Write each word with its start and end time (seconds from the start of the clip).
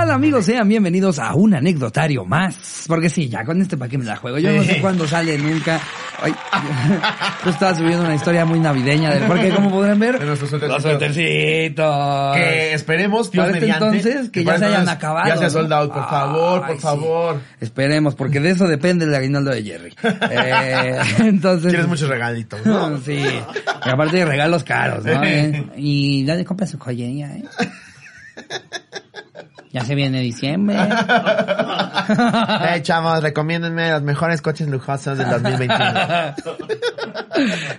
tal 0.00 0.10
amigos? 0.12 0.46
Sean 0.46 0.66
bienvenidos 0.66 1.18
a 1.18 1.34
un 1.34 1.52
anecdotario 1.54 2.24
más. 2.24 2.84
Porque 2.86 3.10
sí, 3.10 3.28
ya 3.28 3.44
con 3.44 3.60
este 3.60 3.76
para 3.76 3.90
qué 3.90 3.98
me 3.98 4.04
la 4.06 4.16
juego. 4.16 4.38
Yo 4.38 4.50
no 4.50 4.62
sé 4.62 4.80
cuándo 4.80 5.06
sale 5.06 5.36
nunca. 5.36 5.78
Ay, 6.22 6.34
yo 7.44 7.50
estaba 7.50 7.74
subiendo 7.74 8.04
una 8.04 8.14
historia 8.14 8.46
muy 8.46 8.60
navideña 8.60 9.10
del 9.10 9.24
porque 9.24 9.50
como 9.50 9.70
podrán 9.70 9.98
ver, 9.98 10.18
De 10.18 10.24
nuestros 10.24 10.52
los 10.52 10.82
suétercitos. 10.82 12.34
Que 12.34 12.72
esperemos, 12.72 13.30
Dios 13.30 13.46
este 13.48 13.60
mediante, 13.60 13.84
entonces, 13.98 14.30
que 14.30 14.42
ya 14.42 14.56
se 14.56 14.64
hayan 14.64 14.80
entonces 14.80 14.96
acabado. 14.96 15.28
Ya 15.28 15.36
se 15.36 15.44
ha 15.44 15.50
soldado, 15.50 15.92
por 15.92 16.08
favor, 16.08 16.62
Ay, 16.64 16.68
por 16.68 16.76
sí. 16.76 16.82
favor. 16.82 17.40
Esperemos, 17.60 18.14
porque 18.14 18.40
de 18.40 18.50
eso 18.50 18.66
depende 18.66 19.04
el 19.04 19.14
aguinaldo 19.14 19.50
de 19.50 19.62
Jerry. 19.62 19.94
Eh, 20.32 20.98
entonces. 21.18 21.68
Quieres 21.68 21.88
muchos 21.88 22.08
regalitos, 22.08 22.64
¿no? 22.64 22.98
Sí. 23.00 23.18
Y 23.18 23.88
aparte 23.88 24.18
de 24.18 24.24
regalos 24.24 24.64
caros, 24.64 25.04
¿no? 25.04 25.22
Eh, 25.24 25.66
Y 25.76 26.24
dale, 26.24 26.44
compra 26.44 26.66
su 26.66 26.78
joyería, 26.78 27.36
¿eh? 27.36 27.44
Ya 29.72 29.84
se 29.84 29.94
viene 29.94 30.20
diciembre. 30.20 30.76
Eh, 32.10 32.82
chavos, 32.82 33.22
recomiéndenme 33.22 33.90
los 33.90 34.02
mejores 34.02 34.42
coches 34.42 34.68
lujosos 34.68 35.16
del 35.16 35.28
2021. 35.30 35.80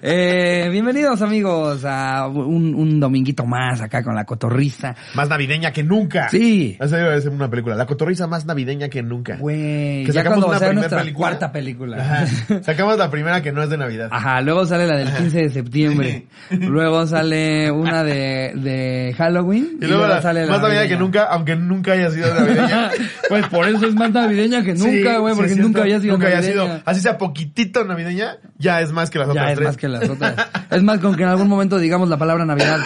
Eh, 0.01 0.69
bienvenidos 0.71 1.21
amigos 1.21 1.85
a 1.85 2.25
un, 2.27 2.73
un 2.73 2.99
dominguito 2.99 3.45
más 3.45 3.79
acá 3.79 4.01
con 4.01 4.15
la 4.15 4.25
cotorriza. 4.25 4.95
más 5.13 5.29
navideña 5.29 5.71
que 5.71 5.83
nunca. 5.83 6.29
Sí. 6.29 6.77
Esa 6.79 7.21
ser 7.21 7.29
una 7.29 7.47
película. 7.49 7.75
La 7.75 7.85
cotorriza 7.85 8.25
más 8.25 8.45
navideña 8.47 8.89
que 8.89 9.03
nunca. 9.03 9.35
Güey, 9.37 10.05
Que 10.05 10.11
ya 10.13 10.23
sacamos 10.23 10.45
cuando 10.45 10.65
una 10.65 10.73
nuestra 10.73 10.99
película. 11.01 11.27
cuarta 11.27 11.51
película. 11.51 11.97
Ajá. 11.97 12.25
Sacamos 12.63 12.97
la 12.97 13.11
primera 13.11 13.41
que 13.43 13.51
no 13.51 13.61
es 13.61 13.69
de 13.69 13.77
Navidad. 13.77 14.09
Ajá, 14.11 14.41
luego 14.41 14.65
sale 14.65 14.87
la 14.87 14.97
del 14.97 15.11
15 15.13 15.37
de 15.37 15.49
septiembre. 15.49 16.27
Luego 16.49 17.05
sale 17.05 17.69
una 17.69 18.03
de, 18.03 18.53
de 18.55 19.13
Halloween. 19.15 19.77
Y 19.79 19.85
luego 19.85 20.07
la, 20.07 20.21
sale 20.23 20.45
la 20.45 20.53
más 20.53 20.61
navideña 20.61 20.87
que 20.87 20.97
nunca, 20.97 21.25
aunque 21.25 21.55
nunca 21.55 21.80
haya 21.89 22.11
sido 22.11 22.31
navideña. 22.33 22.91
Pues 23.29 23.47
por 23.47 23.65
eso 23.67 23.87
es 23.87 23.95
más 23.95 24.11
navideña 24.11 24.61
que 24.61 24.73
nunca, 24.73 24.91
Sí, 24.91 25.03
güey, 25.19 25.33
sí, 25.33 25.37
porque 25.37 25.51
es 25.53 25.57
nunca 25.57 25.81
había 25.83 25.99
sido 26.01 26.13
Nunca 26.17 26.29
navideña. 26.29 26.51
sido, 26.51 26.81
así 26.85 26.99
sea 26.99 27.17
poquitito 27.17 27.85
navideña, 27.85 28.37
ya 28.57 28.81
es 28.81 28.91
más 28.91 29.09
que 29.09 29.19
las 29.19 29.27
Ya 29.29 29.31
otras 29.31 29.49
es 29.51 29.55
tres. 29.55 29.67
más 29.69 29.77
que 29.77 29.87
las 29.87 30.09
otras. 30.09 30.35
Es 30.69 30.83
más, 30.83 30.99
con 30.99 31.15
que 31.15 31.23
en 31.23 31.29
algún 31.29 31.47
momento 31.47 31.77
digamos 31.79 32.09
la 32.09 32.17
palabra 32.17 32.45
Navidad, 32.45 32.79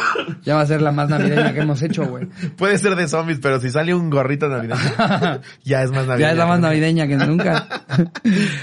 ya 0.44 0.54
va 0.56 0.62
a 0.62 0.66
ser 0.68 0.84
la 0.84 0.92
más 0.92 1.10
navideña 1.10 1.52
que 1.54 1.62
hemos 1.62 1.82
hecho, 1.82 2.06
güey. 2.06 2.28
Puede 2.58 2.78
ser 2.78 2.96
de 2.96 3.08
zombies, 3.08 3.40
pero 3.42 3.60
si 3.60 3.72
sale 3.72 3.96
un 3.96 4.12
gorrito 4.12 4.48
navideño, 4.48 4.80
ya 5.64 5.82
es 5.82 5.90
más 5.92 6.06
navideña. 6.06 6.28
Ya 6.28 6.32
es 6.34 6.38
la 6.38 6.46
más 6.46 6.60
navideña 6.60 7.08
que 7.08 7.16
nunca. 7.18 7.68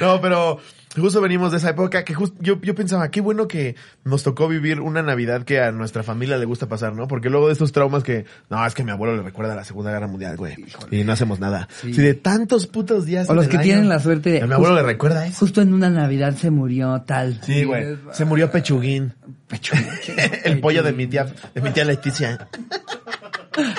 No, 0.00 0.20
pero 0.20 0.58
justo 1.01 1.21
venimos 1.21 1.51
de 1.53 1.59
esa 1.59 1.71
época 1.71 2.05
que 2.05 2.15
justo 2.15 2.37
yo, 2.41 2.61
yo 2.61 2.75
pensaba, 2.75 3.11
qué 3.11 3.21
bueno 3.21 3.48
que 3.48 3.77
nos 4.05 4.23
tocó 4.23 4.48
vivir 4.48 4.81
una 4.81 5.03
Navidad 5.03 5.45
que 5.45 5.61
a 5.61 5.73
nuestra 5.73 6.03
familia 6.03 6.37
le 6.37 6.45
gusta 6.45 6.69
pasar, 6.69 6.95
¿no? 6.95 7.09
Porque 7.09 7.31
luego 7.31 7.47
de 7.47 7.53
estos 7.55 7.73
traumas 7.73 8.03
que, 8.03 8.25
no, 8.51 8.65
es 8.67 8.75
que 8.75 8.85
mi 8.85 8.91
abuelo 8.91 9.17
le 9.17 9.23
recuerda 9.23 9.55
la 9.55 9.65
Segunda 9.65 9.91
Guerra 9.91 10.07
Mundial, 10.07 10.37
güey. 10.37 10.55
Y 10.91 11.05
no 11.05 11.13
hacemos 11.13 11.41
nada. 11.41 11.69
Sí. 11.81 11.95
Si 11.95 12.03
de 12.03 12.15
tantos 12.15 12.67
putos 12.67 13.07
días. 13.07 13.29
O 13.31 13.35
los 13.35 13.48
que 13.48 13.57
año, 13.57 13.65
tienen 13.65 13.89
la 13.89 14.01
suerte 14.01 14.31
de... 14.31 14.43
A 14.43 14.47
mi 14.47 14.53
abuelo 14.55 14.75
justo- 14.75 14.87
le 14.87 14.93
recuerda 14.93 15.27
eso. 15.27 15.39
Justo 15.39 15.63
en 15.63 15.73
una 15.75 15.91
Navidad 15.91 16.37
se 16.37 16.51
murió 16.51 17.03
tal. 17.07 17.41
Sí, 17.43 17.65
güey. 17.65 17.97
Se 18.13 18.25
murió 18.25 18.51
Pechuguín. 18.51 19.15
Pecho. 19.48 19.75
El 20.45 20.61
pollo 20.61 20.83
de 20.83 20.93
mi 20.93 21.07
tía, 21.07 21.27
de 21.55 21.61
mi 21.61 21.70
tía 21.70 21.85
Leticia. 21.85 22.48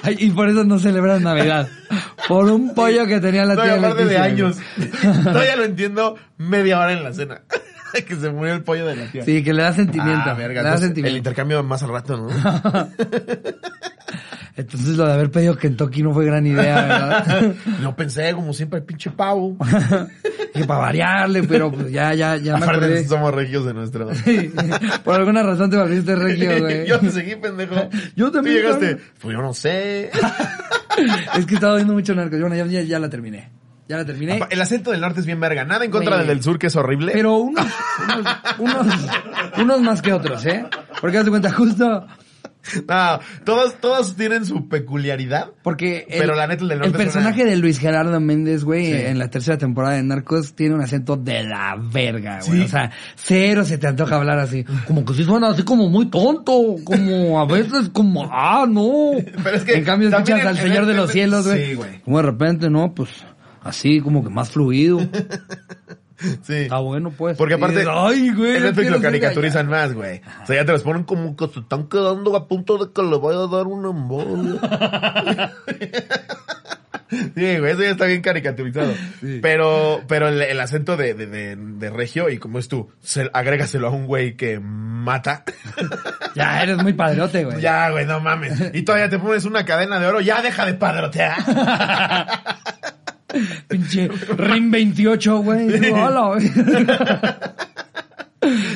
Ay, 0.04 0.16
y 0.20 0.30
por 0.32 0.50
eso 0.50 0.64
no 0.64 0.80
celebran 0.80 1.24
Navidad. 1.24 1.68
Por 2.28 2.46
un 2.46 2.74
pollo 2.74 3.06
que 3.06 3.20
tenía 3.20 3.46
la 3.46 3.56
No, 3.56 3.64
tía 3.64 4.06
de 4.06 4.18
años. 4.18 4.58
Todavía 5.24 5.56
lo 5.56 5.64
entiendo 5.64 6.16
media 6.38 6.80
hora 6.80 6.94
en 6.94 7.04
la 7.04 7.14
cena. 7.14 7.42
que 8.08 8.16
se 8.16 8.30
murió 8.30 8.54
el 8.54 8.64
pollo 8.64 8.86
de 8.86 8.96
la 8.96 9.06
tía. 9.12 9.24
Sí, 9.24 9.44
que 9.44 9.54
le 9.54 9.64
da 9.64 9.74
sentimiento. 9.74 10.24
Ah, 10.30 10.34
verga. 10.34 10.62
le 10.62 10.68
da 10.68 10.76
entonces, 10.76 10.82
el 10.82 10.88
sentimiento. 10.88 11.18
intercambio 11.18 11.64
más 11.64 11.84
al 11.84 11.90
rato, 11.90 12.18
¿no? 12.18 12.30
Entonces 14.56 14.90
lo 14.98 15.08
de 15.08 15.14
haber 15.14 15.32
pedido 15.32 15.58
Kentucky 15.58 16.04
no 16.04 16.14
fue 16.14 16.26
gran 16.26 16.46
idea, 16.46 16.82
¿verdad? 16.84 17.56
Lo 17.82 17.96
pensé, 17.96 18.34
como 18.34 18.54
siempre, 18.54 18.80
el 18.80 18.86
pinche 18.86 19.10
pavo. 19.10 19.58
que 20.54 20.64
para 20.66 20.80
variarle, 20.80 21.42
pero 21.44 21.72
pues 21.72 21.92
ya, 21.92 22.14
ya, 22.14 22.36
ya 22.38 22.58
me 22.58 22.64
Aparte, 22.64 22.86
acordé. 22.86 23.08
somos 23.08 23.34
regios 23.34 23.66
de 23.66 23.74
nuestro. 23.74 24.14
Sí, 24.14 24.54
Por 25.04 25.16
alguna 25.16 25.42
razón 25.42 25.72
te 25.72 25.78
volviste 25.78 26.16
regio, 26.16 26.60
güey. 26.60 26.86
yo 26.86 27.00
te 27.00 27.10
seguí, 27.10 27.36
pendejo. 27.36 27.90
Yo 28.16 28.28
Tú 28.28 28.34
también, 28.34 28.58
llegaste. 28.58 28.90
cabrón. 28.90 29.08
Pues 29.20 29.36
yo 29.36 29.42
no 29.42 29.54
sé. 29.56 30.12
Es 31.36 31.46
que 31.48 31.56
estaba 31.56 31.76
viendo 31.76 31.94
mucho 31.94 32.14
narcos. 32.14 32.40
Bueno, 32.40 32.56
ya, 32.56 33.00
la 33.00 33.10
terminé. 33.10 33.50
Ya 33.90 33.98
la 33.98 34.06
terminé. 34.06 34.40
El 34.52 34.62
acento 34.62 34.92
del 34.92 35.02
norte 35.02 35.20
es 35.22 35.26
bien 35.26 35.40
verga. 35.40 35.66
Nada 35.66 35.84
en 35.84 35.90
contra 35.90 36.20
del 36.20 36.28
del 36.28 36.44
sur, 36.44 36.60
que 36.60 36.68
es 36.68 36.76
horrible. 36.76 37.12
Pero 37.12 37.38
unos, 37.38 37.66
unos, 38.60 38.86
unos, 38.86 38.88
unos 39.58 39.82
más 39.82 40.02
que 40.04 40.14
otros, 40.14 40.46
¿eh? 40.46 40.64
Porque 41.02 41.18
haz 41.18 41.26
de 41.26 41.32
cuenta, 41.32 41.52
justo 41.52 42.06
No, 42.88 43.20
todos, 43.44 43.76
todos 43.82 44.16
tienen 44.16 44.46
su 44.46 44.68
peculiaridad. 44.70 45.52
porque 45.64 46.06
el, 46.10 46.20
Pero 46.22 46.36
la 46.36 46.48
neta, 46.48 46.64
el 46.64 46.70
del 46.70 46.80
norte 46.80 46.98
el 46.98 47.04
personaje 47.04 47.44
de 47.46 47.58
Luis 47.58 47.78
Gerardo 47.80 48.20
Méndez, 48.20 48.64
güey, 48.64 48.86
Sí. 48.86 48.94
en 48.94 49.20
la 49.20 49.30
tercera 49.30 49.58
temporada 49.58 49.96
de 49.96 50.04
Narcos, 50.04 50.54
tiene 50.56 50.76
un 50.76 50.82
acento 50.82 51.18
de 51.18 51.44
la 51.44 51.76
verga, 51.92 52.40
güey. 52.46 52.60
Sí. 52.60 52.66
O 52.66 52.68
sea, 52.70 52.92
cero 53.16 53.66
se 53.66 53.78
te 53.78 53.88
antoja 53.88 54.16
hablar 54.16 54.40
así. 54.40 54.64
Como 54.88 55.04
que 55.06 55.14
sí 55.14 55.24
suena 55.24 55.50
así 55.50 55.64
como 55.64 55.90
muy 55.90 56.06
tonto, 56.08 56.76
como 56.86 57.40
a 57.40 57.46
veces 57.46 57.90
como, 57.92 58.30
ah, 58.32 58.66
no. 58.70 59.12
Pero 59.44 59.58
es 59.58 59.64
que 59.64 59.74
en 59.74 59.84
cambio 59.84 60.10
escuchas 60.10 60.40
en- 60.42 60.48
al 60.48 60.58
Señor 60.58 60.86
de 60.86 60.94
los 60.94 61.10
en- 61.10 61.14
Cielos, 61.14 61.46
güey. 61.48 61.66
Sí, 61.66 61.74
güey. 61.76 62.02
Como 62.02 62.18
de 62.18 62.24
repente, 62.24 62.70
no, 62.70 62.94
pues, 62.94 63.10
así 63.62 64.00
como 64.00 64.24
que 64.24 64.30
más 64.30 64.52
fluido. 64.52 65.00
Sí. 66.44 66.54
Está 66.54 66.80
bueno, 66.80 67.12
pues. 67.12 67.38
Porque 67.38 67.56
aparte, 67.56 67.80
dices, 67.80 67.92
Ay, 67.94 68.32
güey. 68.32 68.58
en 68.58 68.64
Netflix 68.64 68.92
lo 68.92 69.02
caricaturizan 69.02 69.68
más, 69.68 69.94
güey. 69.94 70.22
O 70.44 70.46
sea, 70.46 70.58
ya 70.58 70.66
te 70.66 70.72
los 70.72 70.84
ponen 70.84 71.04
como 71.04 71.36
que 71.36 71.48
se 71.48 71.60
están 71.62 71.88
quedando 71.88 72.36
a 72.36 72.48
punto 72.48 72.78
de 72.78 72.92
que 72.94 73.02
le 73.02 73.18
vaya 73.18 73.40
a 73.40 73.48
dar 73.48 73.68
una 73.68 73.90
embolia. 73.90 74.60
Sí, 77.36 77.58
güey, 77.60 77.72
eso 77.72 77.84
ya 77.84 77.92
está 77.92 78.06
bien 78.06 78.22
caricaturizado. 78.22 78.92
Sí. 79.22 79.38
Pero, 79.40 80.02
pero 80.08 80.30
el, 80.30 80.42
el 80.42 80.60
acento 80.60 80.98
de, 80.98 81.14
de, 81.14 81.28
de, 81.28 81.56
de 81.56 81.90
regio, 81.92 82.28
y 82.30 82.40
como 82.40 82.58
es 82.58 82.68
tú, 82.68 82.90
se, 83.02 83.30
agrégaselo 83.34 83.88
a 83.88 83.92
un 83.92 84.08
güey 84.08 84.36
que 84.36 84.60
mata. 84.60 85.44
Ya 86.36 86.64
eres 86.64 86.82
muy 86.82 86.94
padrote, 86.94 87.44
güey. 87.44 87.62
ya, 87.62 87.92
güey, 87.92 88.08
no 88.08 88.20
mames. 88.20 88.72
Y 88.74 88.82
todavía 88.82 89.08
te 89.08 89.20
pones 89.20 89.46
una 89.46 89.64
cadena 89.66 90.00
de 90.00 90.08
oro, 90.08 90.20
ya 90.20 90.42
deja 90.42 90.66
de 90.66 90.74
padrotear. 90.74 91.38
Pinche 93.68 94.08
RIM 94.38 94.72
28, 94.72 95.38
güey. 95.40 95.92
Hola. 95.92 96.40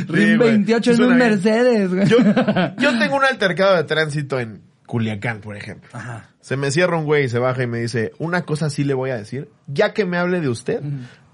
RIM 0.08 0.38
güey. 0.38 0.50
28 0.50 0.92
en 0.92 0.98
Suena 0.98 1.12
un. 1.14 1.18
Mercedes, 1.20 1.94
güey. 1.94 2.08
Yo, 2.08 2.18
yo 2.78 3.00
tengo 3.00 3.18
un 3.18 3.26
altercado 3.26 3.76
de 3.76 3.84
tránsito 3.84 4.40
en 4.40 4.62
Culiacán, 4.86 5.42
por 5.42 5.56
ejemplo. 5.56 5.90
Ajá. 5.94 6.30
Se 6.40 6.58
me 6.58 6.72
cierra 6.72 6.98
un 6.98 7.06
güey 7.06 7.26
y 7.26 7.30
se 7.30 7.40
baja 7.40 7.64
y 7.64 7.68
me 7.68 7.80
dice, 7.80 8.14
una 8.20 8.44
cosa 8.44 8.70
sí 8.70 8.84
le 8.84 8.94
voy 8.94 9.10
a 9.10 9.18
decir, 9.18 9.50
ya 9.68 9.94
que 9.94 10.06
me 10.06 10.18
hable 10.18 10.40
de 10.40 10.50
usted, 10.50 10.82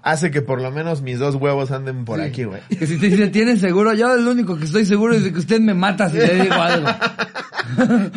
hace 0.04 0.30
que 0.30 0.42
por 0.42 0.60
lo 0.60 0.70
menos 0.70 1.00
mis 1.00 1.18
dos 1.18 1.34
huevos 1.34 1.70
anden 1.70 2.04
por 2.04 2.20
aquí, 2.20 2.44
güey. 2.44 2.60
Que 2.68 2.86
si 2.86 2.98
te 2.98 3.06
dice, 3.08 3.28
¿tienes 3.28 3.60
seguro? 3.60 3.94
Yo 3.94 4.14
el 4.14 4.28
único 4.28 4.56
que 4.56 4.66
estoy 4.66 4.84
seguro 4.84 5.14
es 5.14 5.24
de 5.24 5.32
que 5.32 5.38
usted 5.38 5.60
me 5.60 5.74
mata 5.74 6.10
si 6.10 6.18
le 6.18 6.34
digo 6.34 6.54
algo. 6.54 6.88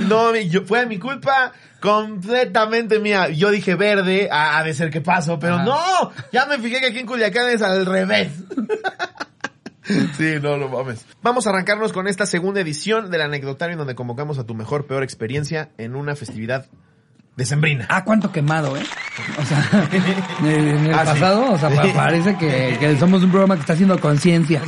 No, 0.10 0.36
yo, 0.36 0.66
fue 0.66 0.86
mi 0.86 1.00
culpa 1.00 1.54
completamente 1.80 3.00
mía. 3.00 3.30
Yo 3.30 3.50
dije 3.50 3.76
verde, 3.76 4.28
ah, 4.30 4.58
ha 4.58 4.64
de 4.64 4.74
ser 4.74 4.90
que 4.90 5.00
paso, 5.00 5.40
pero 5.40 5.64
no, 5.64 6.12
ya 6.34 6.46
me 6.46 6.60
fijé 6.60 6.82
que 6.82 6.88
aquí 6.88 7.00
en 7.00 7.06
Culiacán 7.06 7.50
es 7.50 7.62
al 7.62 7.86
revés. 7.86 8.30
Sí, 10.18 10.34
no 10.42 10.58
lo 10.58 10.68
mames. 10.68 11.06
Vamos 11.22 11.48
a 11.48 11.52
arrancarnos 11.52 11.94
con 11.94 12.10
esta 12.10 12.26
segunda 12.26 12.60
edición 12.60 13.10
del 13.10 13.22
anecdotario 13.22 13.72
en 13.72 13.78
donde 13.78 13.96
convocamos 13.96 14.38
a 14.38 14.46
tu 14.46 14.54
mejor, 14.54 14.86
peor 14.86 15.02
experiencia 15.02 15.70
en 15.78 15.96
una 15.96 16.18
festividad 16.18 16.66
decembrina. 17.38 17.86
Ah, 17.90 18.04
cuánto 18.04 18.32
quemado, 18.32 18.76
¿eh? 18.76 18.84
O 19.42 19.46
sea, 19.46 19.88
en 20.44 20.86
el, 20.88 20.94
Ah, 20.94 21.00
sí. 21.06 21.06
pasado, 21.12 21.52
o 21.54 21.58
sea, 21.58 21.70
pa- 21.70 21.94
parece 21.94 22.36
que, 22.38 22.76
que 22.80 22.98
somos 22.98 23.24
un 23.24 23.30
programa 23.30 23.56
que 23.56 23.62
está 23.62 23.74
haciendo 23.74 23.98
conciencia. 24.00 24.62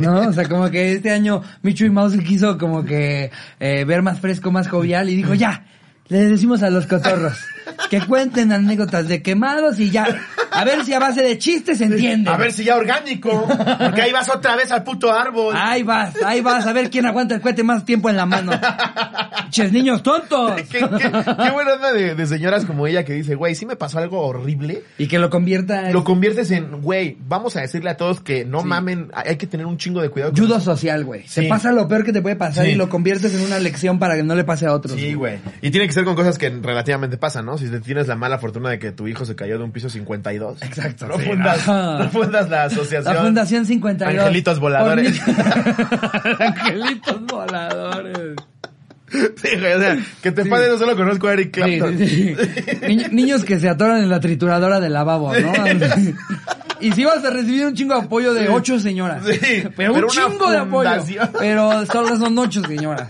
¿No? 0.00 0.20
O 0.28 0.32
sea, 0.32 0.48
como 0.48 0.70
que 0.70 0.92
este 0.92 1.10
año 1.10 1.42
Michu 1.62 1.86
y 1.86 1.90
Mouse 1.90 2.16
quiso 2.18 2.56
como 2.58 2.84
que 2.84 3.30
eh, 3.58 3.84
ver 3.84 4.02
más 4.02 4.20
fresco, 4.20 4.52
más 4.52 4.68
jovial 4.68 5.10
y 5.10 5.16
dijo, 5.16 5.34
ya, 5.34 5.64
le 6.08 6.26
decimos 6.26 6.62
a 6.62 6.70
los 6.70 6.86
cotorros 6.86 7.36
que 7.90 8.00
cuenten 8.00 8.52
anécdotas 8.52 9.08
de 9.08 9.22
quemados 9.22 9.78
y 9.78 9.90
ya, 9.90 10.06
a 10.50 10.64
ver 10.64 10.84
si 10.84 10.92
a 10.92 10.98
base 10.98 11.22
de 11.22 11.38
chistes 11.38 11.78
se 11.78 11.84
entiende. 11.84 12.30
A 12.30 12.36
ver 12.36 12.52
si 12.52 12.64
ya 12.64 12.76
orgánico, 12.76 13.46
porque 13.78 14.02
ahí 14.02 14.12
vas 14.12 14.28
otra 14.28 14.56
vez 14.56 14.70
al 14.72 14.82
puto 14.84 15.12
árbol. 15.12 15.54
Ahí 15.56 15.82
vas, 15.82 16.14
ahí 16.24 16.40
vas, 16.40 16.66
a 16.66 16.72
ver 16.72 16.90
quién 16.90 17.06
aguanta 17.06 17.34
el 17.34 17.40
cohete 17.40 17.62
más 17.62 17.84
tiempo 17.84 18.08
en 18.10 18.16
la 18.16 18.26
mano. 18.26 18.52
Ches 19.50 19.72
niños 19.72 20.02
tontos. 20.02 20.52
qué, 20.70 20.78
qué, 20.80 20.88
qué 20.88 21.50
buena 21.50 21.74
onda 21.74 21.92
de, 21.92 22.14
de 22.14 22.26
señoras 22.26 22.64
como 22.64 22.86
ella 22.86 23.04
que 23.04 23.12
dice, 23.12 23.34
güey, 23.34 23.54
sí 23.54 23.66
me 23.66 23.76
pasó 23.76 23.98
algo 23.98 24.20
horrible. 24.20 24.82
Y 24.98 25.06
que 25.08 25.18
lo 25.18 25.30
convierta 25.30 25.88
en 25.88 25.92
Lo 25.92 26.04
conviertes 26.04 26.50
en, 26.50 26.80
güey, 26.82 27.16
vamos 27.26 27.56
a 27.56 27.60
decirle 27.60 27.90
a 27.90 27.96
todos 27.96 28.20
que 28.20 28.44
no 28.44 28.62
Sí. 28.62 28.66
mamen, 28.66 29.10
hay 29.14 29.36
que 29.36 29.46
tener 29.46 29.66
un 29.66 29.76
chingo 29.78 30.00
de 30.02 30.08
cuidado. 30.08 30.32
con 30.32 30.40
judo 30.44 30.60
social, 30.60 31.04
güey. 31.04 31.22
Sí. 31.28 31.42
Te 31.42 31.48
pasa 31.48 31.70
lo 31.72 31.86
peor 31.86 32.04
que 32.04 32.12
te 32.12 32.22
puede 32.22 32.36
pasar 32.36 32.64
Sí. 32.64 32.72
y 32.72 32.74
lo 32.74 32.88
conviertes 32.88 33.34
en 33.34 33.42
una 33.42 33.58
lección 33.58 33.98
para 33.98 34.16
que 34.16 34.22
no 34.22 34.34
le 34.34 34.44
pase 34.44 34.66
a 34.66 34.72
otros. 34.72 34.98
Sí, 34.98 35.14
güey. 35.14 35.38
Y 35.62 35.70
tiene 35.70 35.86
que 35.86 35.92
ser 35.92 36.04
con 36.04 36.14
cosas 36.16 36.38
que 36.38 36.48
relativamente 36.50 37.16
pasan, 37.16 37.46
¿no? 37.46 37.55
Si 37.58 37.68
te 37.68 37.80
tienes 37.80 38.06
la 38.08 38.16
mala 38.16 38.38
fortuna 38.38 38.70
de 38.70 38.78
que 38.78 38.92
tu 38.92 39.06
hijo 39.08 39.24
se 39.24 39.34
cayó 39.36 39.58
de 39.58 39.64
un 39.64 39.72
piso 39.72 39.88
52. 39.90 40.62
Exacto, 40.62 41.06
No 41.08 41.18
sí. 41.18 41.24
fundas, 41.26 41.58
Ajá. 41.68 41.98
no 42.04 42.10
fundas 42.10 42.48
la 42.50 42.64
asociación. 42.64 43.14
La 43.14 43.22
Fundación 43.22 43.66
52. 43.66 44.18
Angelitos 44.24 44.58
voladores. 44.60 45.20
Angelitos 46.38 47.26
voladores. 47.26 48.36
Sí, 49.36 49.48
güey, 49.58 49.72
o 49.74 49.80
sea, 49.80 49.98
que 50.22 50.32
te 50.32 50.44
pase 50.44 50.68
no 50.68 50.78
solo 50.78 50.96
conozco 50.96 51.28
a 51.28 51.32
Eric 51.34 51.54
Sí, 51.54 51.60
Clapton. 51.78 51.98
sí, 51.98 52.06
sí. 52.08 52.36
Niño- 52.86 53.08
niños 53.12 53.44
que 53.44 53.58
se 53.60 53.68
atoran 53.68 54.02
en 54.02 54.08
la 54.10 54.20
trituradora 54.20 54.80
del 54.80 54.92
lavabo, 54.92 55.32
¿no? 55.34 55.52
Y 56.78 56.92
si 56.92 57.06
vas 57.06 57.24
a 57.24 57.30
recibir 57.30 57.64
un 57.64 57.72
chingo 57.74 57.94
de 57.94 58.02
apoyo 58.02 58.34
de 58.34 58.50
ocho 58.50 58.78
señoras. 58.78 59.24
Sí, 59.24 59.62
Pero, 59.74 59.94
pero 59.94 60.06
un 60.08 60.08
chingo 60.12 60.50
de 60.50 60.58
apoyo. 60.58 60.90
Pero 61.38 61.86
solo 61.86 62.18
son 62.18 62.38
ocho 62.38 62.62
señoras. 62.64 63.08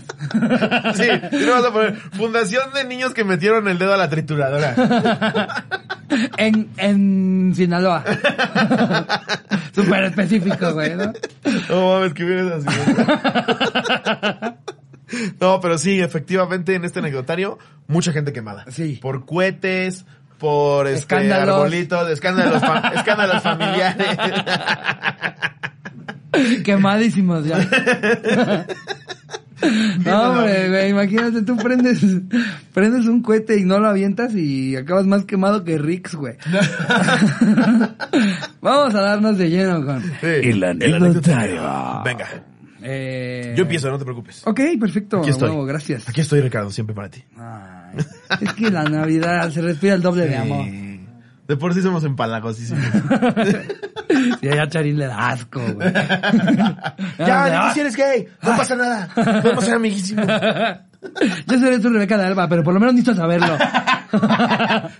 Sí, 0.95 1.03
y 1.33 1.45
vas 1.45 1.65
a 1.65 1.73
poner 1.73 1.97
Fundación 2.15 2.71
de 2.73 2.85
niños 2.85 3.13
que 3.13 3.25
metieron 3.25 3.67
el 3.67 3.77
dedo 3.77 3.93
a 3.93 3.97
la 3.97 4.09
trituradora. 4.09 5.65
En, 6.37 6.69
en 6.77 7.51
Sinaloa. 7.53 8.01
Súper 9.75 10.05
específico, 10.05 10.71
güey, 10.73 10.95
¿no? 10.95 11.11
No 11.69 11.89
mames, 11.95 12.13
que 12.13 12.23
vienes 12.23 12.65
así. 12.65 12.79
No, 15.39 15.59
pero 15.61 15.77
sí, 15.77 15.99
efectivamente 16.01 16.75
en 16.75 16.83
este 16.85 16.99
anecdotario, 16.99 17.57
mucha 17.87 18.11
gente 18.11 18.33
quemada. 18.33 18.65
Sí. 18.69 18.99
Por 19.01 19.25
cohetes, 19.25 20.05
por 20.37 20.85
este, 20.87 20.99
Escándalos. 20.99 21.55
arbolitos, 21.55 22.09
escándalos, 22.11 22.61
fa- 22.61 22.89
escándalos 22.95 23.41
familiares. 23.43 24.07
Quemadísimos 26.63 27.45
ya. 27.45 27.57
No, 30.05 30.21
hombre, 30.31 30.69
güey, 30.69 30.89
imagínate, 30.91 31.41
tú 31.41 31.57
prendes, 31.57 31.99
prendes 32.73 33.07
un 33.07 33.23
cohete 33.23 33.57
y 33.59 33.63
no 33.63 33.79
lo 33.79 33.87
avientas 33.87 34.35
y 34.35 34.75
acabas 34.75 35.07
más 35.07 35.25
quemado 35.25 35.63
que 35.63 35.79
Rix, 35.79 36.13
güey. 36.13 36.35
Vamos 38.61 38.93
a 38.93 39.01
darnos 39.01 39.37
de 39.37 39.49
lleno 39.49 39.83
con... 39.83 40.03
Sí. 40.03 40.27
El 40.43 40.63
anecdotario. 40.63 41.61
Venga, 42.05 42.27
Eh, 42.89 43.53
yo 43.55 43.63
empiezo, 43.63 43.91
no 43.91 43.97
te 43.97 44.05
preocupes. 44.05 44.47
Ok, 44.47 44.61
perfecto. 44.79 45.19
Aquí 45.19 45.31
estoy. 45.31 45.49
Huevo, 45.49 45.65
gracias. 45.65 46.07
Aquí 46.07 46.21
estoy, 46.21 46.39
Ricardo, 46.39 46.71
siempre 46.71 46.95
para 46.95 47.09
ti. 47.09 47.21
Ay, 47.37 47.97
es 48.39 48.53
que 48.53 48.71
la 48.71 48.83
Navidad 48.85 49.51
se 49.51 49.61
respira 49.61 49.95
el 49.95 50.01
doble 50.01 50.25
de 50.27 50.37
amor. 50.37 50.65
Sí. 50.65 51.05
De 51.47 51.57
por 51.57 51.73
sí 51.73 51.81
somos 51.81 52.03
empalagosísimos. 52.03 52.83
Y 54.41 54.47
a 54.47 54.67
Charín 54.67 54.97
le 54.97 55.05
da 55.05 55.29
asco, 55.29 55.59
güey. 55.59 55.93
ya, 57.19 57.67
que 57.67 57.73
si 57.73 57.79
eres 57.81 57.95
gay, 57.95 58.27
no 58.41 58.55
pasa 58.55 58.75
nada. 58.75 59.09
Podemos 59.13 59.63
ser 59.63 59.73
amiguísimos. 59.75 60.25
Yo 61.47 61.59
seré 61.59 61.79
tu 61.79 61.89
Rebeca 61.89 62.17
de 62.17 62.25
Alba, 62.25 62.47
pero 62.47 62.63
por 62.63 62.73
lo 62.73 62.79
menos 62.79 62.95
necesito 62.95 63.15
saberlo. 63.15 63.57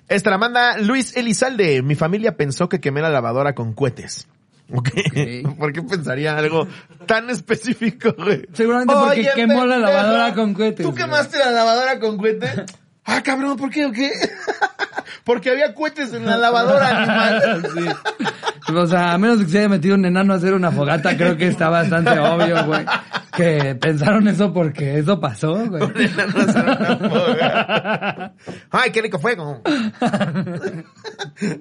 Esta 0.08 0.30
la 0.30 0.38
manda 0.38 0.78
Luis 0.78 1.16
Elizalde. 1.16 1.82
Mi 1.82 1.96
familia 1.96 2.36
pensó 2.36 2.70
que 2.70 2.80
quemé 2.80 3.02
la 3.02 3.10
lavadora 3.10 3.56
con 3.56 3.74
cohetes. 3.74 4.28
Ok. 4.74 4.90
Ok. 5.08 5.56
¿Por 5.60 5.74
qué 5.74 5.82
pensaría 5.84 6.38
algo 6.38 6.68
tan 7.06 7.30
específico, 7.30 8.14
güey? 8.18 8.48
Seguramente 8.54 8.94
porque 8.94 9.20
Oye, 9.22 9.30
quemó 9.36 9.66
la 9.66 9.78
lavadora 9.78 10.34
con 10.34 10.54
cohetes, 10.54 10.86
¿Tú 10.86 10.92
güey. 10.92 11.04
quemaste 11.04 11.38
la 11.40 11.52
lavadora 11.52 12.00
con 12.00 12.18
cohetes? 12.18 12.64
Ah, 13.10 13.24
cabrón, 13.24 13.56
¿por 13.56 13.70
qué 13.70 13.86
o 13.86 13.92
qué? 13.94 14.12
Porque 15.24 15.50
había 15.50 15.74
cohetes 15.74 16.12
en 16.14 16.26
la 16.26 16.36
lavadora, 16.36 16.90
animal. 16.90 17.66
Sí. 17.74 18.74
O 18.74 18.86
sea, 18.86 19.14
a 19.14 19.18
menos 19.18 19.42
que 19.42 19.48
se 19.50 19.60
haya 19.60 19.70
metido 19.70 19.96
un 19.96 20.04
enano 20.04 20.34
a 20.34 20.36
hacer 20.36 20.54
una 20.54 20.72
fogata, 20.74 21.16
creo 21.16 21.38
que 21.38 21.48
está 21.48 21.70
bastante 21.70 22.20
obvio, 22.20 22.66
güey. 22.66 22.86
Que 23.34 23.76
pensaron 23.76 24.28
eso 24.28 24.54
porque 24.54 25.00
eso 25.00 25.22
pasó, 25.22 25.54
güey. 25.68 25.84
Ay, 28.72 28.92
qué 28.92 29.02
rico 29.02 29.20
fuego. 29.20 29.62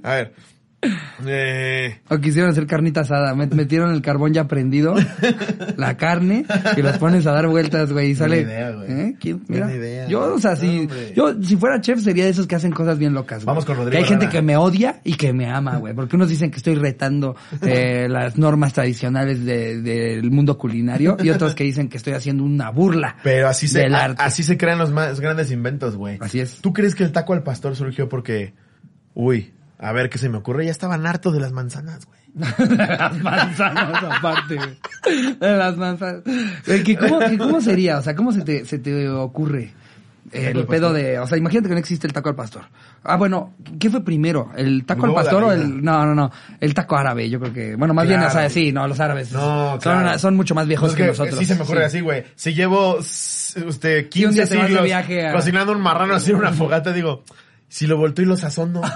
A 0.02 0.10
ver. 0.10 0.34
Eh, 1.26 2.00
O 2.08 2.18
quisieron 2.18 2.50
hacer 2.50 2.66
carnita 2.66 3.00
asada, 3.00 3.34
met- 3.34 3.52
metieron 3.54 3.92
el 3.92 4.02
carbón 4.02 4.32
ya 4.34 4.46
prendido, 4.46 4.94
la 5.76 5.96
carne, 5.96 6.44
y 6.76 6.82
los 6.82 6.98
pones 6.98 7.26
a 7.26 7.32
dar 7.32 7.48
vueltas, 7.48 7.92
güey, 7.92 8.10
y 8.10 8.14
sale... 8.14 8.44
Buena 8.44 8.52
idea, 8.52 8.70
güey. 8.72 8.90
¿Eh? 8.92 9.16
¿Quién? 9.18 9.42
Buena 9.48 9.66
Mira, 9.66 9.78
idea, 9.78 10.06
yo, 10.08 10.34
o 10.34 10.38
sea, 10.38 10.54
si, 10.54 10.80
Hombre. 10.80 11.12
yo, 11.16 11.42
si 11.42 11.56
fuera 11.56 11.80
chef, 11.80 12.00
sería 12.00 12.24
de 12.24 12.30
esos 12.30 12.46
que 12.46 12.54
hacen 12.54 12.72
cosas 12.72 12.98
bien 12.98 13.14
locas, 13.14 13.38
güey. 13.38 13.46
Vamos 13.46 13.64
con 13.64 13.76
Rodrigo 13.76 13.92
Que 13.92 13.98
hay 13.98 14.04
gente 14.04 14.28
que 14.28 14.42
me 14.42 14.56
odia 14.56 15.00
y 15.02 15.14
que 15.14 15.32
me 15.32 15.46
ama, 15.50 15.76
güey, 15.78 15.94
porque 15.94 16.16
unos 16.16 16.28
dicen 16.28 16.50
que 16.50 16.58
estoy 16.58 16.74
retando 16.74 17.36
eh, 17.62 18.06
las 18.10 18.36
normas 18.38 18.72
tradicionales 18.74 19.44
de- 19.44 19.80
del 19.80 20.30
mundo 20.30 20.58
culinario, 20.58 21.16
y 21.22 21.30
otros 21.30 21.54
que 21.54 21.64
dicen 21.64 21.88
que 21.88 21.96
estoy 21.96 22.12
haciendo 22.12 22.44
una 22.44 22.70
burla 22.70 23.16
pero 23.22 23.48
así 23.48 23.66
se, 23.66 23.80
del 23.80 23.94
a- 23.94 24.04
arte. 24.04 24.22
así 24.22 24.42
se 24.42 24.56
crean 24.56 24.78
los 24.78 24.92
más 24.92 25.20
grandes 25.20 25.50
inventos, 25.50 25.96
güey. 25.96 26.18
Así 26.20 26.38
es. 26.40 26.60
¿Tú 26.60 26.72
crees 26.72 26.94
que 26.94 27.02
el 27.04 27.12
taco 27.12 27.32
al 27.32 27.42
pastor 27.42 27.74
surgió 27.74 28.08
porque, 28.08 28.54
uy, 29.14 29.52
a 29.78 29.92
ver 29.92 30.08
qué 30.08 30.18
se 30.18 30.28
me 30.28 30.38
ocurre? 30.38 30.64
Ya 30.64 30.70
estaban 30.70 31.06
hartos 31.06 31.34
de 31.34 31.40
las 31.40 31.52
manzanas, 31.52 32.06
güey. 32.06 32.20
de 32.68 32.76
las 32.86 33.18
manzanas 33.22 34.02
aparte, 34.02 34.56
güey. 34.56 35.36
De 35.38 35.56
las 35.56 35.76
manzanas. 35.76 36.22
Que 36.64 36.96
¿cómo, 36.96 37.18
que 37.20 37.38
¿Cómo 37.38 37.60
sería? 37.60 37.98
O 37.98 38.02
sea, 38.02 38.14
¿cómo 38.14 38.32
se 38.32 38.42
te, 38.42 38.64
se 38.64 38.78
te 38.78 39.08
ocurre 39.08 39.72
el 40.32 40.66
pedo 40.66 40.88
pastor? 40.88 40.92
de... 40.92 41.18
O 41.18 41.26
sea, 41.26 41.38
imagínate 41.38 41.68
que 41.68 41.74
no 41.74 41.80
existe 41.80 42.06
el 42.06 42.12
taco 42.12 42.28
al 42.28 42.34
pastor. 42.34 42.62
Ah, 43.04 43.16
bueno, 43.16 43.54
¿qué 43.78 43.90
fue 43.90 44.02
primero? 44.04 44.50
¿El 44.56 44.84
taco 44.84 45.06
al 45.06 45.14
pastor 45.14 45.44
o 45.44 45.52
el... 45.52 45.82
No, 45.82 46.04
no, 46.04 46.14
no. 46.14 46.30
El 46.60 46.74
taco 46.74 46.96
árabe, 46.96 47.28
yo 47.28 47.38
creo 47.38 47.52
que... 47.52 47.76
Bueno, 47.76 47.94
más 47.94 48.08
bien, 48.08 48.20
o 48.22 48.30
sea, 48.30 48.48
sí, 48.50 48.72
no, 48.72 48.86
los 48.88 48.98
árabes. 48.98 49.32
No, 49.32 49.78
claro. 49.80 50.18
son 50.18 50.36
mucho 50.36 50.54
más 50.54 50.66
viejos 50.66 50.88
No, 50.88 50.92
es 50.92 50.96
que, 50.96 51.06
nosotros. 51.06 51.38
Sí 51.38 51.44
se 51.44 51.54
me 51.54 51.62
ocurre 51.62 51.80
Sí. 51.80 51.86
así, 51.86 52.00
güey. 52.00 52.24
Si 52.34 52.54
llevo, 52.54 52.96
un 52.96 53.02
15 53.02 54.32
día 54.32 54.46
te 54.46 54.56
vas 54.56 54.68
de 54.70 55.04
siglos 55.06 55.32
cocinando 55.32 55.72
un 55.72 55.80
marrano 55.80 56.14
así 56.14 56.30
en 56.30 56.36
una 56.36 56.52
fogata, 56.52 56.92
digo, 56.92 57.22
si 57.68 57.86
lo 57.86 57.96
volteo 57.96 58.24
y 58.24 58.28
lo 58.28 58.36
sazono. 58.36 58.82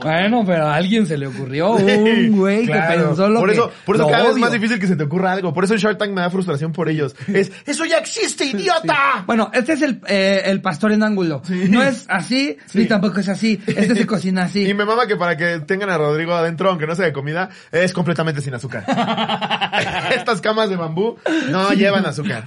Bueno, 0.00 0.44
pero 0.46 0.66
a 0.68 0.76
alguien 0.76 1.04
se 1.04 1.18
le 1.18 1.26
ocurrió 1.26 1.72
un 1.72 2.36
güey 2.36 2.64
Claro. 2.66 2.92
que 2.92 3.04
pensó 3.08 3.28
lo 3.28 3.40
por 3.40 3.48
que... 3.48 3.54
eso, 3.56 3.72
por 3.84 3.96
eso 3.96 4.04
cada 4.06 4.18
vez 4.18 4.26
es 4.28 4.32
odio. 4.34 4.40
más 4.42 4.52
difícil 4.52 4.78
que 4.78 4.86
se 4.86 4.94
te 4.94 5.02
ocurra 5.02 5.32
algo. 5.32 5.52
Por 5.52 5.64
eso 5.64 5.74
en 5.74 5.80
Shark 5.80 5.98
Tank 5.98 6.12
me 6.12 6.20
da 6.20 6.30
frustración 6.30 6.72
por 6.72 6.88
ellos. 6.88 7.16
Es, 7.26 7.50
eso 7.66 7.84
ya 7.84 7.98
existe, 7.98 8.44
idiota. 8.44 9.24
Bueno, 9.26 9.50
este 9.52 9.72
es 9.72 9.82
el, 9.82 10.00
eh, 10.06 10.42
el 10.44 10.60
pastor 10.60 10.92
en 10.92 11.02
ángulo. 11.02 11.42
No 11.48 11.82
es 11.82 12.04
así, 12.08 12.56
Sí. 12.66 12.78
ni 12.78 12.84
tampoco 12.86 13.18
es 13.18 13.28
así. 13.28 13.60
Este 13.66 13.96
se 13.96 14.06
cocina 14.06 14.44
así. 14.44 14.64
Y 14.68 14.74
me 14.74 14.84
mama 14.84 15.08
que 15.08 15.16
para 15.16 15.36
que 15.36 15.58
tengan 15.66 15.90
a 15.90 15.98
Rodrigo 15.98 16.34
adentro, 16.34 16.70
aunque 16.70 16.86
no 16.86 16.94
sea 16.94 17.06
de 17.06 17.12
comida, 17.12 17.48
es 17.72 17.92
completamente 17.92 18.40
sin 18.40 18.54
azúcar. 18.54 18.84
Estas 20.14 20.40
camas 20.40 20.70
de 20.70 20.76
bambú 20.76 21.16
no 21.50 21.72
llevan 21.72 22.06
azúcar. 22.06 22.44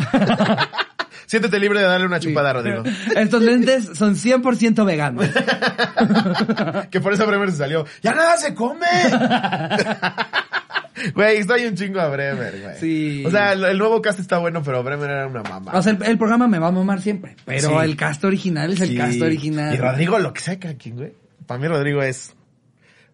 Siéntete 1.31 1.59
libre 1.61 1.79
de 1.79 1.85
darle 1.85 2.07
una 2.07 2.19
chupada 2.19 2.49
a 2.49 2.53
Rodrigo. 2.55 2.83
Estos 3.15 3.41
lentes 3.41 3.91
son 3.97 4.15
100% 4.15 4.85
veganos. 4.85 5.25
Que 6.91 6.99
por 6.99 7.13
eso 7.13 7.25
Bremer 7.25 7.49
se 7.51 7.57
salió. 7.57 7.85
¡Ya 8.03 8.13
nada 8.13 8.35
se 8.35 8.53
come! 8.53 8.85
Güey, 11.15 11.37
estoy 11.37 11.63
un 11.65 11.75
chingo 11.75 12.01
a 12.01 12.09
Bremer, 12.09 12.59
güey. 12.61 12.75
Sí. 12.77 13.23
O 13.25 13.31
sea, 13.31 13.53
el, 13.53 13.63
el 13.63 13.77
nuevo 13.77 14.01
cast 14.01 14.19
está 14.19 14.39
bueno, 14.39 14.61
pero 14.61 14.83
Bremer 14.83 15.09
era 15.09 15.27
una 15.27 15.41
mamá. 15.41 15.71
O 15.73 15.81
sea, 15.81 15.93
el, 15.93 16.03
el 16.03 16.17
programa 16.17 16.49
me 16.49 16.59
va 16.59 16.67
a 16.67 16.71
mamar 16.71 17.01
siempre. 17.01 17.38
Pero 17.45 17.69
Sí. 17.69 17.75
el 17.85 17.95
cast 17.95 18.25
original 18.25 18.73
es 18.73 18.81
el 18.81 18.89
Sí. 18.89 18.97
cast 18.97 19.21
original. 19.21 19.73
Y 19.73 19.77
Rodrigo, 19.77 20.19
lo 20.19 20.33
que 20.33 20.41
sea 20.41 20.59
cada 20.59 20.73
quien, 20.75 20.97
güey. 20.97 21.13
Para 21.47 21.59
mí 21.61 21.67
Rodrigo 21.69 22.03
es... 22.03 22.33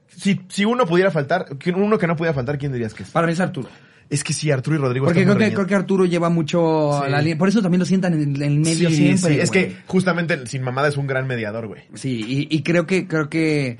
Si, 0.08 0.42
si 0.50 0.66
uno 0.66 0.86
pudiera 0.88 1.12
faltar, 1.12 1.46
uno 1.76 1.98
que 2.00 2.08
no 2.08 2.16
pudiera 2.16 2.34
faltar, 2.34 2.58
¿quién 2.58 2.74
dirías 2.74 2.96
que 2.96 3.04
es? 3.04 3.12
Para 3.12 3.28
mí 3.28 3.34
es 3.34 3.40
Arturo. 3.40 3.70
Es 4.10 4.24
que 4.24 4.32
sí, 4.34 4.52
Arturo 4.52 4.78
y 4.78 4.80
Rodrigo 4.80 5.06
Porque 5.06 5.24
creo 5.24 5.38
que, 5.38 5.54
creo 5.54 5.68
que 5.68 5.76
Arturo 5.76 6.06
lleva 6.06 6.30
mucho 6.30 7.02
Sí. 7.04 7.12
la 7.12 7.22
línea. 7.22 7.38
Por 7.38 7.50
eso 7.50 7.62
también 7.62 7.80
lo 7.80 7.86
sientan 7.86 8.14
en, 8.14 8.42
el 8.42 8.60
medio 8.60 8.90
Sí, 8.90 8.96
siempre. 8.96 9.34
sí, 9.36 9.40
es 9.42 9.52
que 9.52 9.76
justamente 9.86 10.46
sin 10.48 10.62
mamada 10.62 10.88
es 10.88 10.98
un 10.98 11.08
gran 11.08 11.28
mediador, 11.28 11.68
güey. 11.68 11.82
Sí, 11.94 12.24
y, 12.28 12.56
y 12.56 12.64
creo 12.64 12.88
que, 12.88 13.08
creo 13.08 13.30
que, 13.30 13.78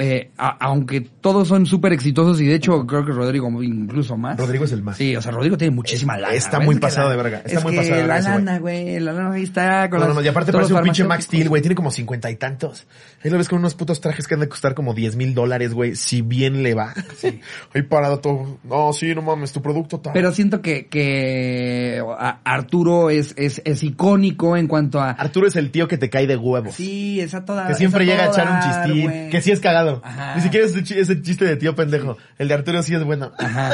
eh, 0.00 0.30
a- 0.36 0.56
aunque 0.60 1.00
todos 1.00 1.48
son 1.48 1.66
súper 1.66 1.92
exitosos 1.92 2.40
y 2.40 2.46
de 2.46 2.54
hecho 2.54 2.86
creo 2.86 3.04
que 3.04 3.12
Rodrigo 3.12 3.48
incluso 3.62 4.16
más. 4.16 4.36
Rodrigo 4.38 4.64
es 4.64 4.72
el 4.72 4.82
más. 4.82 4.96
Sí, 4.96 5.14
o 5.16 5.22
sea, 5.22 5.32
Rodrigo 5.32 5.56
tiene 5.56 5.74
muchísima 5.74 6.16
lana. 6.18 6.34
Está 6.34 6.60
muy 6.60 6.76
pasado 6.78 7.08
la- 7.08 7.16
de 7.16 7.22
verga, 7.22 7.38
está 7.44 7.58
es 7.58 7.64
muy 7.64 7.76
pasado 7.76 7.96
de 7.96 8.06
la 8.06 8.14
verga 8.14 8.30
güey. 8.30 8.44
lana, 8.44 8.58
güey, 8.58 9.00
la 9.00 9.12
lana 9.12 9.32
ahí 9.32 9.42
está 9.42 9.88
con 9.90 10.00
No, 10.00 10.08
no, 10.08 10.14
no, 10.14 10.22
y 10.22 10.28
aparte 10.28 10.52
parece 10.52 10.74
un 10.74 10.82
pinche 10.82 11.04
Max. 11.04 11.24
Steel, 11.24 11.48
güey. 11.48 11.62
Tiene 11.62 11.74
como 11.74 11.90
cincuenta 11.90 12.30
y 12.30 12.36
tantos. 12.36 12.86
Ahí 13.24 13.30
lo 13.30 13.38
ves 13.38 13.48
con 13.48 13.58
unos 13.58 13.74
putos 13.74 14.00
trajes 14.00 14.26
que 14.26 14.34
han 14.34 14.40
de 14.40 14.48
costar 14.48 14.74
como 14.74 14.94
diez 14.94 15.16
mil 15.16 15.34
dólares, 15.34 15.74
güey. 15.74 15.94
Si 15.96 16.22
bien 16.22 16.62
le 16.62 16.74
va. 16.74 16.94
Sí. 17.18 17.40
Ahí 17.74 17.82
parado 17.82 18.20
todo. 18.20 18.58
No, 18.64 18.92
sí, 18.92 19.12
no 19.14 19.22
mames, 19.22 19.52
tu 19.52 19.60
producto 19.60 19.98
tal. 20.00 20.12
Pero 20.12 20.30
siento 20.32 20.62
que, 20.62 20.86
que 20.86 22.02
Arturo 22.44 23.10
es, 23.10 23.34
es, 23.36 23.60
es 23.64 23.82
icónico 23.82 24.56
en 24.56 24.68
cuanto 24.68 25.00
a... 25.00 25.10
Arturo 25.10 25.46
es 25.48 25.56
el 25.56 25.70
tío 25.70 25.88
que 25.88 25.98
te 25.98 26.10
cae 26.10 26.26
de 26.26 26.36
huevos. 26.36 26.74
Sí, 26.74 27.20
esa 27.20 27.44
toda... 27.44 27.66
Que 27.66 27.74
siempre 27.74 28.04
esa 28.04 28.12
llega 28.12 28.24
a 28.24 28.28
echar 28.28 28.48
un 28.50 28.60
chistín. 28.92 29.30
Que 29.30 29.40
sí 29.42 29.50
es 29.50 29.60
cagado. 29.68 30.00
Ajá. 30.04 30.34
Ni 30.36 30.42
siquiera 30.42 30.66
es 30.66 30.74
ese 30.74 31.00
ese 31.00 31.22
chiste 31.22 31.44
de 31.44 31.56
tío 31.56 31.74
pendejo. 31.74 32.16
El 32.38 32.48
de 32.48 32.54
Arturo 32.54 32.82
sí 32.82 32.94
es 32.94 33.04
bueno. 33.04 33.32
Ajá. 33.38 33.72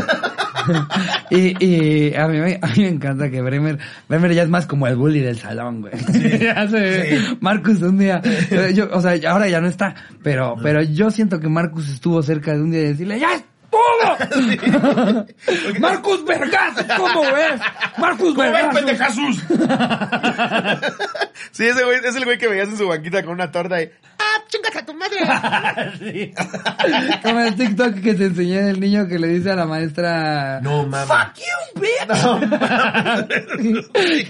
y, 1.31 1.65
y 1.65 2.15
a, 2.15 2.27
mí, 2.27 2.39
me- 2.39 2.59
a 2.61 2.67
mí 2.69 2.83
me 2.83 2.89
encanta 2.89 3.31
que 3.31 3.41
Bremer, 3.43 3.79
Bremer 4.09 4.33
ya 4.35 4.43
es 4.43 4.49
más 4.49 4.67
como 4.67 4.87
el 4.87 4.97
bully 4.97 5.21
del 5.21 5.39
salón, 5.39 5.83
güey. 5.83 5.93
Ya 6.41 6.69
se- 6.69 7.19
sí. 7.19 7.37
Marcus 7.41 7.83
un 7.83 7.99
día, 7.99 8.21
yo, 8.75 8.89
o 8.93 9.01
sea, 9.01 9.15
ahora 9.31 9.49
ya 9.49 9.61
no 9.61 9.69
está, 9.69 9.95
pero, 10.23 10.57
pero 10.63 10.83
yo 10.83 11.11
siento 11.11 11.39
que 11.41 11.49
Marcus 11.49 11.89
estuvo 11.91 12.23
cerca 12.23 12.53
de 12.55 12.63
un 12.63 12.71
día 12.71 12.81
de 12.81 12.89
decirle, 12.89 13.19
¡ya 13.21 13.35
estuvo! 13.35 13.51
Marcus 15.81 16.25
Vergas, 16.25 16.85
¿cómo 16.97 17.23
ves? 17.23 17.61
Marcus 17.99 18.35
¿Cómo 18.35 18.43
ves, 18.43 18.53
Vergas. 18.53 18.75
pendejazus? 18.75 19.45
sí, 21.53 21.67
ese 21.67 21.85
güey 21.85 21.99
es 22.05 22.17
el 22.17 22.25
güey 22.25 22.39
que 22.39 22.49
veías 22.49 22.69
en 22.69 22.77
su 22.77 22.89
banquita 22.89 23.23
con 23.23 23.35
una 23.35 23.51
torta 23.51 23.83
y... 23.83 23.91
¡Ah, 24.19 24.43
chingas 24.49 24.77
a 24.77 24.87
tu 24.87 24.95
madre! 24.95 25.19
Sí. 25.99 26.33
Como 27.23 27.41
el 27.41 27.55
TikTok 27.55 27.95
que 28.01 28.15
te 28.15 28.25
enseñé 28.27 28.63
del 28.63 28.81
niño 28.81 29.07
que 29.07 29.19
le 29.19 29.29
dice 29.29 29.51
a 29.51 29.57
la 29.57 29.67
maestra... 29.67 30.61
No, 30.61 30.85
mamá. 30.87 31.33
Fuck 31.35 31.37
you, 31.39 31.81
bitch. 31.81 32.11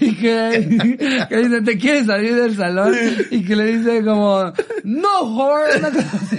y 0.01 0.15
que, 0.15 1.27
que 1.29 1.37
dice, 1.37 1.61
¿te 1.61 1.77
quieres 1.77 2.07
salir 2.07 2.35
del 2.35 2.55
salón? 2.55 2.95
Y 3.31 3.43
que 3.45 3.55
le 3.55 3.77
dice 3.77 4.03
como, 4.03 4.51
no, 4.83 5.21
whore. 5.21 5.77
Una 5.79 5.91
cosa 5.91 6.17
así. 6.21 6.37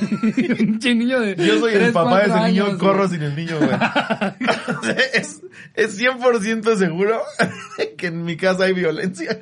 Un 0.87 0.99
niño 0.99 1.21
de 1.21 1.37
Yo 1.37 1.59
soy 1.61 1.75
el 1.75 1.93
papá 1.93 2.21
de 2.21 2.27
ese 2.27 2.41
niño, 2.41 2.79
corro. 2.79 3.09
Sin 3.17 3.23
el 3.25 3.37
niño, 3.37 3.59
güey. 3.59 3.71
es, 5.15 5.43
es 5.75 6.01
100% 6.01 6.77
seguro 6.77 7.23
que 7.99 8.09
en 8.09 8.25
mi 8.25 8.37
casa 8.37 8.65
hay 8.65 8.75
violencia. 8.75 9.39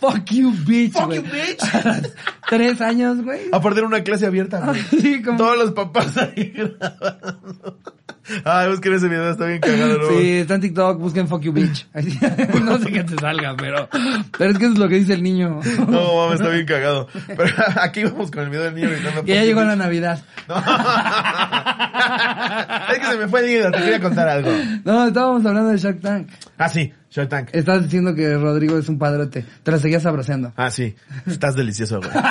Fuck 0.00 0.24
you, 0.30 0.52
bitch, 0.66 0.92
Fuck 0.92 1.06
güey. 1.06 1.22
you, 1.22 1.30
bitch. 1.30 2.12
Tres 2.48 2.80
años, 2.80 3.22
güey. 3.22 3.48
Aparte 3.52 3.80
era 3.80 3.86
una 3.88 4.02
clase 4.02 4.26
abierta, 4.26 4.60
güey. 4.60 4.80
Sí, 4.82 5.22
como... 5.22 5.38
Todos 5.38 5.58
los 5.58 5.72
papás 5.72 6.16
ahí 6.16 6.52
grabando. 6.54 7.78
Ay, 8.44 8.68
busquen 8.68 8.92
ese 8.92 9.08
video, 9.08 9.30
está 9.30 9.46
bien 9.46 9.58
cagado, 9.58 9.98
¿no? 9.98 10.08
Sí, 10.10 10.32
está 10.32 10.56
en 10.56 10.60
TikTok, 10.60 10.98
busquen 10.98 11.28
fuck 11.28 11.40
you 11.40 11.52
bitch. 11.52 11.86
No 12.62 12.78
sé 12.78 12.92
qué 12.92 13.02
te 13.02 13.16
salga, 13.16 13.56
pero, 13.56 13.88
pero 14.36 14.50
es 14.50 14.58
que 14.58 14.64
eso 14.66 14.74
es 14.74 14.78
lo 14.78 14.88
que 14.88 14.96
dice 14.96 15.14
el 15.14 15.22
niño. 15.22 15.60
No, 15.88 16.16
mames, 16.16 16.40
está 16.40 16.52
bien 16.52 16.66
cagado. 16.66 17.08
Pero 17.26 17.54
aquí 17.80 18.04
vamos 18.04 18.30
con 18.30 18.42
el 18.42 18.50
video 18.50 18.64
del 18.64 18.74
niño 18.74 18.90
gritando. 18.90 19.24
Que 19.24 19.34
ya 19.34 19.44
llegó 19.44 19.64
la 19.64 19.76
Navidad. 19.76 20.22
Es 22.92 22.98
que 22.98 23.06
se 23.06 23.16
me 23.16 23.28
fue 23.28 23.40
el 23.40 23.50
hilo, 23.50 23.70
te 23.70 23.78
quería 23.78 24.00
contar 24.00 24.28
algo. 24.28 24.50
No, 24.84 25.06
estábamos 25.06 25.44
hablando 25.44 25.70
de 25.70 25.78
Shark 25.78 26.00
Tank. 26.00 26.28
Ah, 26.56 26.68
sí, 26.68 26.92
Shark 27.10 27.28
Tank. 27.28 27.48
Estás 27.52 27.82
diciendo 27.84 28.14
que 28.14 28.34
Rodrigo 28.36 28.78
es 28.78 28.88
un 28.88 28.98
padrote. 28.98 29.44
Te 29.62 29.70
la 29.70 29.78
seguías 29.78 30.06
abrazando. 30.06 30.52
Ah, 30.56 30.70
sí. 30.70 30.94
Estás 31.26 31.54
delicioso, 31.54 32.00
güey. 32.00 32.10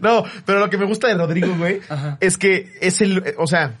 No, 0.00 0.24
pero 0.46 0.60
lo 0.60 0.70
que 0.70 0.78
me 0.78 0.84
gusta 0.84 1.08
de 1.08 1.14
Rodrigo, 1.14 1.54
güey, 1.56 1.80
Ajá. 1.88 2.16
es 2.20 2.38
que 2.38 2.72
es 2.80 3.00
el, 3.00 3.34
o 3.36 3.46
sea, 3.46 3.74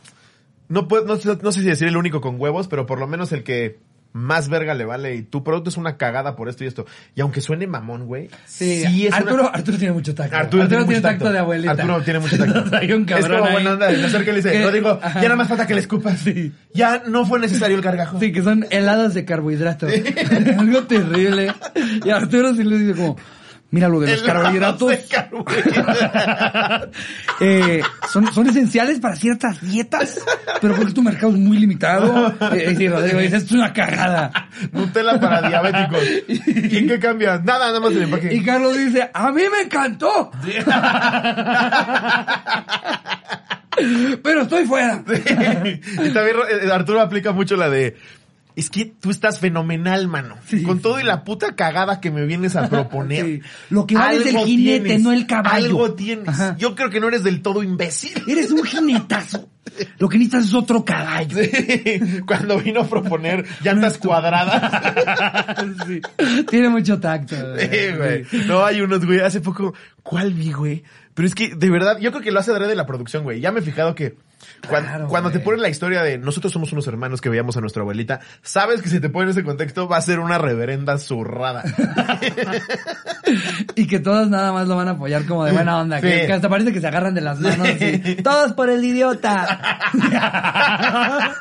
no, 0.68 0.88
puedo, 0.88 1.04
no, 1.04 1.14
no 1.14 1.52
sé 1.52 1.60
si 1.60 1.66
decir 1.66 1.88
el 1.88 1.96
único 1.96 2.20
con 2.20 2.40
huevos, 2.40 2.68
pero 2.68 2.86
por 2.86 2.98
lo 2.98 3.06
menos 3.06 3.32
el 3.32 3.42
que 3.44 3.78
más 4.12 4.48
verga 4.48 4.74
le 4.74 4.84
vale 4.84 5.14
y 5.16 5.22
tu 5.22 5.42
producto 5.42 5.70
es 5.70 5.76
una 5.76 5.96
cagada 5.96 6.36
por 6.36 6.48
esto 6.48 6.64
y 6.64 6.66
esto. 6.66 6.86
Y 7.14 7.20
aunque 7.20 7.40
suene 7.40 7.66
mamón, 7.66 8.06
güey, 8.06 8.28
Sí, 8.46 9.06
es 9.06 9.12
Arturo, 9.12 9.42
una... 9.42 9.50
Arturo 9.50 9.78
tiene 9.78 9.94
mucho 9.94 10.14
tacto. 10.14 10.36
Arturo, 10.36 10.68
tiene, 10.68 10.84
mucho 10.84 11.02
tacto. 11.02 11.32
de 11.32 11.38
abuelita. 11.38 11.72
Arturo 11.72 12.02
tiene 12.02 12.18
mucho 12.20 12.38
tacto. 12.38 12.76
Hay 12.76 12.92
un 12.92 13.04
cabrón 13.04 13.30
es 13.32 13.36
como 13.36 13.44
ahí. 13.46 13.52
buena 13.52 13.72
onda. 13.72 13.88
Acerca 13.88 14.30
y 14.30 14.34
le 14.34 14.42
dice, 14.42 14.62
Rodrigo, 14.64 15.00
ya 15.02 15.22
nada 15.22 15.36
más 15.36 15.48
falta 15.48 15.66
que 15.66 15.74
le 15.74 15.80
escupas. 15.80 16.18
Sí. 16.18 16.52
Ya 16.74 17.02
no 17.06 17.24
fue 17.26 17.40
necesario 17.40 17.76
el 17.76 17.82
gargajo. 17.82 18.20
Sí, 18.20 18.32
que 18.32 18.42
son 18.42 18.66
heladas 18.70 19.14
de 19.14 19.24
carbohidratos. 19.24 19.92
Algo 20.58 20.82
terrible. 20.84 21.52
Y 22.04 22.10
Arturo 22.10 22.54
sí 22.54 22.64
le 22.64 22.78
dice 22.78 23.00
como, 23.00 23.16
mira 23.72 23.88
lo 23.88 23.98
de 23.98 24.12
los 24.12 24.22
carbohidratos. 24.22 24.88
de 24.88 25.04
carbohidratos. 25.06 26.90
eh, 27.40 27.82
son, 28.12 28.32
son 28.32 28.48
esenciales 28.48 29.00
para 29.00 29.16
ciertas 29.16 29.60
dietas, 29.60 30.20
pero 30.60 30.76
porque 30.76 30.92
tu 30.92 31.02
mercado 31.02 31.32
es 31.32 31.38
muy 31.38 31.58
limitado. 31.58 32.32
Eh, 32.52 32.68
dice, 32.70 32.86
esto 33.24 33.36
es 33.36 33.52
una 33.52 33.72
cagada. 33.72 34.30
Nutella 34.70 35.18
para 35.18 35.48
diabéticos. 35.48 36.00
¿Y 36.28 36.76
en 36.78 36.86
qué 36.86 37.00
cambia? 37.00 37.38
Nada, 37.38 37.68
nada 37.68 37.80
más 37.80 37.92
el 37.92 38.02
empaque. 38.02 38.32
Y 38.32 38.44
Carlos 38.44 38.76
dice, 38.76 39.10
a 39.12 39.32
mí 39.32 39.42
me 39.50 39.62
encantó. 39.62 40.30
Pero 44.22 44.42
estoy 44.42 44.66
fuera. 44.66 45.02
y 45.06 46.10
también 46.12 46.36
eh, 46.62 46.70
Arturo 46.70 47.00
aplica 47.00 47.32
mucho 47.32 47.56
la 47.56 47.70
de... 47.70 47.96
Es 48.54 48.70
que 48.70 48.84
tú 48.84 49.10
estás 49.10 49.38
fenomenal, 49.38 50.08
mano. 50.08 50.36
Sí. 50.46 50.62
Con 50.62 50.80
todo 50.80 51.00
y 51.00 51.04
la 51.04 51.24
puta 51.24 51.54
cagada 51.54 52.00
que 52.00 52.10
me 52.10 52.26
vienes 52.26 52.56
a 52.56 52.68
proponer. 52.68 53.12
Sí. 53.22 53.40
Lo 53.70 53.86
que 53.86 53.94
vale 53.94 54.28
es 54.28 54.34
el 54.34 54.38
jinete, 54.44 54.98
no 54.98 55.12
el 55.12 55.26
caballo. 55.26 55.66
Algo 55.66 55.94
tienes. 55.94 56.28
Ajá. 56.28 56.56
Yo 56.58 56.74
creo 56.74 56.90
que 56.90 56.98
no 56.98 57.08
eres 57.08 57.22
del 57.22 57.40
todo 57.42 57.62
imbécil. 57.62 58.10
Eres 58.26 58.50
un 58.50 58.64
jinetazo. 58.64 59.48
Lo 59.98 60.08
que 60.08 60.18
necesitas 60.18 60.46
es 60.46 60.54
otro 60.54 60.84
caballo. 60.84 61.36
Cuando 62.26 62.58
vino 62.58 62.80
a 62.80 62.86
proponer 62.86 63.44
llantas 63.62 63.98
cuadradas. 63.98 64.96
Tiene 66.50 66.68
mucho 66.68 66.98
tacto. 66.98 67.36
Güey. 67.36 68.26
No, 68.46 68.64
hay 68.64 68.80
unos, 68.80 69.04
güey. 69.04 69.20
Hace 69.20 69.40
poco, 69.40 69.74
¿cuál 70.02 70.32
vi, 70.32 70.52
güey? 70.52 70.82
Pero 71.14 71.28
es 71.28 71.34
que, 71.34 71.54
de 71.54 71.70
verdad, 71.70 71.98
yo 71.98 72.10
creo 72.10 72.22
que 72.22 72.32
lo 72.32 72.40
hace 72.40 72.52
de 72.52 72.74
la 72.74 72.86
producción, 72.86 73.22
güey. 73.24 73.40
Ya 73.40 73.52
me 73.52 73.60
he 73.60 73.62
fijado 73.62 73.94
que 73.94 74.16
Claro, 74.60 75.08
cuando 75.08 75.30
te 75.30 75.38
ponen 75.40 75.60
la 75.60 75.68
historia 75.68 76.02
de 76.02 76.18
nosotros 76.18 76.52
somos 76.52 76.72
unos 76.72 76.86
hermanos 76.86 77.20
que 77.20 77.28
veíamos 77.28 77.56
a 77.56 77.60
nuestra 77.60 77.82
abuelita, 77.82 78.20
sabes 78.42 78.82
que 78.82 78.88
si 78.88 79.00
te 79.00 79.08
ponen 79.08 79.30
ese 79.30 79.44
contexto 79.44 79.88
va 79.88 79.96
a 79.98 80.02
ser 80.02 80.18
una 80.20 80.38
reverenda 80.38 80.98
zurrada. 80.98 81.62
Y 83.76 83.86
que 83.86 84.00
todos 84.00 84.28
nada 84.28 84.52
más 84.52 84.68
lo 84.68 84.76
van 84.76 84.88
a 84.88 84.90
apoyar 84.92 85.24
como 85.24 85.44
de 85.44 85.52
buena 85.52 85.78
onda. 85.78 86.00
Que, 86.00 86.20
Sí. 86.20 86.26
que 86.26 86.32
hasta 86.32 86.48
parece 86.48 86.72
que 86.72 86.80
se 86.80 86.86
agarran 86.88 87.14
de 87.14 87.20
las 87.22 87.40
manos. 87.40 87.68
y, 87.80 88.16
todos 88.22 88.52
por 88.52 88.68
el 88.68 88.84
idiota. 88.84 89.58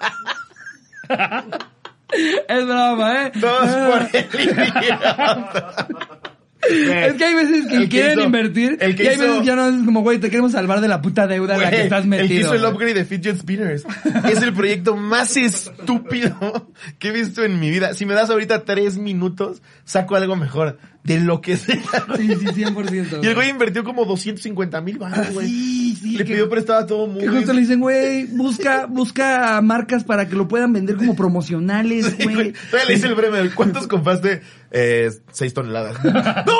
es 2.48 2.66
broma, 2.66 3.26
¿eh? 3.26 3.32
Todos 3.40 3.70
por 3.70 4.08
el 4.14 4.28
idiota. 4.84 5.88
Es 6.70 7.14
que 7.14 7.26
hay 7.26 7.34
veces 7.34 7.68
que 7.68 7.76
El 7.76 7.84
que 7.84 7.90
quieren 7.90 8.12
hizo- 8.20 8.24
invertir 8.26 8.78
el 8.80 8.96
que 8.96 9.04
y 9.04 9.08
hay 9.08 9.16
hizo- 9.16 9.24
veces 9.24 9.40
que 9.40 9.46
ya 9.46 9.56
no 9.56 9.68
es 9.70 9.84
como, 9.86 10.02
güey, 10.02 10.20
te 10.20 10.30
queremos 10.30 10.52
salvar 10.52 10.80
de 10.82 10.88
la 10.88 11.02
puta 11.02 11.26
deuda 11.28 11.56
en 11.56 11.62
la 11.62 11.70
que 11.72 11.82
estás 11.84 12.06
metido. 12.06 12.24
El 12.24 12.28
que 12.30 12.40
hizo 12.42 12.54
el 12.54 12.66
upgrade 12.74 12.94
de 12.94 13.06
Fidget 13.06 13.38
Spinners. 13.40 13.84
Es 14.30 14.42
el 14.44 14.54
proyecto 14.54 14.96
más 14.96 15.36
estúpido 15.38 16.72
que 17.00 17.10
he 17.10 17.12
visto 17.12 17.44
en 17.44 17.60
mi 17.60 17.70
vida. 17.70 17.94
Si 17.94 18.06
me 18.06 18.14
das 18.14 18.30
ahorita 18.30 18.64
tres 18.64 18.98
minutos, 18.98 19.62
saco 19.86 20.16
algo 20.16 20.36
mejor. 20.36 20.78
De 21.04 21.20
lo 21.20 21.42
que 21.42 21.58
sea. 21.58 21.76
Sí, 22.16 22.28
sí, 22.36 22.46
100%. 22.64 23.24
Y 23.24 23.28
el 23.28 23.34
güey 23.36 23.50
invirtió 23.50 23.84
como 23.84 24.06
250 24.06 24.82
mil 24.82 25.00
baros, 25.00 25.34
güey. 25.34 25.48
Sí, 25.48 25.96
sí, 26.00 26.12
Le 26.18 26.24
que- 26.26 26.34
pidió 26.34 26.48
prestado 26.50 26.80
a 26.80 26.86
todo 26.86 27.08
mundo. 27.08 27.22
Que 27.22 27.30
justo 27.30 27.54
le 27.54 27.62
dicen, 27.62 27.80
güey, 27.80 28.26
busca, 28.28 28.86
busca 28.86 29.60
marcas 29.62 30.04
para 30.04 30.28
que 30.30 30.36
lo 30.36 30.48
puedan 30.48 30.74
vender 30.74 30.98
como 30.98 31.16
promocionales, 31.16 32.16
güey. 32.24 32.36
güey. 32.36 32.54
Todavía 32.54 32.88
le 32.90 32.94
dice 32.96 33.08
el 33.08 33.16
Bremer, 33.16 33.52
¿cuántos 33.56 33.88
compraste? 33.88 34.42
Eh, 34.70 35.10
seis 35.32 35.54
toneladas. 35.56 35.98
¡No! 36.46 36.54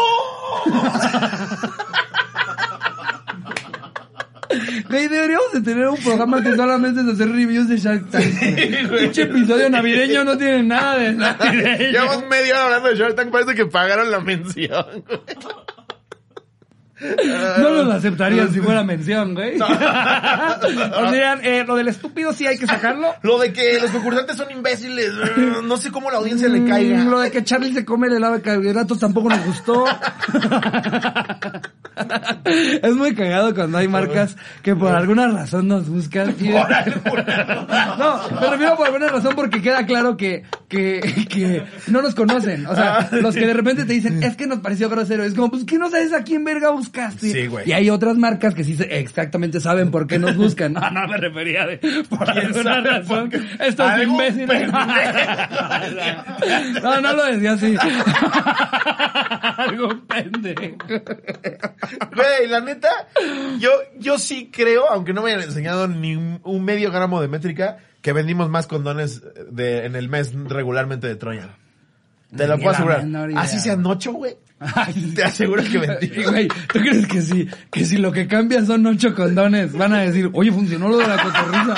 Güey, 4.90 5.08
deberíamos 5.08 5.52
de 5.54 5.62
tener 5.62 5.88
un 5.88 5.98
programa 5.98 6.44
que 6.44 6.56
solamente 6.56 7.02
es 7.02 7.08
hacer 7.08 7.30
reviews 7.30 7.68
de 7.70 7.78
Shark 7.78 8.10
Tank. 8.10 8.26
Pinche 9.00 9.22
episodio 9.24 9.70
navideño 9.70 10.24
no 10.24 10.38
tiene 10.38 10.64
nada 10.64 10.98
de 10.98 11.14
navideño. 11.14 11.92
Llevamos 11.92 12.28
media 12.30 12.54
hora 12.56 12.64
hablando 12.66 12.90
de 12.90 12.96
Shark 12.96 13.16
Tank, 13.16 13.32
parece 13.32 13.56
que 13.56 13.66
pagaron 13.66 14.12
la 14.12 14.20
mención. 14.20 15.04
No 17.60 17.70
los 17.70 17.94
aceptarían 17.96 18.54
si 18.54 18.60
fuera 18.60 18.84
mención, 18.84 19.34
güey. 19.34 19.60
Os 19.60 19.70
dirían, 21.12 21.40
eh, 21.44 21.64
lo 21.68 21.76
del 21.76 21.88
estúpido 21.88 22.32
sí 22.34 22.46
hay 22.48 22.58
que 22.58 22.68
sacarlo. 22.68 23.08
Lo 23.24 23.40
de 23.40 23.52
que 23.54 23.80
los 23.80 23.90
concursantes 23.92 24.38
son 24.38 24.52
imbéciles, 24.52 25.08
eh, 25.10 25.54
no 25.64 25.78
sé 25.78 25.92
cómo 25.92 26.12
la 26.12 26.18
audiencia 26.18 26.48
le 26.48 26.64
caiga. 26.66 26.98
Mm, 27.00 27.10
Lo 27.10 27.20
de 27.20 27.32
que 27.32 27.44
Charlie 27.44 27.74
se 27.74 27.84
come 27.86 28.08
el 28.08 28.14
helado 28.14 28.34
de 28.36 28.42
carbohidratos 28.42 29.00
tampoco 29.00 29.30
nos 29.30 29.44
gustó. 29.46 29.86
es 32.82 32.96
muy 32.96 33.14
cagado 33.16 33.54
cuando 33.54 33.78
hay 33.78 33.88
marcas 33.88 34.36
que 34.62 34.76
por 34.76 34.94
alguna 34.94 35.28
razón 35.28 35.68
nos 35.68 35.88
buscan. 35.90 36.36
y- 36.40 36.52
Por 36.52 36.72
alguna 36.72 37.96
No, 37.98 38.20
me 38.42 38.48
refiero 38.50 38.76
por 38.78 38.86
alguna 38.88 39.08
razón 39.08 39.34
porque 39.36 39.62
queda 39.62 39.86
claro 39.86 40.18
que, 40.18 40.44
que, 40.72 41.02
que 41.30 41.64
no 41.88 42.02
nos 42.02 42.16
conocen. 42.16 42.66
O 42.66 42.74
sea, 42.76 43.00
Ah, 43.02 43.10
los 43.12 43.34
sí. 43.34 43.40
que 43.42 43.48
de 43.48 43.54
repente 43.54 43.86
te 43.86 43.94
dicen, 43.94 44.24
es 44.24 44.36
que 44.36 44.48
nos 44.48 44.60
pareció 44.60 44.90
grosero. 44.90 45.24
Es 45.24 45.34
como, 45.34 45.52
pues 45.52 45.66
que 45.66 45.78
no 45.78 45.90
sabes 45.92 46.14
a 46.14 46.24
quién 46.24 46.44
verga 46.44 46.72
buscaste. 46.72 47.32
Sí, 47.32 47.48
güey. 47.48 47.70
Y 47.70 47.74
hay 47.74 47.90
otras 47.90 48.18
marcas 48.18 48.56
que 48.56 48.64
sí 48.64 48.78
exactamente 48.90 49.60
saben 49.60 49.92
por 49.92 50.08
qué 50.08 50.18
nos 50.18 50.36
buscan. 50.36 50.74
No, 50.74 50.82
no 50.92 51.08
me 51.08 51.18
refería 51.18 51.66
de 51.68 51.78
por 52.10 52.26
¿Quién 52.32 52.46
alguna 52.48 52.64
sabe 52.64 52.90
razón. 52.90 53.30
por 53.30 53.30
qué? 53.30 53.42
Estos 53.68 54.04
imbéciles. 54.04 54.48
pendejo. 54.48 54.78
No, 56.82 57.02
no 57.02 57.14
lo 57.14 57.26
decía 57.26 57.54
así. 57.54 57.76
Algo 59.58 59.90
pendejo. 60.08 60.78
Güey, 62.16 62.48
la 62.50 62.62
neta, 62.62 62.90
yo, 63.60 63.70
yo 64.00 64.18
sí 64.18 64.50
creo, 64.52 64.90
aunque 64.90 65.14
no 65.14 65.22
me 65.22 65.32
hayan 65.32 65.44
enseñado 65.44 65.88
ni 65.88 66.16
un 66.16 66.64
medio 66.64 66.92
gramo 66.92 67.22
de 67.22 67.28
métrica, 67.28 67.78
que 68.02 68.14
vendimos 68.14 68.50
más 68.50 68.68
condones 68.68 69.22
de, 69.52 69.86
en 69.86 69.96
el 69.96 70.10
mes 70.10 70.34
regularmente 70.34 71.08
de 71.08 71.16
Troya. 71.16 71.58
Te 72.36 72.48
lo 72.48 72.58
puedo 72.58 72.72
asegurar. 72.72 73.06
Así 73.36 73.60
sean 73.60 73.86
ocho, 73.86 74.14
güey. 74.14 74.36
Te 75.16 75.24
aseguro 75.24 75.64
que 75.64 75.78
vendimos. 75.80 76.32
güey, 76.32 76.48
¿tú 76.48 76.80
crees 76.80 77.08
que 77.08 77.22
si, 77.22 77.48
que 77.72 77.86
si 77.86 77.98
lo 77.98 78.12
que 78.12 78.28
cambia 78.28 78.64
son 78.66 78.86
ocho 78.86 79.14
condones, 79.16 79.74
van 79.74 79.94
a 79.94 80.02
decir, 80.02 80.30
oye, 80.34 80.52
funcionó 80.52 80.88
lo 80.88 80.98
de 80.98 81.08
la 81.08 81.22
cotorriza? 81.22 81.76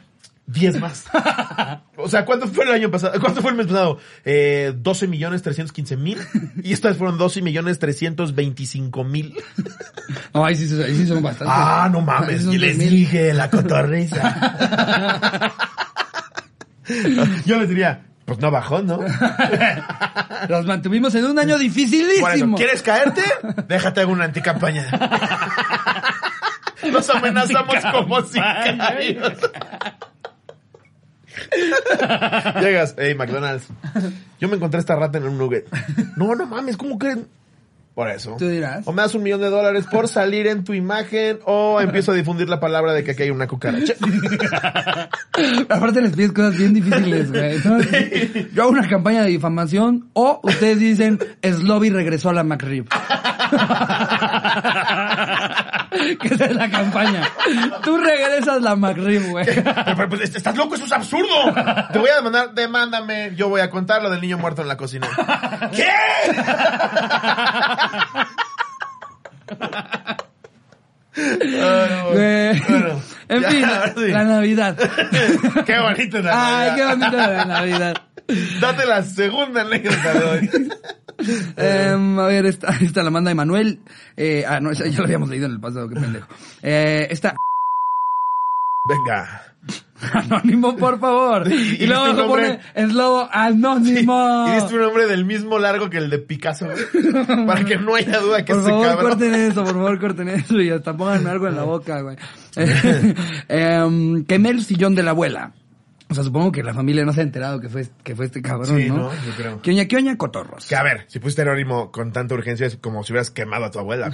Diez 0.46 0.78
más. 0.80 1.04
O 1.98 2.08
sea, 2.10 2.26
¿cuánto 2.26 2.46
fue 2.46 2.64
el 2.64 2.72
año 2.72 2.90
pasado? 2.90 3.18
¿Cuánto 3.18 3.40
fue 3.40 3.52
el 3.52 3.56
mes 3.56 3.66
pasado? 3.66 3.98
Eh, 4.24 4.74
12 4.76 5.08
millones 5.08 5.40
315 5.42 5.96
mil. 5.96 6.18
Y 6.62 6.74
estas 6.74 6.98
fueron 6.98 7.16
12 7.16 7.40
millones 7.40 7.78
325 7.78 9.02
mil. 9.02 9.34
No, 10.34 10.44
ahí 10.44 10.54
sí, 10.54 10.68
ahí 10.82 10.94
sí 10.94 11.06
son 11.06 11.22
bastantes. 11.22 11.56
Ah, 11.58 11.88
no 11.90 12.02
mames. 12.02 12.44
Y 12.44 12.58
les 12.58 12.78
10,000. 12.78 12.90
dije 12.90 13.32
la 13.32 13.48
cotorriza. 13.48 14.36
Yo 17.46 17.58
les 17.58 17.68
diría, 17.70 18.02
pues 18.26 18.38
no 18.40 18.50
bajó, 18.50 18.82
¿no? 18.82 19.00
Los 20.48 20.66
mantuvimos 20.66 21.14
en 21.14 21.24
un 21.24 21.38
año 21.38 21.56
dificilísimo. 21.58 22.28
Eso, 22.28 22.52
¿quieres 22.56 22.82
caerte? 22.82 23.22
Déjate 23.68 24.02
hago 24.02 24.12
una 24.12 24.24
anticampaña. 24.24 24.86
Los 26.92 27.08
amenazamos 27.10 27.76
como 27.90 28.20
sicarios. 28.22 29.32
Llegas, 32.60 32.94
hey, 32.98 33.14
McDonald's. 33.14 33.66
Yo 34.40 34.48
me 34.48 34.56
encontré 34.56 34.80
esta 34.80 34.96
rata 34.96 35.18
en 35.18 35.24
un 35.24 35.38
nugget. 35.38 35.66
No, 36.16 36.34
no 36.34 36.46
mames, 36.46 36.76
¿cómo 36.76 36.98
creen? 36.98 37.26
Por 37.96 38.10
eso. 38.10 38.36
Tú 38.38 38.46
dirás. 38.46 38.86
O 38.86 38.92
me 38.92 39.00
das 39.00 39.14
un 39.14 39.22
millón 39.22 39.40
de 39.40 39.48
dólares 39.48 39.86
por 39.90 40.06
salir 40.06 40.46
en 40.48 40.64
tu 40.64 40.74
imagen 40.74 41.38
o 41.46 41.80
empiezo 41.80 42.12
a 42.12 42.14
difundir 42.14 42.46
la 42.46 42.60
palabra 42.60 42.92
de 42.92 43.02
que 43.02 43.12
aquí 43.12 43.22
hay 43.22 43.30
una 43.30 43.46
cucaracha. 43.46 43.94
Aparte 45.70 46.02
les 46.02 46.12
pides 46.12 46.32
cosas 46.32 46.58
bien 46.58 46.74
difíciles, 46.74 47.32
güey. 47.32 47.58
Yo 48.54 48.64
hago 48.64 48.72
una 48.72 48.86
campaña 48.86 49.22
de 49.22 49.30
difamación 49.30 50.10
o 50.12 50.40
ustedes 50.42 50.78
dicen 50.78 51.18
Slobby 51.42 51.88
regresó 51.88 52.28
a 52.28 52.34
la 52.34 52.44
McRib. 52.44 52.86
que 56.20 56.28
esa 56.34 56.44
es 56.46 56.54
la 56.56 56.70
campaña. 56.70 57.22
Tú 57.82 57.96
regresas 57.98 58.62
la 58.62 58.76
McRib, 58.76 59.30
güey. 59.30 59.44
Pero, 59.46 59.72
pero, 59.96 60.08
pues, 60.08 60.34
estás 60.34 60.56
loco, 60.56 60.74
eso 60.74 60.84
es 60.84 60.92
absurdo. 60.92 61.52
Te 61.92 61.98
voy 61.98 62.10
a 62.10 62.16
demandar, 62.16 62.52
demándame. 62.54 63.32
Yo 63.36 63.48
voy 63.48 63.60
a 63.60 63.70
contar 63.70 64.02
lo 64.02 64.10
del 64.10 64.20
niño 64.20 64.38
muerto 64.38 64.62
en 64.62 64.68
la 64.68 64.76
cocina. 64.76 65.08
¿Qué? 65.74 65.86
Ah, 71.18 71.86
no, 71.90 72.10
Güey. 72.12 72.60
bueno, 72.68 73.02
en 73.28 73.40
ya, 73.40 73.50
fin, 73.50 73.64
sí. 73.96 74.08
la 74.12 74.24
Navidad. 74.24 74.76
Qué 75.66 75.78
bonito 75.78 76.18
la 76.20 76.58
Ay, 76.60 76.70
qué 76.76 76.82
Navidad. 76.84 76.98
bonita 76.98 77.26
la 77.30 77.44
Navidad. 77.46 77.96
Date 78.60 78.86
la 78.86 79.02
segunda 79.02 79.62
anécdota 79.62 80.12
de 80.12 80.24
hoy. 80.24 80.50
Em, 81.56 82.18
a 82.18 82.26
ver, 82.26 82.46
esta, 82.46 82.68
esta 82.80 83.02
la 83.02 83.10
manda 83.10 83.30
Emanuel. 83.30 83.80
Eh, 84.16 84.44
ah, 84.46 84.60
no, 84.60 84.70
esa 84.70 84.86
ya 84.86 84.98
lo 84.98 85.04
habíamos 85.04 85.28
leído 85.28 85.46
en 85.46 85.52
el 85.52 85.60
pasado, 85.60 85.88
qué 85.88 85.94
pendejo. 85.96 86.28
Eh, 86.62 87.06
esta 87.10 87.34
Venga. 88.88 89.42
Anónimo, 90.12 90.76
por 90.76 91.00
favor. 91.00 91.50
Y- 91.50 91.86
luego 91.86 92.04
se 92.04 92.10
un 92.22 92.28
pone 92.28 92.48
nombre. 92.48 92.60
eslobo 92.74 93.28
anónimo. 93.32 94.44
Y 94.48 94.52
diste 94.54 94.74
un 94.74 94.82
nombre 94.82 95.06
del 95.06 95.24
mismo 95.24 95.58
largo 95.58 95.90
que 95.90 95.96
el 95.96 96.08
de 96.08 96.18
Picasso. 96.18 96.66
güey. 96.66 97.46
Para 97.46 97.64
que 97.64 97.76
no 97.76 97.96
haya 97.96 98.18
duda 98.20 98.44
que 98.44 98.52
Por 98.52 98.62
ese 98.62 98.70
favor, 98.70 98.86
cabrón. 98.86 99.08
corten 99.10 99.34
eso, 99.34 99.64
por 99.64 99.72
favor, 99.72 99.98
corten 100.00 100.28
eso 100.28 100.60
y 100.60 100.70
hasta 100.70 100.96
pónganme 100.96 101.30
algo 101.30 101.48
en 101.48 101.56
la 101.56 101.62
boca, 101.64 102.00
güey. 102.02 102.16
Em, 103.48 104.24
quemé 104.26 104.50
el 104.50 104.62
sillón 104.62 104.94
de 104.94 105.02
la 105.02 105.10
abuela. 105.10 105.52
O 106.08 106.14
sea, 106.14 106.22
supongo 106.22 106.52
que 106.52 106.62
la 106.62 106.72
familia 106.72 107.04
no 107.04 107.12
se 107.12 107.20
ha 107.20 107.22
enterado 107.24 107.60
que 107.60 107.68
fue, 107.68 107.84
que 108.04 108.14
fue 108.14 108.26
este 108.26 108.40
cabrón, 108.40 108.78
Sí, 108.78 108.88
¿no? 108.88 108.96
no, 108.96 109.10
yo 109.12 109.32
creo. 109.36 109.60
Que 109.60 109.72
oña, 109.72 109.86
oña, 109.96 110.16
cotorros. 110.16 110.64
Que 110.66 110.76
a 110.76 110.82
ver, 110.84 111.04
si 111.08 111.18
pusiste 111.18 111.42
anónimo 111.42 111.90
con 111.90 112.12
tanta 112.12 112.34
urgencia 112.34 112.66
es 112.66 112.76
como 112.76 113.02
si 113.02 113.12
hubieras 113.12 113.30
quemado 113.32 113.64
a 113.64 113.70
tu 113.72 113.80
abuela. 113.80 114.10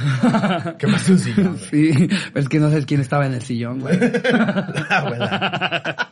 Quemaste 0.79 1.13
un 1.13 1.19
sillón. 1.19 1.59
güey. 1.71 1.93
Sí, 1.93 2.09
pero 2.33 2.41
es 2.43 2.49
que 2.49 2.59
no 2.61 2.71
sabes 2.71 2.87
quién 2.87 3.03
estaba 3.03 3.27
en 3.27 3.35
el 3.35 3.43
sillón, 3.43 3.81
güey. 3.81 3.99
La 4.33 4.99
abuela. 4.99 6.09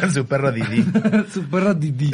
Con 0.00 0.10
su 0.12 0.26
perro 0.26 0.50
Didi. 0.52 0.84
Su 1.32 1.42
perro 1.44 1.74
Didi. 1.74 2.10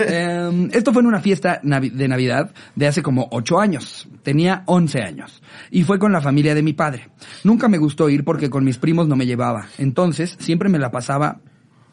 Em, 0.00 0.68
esto 0.72 0.92
fue 0.92 1.02
en 1.02 1.08
una 1.08 1.20
fiesta 1.20 1.60
navi- 1.62 1.92
de 1.92 2.08
Navidad 2.08 2.50
de 2.74 2.86
hace 2.86 3.02
como 3.02 3.28
ocho 3.30 3.60
años. 3.60 4.08
Tenía 4.22 4.62
once 4.66 5.00
años. 5.02 5.42
Y 5.70 5.84
fue 5.84 5.98
con 5.98 6.12
la 6.12 6.20
familia 6.20 6.54
de 6.54 6.62
mi 6.62 6.72
padre. 6.72 7.08
Nunca 7.44 7.68
me 7.68 7.78
gustó 7.78 8.08
ir 8.08 8.24
porque 8.24 8.50
con 8.50 8.64
mis 8.64 8.78
primos 8.78 9.06
no 9.06 9.16
me 9.16 9.26
llevaba. 9.26 9.66
Entonces, 9.78 10.36
siempre 10.40 10.68
me 10.68 10.78
la 10.78 10.90
pasaba 10.90 11.40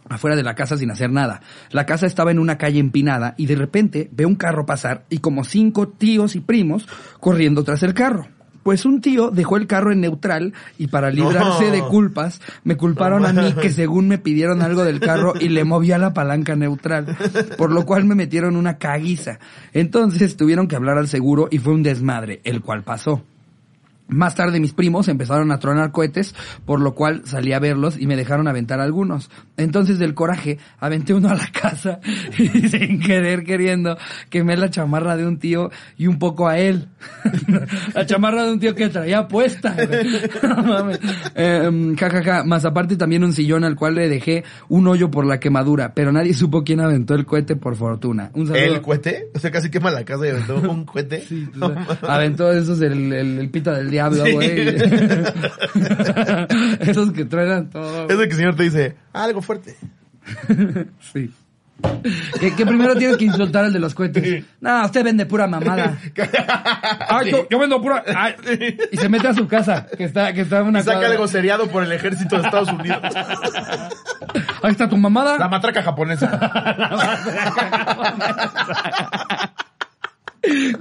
afuera 0.10 0.36
de 0.36 0.44
la 0.44 0.56
casa 0.56 0.78
sin 0.78 0.92
hacer 0.92 1.12
nada. 1.12 1.42
La 1.72 1.86
casa 1.86 2.06
estaba 2.06 2.32
en 2.32 2.40
una 2.40 2.58
calle 2.58 2.80
empinada 2.80 3.34
y 3.38 3.46
de 3.46 3.56
repente 3.56 4.10
veo 4.12 4.28
un 4.28 4.36
carro 4.36 4.66
pasar 4.66 5.06
y 5.10 5.20
como 5.20 5.44
cinco 5.44 5.88
tíos 5.88 6.36
y 6.36 6.40
primos 6.42 6.88
corriendo 7.20 7.64
tras 7.64 7.84
el 7.84 7.94
carro. 7.94 8.28
Pues 8.64 8.84
un 8.84 9.00
tío 9.00 9.30
dejó 9.30 9.58
el 9.58 9.68
carro 9.68 9.92
en 9.92 10.02
neutral 10.02 10.54
y 10.80 10.88
para 10.88 11.12
librarse 11.12 11.66
No. 11.66 11.72
de 11.72 11.82
culpas 11.84 12.42
me 12.64 12.76
culparon 12.76 13.24
a 13.24 13.32
mí 13.32 13.54
que 13.62 13.72
según 13.72 14.08
me 14.08 14.18
pidieron 14.18 14.64
algo 14.64 14.84
del 14.84 15.00
carro 15.00 15.34
y 15.40 15.50
le 15.50 15.64
movía 15.66 16.00
la 16.00 16.16
palanca 16.16 16.56
neutral, 16.56 17.16
por 17.60 17.72
lo 17.72 17.86
cual 17.86 18.06
me 18.06 18.16
metieron 18.16 18.56
una 18.56 18.80
caguiza. 18.80 19.38
Entonces 19.72 20.36
tuvieron 20.36 20.68
que 20.68 20.76
hablar 20.76 20.98
al 20.98 21.08
seguro 21.08 21.48
y 21.52 21.60
fue 21.60 21.74
un 21.74 21.84
desmadre, 21.84 22.42
el 22.44 22.62
cual 22.62 22.84
pasó. 22.84 23.24
Más 24.08 24.36
tarde 24.36 24.60
mis 24.60 24.74
primos 24.74 25.08
empezaron 25.08 25.52
a 25.52 25.58
tronar 25.58 25.92
cohetes, 25.92 26.36
por 26.66 26.80
lo 26.80 26.94
cual 26.94 27.24
salí 27.26 27.54
a 27.54 27.60
verlos 27.60 28.00
y 28.00 28.06
me 28.06 28.16
dejaron 28.16 28.48
aventar 28.48 28.80
algunos. 28.80 29.32
Entonces 29.58 29.98
del 29.98 30.14
coraje 30.14 30.60
aventé 30.80 31.14
uno 31.14 31.30
a 31.30 31.36
la 31.36 31.48
casa 31.48 32.00
y 32.38 32.68
sin 32.70 33.00
querer 33.00 33.44
queriendo 33.44 33.98
quemé 34.30 34.58
la 34.58 34.70
chamarra 34.70 35.18
de 35.18 35.26
un 35.26 35.40
tío 35.40 35.72
y 35.98 36.06
un 36.06 36.20
poco 36.20 36.48
a 36.48 36.60
él. 36.60 36.88
la 37.96 38.06
chamarra 38.06 38.46
de 38.46 38.54
un 38.54 38.60
tío 38.60 38.76
que 38.76 38.90
traía 38.90 39.28
puesta. 39.28 39.76
No 40.46 40.64
mames. 40.64 41.00
Em, 41.34 41.96
ja, 41.96 42.10
ja, 42.10 42.24
ja. 42.24 42.44
Más 42.44 42.66
aparte 42.66 42.96
también 42.96 43.24
un 43.24 43.34
sillón 43.34 43.64
al 43.64 43.76
cual 43.76 43.96
le 43.96 44.08
dejé 44.08 44.44
un 44.70 44.88
hoyo 44.88 45.10
por 45.10 45.26
la 45.26 45.40
quemadura, 45.40 45.94
pero 45.94 46.12
nadie 46.12 46.34
supo 46.34 46.64
quién 46.64 46.80
aventó 46.82 47.16
el 47.16 47.26
cohete 47.26 47.56
por 47.56 47.76
fortuna. 47.76 48.30
Un 48.34 48.48
saludo. 48.48 48.76
¿El 48.76 48.82
cohete? 48.82 49.30
O 49.34 49.40
sea, 49.40 49.52
casi 49.52 49.70
quema 49.70 49.92
la 49.92 50.04
casa 50.06 50.28
y 50.28 50.30
aventó 50.30 50.58
un 50.58 50.86
cohete. 50.86 51.22
Sí, 51.22 51.48
o 51.60 51.68
sea, 51.68 51.88
aventó 52.08 52.52
esos 52.52 52.82
el, 52.82 53.12
el, 53.12 53.40
el 53.40 53.50
pito 53.50 53.72
del 53.72 53.90
diablo, 53.96 54.26
Sí. 54.26 54.32
güey. 54.34 54.50
esos 56.82 57.12
que 57.12 57.26
truenan 57.26 57.70
todo. 57.70 58.08
Es 58.10 58.18
de 58.18 58.24
que 58.26 58.32
el 58.32 58.38
señor 58.38 58.56
te 58.56 58.64
dice, 58.64 58.96
algo 59.14 59.42
fuerte. 59.42 59.76
Sí. 61.14 61.32
Que, 62.40 62.56
que 62.56 62.66
primero 62.66 62.96
tienes 62.96 63.18
que 63.18 63.26
insultar 63.26 63.66
al 63.66 63.74
de 63.74 63.80
los 63.80 63.94
cohetes. 63.94 64.46
No, 64.62 64.86
usted 64.86 65.04
vende 65.04 65.26
pura 65.26 65.46
mamada. 65.46 65.98
Ay, 67.10 67.32
yo, 67.32 67.46
yo 67.50 67.60
vendo 67.60 67.82
pura. 67.82 68.02
ay. 68.16 68.34
Y 68.94 68.98
se 68.98 69.10
mete 69.10 69.28
a 69.28 69.34
su 69.34 69.46
casa, 69.46 69.86
que 69.98 70.06
está, 70.06 70.32
que 70.32 70.40
está 70.42 70.60
en 70.60 70.68
una 70.68 70.80
Saca 70.82 71.00
cuadra. 71.00 71.12
algo 71.12 71.28
seriado 71.28 71.68
por 71.68 71.84
el 71.84 71.92
ejército 71.92 72.38
de 72.38 72.44
Estados 72.44 72.72
Unidos. 72.72 73.02
Ahí 74.64 74.72
está 74.72 74.88
tu 74.88 74.96
mamada. 74.96 75.38
La 75.38 75.50
matraca 75.50 75.84
japonesa. 75.84 76.40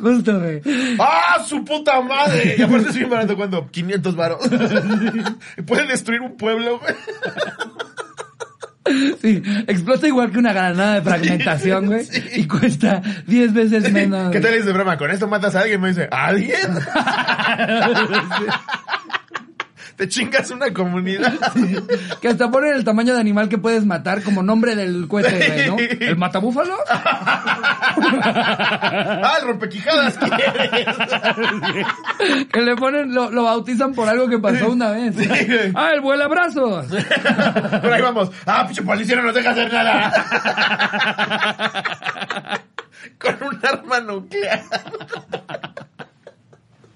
Justo, 0.01 0.41
güey. 0.41 0.61
¡Ah, 0.99 1.43
su 1.47 1.65
puta 1.65 2.01
madre! 2.01 2.57
Y 2.59 2.63
aparte 2.63 2.91
es 2.91 2.97
bien 2.97 3.11
barato 3.11 3.37
cuando 3.37 3.67
500 3.71 4.17
varos. 4.17 4.39
Pueden 5.67 5.89
destruir 5.89 6.21
un 6.21 6.37
pueblo, 6.37 6.79
güey. 6.79 6.95
Sí, 9.23 9.43
explota 9.67 10.07
igual 10.07 10.31
que 10.31 10.39
una 10.39 10.53
granada 10.53 10.97
de 10.97 11.03
fragmentación, 11.03 11.87
güey. 11.87 12.07
Y 12.35 12.47
cuesta 12.47 13.01
10 13.27 13.55
veces 13.55 13.91
menos. 13.93 14.31
¿Qué 14.31 14.41
tal 14.41 14.53
es 14.55 14.67
de 14.67 14.73
broma? 14.73 14.99
¿Con 14.99 15.11
esto 15.11 15.27
matas 15.27 15.55
a 15.57 15.61
alguien? 15.61 15.81
Me 15.81 15.89
dice, 15.89 16.07
¿a 16.11 16.27
alguien? 16.27 16.59
Te 19.97 20.09
chingas 20.09 20.51
una 20.51 20.73
comunidad. 20.73 21.33
Que 22.21 22.29
hasta 22.29 22.51
ponen 22.51 22.75
el 22.75 22.85
tamaño 22.85 23.15
de 23.15 23.21
animal 23.21 23.49
que 23.49 23.59
puedes 23.59 23.87
matar 23.87 24.23
como 24.23 24.43
nombre 24.43 24.75
del 24.75 25.07
cohete, 25.07 25.49
güey, 25.49 25.69
¿no? 25.69 25.77
¿El 26.07 26.17
matabúfalo? 26.17 26.75
¡Ah, 27.97 29.37
el 29.41 29.47
rompequijadas! 29.47 30.19
¿quieres? 30.19 31.87
Que 32.53 32.61
le 32.61 32.77
ponen, 32.77 33.15
lo, 33.15 33.31
lo 33.31 33.45
bautizan 33.45 33.95
por 33.95 34.09
algo 34.09 34.29
que 34.29 34.39
pasó 34.39 34.73
una 34.73 34.91
vez. 34.91 35.15
Sí. 35.17 35.29
Ah, 35.75 35.91
el 35.95 36.01
vuela 36.01 36.27
brazos. 36.27 36.87
Pero 36.91 37.95
ahí 37.95 38.03
vamos. 38.03 38.31
¡Ah, 38.47 38.65
pinche 38.67 38.83
policía 38.83 39.17
no 39.17 39.23
nos 39.23 39.35
deja 39.35 39.51
hacer 39.51 39.73
nada! 39.73 40.13
Con 43.19 43.37
un 43.49 43.61
arma 43.65 44.01
nuclear. 44.01 44.63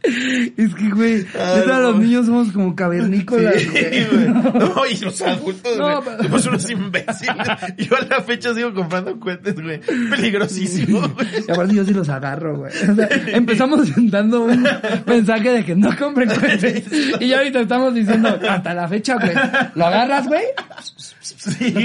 Es 0.57 0.75
que, 0.75 0.89
güey, 0.91 1.27
no. 1.67 1.81
los 1.81 1.99
niños 1.99 2.27
somos 2.27 2.53
como 2.53 2.75
cavernícolas, 2.77 3.55
Sí, 3.61 3.69
güey. 3.69 4.05
güey. 4.07 4.29
No, 4.59 4.87
y 4.87 4.97
los 4.99 5.21
adultos, 5.23 5.77
güey. 5.77 5.95
No, 5.95 6.03
pero- 6.03 6.23
Somos 6.23 6.47
unos 6.47 6.71
imbéciles. 6.71 7.37
Yo 7.79 7.97
a 7.97 8.01
la 8.09 8.23
fecha 8.23 8.55
sigo 8.55 8.73
comprando 8.75 9.19
cohetes, 9.19 9.55
güey. 9.61 9.81
Peligrosísimo, 10.11 11.01
güey. 11.09 11.27
Y 11.47 11.51
aparte 11.51 11.75
yo 11.75 11.85
sí 11.85 11.93
los 11.95 12.09
agarro, 12.09 12.57
güey. 12.59 12.73
O 12.91 12.95
sea, 12.95 13.09
empezamos 13.29 13.89
dando 14.11 14.43
un 14.45 14.67
mensaje 15.07 15.51
de 15.53 15.65
que 15.65 15.75
no 15.75 15.97
compren 15.97 16.29
cohetes. 16.29 16.85
Y 17.21 17.29
ya 17.29 17.39
ahorita 17.39 17.61
estamos 17.61 17.95
diciendo, 17.95 18.39
hasta 18.49 18.75
la 18.75 18.89
fecha, 18.89 19.15
güey. 19.17 19.35
¿Lo 19.75 19.87
agarras, 19.87 20.27
güey? 20.27 20.45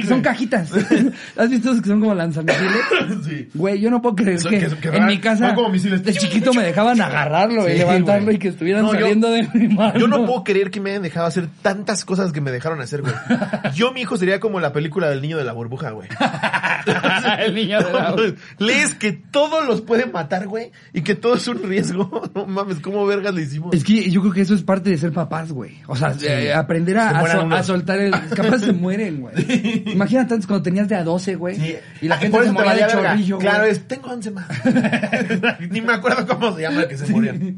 Son 0.08 0.22
cajitas. 0.22 0.72
¿Has 1.38 1.50
visto 1.50 1.70
esos 1.72 1.82
que 1.82 1.90
son 1.90 2.00
como 2.00 2.14
lanzamisiles? 2.14 2.72
Sí. 3.24 3.50
Güey, 3.54 3.80
yo 3.80 3.90
no 3.90 4.02
puedo 4.02 4.16
creer 4.16 4.40
que, 4.42 4.50
que- 4.50 4.76
que 4.78 4.88
en 4.90 4.94
van- 4.96 5.06
mi 5.08 5.20
casa 5.20 5.54
como 5.56 5.70
misiles. 5.70 6.04
de 6.04 6.14
chiquito 6.14 6.54
me 6.54 6.64
dejaban 6.64 7.00
agarrarlo 7.02 7.70
y 7.70 7.78
levantarlo 7.78 8.26
güey. 8.26 8.36
y 8.36 8.40
que 8.40 8.48
estuvieran 8.50 8.84
No, 8.84 8.94
yo- 8.94 9.00
saliendo 9.02 9.30
de 9.30 9.48
mi 9.54 9.68
mano. 9.70 10.00
Yo 10.00 10.08
no 10.08 10.26
puedo 10.26 10.44
creer 10.44 10.72
que 10.72 10.80
me 10.82 10.92
hayan 10.92 11.04
dejado 11.04 11.26
hacer 11.28 11.48
tantas 11.62 12.06
cosas 12.06 12.32
que 12.32 12.42
me 12.42 12.52
dejaron 12.52 12.82
hacer, 12.82 13.02
güey. 13.02 13.14
Yo, 13.76 13.92
mi 13.94 14.02
hijo, 14.02 14.18
sería 14.18 14.40
como 14.40 14.60
la 14.60 14.72
película 14.74 15.10
del 15.10 15.22
niño 15.22 15.38
de 15.38 15.44
la 15.44 15.54
burbuja, 15.54 15.92
güey. 15.92 16.08
El 17.40 17.56
niño 17.56 17.80
de 17.82 17.94
la... 17.94 18.16
Lees 18.60 18.96
que 18.96 19.14
todos 19.14 19.66
los 19.66 19.82
pueden 19.82 20.12
matar, 20.12 20.48
güey, 20.48 20.72
y 20.94 21.02
que 21.02 21.16
todo 21.16 21.36
es 21.36 21.48
un 21.48 21.64
riesgo. 21.64 22.30
No 22.36 22.46
mames, 22.46 22.80
¿cómo 22.80 23.06
vergas 23.06 23.34
le 23.34 23.44
hicimos? 23.44 23.74
Es 23.74 23.84
que 23.84 24.10
yo 24.10 24.22
creo 24.22 24.34
que 24.34 24.42
eso 24.42 24.54
es 24.54 24.64
parte 24.64 24.90
de 24.90 24.98
ser 24.98 25.12
papás, 25.14 25.52
güey. 25.52 25.78
O 25.88 25.96
sea, 25.96 26.14
eh, 26.22 26.54
aprender 26.54 26.98
a, 26.98 27.10
a 27.20 27.64
soltar 27.64 28.00
el... 28.00 28.12
Capaz 28.36 28.60
se 28.60 28.74
mueren, 28.74 29.22
güey. 29.22 29.33
Imagínate 29.86 30.34
antes 30.34 30.48
cuando 30.48 30.64
tenías 30.64 30.88
de 30.88 30.96
a 30.96 31.04
12, 31.04 31.36
güey. 31.36 31.56
Sí. 31.56 31.76
Y 32.02 32.08
la 32.08 32.16
Ah, 32.16 32.18
gente 32.20 32.44
se 32.44 32.52
moría 32.52 32.74
de 32.88 32.88
chorrillo, 32.94 33.36
güey. 33.38 33.48
Claro, 33.48 33.66
es, 33.66 33.88
tengo 33.88 34.10
11 34.10 34.32
más. 34.32 34.48
Ni 35.70 35.82
me 35.82 35.94
acuerdo 35.94 36.26
cómo 36.28 36.56
se 36.56 36.62
llama 36.64 36.82
el 36.82 36.88
que 36.88 36.98
se 36.98 37.08
morían. 37.08 37.56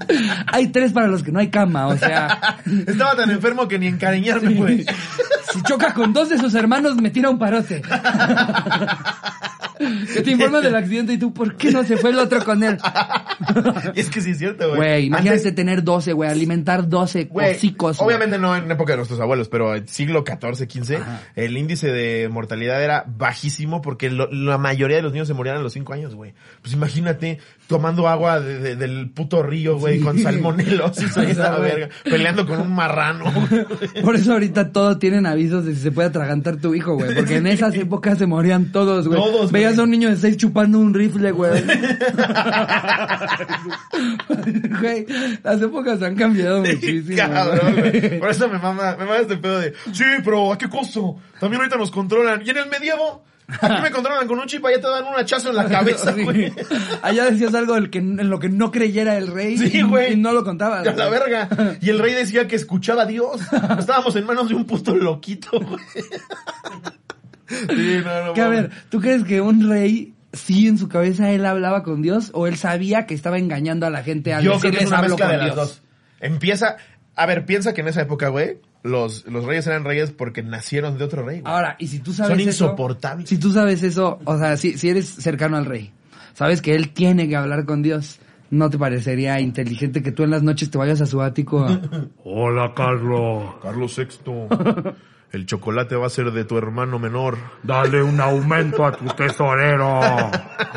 Hay 0.47 0.67
tres 0.67 0.91
para 0.93 1.07
los 1.07 1.23
que 1.23 1.31
no 1.31 1.39
hay 1.39 1.49
cama, 1.49 1.87
o 1.87 1.97
sea... 1.97 2.57
Estaba 2.87 3.15
tan 3.15 3.29
enfermo 3.31 3.67
que 3.67 3.77
ni 3.79 3.87
encariñarme, 3.87 4.53
güey. 4.53 4.85
Si 5.53 5.61
choca 5.63 5.93
con 5.93 6.13
dos 6.13 6.29
de 6.29 6.37
sus 6.37 6.53
hermanos, 6.55 6.95
me 6.97 7.09
tira 7.09 7.29
un 7.29 7.37
parote. 7.39 7.81
que 10.13 10.21
te 10.21 10.31
informan 10.31 10.63
del 10.63 10.75
accidente 10.75 11.13
y 11.13 11.17
tú, 11.17 11.33
¿por 11.33 11.55
qué 11.57 11.71
no 11.71 11.83
se 11.83 11.97
fue 11.97 12.11
el 12.11 12.19
otro 12.19 12.43
con 12.43 12.63
él? 12.63 12.77
Es 13.95 14.09
que 14.09 14.21
sí 14.21 14.31
es 14.31 14.37
cierto, 14.37 14.67
güey. 14.69 14.77
Güey, 14.77 15.05
imagínate 15.07 15.37
Antes- 15.39 15.55
tener 15.55 15.83
12, 15.83 16.13
güey, 16.13 16.29
alimentar 16.29 16.87
12 16.87 17.25
Güey, 17.25 17.55
hocicos. 17.55 17.99
obviamente 18.01 18.37
no 18.37 18.55
en 18.55 18.69
época 18.71 18.93
de 18.93 18.97
nuestros 18.97 19.19
abuelos, 19.19 19.49
pero 19.49 19.75
en 19.75 19.87
siglo 19.87 20.23
XIV, 20.25 20.69
XV, 20.69 20.97
el 21.35 21.57
índice 21.65 21.87
de 21.91 22.29
mortalidad 22.29 22.81
era 22.83 23.03
bajísimo 23.07 23.81
porque 23.81 24.09
lo- 24.09 24.31
la 24.31 24.57
mayoría 24.57 24.97
de 24.97 25.03
los 25.03 25.11
niños 25.11 25.27
se 25.27 25.33
morían 25.33 25.57
a 25.57 25.61
los 25.61 25.73
5 25.73 25.93
años, 25.93 26.15
güey. 26.15 26.33
Pues 26.61 26.73
imagínate 26.73 27.39
tomando 27.67 28.07
agua 28.07 28.39
de- 28.39 28.59
de- 28.59 28.75
del 28.75 29.09
puto 29.09 29.43
río, 29.43 29.77
güey, 29.77 29.99
con 29.99 30.17
salmonelosis 30.19 31.17
ahí 31.17 31.31
esa 31.31 31.57
güey. 31.57 31.71
verga, 31.71 31.89
peleando 32.03 32.45
con 32.47 32.59
un 32.61 32.73
marrano. 32.73 33.25
Por 34.03 34.15
eso 34.15 34.33
ahorita 34.33 34.71
todos 34.71 34.99
tienen 34.99 35.25
avisos 35.25 35.65
de 35.65 35.75
si 35.75 35.81
se 35.81 35.91
puede 35.91 36.07
atragantar 36.09 36.57
tu 36.57 36.73
hijo, 36.75 36.95
güey. 36.95 37.13
Porque 37.15 37.37
en 37.37 37.47
esas 37.47 37.75
épocas 37.75 38.17
se 38.17 38.25
morían 38.25 38.71
todos, 38.71 39.07
güey. 39.07 39.19
Todos, 39.19 39.51
Veías 39.51 39.77
a 39.77 39.83
un 39.83 39.91
niño 39.91 40.09
de 40.09 40.15
seis 40.17 40.37
chupando 40.37 40.79
un 40.79 40.93
rifle, 40.93 41.31
güey. 41.31 41.63
Güey, 44.79 45.05
las 45.43 45.61
épocas 45.61 46.01
han 46.01 46.15
cambiado 46.15 46.59
muchísimo. 46.61 47.17
Cabrón, 47.17 47.75
güey. 47.75 48.19
Por 48.19 48.29
eso 48.29 48.47
me 48.49 48.59
mama, 48.59 48.95
me 48.97 49.05
mama 49.05 49.17
este 49.17 49.37
pedo 49.37 49.59
de, 49.59 49.73
sí, 49.91 50.03
pero 50.23 50.51
¿a 50.53 50.57
qué 50.57 50.67
costo? 50.69 51.17
También 51.39 51.54
ahorita 51.57 51.77
nos 51.77 51.91
controlan. 51.91 52.41
¿Y 52.45 52.49
en 52.49 52.57
el 52.57 52.69
medievo? 52.69 53.23
Aquí 53.47 53.81
me 53.81 53.91
controlan 53.91 54.27
con 54.27 54.39
un 54.39 54.47
chip, 54.47 54.65
allá 54.65 54.81
te 54.81 54.87
dan 54.87 55.05
un 55.05 55.15
hachazo 55.15 55.49
en 55.49 55.55
la 55.55 55.67
cabeza, 55.67 56.11
güey. 56.17 56.51
Allá 57.01 57.25
decías 57.29 57.53
algo 57.53 57.75
del 57.75 57.89
que, 57.89 57.99
en 57.99 58.29
lo 58.29 58.39
que 58.39 58.49
no 58.49 58.71
creyera 58.71 59.17
el 59.17 59.27
rey. 59.27 59.57
Sí, 59.57 59.81
güey. 59.83 60.13
Y 60.13 60.15
no 60.15 60.31
lo 60.33 60.43
contabas. 60.43 60.87
A 60.87 60.93
la 60.93 61.09
verga. 61.09 61.77
Y 61.81 61.89
el 61.89 61.99
rey 61.99 62.13
decía 62.15 62.47
que 62.47 62.55
escuchaba 62.55 63.03
a 63.03 63.05
Dios. 63.05 63.41
Estábamos 63.77 64.15
en 64.15 64.25
manos 64.25 64.49
de 64.49 64.55
un 64.55 64.65
puto 64.65 64.95
loquito, 64.95 65.59
güey. 65.59 65.83
Sí, 67.47 68.01
no, 68.03 68.25
no, 68.25 68.33
Que 68.33 68.41
a 68.41 68.47
ver, 68.47 68.71
¿tú 68.89 68.99
crees 68.99 69.23
que 69.23 69.39
un 69.39 69.69
rey 69.69 70.15
sí 70.33 70.67
en 70.67 70.77
su 70.77 70.89
cabeza 70.89 71.31
él 71.31 71.45
hablaba 71.45 71.83
con 71.83 72.01
Dios 72.01 72.31
o 72.33 72.47
él 72.47 72.57
sabía 72.57 73.05
que 73.05 73.13
estaba 73.13 73.37
engañando 73.37 73.85
a 73.85 73.89
la 73.89 74.03
gente 74.03 74.33
al 74.33 74.43
Yo 74.43 74.59
creo 74.59 74.71
que 74.71 74.79
es 74.79 74.87
una 74.87 74.97
hablo 74.99 75.17
con 75.17 75.27
de 75.27 75.37
las 75.37 75.55
dos. 75.55 75.81
Empieza, 76.19 76.77
a 77.15 77.25
ver, 77.25 77.45
piensa 77.45 77.73
que 77.73 77.81
en 77.81 77.87
esa 77.87 78.01
época, 78.01 78.29
güey, 78.29 78.59
los, 78.83 79.25
los 79.27 79.45
reyes 79.45 79.65
eran 79.67 79.83
reyes 79.83 80.11
porque 80.11 80.43
nacieron 80.43 80.97
de 80.97 81.03
otro 81.05 81.23
rey, 81.25 81.41
güey. 81.41 81.53
Ahora, 81.53 81.75
y 81.79 81.87
si 81.87 81.99
tú 81.99 82.13
sabes 82.13 82.31
Son 82.31 82.39
eso, 82.39 82.65
insoportables. 82.65 83.29
si 83.29 83.37
tú 83.37 83.51
sabes 83.51 83.81
eso, 83.83 84.19
o 84.25 84.37
sea, 84.37 84.57
si, 84.57 84.77
si 84.77 84.89
eres 84.89 85.07
cercano 85.07 85.57
al 85.57 85.65
rey, 85.65 85.91
sabes 86.33 86.61
que 86.61 86.75
él 86.75 86.89
tiene 86.91 87.27
que 87.27 87.35
hablar 87.35 87.65
con 87.65 87.81
Dios, 87.81 88.19
¿no 88.51 88.69
te 88.69 88.77
parecería 88.77 89.39
inteligente 89.39 90.03
que 90.03 90.11
tú 90.11 90.23
en 90.23 90.31
las 90.31 90.43
noches 90.43 90.69
te 90.69 90.77
vayas 90.77 91.01
a 91.01 91.05
su 91.05 91.21
ático 91.21 91.65
a... 91.65 91.79
Hola, 92.23 92.73
Carlos. 92.75 93.55
Carlos 93.61 93.97
VI, 93.97 94.07
el 95.31 95.45
chocolate 95.45 95.95
va 95.95 96.05
a 96.07 96.09
ser 96.09 96.31
de 96.31 96.45
tu 96.45 96.57
hermano 96.57 96.99
menor. 96.99 97.37
Dale 97.63 98.03
un 98.03 98.21
aumento 98.21 98.85
a 98.85 98.91
tu 98.91 99.05
tesorero. 99.05 99.99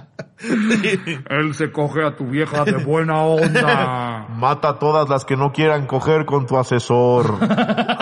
Él 1.29 1.53
se 1.53 1.71
coge 1.71 2.03
a 2.05 2.15
tu 2.15 2.25
vieja 2.25 2.63
de 2.63 2.77
buena 2.77 3.21
onda. 3.21 4.27
Mata 4.35 4.69
a 4.69 4.79
todas 4.79 5.09
las 5.09 5.25
que 5.25 5.35
no 5.35 5.51
quieran 5.51 5.85
coger 5.85 6.25
con 6.25 6.47
tu 6.47 6.57
asesor. 6.57 7.37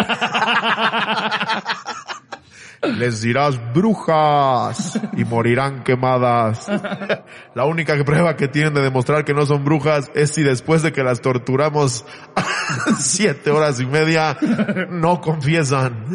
Les 2.97 3.21
dirás 3.21 3.59
brujas 3.73 4.99
y 5.17 5.25
morirán 5.25 5.83
quemadas. 5.83 6.67
La 7.55 7.65
única 7.65 8.01
prueba 8.05 8.35
que 8.37 8.47
tienen 8.47 8.73
de 8.73 8.81
demostrar 8.81 9.25
que 9.25 9.33
no 9.33 9.45
son 9.45 9.65
brujas 9.65 10.09
es 10.15 10.31
si 10.31 10.43
después 10.43 10.81
de 10.81 10.93
que 10.93 11.03
las 11.03 11.19
torturamos 11.21 12.05
siete 12.99 13.51
horas 13.51 13.79
y 13.79 13.85
media 13.85 14.37
no 14.89 15.19
confiesan. 15.21 16.05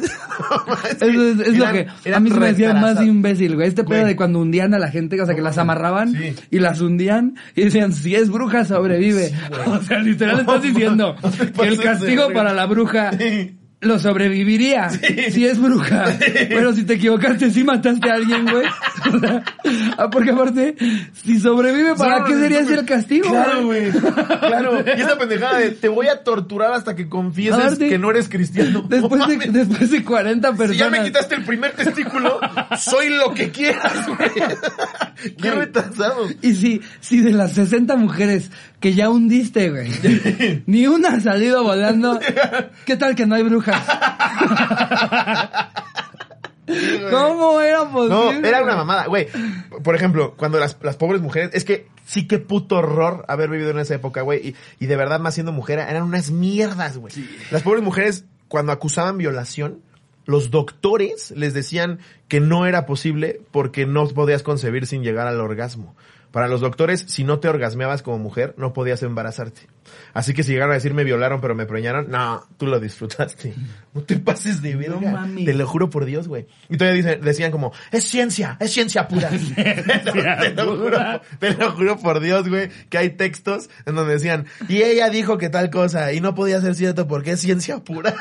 Eso 1.00 1.04
es, 1.04 1.40
es 1.40 1.58
lo 1.58 1.70
que 1.70 1.86
a 2.14 2.20
mí 2.20 2.30
se 2.30 2.40
me 2.40 2.46
decía 2.48 2.74
más 2.74 3.00
imbécil, 3.02 3.56
güey. 3.56 3.68
Este 3.68 3.84
pedo 3.84 4.00
Güey. 4.00 4.12
de 4.12 4.16
cuando 4.16 4.40
hundían 4.40 4.72
a 4.74 4.78
la 4.78 4.90
gente, 4.90 5.20
o 5.20 5.26
sea, 5.26 5.34
que 5.34 5.42
las 5.42 5.58
amarraban 5.58 6.12
Sí. 6.12 6.34
y 6.50 6.58
las 6.60 6.80
hundían 6.80 7.36
y 7.54 7.64
decían, 7.64 7.92
si 7.92 8.14
es 8.14 8.30
bruja, 8.30 8.64
sobrevive. 8.64 9.32
o 9.66 9.80
sea, 9.82 9.98
literal 9.98 10.40
estás 10.40 10.62
diciendo 10.62 11.14
que 11.54 11.62
el 11.66 11.76
de 11.76 11.84
castigo 11.84 12.22
verga. 12.28 12.34
para 12.34 12.52
la 12.54 12.66
bruja 12.66 13.10
Sí. 13.18 13.58
Lo 13.84 13.98
sobreviviría 13.98 14.90
si 14.90 15.46
es 15.46 15.60
bruja. 15.60 16.04
Pero 16.48 16.72
si 16.74 16.84
te 16.84 16.94
equivocaste, 16.94 17.50
si 17.50 17.64
mataste 17.64 18.10
a 18.10 18.14
alguien, 18.14 18.44
güey. 18.46 18.66
O 19.14 19.18
sea, 19.18 19.42
ah, 19.98 20.10
porque 20.10 20.30
aparte, 20.30 20.74
si 21.22 21.38
sobrevive, 21.38 21.94
¿para 21.94 22.24
qué 22.24 22.34
sería 22.34 22.58
ese 22.60 22.68
güey. 22.68 22.78
el 22.80 22.86
castigo? 22.86 23.28
Claro, 23.30 23.64
güey. 23.66 23.90
Claro. 23.90 24.84
Y 24.96 25.00
esa 25.00 25.18
pendejada 25.18 25.58
de 25.58 25.70
te 25.70 25.88
voy 25.88 26.08
a 26.08 26.22
torturar 26.22 26.72
hasta 26.72 26.94
que 26.94 27.08
confieses 27.08 27.58
Aparte, 27.58 27.88
que 27.88 27.98
no 27.98 28.10
eres 28.10 28.28
cristiano. 28.28 28.82
Después 28.88 29.18
No 29.20 29.26
de, 29.26 29.36
mames. 29.36 29.52
después 29.52 29.90
de 29.90 30.04
40 30.04 30.48
personas. 30.50 30.70
Si 30.72 30.78
ya 30.78 30.90
me 30.90 31.02
quitaste 31.02 31.34
el 31.34 31.44
primer 31.44 31.72
testículo, 31.72 32.38
soy 32.78 33.10
lo 33.10 33.34
que 33.34 33.50
quieras, 33.50 34.06
güey. 34.06 34.30
Qué 35.40 35.50
retrasado. 35.50 36.28
Y 36.42 36.54
si, 36.54 36.80
si 37.00 37.20
de 37.20 37.32
las 37.32 37.52
60 37.52 37.96
mujeres 37.96 38.50
que 38.80 38.94
ya 38.94 39.08
hundiste, 39.08 39.70
güey, 39.70 39.90
ni 40.66 40.86
una 40.86 41.10
ha 41.14 41.20
salido 41.20 41.62
volando, 41.62 42.20
¿qué 42.84 42.96
tal 42.96 43.14
que 43.14 43.24
no 43.26 43.34
hay 43.34 43.42
brujas? 43.42 43.73
¿Cómo 47.10 47.60
era 47.60 47.84
No, 47.84 47.92
posible? 47.92 48.48
era 48.48 48.62
una 48.62 48.76
mamada, 48.76 49.06
güey. 49.06 49.28
Por 49.82 49.94
ejemplo, 49.94 50.34
cuando 50.36 50.58
las, 50.58 50.76
las 50.82 50.96
pobres 50.96 51.20
mujeres, 51.20 51.50
es 51.52 51.64
que 51.64 51.88
sí 52.06 52.26
que 52.26 52.38
puto 52.38 52.76
horror 52.76 53.24
haber 53.28 53.50
vivido 53.50 53.70
en 53.70 53.78
esa 53.78 53.94
época, 53.94 54.22
güey. 54.22 54.48
Y, 54.48 54.56
y 54.84 54.86
de 54.86 54.96
verdad, 54.96 55.20
más 55.20 55.34
siendo 55.34 55.52
mujer, 55.52 55.78
eran 55.78 56.02
unas 56.02 56.30
mierdas, 56.30 56.96
güey. 56.96 57.12
Las 57.50 57.62
pobres 57.62 57.82
mujeres, 57.82 58.24
cuando 58.48 58.72
acusaban 58.72 59.18
violación, 59.18 59.80
los 60.24 60.50
doctores 60.50 61.32
les 61.36 61.52
decían 61.52 61.98
que 62.28 62.40
no 62.40 62.66
era 62.66 62.86
posible 62.86 63.42
porque 63.50 63.84
no 63.84 64.06
podías 64.08 64.42
concebir 64.42 64.86
sin 64.86 65.02
llegar 65.02 65.26
al 65.26 65.40
orgasmo. 65.40 65.94
Para 66.34 66.48
los 66.48 66.60
doctores, 66.60 67.04
si 67.06 67.22
no 67.22 67.38
te 67.38 67.46
orgasmeabas 67.46 68.02
como 68.02 68.18
mujer, 68.18 68.56
no 68.58 68.72
podías 68.72 69.04
embarazarte. 69.04 69.68
Así 70.14 70.34
que 70.34 70.42
si 70.42 70.50
llegaron 70.50 70.72
a 70.72 70.74
decir 70.74 70.92
me 70.92 71.04
violaron 71.04 71.40
pero 71.40 71.54
me 71.54 71.64
preñaron, 71.64 72.10
no, 72.10 72.44
tú 72.56 72.66
lo 72.66 72.80
disfrutaste. 72.80 73.54
No 73.94 74.02
te 74.02 74.16
pases 74.16 74.60
de 74.60 74.74
verga. 74.74 74.98
No 75.00 75.08
mames. 75.12 75.44
Te 75.44 75.54
lo 75.54 75.68
juro 75.68 75.88
por 75.88 76.04
Dios, 76.04 76.26
güey. 76.26 76.48
Y 76.68 76.76
todavía 76.76 77.00
dicen- 77.00 77.20
decían 77.20 77.52
como, 77.52 77.72
es 77.92 78.02
ciencia, 78.02 78.56
es 78.58 78.72
ciencia 78.72 79.06
pura. 79.06 79.30
te, 79.54 80.50
lo 80.56 80.76
juro, 80.76 80.98
te 81.38 81.54
lo 81.54 81.70
juro 81.70 81.96
por 82.00 82.18
Dios, 82.18 82.48
güey, 82.48 82.70
que 82.90 82.98
hay 82.98 83.10
textos 83.10 83.70
en 83.86 83.94
donde 83.94 84.14
decían, 84.14 84.46
y 84.68 84.82
ella 84.82 85.10
dijo 85.10 85.38
que 85.38 85.48
tal 85.48 85.70
cosa, 85.70 86.12
y 86.12 86.20
no 86.20 86.34
podía 86.34 86.60
ser 86.60 86.74
cierto 86.74 87.06
porque 87.06 87.30
es 87.30 87.40
ciencia 87.40 87.84
pura. 87.84 88.16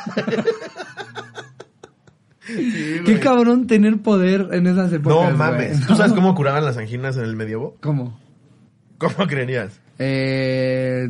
Sí, 2.45 2.99
Qué 3.05 3.19
cabrón 3.19 3.67
tener 3.67 4.01
poder 4.01 4.49
en 4.51 4.67
esas 4.67 4.91
épocas. 4.91 5.31
No 5.31 5.37
mames. 5.37 5.77
güey. 5.77 5.87
¿Tú 5.87 5.95
sabes 5.95 6.13
cómo 6.13 6.35
curaban 6.35 6.65
las 6.65 6.77
anginas 6.77 7.15
en 7.17 7.23
el 7.23 7.35
medievo? 7.35 7.77
¿Cómo? 7.81 8.19
¿Cómo 8.97 9.27
creerías? 9.27 9.79
Eh, 9.99 11.09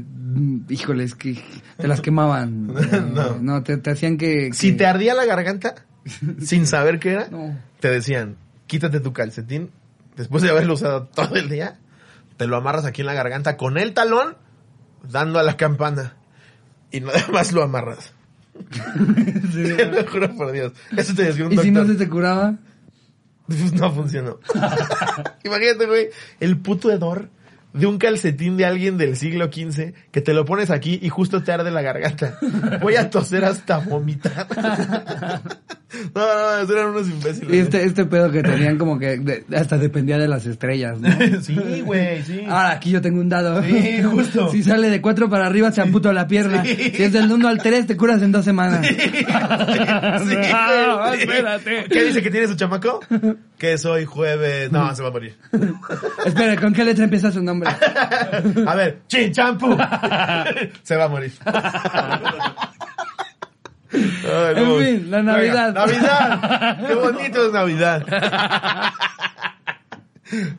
híjole, 0.70 1.04
es 1.04 1.16
que 1.16 1.42
te 1.78 1.88
las 1.88 2.02
quemaban. 2.02 2.74
Eh, 2.92 3.02
No. 3.14 3.38
no, 3.42 3.64
te, 3.64 3.78
te 3.78 3.92
hacían 3.92 4.18
que, 4.18 4.50
que- 4.50 4.54
Si 4.54 4.74
te 4.74 4.86
ardía 4.86 5.14
la 5.16 5.26
garganta, 5.26 5.76
sin 6.42 6.68
saber 6.68 7.00
qué 7.00 7.14
era, 7.14 7.28
No. 7.30 7.58
te 7.80 7.90
decían, 7.90 8.36
quítate 8.68 9.00
tu 9.00 9.14
calcetín, 9.14 9.72
después 10.16 10.44
de 10.44 10.50
haberlo 10.50 10.74
usado 10.74 11.06
todo 11.08 11.36
el 11.36 11.50
día, 11.50 11.80
te 12.38 12.46
lo 12.48 12.58
amarras 12.58 12.86
aquí 12.86 13.02
en 13.02 13.08
la 13.08 13.14
garganta 13.14 13.58
con 13.58 13.78
el 13.78 13.94
talón, 13.94 14.36
dando 15.10 15.40
a 15.40 15.44
la 15.44 15.58
campana. 15.58 16.16
Y 16.92 17.00
nada 17.02 17.24
más 17.32 17.52
lo 17.54 17.64
amarras. 17.64 18.14
Sí. 18.72 19.64
Te 19.78 19.86
lo 19.86 20.08
juro 20.08 20.36
por 20.36 20.52
Dios. 20.52 20.74
Eso 20.96 21.14
te 21.14 21.24
decía 21.24 21.46
un 21.46 21.54
¿Y 21.54 21.58
si 21.58 21.72
no 21.72 21.80
doctor. 21.82 21.98
se 21.98 22.04
te 22.06 22.10
curaba? 22.10 22.56
No 23.74 23.92
funcionó. 23.94 24.40
Imagínate, 25.44 25.86
güey, 25.86 26.08
el 26.40 26.58
puto 26.58 26.92
hedor 26.92 27.30
de 27.74 27.88
un 27.88 27.98
calcetín 27.98 28.56
de 28.56 28.66
alguien 28.66 28.98
del 28.98 29.18
siglo 29.18 29.46
XV 29.48 29.94
que 30.12 30.22
te 30.22 30.34
lo 30.34 30.46
pones 30.46 30.70
aquí 30.70 31.00
y 31.02 31.10
justo 31.10 31.44
te 31.44 31.52
arde 31.52 31.72
la 31.72 31.82
garganta. 31.82 32.38
Voy 32.82 32.96
a 32.96 33.10
toser 33.10 33.44
hasta 33.46 33.80
vomitar. 33.80 34.48
No, 36.16 36.22
no, 36.66 36.74
eran 36.74 36.88
unos 36.90 37.08
imbéciles. 37.10 37.54
Y 37.54 37.60
este, 37.60 37.84
este 37.86 38.06
pedo 38.06 38.32
que 38.32 38.42
tenían 38.44 38.78
como 38.78 38.98
que 39.00 39.18
de- 39.18 39.46
hasta 39.56 39.78
dependía 39.78 40.18
de 40.18 40.28
las 40.28 40.46
estrellas, 40.46 41.00
¿no? 41.00 41.10
Sí, 41.42 41.82
güey, 41.86 42.22
sí. 42.24 42.42
Ahora 42.48 42.72
aquí 42.72 42.92
yo 42.92 43.02
tengo 43.02 43.20
un 43.22 43.30
dado. 43.30 43.62
Sí, 43.64 44.02
justo. 44.04 44.50
Si 44.52 44.64
sale 44.64 44.90
de 44.90 45.02
4 45.02 45.30
para 45.30 45.46
arriba, 45.48 45.72
se 45.72 45.82
amputa 45.82 46.12
la 46.14 46.28
pierna. 46.28 46.64
Sí. 46.64 46.76
Si 46.96 47.04
es 47.04 47.14
del 47.14 47.32
1 47.32 47.48
al 47.48 47.58
3, 47.60 47.88
te 47.88 47.98
curas 47.98 48.22
en 48.22 48.32
dos 48.32 48.44
semanas. 48.46 48.86
Sí, 48.88 48.98
Ah, 49.30 51.08
güey. 51.10 51.22
espérate. 51.22 51.86
¿Qué 51.90 52.04
dice 52.06 52.22
que 52.22 52.30
tiene 52.32 52.48
su 52.48 52.56
chamaco? 52.56 53.00
Que 53.58 53.78
soy 53.78 54.06
jueves. 54.06 54.72
No, 54.72 54.94
se 54.96 55.02
va 55.02 55.10
a 55.10 55.12
morir. 55.12 55.36
Espera, 56.26 56.56
¿con 56.60 56.74
qué 56.74 56.84
letra 56.84 57.04
empieza 57.06 57.32
su 57.32 57.42
nombre? 57.42 57.70
A 58.68 58.76
ver, 58.76 59.00
chin 59.08 59.32
champú. 59.32 59.76
Se 60.84 60.96
va 60.96 61.06
a 61.06 61.08
morir. 61.10 61.32
Ay, 63.94 64.54
En 64.56 65.00
fin, 65.00 65.12
la 65.12 65.18
Venga, 65.18 65.32
Navidad. 65.34 65.74
Navidad. 65.74 66.78
Qué 66.88 66.96
bonito 66.96 67.46
es 67.46 67.54
Navidad. 67.54 68.06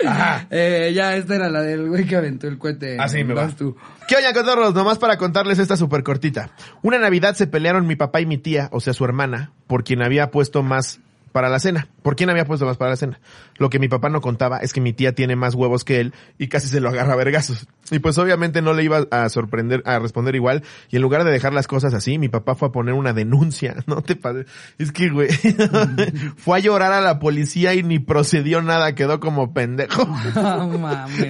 Ajá. 0.07 0.47
Eh, 0.51 0.93
ya, 0.95 1.17
esta 1.17 1.35
era 1.35 1.49
la 1.49 1.63
del 1.63 1.89
güey 1.89 2.07
que 2.07 2.17
aventó 2.17 2.47
el 2.47 2.59
cohete. 2.59 2.99
Así 2.99 3.25
me 3.25 3.35
va. 3.35 3.45
Vas 3.45 3.57
tú. 3.57 3.77
¿Qué 4.07 4.17
oña, 4.17 4.33
cotorros? 4.33 4.75
Nomás 4.75 4.99
para 4.99 5.17
contarles 5.17 5.59
esta 5.59 5.77
súper 5.77 6.03
cortita. 6.03 6.51
Una 6.83 6.99
Navidad 6.99 7.35
se 7.35 7.47
pelearon 7.47 7.87
mi 7.87 7.97
papá 7.97 8.21
y 8.21 8.27
mi 8.27 8.39
tía, 8.39 8.69
o 8.73 8.81
sea, 8.81 8.93
su 8.93 9.05
hermana, 9.05 9.51
por 9.67 9.83
quien 9.83 10.03
había 10.03 10.31
puesto 10.31 10.63
más 10.63 11.01
para 11.33 11.49
la 11.49 11.59
cena. 11.59 11.89
¿Por 12.03 12.15
quién 12.15 12.31
había 12.31 12.45
puesto 12.45 12.65
más 12.65 12.77
para 12.77 12.93
la 12.93 12.97
cena? 12.97 13.19
Lo 13.59 13.69
que 13.69 13.81
mi 13.81 13.89
papá 13.89 14.09
no 14.09 14.21
contaba 14.21 14.59
es 14.59 14.73
que 14.73 14.81
mi 14.81 14.93
tía 14.93 15.17
tiene 15.17 15.35
más 15.35 15.55
huevos 15.55 15.83
que 15.83 15.99
él 15.99 16.15
y 16.39 16.47
casi 16.47 16.69
se 16.69 16.81
lo 16.81 16.91
agarra 16.91 17.15
a 17.15 17.17
vergazos. 17.17 17.67
Y 17.91 17.99
pues 17.99 18.17
obviamente 18.19 18.63
no 18.63 18.73
le 18.73 18.83
iba 18.85 19.07
a 19.11 19.29
sorprender, 19.29 19.83
a 19.85 19.99
responder 19.99 20.35
igual. 20.35 20.63
Y 20.91 20.97
en 20.97 21.03
lugar 21.03 21.25
de 21.25 21.31
dejar 21.31 21.53
las 21.53 21.67
cosas 21.67 21.93
así, 21.93 22.19
mi 22.19 22.29
papá 22.29 22.55
fue 22.55 22.69
a 22.69 22.73
poner 22.73 22.95
una 22.95 23.13
denuncia. 23.13 23.77
No 23.87 24.03
te 24.03 24.17
pases. 24.17 24.47
Es 24.79 24.91
que, 24.91 25.09
güey, 25.11 25.29
fue 26.37 26.57
a 26.57 26.61
llorar 26.61 26.93
a 26.93 27.01
la 27.01 27.19
policía 27.21 27.75
y 27.75 27.83
ni 27.83 27.99
procedió 27.99 28.61
nada, 28.63 28.95
quedó 28.95 29.21
como 29.21 29.53
pendejo. 29.53 30.09
No 30.35 30.79
mames. 30.79 31.29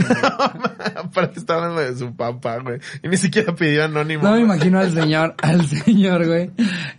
Aparte 0.96 1.40
está 1.40 1.56
hablando 1.56 1.80
de 1.80 1.96
su 1.96 2.14
papá, 2.14 2.58
güey. 2.58 2.78
Y 3.02 3.08
ni 3.08 3.16
siquiera 3.16 3.54
pidió 3.54 3.84
anónimo. 3.84 4.22
No 4.22 4.32
me 4.32 4.42
imagino 4.42 4.78
al 4.78 4.92
señor, 4.92 5.34
al 5.42 5.66
señor, 5.66 6.26
güey, 6.26 6.50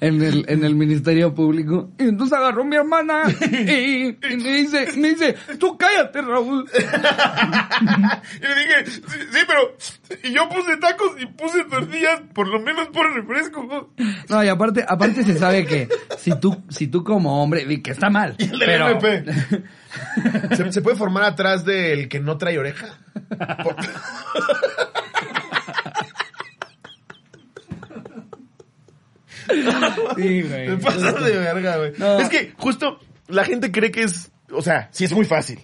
en 0.02 0.22
el, 0.22 0.46
en 0.48 0.64
el 0.64 0.76
Ministerio 0.76 1.34
Público. 1.34 1.90
Y 1.98 2.04
entonces 2.04 2.38
agarró 2.38 2.64
a 2.64 2.66
mi 2.66 2.76
hermana 2.76 3.24
y, 3.42 4.08
y 4.10 4.38
me 4.38 4.58
dice, 4.58 4.88
me 4.98 5.10
dice, 5.10 5.36
tú 5.60 5.78
cállate, 5.78 6.22
Raúl. 6.22 6.66
y 6.76 8.42
le 8.42 8.56
dije, 8.56 8.86
sí, 8.86 9.02
sí, 9.32 9.40
pero 9.48 9.76
y 10.24 10.34
yo 10.34 10.48
puse 10.50 10.78
tacos 10.78 11.12
y 11.22 11.26
puse 11.26 11.64
tortillas, 11.66 12.22
por 12.34 12.48
lo 12.48 12.60
menos 12.60 12.88
por 12.90 13.12
refresco. 13.14 13.64
¿no? 13.64 13.90
No, 14.30 14.44
y 14.44 14.48
aparte, 14.48 14.86
aparte 14.88 15.24
se 15.24 15.38
sabe 15.38 15.66
que 15.66 15.88
si 16.18 16.38
tú, 16.40 16.64
si 16.70 16.88
tú 16.88 17.04
como 17.04 17.42
hombre, 17.44 17.82
que 17.82 17.92
está 17.92 18.10
mal, 18.10 18.36
Y 18.38 18.44
el 18.44 18.60
del 18.60 18.60
pero... 18.60 18.90
MP. 18.90 19.26
¿Se, 20.56 20.72
se 20.72 20.82
puede 20.82 20.98
formar 20.98 21.24
atrás 21.24 21.64
del 21.66 22.10
que 22.10 22.20
no 22.20 22.38
trae 22.38 22.58
oreja? 22.60 22.98
Por- 23.64 23.76
Sí, 30.16 30.42
güey. 30.42 30.70
Me 30.70 30.78
pasas 30.78 31.24
de 31.24 31.38
verga, 31.38 31.78
güey. 31.78 31.94
No. 31.98 32.20
Es 32.20 32.30
que 32.30 32.54
justo 32.58 33.00
la 33.28 33.44
gente 33.46 33.72
cree 33.72 33.92
que 33.92 34.04
es, 34.04 34.32
o 34.52 34.62
sea, 34.62 34.90
sí 34.92 35.06
es 35.06 35.14
muy 35.14 35.26
fácil. 35.26 35.60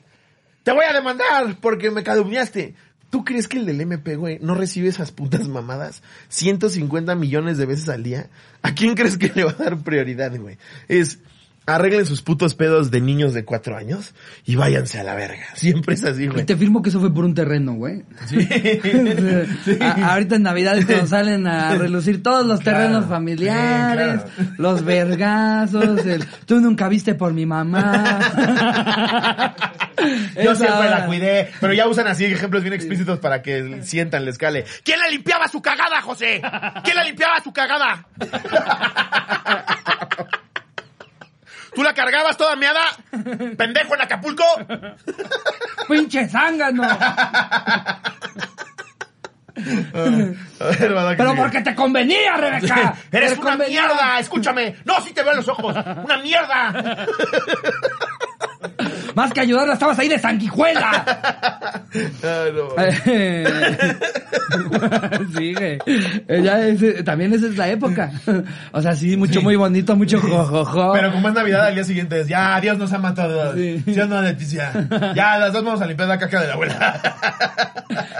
Te 0.64 0.72
voy 0.72 0.86
a 0.86 0.94
demandar 0.94 1.56
porque 1.60 1.90
me 1.90 2.04
calumniaste. 2.04 2.76
¿Tú 3.12 3.26
crees 3.26 3.50
que 3.50 3.58
el 3.58 3.66
del 3.66 3.82
MP, 3.82 4.16
güey, 4.16 4.40
no 4.42 4.56
recibe 4.56 4.88
esas 4.88 5.12
putas 5.12 5.50
mamadas 5.50 6.02
150 6.30 7.14
millones 7.16 7.58
de 7.58 7.66
veces 7.66 7.90
al 7.90 8.04
día? 8.04 8.30
¿A 8.62 8.74
quién 8.74 8.96
crees 8.96 9.18
que 9.18 9.32
le 9.36 9.44
va 9.44 9.52
a 9.52 9.64
dar 9.64 9.78
prioridad, 9.84 10.36
güey? 10.40 10.58
Es, 10.88 11.20
arreglen 11.68 12.06
sus 12.06 12.22
putos 12.22 12.56
pedos 12.56 12.92
de 12.92 13.00
niños 13.02 13.34
de 13.34 13.46
cuatro 13.46 13.78
años 13.78 14.14
y 14.46 14.56
váyanse 14.56 15.00
a 15.00 15.04
la 15.04 15.16
verga. 15.16 15.46
Siempre 15.56 15.94
es 15.96 16.04
así, 16.04 16.24
Y 16.24 16.28
güey. 16.28 16.46
te 16.46 16.58
firmo 16.58 16.82
que 16.82 16.90
eso 16.90 17.00
fue 17.00 17.14
por 17.14 17.24
un 17.24 17.34
terreno, 17.34 17.74
güey. 17.74 18.04
A- 19.80 20.12
ahorita 20.14 20.36
en 20.36 20.44
Navidad 20.44 20.78
es 20.78 20.86
cuando 20.86 21.08
salen 21.08 21.48
a 21.48 21.76
relucir 21.76 22.22
todos 22.24 22.46
los 22.46 22.60
Claro, 22.62 22.78
terrenos 22.80 23.04
sí, 23.06 23.10
familiares, 23.10 24.22
claro. 24.24 24.52
los 24.58 24.84
vergazos, 24.84 26.06
el 26.06 26.26
tú 26.46 26.60
nunca 26.60 26.88
viste 26.90 27.16
por 27.16 27.34
mi 27.34 27.46
mamá. 27.46 28.20
Yo 30.44 30.56
siempre 30.56 30.90
la 30.90 31.06
cuidé, 31.06 31.52
pero 31.60 31.74
ya 31.74 31.88
usan 31.88 32.08
así 32.08 32.26
ejemplos 32.26 32.64
bien 32.64 32.74
explícitos 32.74 33.20
para 33.20 33.44
que 33.44 33.82
sientan 33.84 34.26
la 34.26 34.32
escale. 34.32 34.66
¿Quién 34.84 35.00
le 35.00 35.12
limpiaba 35.12 35.48
su 35.48 35.62
cagada, 35.62 36.02
José? 36.02 36.42
¿Quién 36.84 36.98
le 36.98 37.04
limpiaba 37.06 37.40
su 37.44 37.54
cagada? 37.54 38.08
¿Tú 41.74 41.84
la 41.84 41.94
cargabas 41.94 42.38
toda 42.38 42.56
meada? 42.56 42.82
¿Pendejo 43.58 43.96
en 43.96 44.02
Acapulco? 44.02 44.44
¡Pinche 45.88 46.28
zángano! 46.28 46.84
A 46.84 48.02
ver, 50.66 50.96
va, 50.96 51.10
Pero 51.16 51.32
sigue. 51.32 51.42
porque 51.42 51.62
te 51.62 51.76
convenía, 51.76 52.36
Rebeca. 52.38 52.96
¡Eres 53.12 53.38
una 53.38 53.52
convenía. 53.52 53.86
mierda! 53.88 54.20
¡Escúchame! 54.20 54.76
¡No, 54.86 55.00
sí 55.02 55.14
te 55.14 55.22
veo 55.24 55.32
en 55.32 55.38
los 55.38 55.48
ojos! 55.50 55.76
¡Una 56.04 56.18
mierda! 56.18 57.06
Más 59.16 59.32
que 59.34 59.40
ayudarla, 59.42 59.74
estabas 59.74 59.98
ahí 60.00 60.08
de 60.08 60.20
sanguijuela. 60.20 61.04
Ay, 61.94 62.52
no. 62.56 62.70
sí, 65.38 65.54
güey. 65.54 65.78
Ella 66.28 66.68
es- 66.68 67.04
también 67.04 67.34
esa 67.34 67.48
es 67.48 67.58
la 67.58 67.70
época. 67.70 68.12
O 68.72 68.82
sea, 68.82 68.96
sí, 68.96 69.18
mucho 69.18 69.42
muy 69.42 69.56
bonito, 69.56 69.96
mucho 69.96 70.20
jojojo. 70.20 70.94
Pero 70.94 71.12
como 71.12 71.30
es 71.30 71.34
Navidad, 71.34 71.66
al 71.68 71.76
día 71.76 71.84
siguiente 71.84 72.22
es, 72.22 72.28
ya, 72.28 72.60
Dios 72.62 72.78
nos 72.78 72.92
ama 72.94 73.10
a 73.10 73.14
todos. 73.14 73.56
Sí. 73.56 73.84
¿Sí 73.86 74.00
o 74.00 74.06
no, 74.08 74.22
Leticia? 74.22 74.72
Ya, 75.16 75.38
las 75.38 75.54
dos 75.54 75.64
vamos 75.64 75.82
a 75.82 75.86
limpiar 75.86 76.08
la 76.10 76.18
caca 76.20 76.42
de 76.42 76.48
la 76.48 76.54
abuela. 76.54 77.02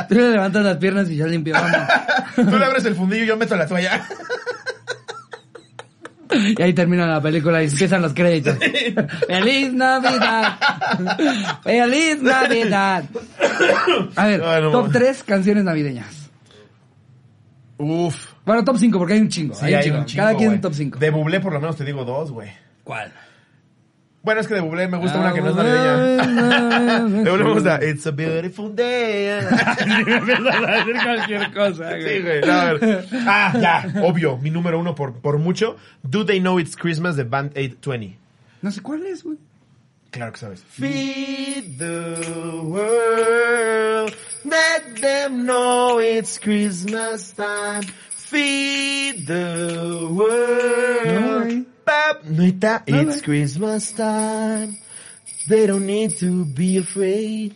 Tú 0.10 0.16
le 0.16 0.32
levantas 0.32 0.64
las 0.64 0.78
piernas 0.78 1.10
y 1.10 1.18
ya 1.18 1.26
limpiamos. 1.28 1.72
Tú 2.36 2.58
le 2.58 2.66
abres 2.66 2.86
el 2.86 2.96
fundillo 2.96 3.24
y 3.24 3.28
yo 3.28 3.38
meto 3.38 3.56
la 3.56 3.68
toalla. 3.68 4.02
Y 6.58 6.62
ahí 6.62 6.74
termina 6.74 7.06
la 7.06 7.22
película 7.22 7.62
y 7.64 7.68
empiezan 7.68 8.02
los 8.02 8.14
créditos. 8.14 8.58
¡Feliz 9.28 9.74
Navidad! 9.74 10.58
¡Feliz 11.64 12.22
Navidad! 12.22 13.04
A 14.16 14.28
ver, 14.28 14.44
Ay, 14.44 14.62
no 14.62 14.72
top 14.72 14.84
mames. 14.88 15.00
3 15.00 15.24
canciones 15.24 15.64
navideñas. 15.64 16.30
Uf. 17.78 18.34
Bueno, 18.46 18.64
top 18.64 18.78
5, 18.78 18.98
porque 18.98 19.14
hay 19.16 19.20
un 19.22 19.30
chingo. 19.30 19.56
Sí, 19.56 19.66
hay 19.66 19.74
un 19.74 19.78
hay 19.78 19.84
chingo. 19.84 19.98
un 20.00 20.06
chingo, 20.06 20.24
Cada 20.24 20.38
quien 20.38 20.50
un 20.52 20.62
top 20.62 20.74
5. 20.74 21.00
De 21.00 21.10
Bublé 21.10 21.40
por 21.40 21.54
lo 21.54 21.60
menos 21.60 21.76
te 21.76 21.84
digo 21.84 22.06
dos, 22.06 22.32
güey. 22.32 22.52
¿Cuál? 22.84 23.12
Bueno, 24.24 24.40
es 24.42 24.48
que 24.48 24.54
de 24.54 24.62
Bublé 24.62 24.88
me 24.88 24.98
gusta 24.98 25.18
Ah, 25.18 25.22
una 25.22 25.34
que 25.34 25.42
no 25.42 25.50
es 25.50 25.56
navideña. 25.56 27.06
De 27.24 27.30
Bublé 27.32 27.44
me 27.44 27.54
gusta 27.54 27.80
It's 27.84 28.06
a 28.06 28.12
beautiful 28.12 28.76
day. 28.76 29.30
Empiezas 30.06 30.56
a 30.64 30.72
decir 30.76 30.96
cualquier 31.04 31.54
cosa, 31.54 31.92
Sí, 32.00 32.22
güey. 32.22 32.42
no, 32.42 32.52
a 32.54 32.74
ver. 32.74 33.06
Ah, 33.26 33.54
ya. 33.60 34.02
Obvio. 34.04 34.38
Mi 34.38 34.52
número 34.52 34.78
uno 34.80 34.94
por, 34.94 35.14
por 35.14 35.40
mucho. 35.40 35.76
Do 36.04 36.24
They 36.26 36.40
Know 36.40 36.60
It's 36.60 36.76
Christmas 36.76 37.16
de 37.16 37.24
Band 37.24 37.52
820. 37.58 38.18
No 38.62 38.70
sé 38.72 38.82
cuál 38.82 39.06
es, 39.08 39.24
güey. 39.24 39.38
Claro 40.12 40.34
que 40.34 40.38
sabes. 40.40 40.62
Feed 40.70 41.78
the 41.80 42.62
world. 42.62 44.14
Let 44.44 45.02
them 45.02 45.46
know 45.46 46.00
it's 46.00 46.38
Christmas 46.40 47.34
time. 47.34 47.82
Feed 48.10 49.26
the 49.26 50.06
world. 50.10 51.06
No, 51.06 51.40
güey. 51.46 51.66
Pap, 51.92 52.24
No, 52.26 52.44
it's 52.46 53.22
güey. 53.22 53.22
Christmas 53.24 53.92
time. 53.94 54.78
They 55.48 55.66
don't 55.68 55.86
need 55.86 56.18
to 56.20 56.46
be 56.46 56.78
afraid 56.78 57.56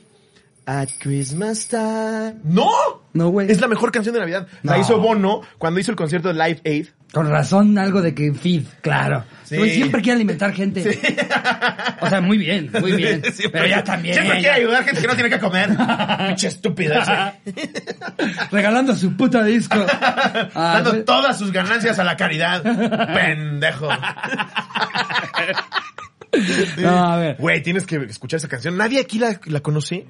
at 0.68 0.90
Christmas 1.02 1.68
time. 1.68 2.42
¡No! 2.44 2.68
No, 3.14 3.30
güey. 3.30 3.50
Es 3.52 3.62
la 3.62 3.68
mejor 3.68 3.92
canción 3.92 4.14
de 4.14 4.20
Navidad. 4.20 4.48
La 4.64 4.76
No. 4.76 4.82
hizo 4.82 5.00
Bono 5.00 5.42
cuando 5.58 5.80
hizo 5.80 5.92
el 5.92 5.98
concierto 5.98 6.28
de 6.28 6.34
Live 6.34 6.62
Aid. 6.66 6.88
Con 7.12 7.30
razón, 7.30 7.78
algo 7.78 8.02
de 8.02 8.14
que 8.14 8.34
feed, 8.34 8.64
claro. 8.82 9.24
Sí. 9.46 9.58
Siempre 9.70 10.02
quiere 10.02 10.16
alimentar 10.18 10.52
gente. 10.54 11.00
O 12.02 12.10
sea, 12.10 12.20
muy 12.20 12.38
bien, 12.38 12.70
muy 12.82 12.92
bien. 12.94 13.22
Siempre- 13.32 13.62
Pero 13.62 13.68
ya 13.68 13.84
también. 13.84 14.16
Siempre 14.16 14.40
quiere 14.40 14.56
ayudar 14.56 14.82
a 14.82 14.84
gente 14.84 15.02
que 15.02 15.08
no 15.08 15.14
tiene 15.14 15.30
que 15.30 15.40
comer. 15.40 15.70
Pinche 16.28 16.48
estúpida. 16.48 17.36
sí. 17.46 17.54
Regalando 18.52 18.96
su 18.96 19.16
puta 19.16 19.44
disco. 19.44 19.78
Ah, 20.58 20.82
Dando 20.84 21.04
todas 21.06 21.38
sus 21.38 21.52
ganancias 21.52 22.00
a 22.00 22.04
la 22.04 22.16
caridad. 22.18 22.62
Pendejo. 23.14 23.90
No, 26.78 27.12
a 27.14 27.18
ver. 27.18 27.36
Güey, 27.40 27.62
tienes 27.64 27.86
que 27.86 27.96
escuchar 28.10 28.38
esa 28.38 28.48
canción. 28.48 28.76
Nadie 28.78 29.00
aquí 29.00 29.20
la, 29.20 29.40
la 29.46 29.60
conoce. 29.62 30.06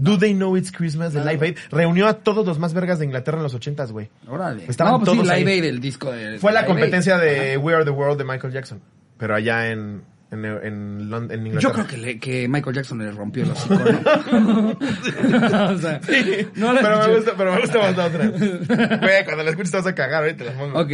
Do 0.00 0.18
They 0.18 0.34
Know 0.34 0.56
It's 0.56 0.72
Christmas 0.72 1.12
de 1.12 1.24
Live 1.24 1.46
Aid. 1.46 1.56
Reunió 1.70 2.08
a 2.08 2.14
todos 2.14 2.46
los 2.46 2.58
más 2.58 2.72
vergas 2.74 2.98
de 2.98 3.04
Inglaterra 3.06 3.36
en 3.38 3.42
los 3.44 3.54
ochentas, 3.54 3.92
güey. 3.92 4.08
Órale. 4.26 4.64
Estaban 4.68 4.94
no, 4.94 4.98
pues 5.00 5.10
sí, 5.10 5.16
todos 5.18 5.28
Live 5.36 5.50
ahí. 5.50 5.58
Aid, 5.58 5.64
el 5.64 5.80
disco 5.80 6.10
de... 6.10 6.38
Fue 6.38 6.52
la 6.52 6.60
Live 6.60 6.72
Aid. 6.72 6.78
competencia 6.78 7.18
de 7.18 7.56
We 7.56 7.74
Are 7.74 7.84
the 7.84 7.90
World 7.90 8.18
de 8.18 8.24
Michael 8.24 8.52
Jackson. 8.52 8.80
Pero 9.18 9.34
allá 9.34 9.70
en, 9.70 10.02
en, 10.30 10.44
en, 10.44 11.10
Lond- 11.10 11.30
en 11.32 11.46
Inglaterra. 11.46 11.60
Yo 11.60 11.72
creo 11.72 11.86
que, 11.86 11.96
le- 11.98 12.18
que 12.18 12.48
Michael 12.48 12.76
Jackson 12.76 12.98
le 12.98 13.10
rompió 13.12 13.42
el 13.44 13.50
hocico, 13.50 13.74
¿no? 13.74 14.70
o 15.74 15.78
sea, 15.78 16.00
no 16.54 16.72
la 16.72 16.80
pero, 16.80 17.06
me 17.08 17.16
gusta, 17.16 17.32
pero 17.36 17.54
me 17.54 17.60
gusta 17.60 17.78
más 17.78 17.96
la 17.96 18.06
otra. 18.06 18.28
Güey, 18.28 19.24
cuando 19.24 19.42
la 19.44 19.50
escuches 19.50 19.70
te 19.70 19.76
vas 19.76 19.86
a 19.86 19.94
cagar, 19.94 20.22
ahorita 20.22 20.38
te 20.38 20.44
la 20.50 20.58
pongo. 20.58 20.80
Ok. 20.80 20.90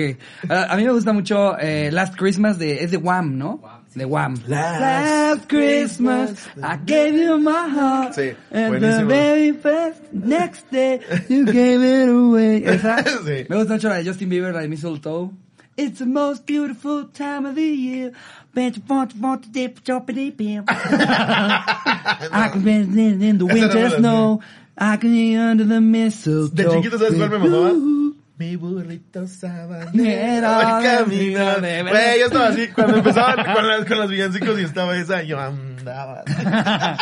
A, 0.48 0.72
a 0.72 0.76
mí 0.76 0.84
me 0.84 0.90
gusta 0.92 1.12
mucho 1.12 1.56
eh, 1.58 1.90
Last 1.92 2.16
Christmas 2.16 2.58
de... 2.58 2.82
Es 2.82 2.90
de 2.90 2.96
Wham, 2.96 3.38
¿no? 3.38 3.60
De 3.96 4.04
Wham. 4.04 4.36
Last 4.46 5.48
Christmas, 5.48 6.46
I 6.62 6.76
gave 6.76 7.14
you 7.14 7.38
my 7.38 7.68
heart. 7.68 8.14
Sí, 8.14 8.36
and 8.50 8.74
the 8.74 9.04
very 9.04 9.52
first 9.52 10.00
next 10.12 10.70
day, 10.70 11.00
you 11.28 11.46
gave 11.46 11.82
it 11.82 12.08
away. 12.08 12.64
Esa. 12.64 13.02
Sí. 13.26 13.46
Me 13.48 13.56
gusta 13.56 13.74
mucho 13.74 13.88
la 13.88 13.96
de 13.96 14.04
Justin 14.04 14.28
Bieber, 14.28 14.52
la 14.52 14.60
de 14.60 14.68
Mistletoe. 14.68 15.32
It's 15.76 15.98
the 15.98 16.06
most 16.06 16.46
beautiful 16.46 17.04
time 17.04 17.46
of 17.46 17.54
the 17.54 17.62
year. 17.62 18.12
To 18.54 18.80
want 18.88 19.42
to 19.42 19.48
dip, 19.50 19.84
chop 19.84 20.06
dip. 20.06 20.40
I 20.40 22.48
can 22.50 22.62
be 22.62 22.72
in, 22.72 23.22
in 23.22 23.38
the 23.38 23.44
winter 23.44 23.90
snow. 23.90 24.40
I 24.78 24.96
can 24.96 25.10
be 25.10 25.36
under 25.36 25.64
the 25.64 25.80
mistletoe. 25.80 26.54
De 26.54 26.64
chiquito, 26.64 26.98
¿sabes 26.98 27.18
cuál 27.18 27.30
me 27.30 27.38
mamaba? 27.38 28.16
Mi 28.38 28.54
burrito 28.56 29.26
sabanero 29.26 30.04
Era 30.04 30.78
camina 30.82 31.54
de- 31.56 31.82
Güey, 31.84 32.18
yo 32.20 32.26
estaba 32.26 32.48
así, 32.48 32.68
cuando 32.68 32.98
empezaban 32.98 33.36
con, 33.54 33.66
las, 33.66 33.84
con 33.86 33.98
los 33.98 34.10
villancicos 34.10 34.60
y 34.60 34.64
estaba 34.64 34.94
esa, 34.96 35.22
yo 35.22 35.40
andaba. 35.40 36.22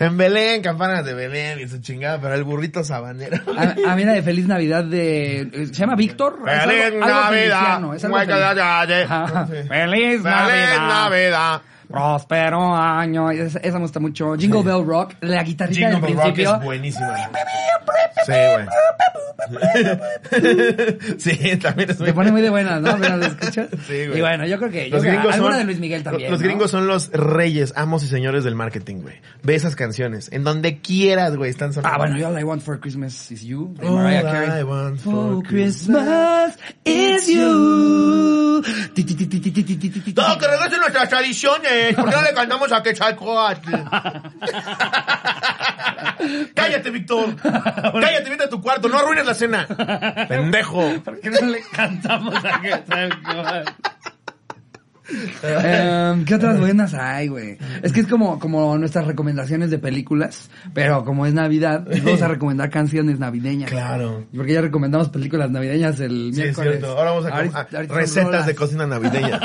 en 0.00 0.16
Belén, 0.16 0.62
campanas 0.62 1.04
de 1.04 1.14
Belén 1.14 1.60
y 1.60 1.68
su 1.68 1.78
chingada, 1.80 2.20
pero 2.20 2.34
el 2.34 2.42
burrito 2.44 2.82
sabanero. 2.82 3.36
A, 3.56 3.92
a 3.92 3.94
mí 3.96 4.04
la 4.04 4.12
de 4.14 4.22
Feliz 4.22 4.46
Navidad 4.48 4.82
de... 4.84 5.42
eh, 5.42 5.66
¿Se 5.66 5.72
llama 5.74 5.94
Víctor? 5.94 6.38
Algo- 6.44 6.70
Feliz 6.72 6.84
algo 6.84 6.98
Navidad. 7.00 7.28
feliciano, 7.30 7.94
es 7.94 8.04
algo 8.04 8.16
Mueca 8.16 8.34
feliz. 8.34 8.48
Navidad. 10.88 11.62
Próspero 11.88 12.74
año. 12.74 13.30
Esa, 13.30 13.58
esa, 13.60 13.78
me 13.78 13.84
gusta 13.84 14.00
mucho. 14.00 14.34
Jingle 14.36 14.60
sí. 14.60 14.66
Bell 14.66 14.86
Rock, 14.86 15.14
la 15.20 15.42
guitarrita 15.42 15.90
Jingle 15.90 15.94
del 15.94 16.00
Bell 16.00 16.16
principio. 16.16 16.50
Rock 16.52 16.60
es 16.60 16.64
buenísima. 16.64 17.30
Sí, 18.24 18.32
güey. 18.32 18.66
sí, 21.18 21.56
también 21.58 21.90
es 21.90 21.98
Te 21.98 22.12
pone 22.12 22.32
muy 22.32 22.42
de 22.42 22.50
buenas, 22.50 22.80
¿no? 22.80 22.96
Pero 22.98 23.16
lo 23.16 23.26
escuchas. 23.26 23.68
Sí, 23.86 24.06
güey. 24.06 24.18
Y 24.18 24.20
bueno, 24.20 24.46
yo 24.46 24.58
creo 24.58 24.70
que 24.70 24.88
los 24.88 25.02
yo 25.02 25.32
son, 25.32 25.56
de 25.56 25.64
Luis 25.64 25.78
Miguel 25.78 26.02
también. 26.02 26.30
Los 26.30 26.40
¿no? 26.40 26.46
gringos 26.46 26.70
son 26.70 26.86
los 26.86 27.10
reyes, 27.12 27.72
amos 27.76 28.02
y 28.02 28.08
señores 28.08 28.44
del 28.44 28.54
marketing, 28.54 29.02
güey. 29.02 29.20
Ve 29.42 29.54
esas 29.54 29.76
canciones. 29.76 30.28
En 30.32 30.44
donde 30.44 30.78
quieras, 30.78 31.36
güey, 31.36 31.50
están 31.50 31.72
sonando. 31.72 31.94
Ah, 31.94 31.98
bueno, 31.98 32.18
yo 32.18 32.28
All 32.28 32.40
I 32.40 32.44
Want 32.44 32.62
for 32.62 32.80
Christmas 32.80 33.30
is 33.30 33.42
You. 33.42 33.74
De 33.78 33.86
All 33.86 33.94
Mariah 33.94 34.22
Carey. 34.22 34.50
All 34.50 34.60
I 34.60 34.62
Want 34.64 34.98
for 35.00 35.42
Christmas 35.44 36.58
is 36.84 37.28
You. 37.28 38.62
Todo 40.14 40.38
que 40.38 40.46
regresen 40.46 40.80
nuestras 40.80 41.08
tradiciones. 41.08 41.70
¿Por 41.96 42.10
qué 42.10 42.16
no 42.16 42.22
le 42.22 42.34
cantamos 42.34 42.72
a 42.72 42.82
Quetzalcóatl? 42.82 43.70
Cállate, 46.54 46.90
Víctor. 46.90 47.36
Cállate, 47.40 48.30
vete 48.30 48.44
a 48.44 48.48
tu 48.48 48.60
cuarto. 48.60 48.88
No 48.88 48.98
arruines 48.98 49.26
la 49.26 49.34
cena. 49.34 49.66
Pendejo. 50.28 50.94
¿Por 51.04 51.20
qué 51.20 51.30
no 51.30 51.40
le 51.46 51.60
cantamos 51.72 52.34
a 52.44 52.60
Quetzalcóatl? 52.62 53.70
Em, 55.42 56.24
¿Qué 56.24 56.34
otras 56.34 56.58
buenas 56.58 56.92
hay, 56.94 57.28
güey? 57.28 57.58
Es 57.82 57.92
que 57.92 58.00
es 58.00 58.06
como, 58.06 58.38
como 58.38 58.76
nuestras 58.78 59.06
recomendaciones 59.06 59.70
de 59.70 59.78
películas, 59.78 60.50
pero 60.74 61.04
como 61.04 61.26
es 61.26 61.34
Navidad, 61.34 61.84
pues 61.84 62.02
vamos 62.04 62.22
a 62.22 62.28
recomendar 62.28 62.70
canciones 62.70 63.18
navideñas. 63.18 63.70
Claro. 63.70 64.24
Porque 64.34 64.52
ya 64.54 64.60
recomendamos 64.60 65.08
películas 65.10 65.50
navideñas 65.50 66.00
el 66.00 66.32
Sí, 66.34 66.40
es 66.40 66.46
miércoles. 66.46 66.70
cierto. 66.78 66.98
Ahora 66.98 67.10
vamos 67.10 67.26
a, 67.26 67.28
Ahorita- 67.36 67.58
a- 67.58 67.76
ahorita 67.76 67.94
recetas 67.94 68.46
de 68.46 68.54
cocina 68.54 68.86
navideña. 68.86 69.40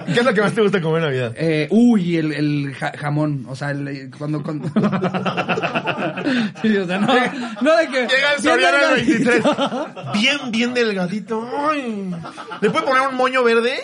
¿Qué 0.06 0.20
es 0.20 0.24
lo 0.24 0.34
que 0.34 0.40
más 0.42 0.52
te 0.52 0.62
gusta 0.62 0.80
comer 0.80 0.98
en 1.02 1.04
Navidad? 1.08 1.32
Eh, 1.36 1.68
uy, 1.70 2.16
el, 2.16 2.32
el 2.32 2.74
ja- 2.74 2.92
jamón, 2.96 3.46
o 3.48 3.56
sea, 3.56 3.70
el, 3.70 3.88
eh, 3.88 4.10
cuando, 4.18 4.42
cuando... 4.42 4.68
sí, 6.62 6.76
o 6.76 6.86
sea, 6.86 6.98
no, 6.98 7.06
no 7.60 7.76
de 7.76 7.88
que... 7.88 8.06
Llega 8.06 8.32
el 8.36 8.42
delgadito. 8.42 8.94
23. 8.94 9.44
Bien, 10.14 10.38
bien 10.50 10.74
delgadito. 10.74 11.48
Ay. 11.70 12.10
¿Le 12.60 12.70
puede 12.70 12.84
poner 12.86 13.08
un 13.08 13.16
moño 13.16 13.42
verde? 13.44 13.74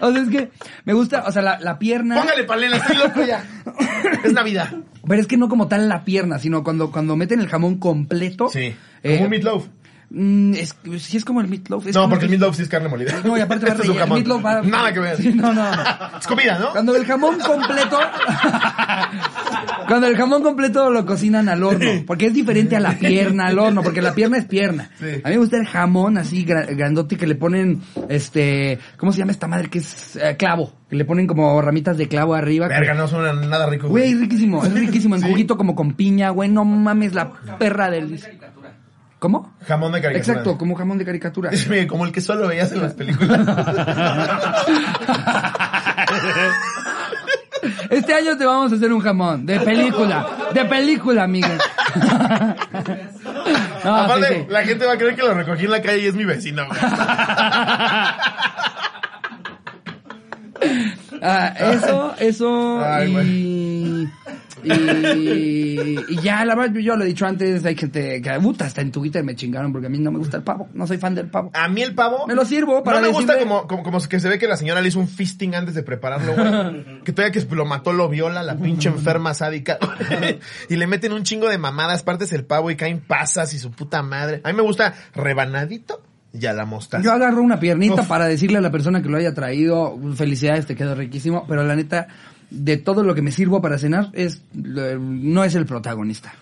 O 0.00 0.12
sea, 0.12 0.22
es 0.22 0.28
que 0.28 0.50
me 0.84 0.92
gusta, 0.92 1.24
o 1.26 1.32
sea, 1.32 1.42
la, 1.42 1.58
la 1.60 1.78
pierna... 1.78 2.16
Póngale 2.20 2.44
palena, 2.44 2.76
estoy 2.76 2.96
loco 2.96 3.22
ya. 3.24 3.44
Es 4.24 4.32
Navidad. 4.32 4.68
Pero 5.06 5.20
es 5.20 5.26
que 5.26 5.36
no 5.36 5.48
como 5.48 5.68
tal 5.68 5.88
la 5.88 6.04
pierna, 6.04 6.38
sino 6.38 6.62
cuando, 6.64 6.90
cuando 6.90 7.16
meten 7.16 7.40
el 7.40 7.48
jamón 7.48 7.78
completo. 7.78 8.48
Sí. 8.48 8.74
eh, 9.02 9.12
Como 9.16 9.24
un 9.24 9.30
meatloaf. 9.30 9.64
mm, 10.10 10.54
es, 10.54 10.76
sí 10.98 11.16
es 11.16 11.24
como 11.24 11.40
el 11.40 11.48
meatloaf. 11.48 11.86
es 11.86 11.94
No, 11.94 12.08
porque 12.08 12.24
el 12.24 12.30
meatloaf 12.32 12.56
sí 12.56 12.62
es 12.62 12.68
carne 12.68 12.88
molida. 12.88 13.14
No, 13.24 13.36
y 13.38 13.40
aparte 13.40 13.66
va 13.66 13.72
Este 13.72 13.84
es 13.84 13.88
un 13.90 13.96
jamón. 13.98 14.18
el 14.18 14.24
meatloaf 14.26 14.44
va- 14.44 14.62
Nada 14.62 14.92
que 14.92 15.00
ver. 15.00 15.16
Sí, 15.16 15.32
no, 15.34 15.52
no. 15.52 15.70
Es 16.18 16.26
comida, 16.26 16.58
¿no? 16.58 16.70
Cuando 16.72 16.96
el 16.96 17.06
jamón 17.06 17.38
completo... 17.38 17.98
cuando 19.88 20.06
el 20.06 20.16
jamón 20.16 20.42
completo 20.42 20.90
lo 20.90 21.04
cocinan 21.06 21.48
al 21.48 21.62
horno. 21.62 21.90
Porque 22.06 22.26
es 22.26 22.34
diferente 22.34 22.76
a 22.76 22.80
la 22.80 22.92
pierna 22.98 23.46
al 23.46 23.58
horno, 23.58 23.82
porque 23.82 24.02
la 24.02 24.14
pierna 24.14 24.38
es 24.38 24.44
pierna. 24.46 24.90
Sí. 24.98 25.06
A 25.22 25.28
mí 25.28 25.34
me 25.34 25.38
gusta 25.38 25.56
el 25.56 25.66
jamón 25.66 26.18
así 26.18 26.44
gra- 26.46 26.66
grandote 26.76 27.16
que 27.16 27.26
le 27.26 27.34
ponen, 27.34 27.82
este... 28.08 28.78
¿Cómo 28.96 29.12
se 29.12 29.18
llama 29.18 29.32
esta 29.32 29.46
madre? 29.46 29.68
Que 29.68 29.78
es 29.78 30.16
eh, 30.16 30.36
clavo. 30.36 30.72
Que 30.88 30.96
le 30.96 31.04
ponen 31.04 31.26
como 31.26 31.60
ramitas 31.62 31.96
de 31.96 32.08
clavo 32.08 32.34
arriba. 32.34 32.68
Verga, 32.68 32.94
no 32.94 33.08
suena 33.08 33.32
nada 33.32 33.66
rico. 33.68 33.88
Güey, 33.88 34.12
es 34.12 34.20
riquísimo, 34.20 34.64
es 34.64 34.72
riquísimo. 34.74 35.14
En 35.16 35.22
Sí. 35.22 35.30
juguito 35.30 35.56
como 35.56 35.74
con 35.74 35.94
piña, 35.94 36.30
güey. 36.30 36.48
No 36.50 36.64
mames, 36.64 37.14
la 37.14 37.32
perra 37.58 37.90
del... 37.90 38.20
¿Cómo? 39.18 39.54
Jamón 39.66 39.92
de 39.92 40.02
caricatura. 40.02 40.32
Exacto, 40.34 40.58
como 40.58 40.74
jamón 40.74 40.98
de 40.98 41.04
caricatura. 41.06 41.50
Es 41.52 41.66
como 41.88 42.04
el 42.04 42.12
que 42.12 42.20
solo 42.20 42.46
veías 42.46 42.70
en 42.72 42.82
las 42.82 42.92
películas. 42.92 43.40
Este 47.90 48.14
año 48.14 48.36
te 48.36 48.44
vamos 48.44 48.72
a 48.72 48.76
hacer 48.76 48.92
un 48.92 49.00
jamón. 49.00 49.46
De 49.46 49.60
película. 49.60 50.26
De 50.52 50.64
película, 50.64 51.26
Miguel. 51.26 51.58
No, 53.84 53.94
Aparte, 53.96 54.28
sí, 54.28 54.34
sí. 54.34 54.46
la 54.48 54.62
gente 54.62 54.86
va 54.86 54.92
a 54.94 54.96
creer 54.96 55.14
que 55.14 55.20
lo 55.20 55.34
recogí 55.34 55.66
en 55.66 55.70
la 55.70 55.82
calle 55.82 55.98
y 55.98 56.06
es 56.06 56.14
mi 56.14 56.24
vecino. 56.24 56.66
Ah, 61.26 61.54
eso, 61.72 62.14
eso 62.18 62.84
Ay, 62.84 63.16
y, 63.22 64.08
y, 64.64 65.98
y 66.08 66.16
ya, 66.22 66.44
la 66.44 66.54
verdad, 66.54 66.74
yo, 66.74 66.96
lo 66.96 67.04
he 67.04 67.06
dicho 67.06 67.26
antes, 67.26 67.64
hay 67.64 67.76
gente 67.76 68.20
que, 68.20 68.30
puta, 68.40 68.66
hasta 68.66 68.80
en 68.80 68.90
Twitter 68.90 69.22
me 69.22 69.34
chingaron 69.34 69.72
porque 69.72 69.86
a 69.86 69.90
mí 69.90 69.98
no 69.98 70.10
me 70.10 70.18
gusta 70.18 70.38
el 70.38 70.42
pavo, 70.42 70.68
no 70.72 70.86
soy 70.86 70.98
fan 70.98 71.14
del 71.14 71.28
pavo. 71.28 71.50
A 71.52 71.68
mí 71.68 71.82
el 71.82 71.94
pavo. 71.94 72.26
Me 72.26 72.34
lo 72.34 72.44
sirvo 72.44 72.82
para 72.82 73.00
No 73.00 73.06
me 73.06 73.12
gusta 73.12 73.38
como, 73.38 73.66
como, 73.66 73.82
como 73.82 74.00
que 74.00 74.20
se 74.20 74.28
ve 74.28 74.38
que 74.38 74.46
la 74.46 74.56
señora 74.56 74.80
le 74.80 74.88
hizo 74.88 74.98
un 74.98 75.08
fisting 75.08 75.54
antes 75.54 75.74
de 75.74 75.82
prepararlo, 75.82 76.34
güey. 76.34 76.84
que 77.04 77.12
todavía 77.12 77.32
que 77.32 77.54
lo 77.54 77.64
mató, 77.64 77.92
lo 77.92 78.08
viola, 78.08 78.42
la 78.42 78.56
pinche 78.56 78.88
enferma 78.88 79.34
sádica. 79.34 79.78
y 80.68 80.76
le 80.76 80.86
meten 80.86 81.12
un 81.12 81.22
chingo 81.22 81.48
de 81.48 81.58
mamadas, 81.58 82.02
partes 82.02 82.32
el 82.32 82.44
pavo 82.44 82.70
y 82.70 82.76
caen 82.76 83.00
pasas 83.00 83.54
y 83.54 83.58
su 83.58 83.70
puta 83.70 84.02
madre. 84.02 84.40
A 84.44 84.48
mí 84.48 84.54
me 84.54 84.62
gusta 84.62 84.94
rebanadito 85.14 86.02
y 86.32 86.46
a 86.46 86.52
la 86.52 86.64
mostaza. 86.64 87.02
Yo 87.02 87.12
agarro 87.12 87.42
una 87.42 87.60
piernita 87.60 88.02
Uf. 88.02 88.08
para 88.08 88.26
decirle 88.26 88.58
a 88.58 88.60
la 88.60 88.70
persona 88.70 89.02
que 89.02 89.08
lo 89.08 89.16
haya 89.16 89.34
traído, 89.34 89.98
felicidades, 90.16 90.66
te 90.66 90.74
quedó 90.74 90.94
riquísimo, 90.94 91.46
pero 91.46 91.62
la 91.62 91.76
neta, 91.76 92.08
de 92.50 92.76
todo 92.76 93.02
lo 93.02 93.14
que 93.14 93.22
me 93.22 93.32
sirvo 93.32 93.60
para 93.60 93.78
cenar, 93.78 94.10
es 94.12 94.42
no 94.54 95.44
es 95.44 95.54
el 95.54 95.66
protagonista. 95.66 96.34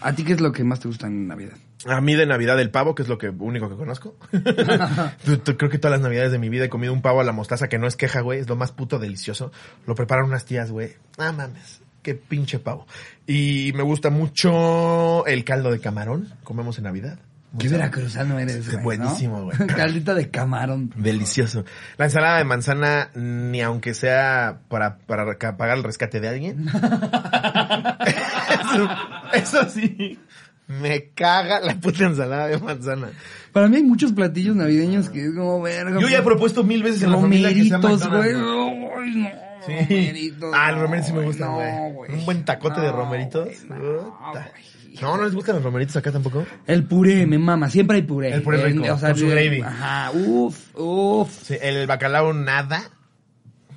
¿A 0.00 0.14
ti 0.14 0.24
qué 0.24 0.34
es 0.34 0.40
lo 0.40 0.52
que 0.52 0.62
más 0.64 0.80
te 0.80 0.88
gusta 0.88 1.06
en 1.06 1.26
Navidad? 1.26 1.56
A 1.86 2.00
mí 2.00 2.14
de 2.14 2.26
Navidad 2.26 2.60
el 2.60 2.70
pavo, 2.70 2.94
que 2.94 3.02
es 3.02 3.08
lo 3.08 3.18
que 3.18 3.28
único 3.28 3.68
que 3.68 3.76
conozco. 3.76 4.16
Creo 5.56 5.70
que 5.70 5.78
todas 5.78 5.98
las 5.98 6.00
Navidades 6.00 6.32
de 6.32 6.38
mi 6.38 6.48
vida 6.48 6.64
he 6.64 6.68
comido 6.68 6.92
un 6.92 7.02
pavo 7.02 7.20
a 7.20 7.24
la 7.24 7.32
mostaza 7.32 7.68
que 7.68 7.78
no 7.78 7.86
es 7.86 7.96
queja, 7.96 8.20
güey. 8.20 8.40
Es 8.40 8.48
lo 8.48 8.56
más 8.56 8.72
puto 8.72 8.98
delicioso. 8.98 9.52
Lo 9.86 9.94
preparan 9.94 10.26
unas 10.26 10.44
tías, 10.44 10.70
güey. 10.70 10.94
Ah, 11.18 11.32
mames. 11.32 11.80
Qué 12.02 12.14
pinche 12.14 12.58
pavo. 12.58 12.86
Y 13.26 13.72
me 13.74 13.82
gusta 13.82 14.10
mucho 14.10 15.26
el 15.26 15.44
caldo 15.44 15.70
de 15.70 15.80
camarón. 15.80 16.28
Comemos 16.44 16.78
en 16.78 16.84
Navidad. 16.84 17.18
Qué 17.58 17.68
veracruzano 17.68 18.38
eres, 18.38 18.70
güey. 18.70 18.82
Buenísimo, 18.82 19.44
güey. 19.44 19.56
Caldito 19.66 20.14
de 20.14 20.30
camarón. 20.30 20.92
Delicioso. 20.96 21.64
La 21.98 22.06
ensalada 22.06 22.38
de 22.38 22.44
manzana, 22.44 23.10
ni 23.14 23.60
aunque 23.62 23.94
sea 23.94 24.58
para, 24.68 24.98
para 24.98 25.38
pagar 25.56 25.78
el 25.78 25.84
rescate 25.84 26.20
de 26.20 26.28
alguien. 26.28 26.66
eso, 28.60 28.88
eso 29.32 29.70
sí. 29.70 30.18
Me 30.68 31.10
caga 31.14 31.60
la 31.60 31.76
puta 31.76 32.04
ensalada 32.04 32.48
de 32.48 32.58
manzana. 32.58 33.10
Para 33.52 33.68
mí 33.68 33.76
hay 33.76 33.84
muchos 33.84 34.12
platillos 34.12 34.56
navideños 34.56 35.08
que 35.10 35.26
es 35.26 35.34
como 35.34 35.62
verga. 35.62 36.00
Yo 36.00 36.08
ya 36.08 36.18
he 36.18 36.22
propuesto 36.22 36.64
mil 36.64 36.82
veces 36.82 37.02
en 37.02 37.12
la 37.12 37.18
familia 37.18 37.54
que 37.54 37.64
sea 37.64 37.78
Romeritos, 37.78 38.10
güey. 38.10 38.32
No. 38.32 38.86
Sí. 39.64 39.72
Romeritos, 39.72 40.52
Ah, 40.54 40.70
los 40.70 40.78
no, 40.78 40.82
romeritos 40.86 41.06
sí 41.08 41.12
me 41.12 41.24
gustan, 41.24 41.48
no, 41.48 41.90
güey. 41.92 42.12
Un 42.12 42.24
buen 42.24 42.44
tacote 42.44 42.80
de 42.80 42.90
romeritos. 42.92 43.48
No. 45.00 45.16
No, 45.16 45.24
les 45.24 45.34
gustan 45.34 45.56
los 45.56 45.64
romeritos 45.64 45.96
acá 45.96 46.10
tampoco. 46.12 46.44
El 46.66 46.84
puré, 46.84 47.26
me 47.26 47.38
mama, 47.38 47.68
siempre 47.70 47.96
hay 47.96 48.02
puré. 48.02 48.32
El 48.34 48.42
puré 48.42 48.62
rico, 48.64 48.84
con 48.98 49.16
su 49.16 49.28
gravy. 49.28 49.60
Ajá, 49.60 50.10
uf, 50.12 50.74
uf. 50.76 51.30
Sí, 51.42 51.56
el 51.60 51.86
bacalao 51.86 52.32
nada. 52.32 52.82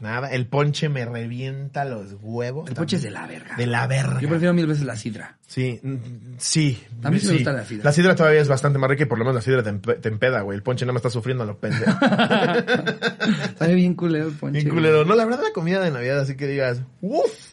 Nada. 0.01 0.32
El 0.32 0.47
ponche 0.47 0.88
me 0.88 1.03
revienta 1.03 1.84
los 1.84 2.15
huevos. 2.21 2.69
El 2.69 2.75
ponche 2.75 2.95
es 2.95 3.01
de 3.03 3.12
la 3.12 3.27
verga. 3.27 3.58
De 3.58 3.67
la 3.67 3.86
verga. 3.86 4.21
Yo 4.21 4.29
prefiero 4.29 4.53
mil 4.53 4.65
veces 4.65 4.86
la 4.86 4.95
sidra. 4.95 5.38
Sí, 5.45 5.77
mm, 5.84 5.95
sí. 6.38 6.82
A 7.03 7.12
mí 7.12 7.19
sí 7.19 7.27
me 7.27 7.34
gusta 7.34 7.51
la 7.51 7.65
sidra. 7.65 7.84
La 7.84 7.91
sidra 7.91 8.15
todavía 8.15 8.39
es 8.39 8.47
bastante 8.47 8.79
más 8.79 8.89
rica 8.89 9.03
y 9.03 9.08
por 9.08 9.17
lo 9.19 9.25
menos 9.25 9.36
la 9.36 9.41
sidra 9.41 9.62
te, 9.62 9.71
empe- 9.73 9.99
te 9.99 10.08
empeda, 10.08 10.39
güey. 10.39 10.55
El 10.55 10.63
ponche 10.63 10.86
nada 10.86 10.93
más 10.93 11.01
está 11.01 11.10
sufriendo 11.10 11.43
a 11.43 11.47
lo 11.47 11.58
pendejo. 11.60 11.91
Sabe 13.60 13.75
bien 13.75 13.93
culero 13.93 14.27
el 14.27 14.34
ponche. 14.36 14.53
Bien 14.62 14.69
güey. 14.69 14.77
culero. 14.84 15.03
No, 15.03 15.15
la 15.15 15.25
verdad 15.25 15.41
la 15.43 15.51
comida 15.53 15.82
de 15.82 15.91
Navidad, 15.91 16.19
así 16.21 16.36
que 16.38 16.47
digas, 16.47 16.82
uff. 17.01 17.49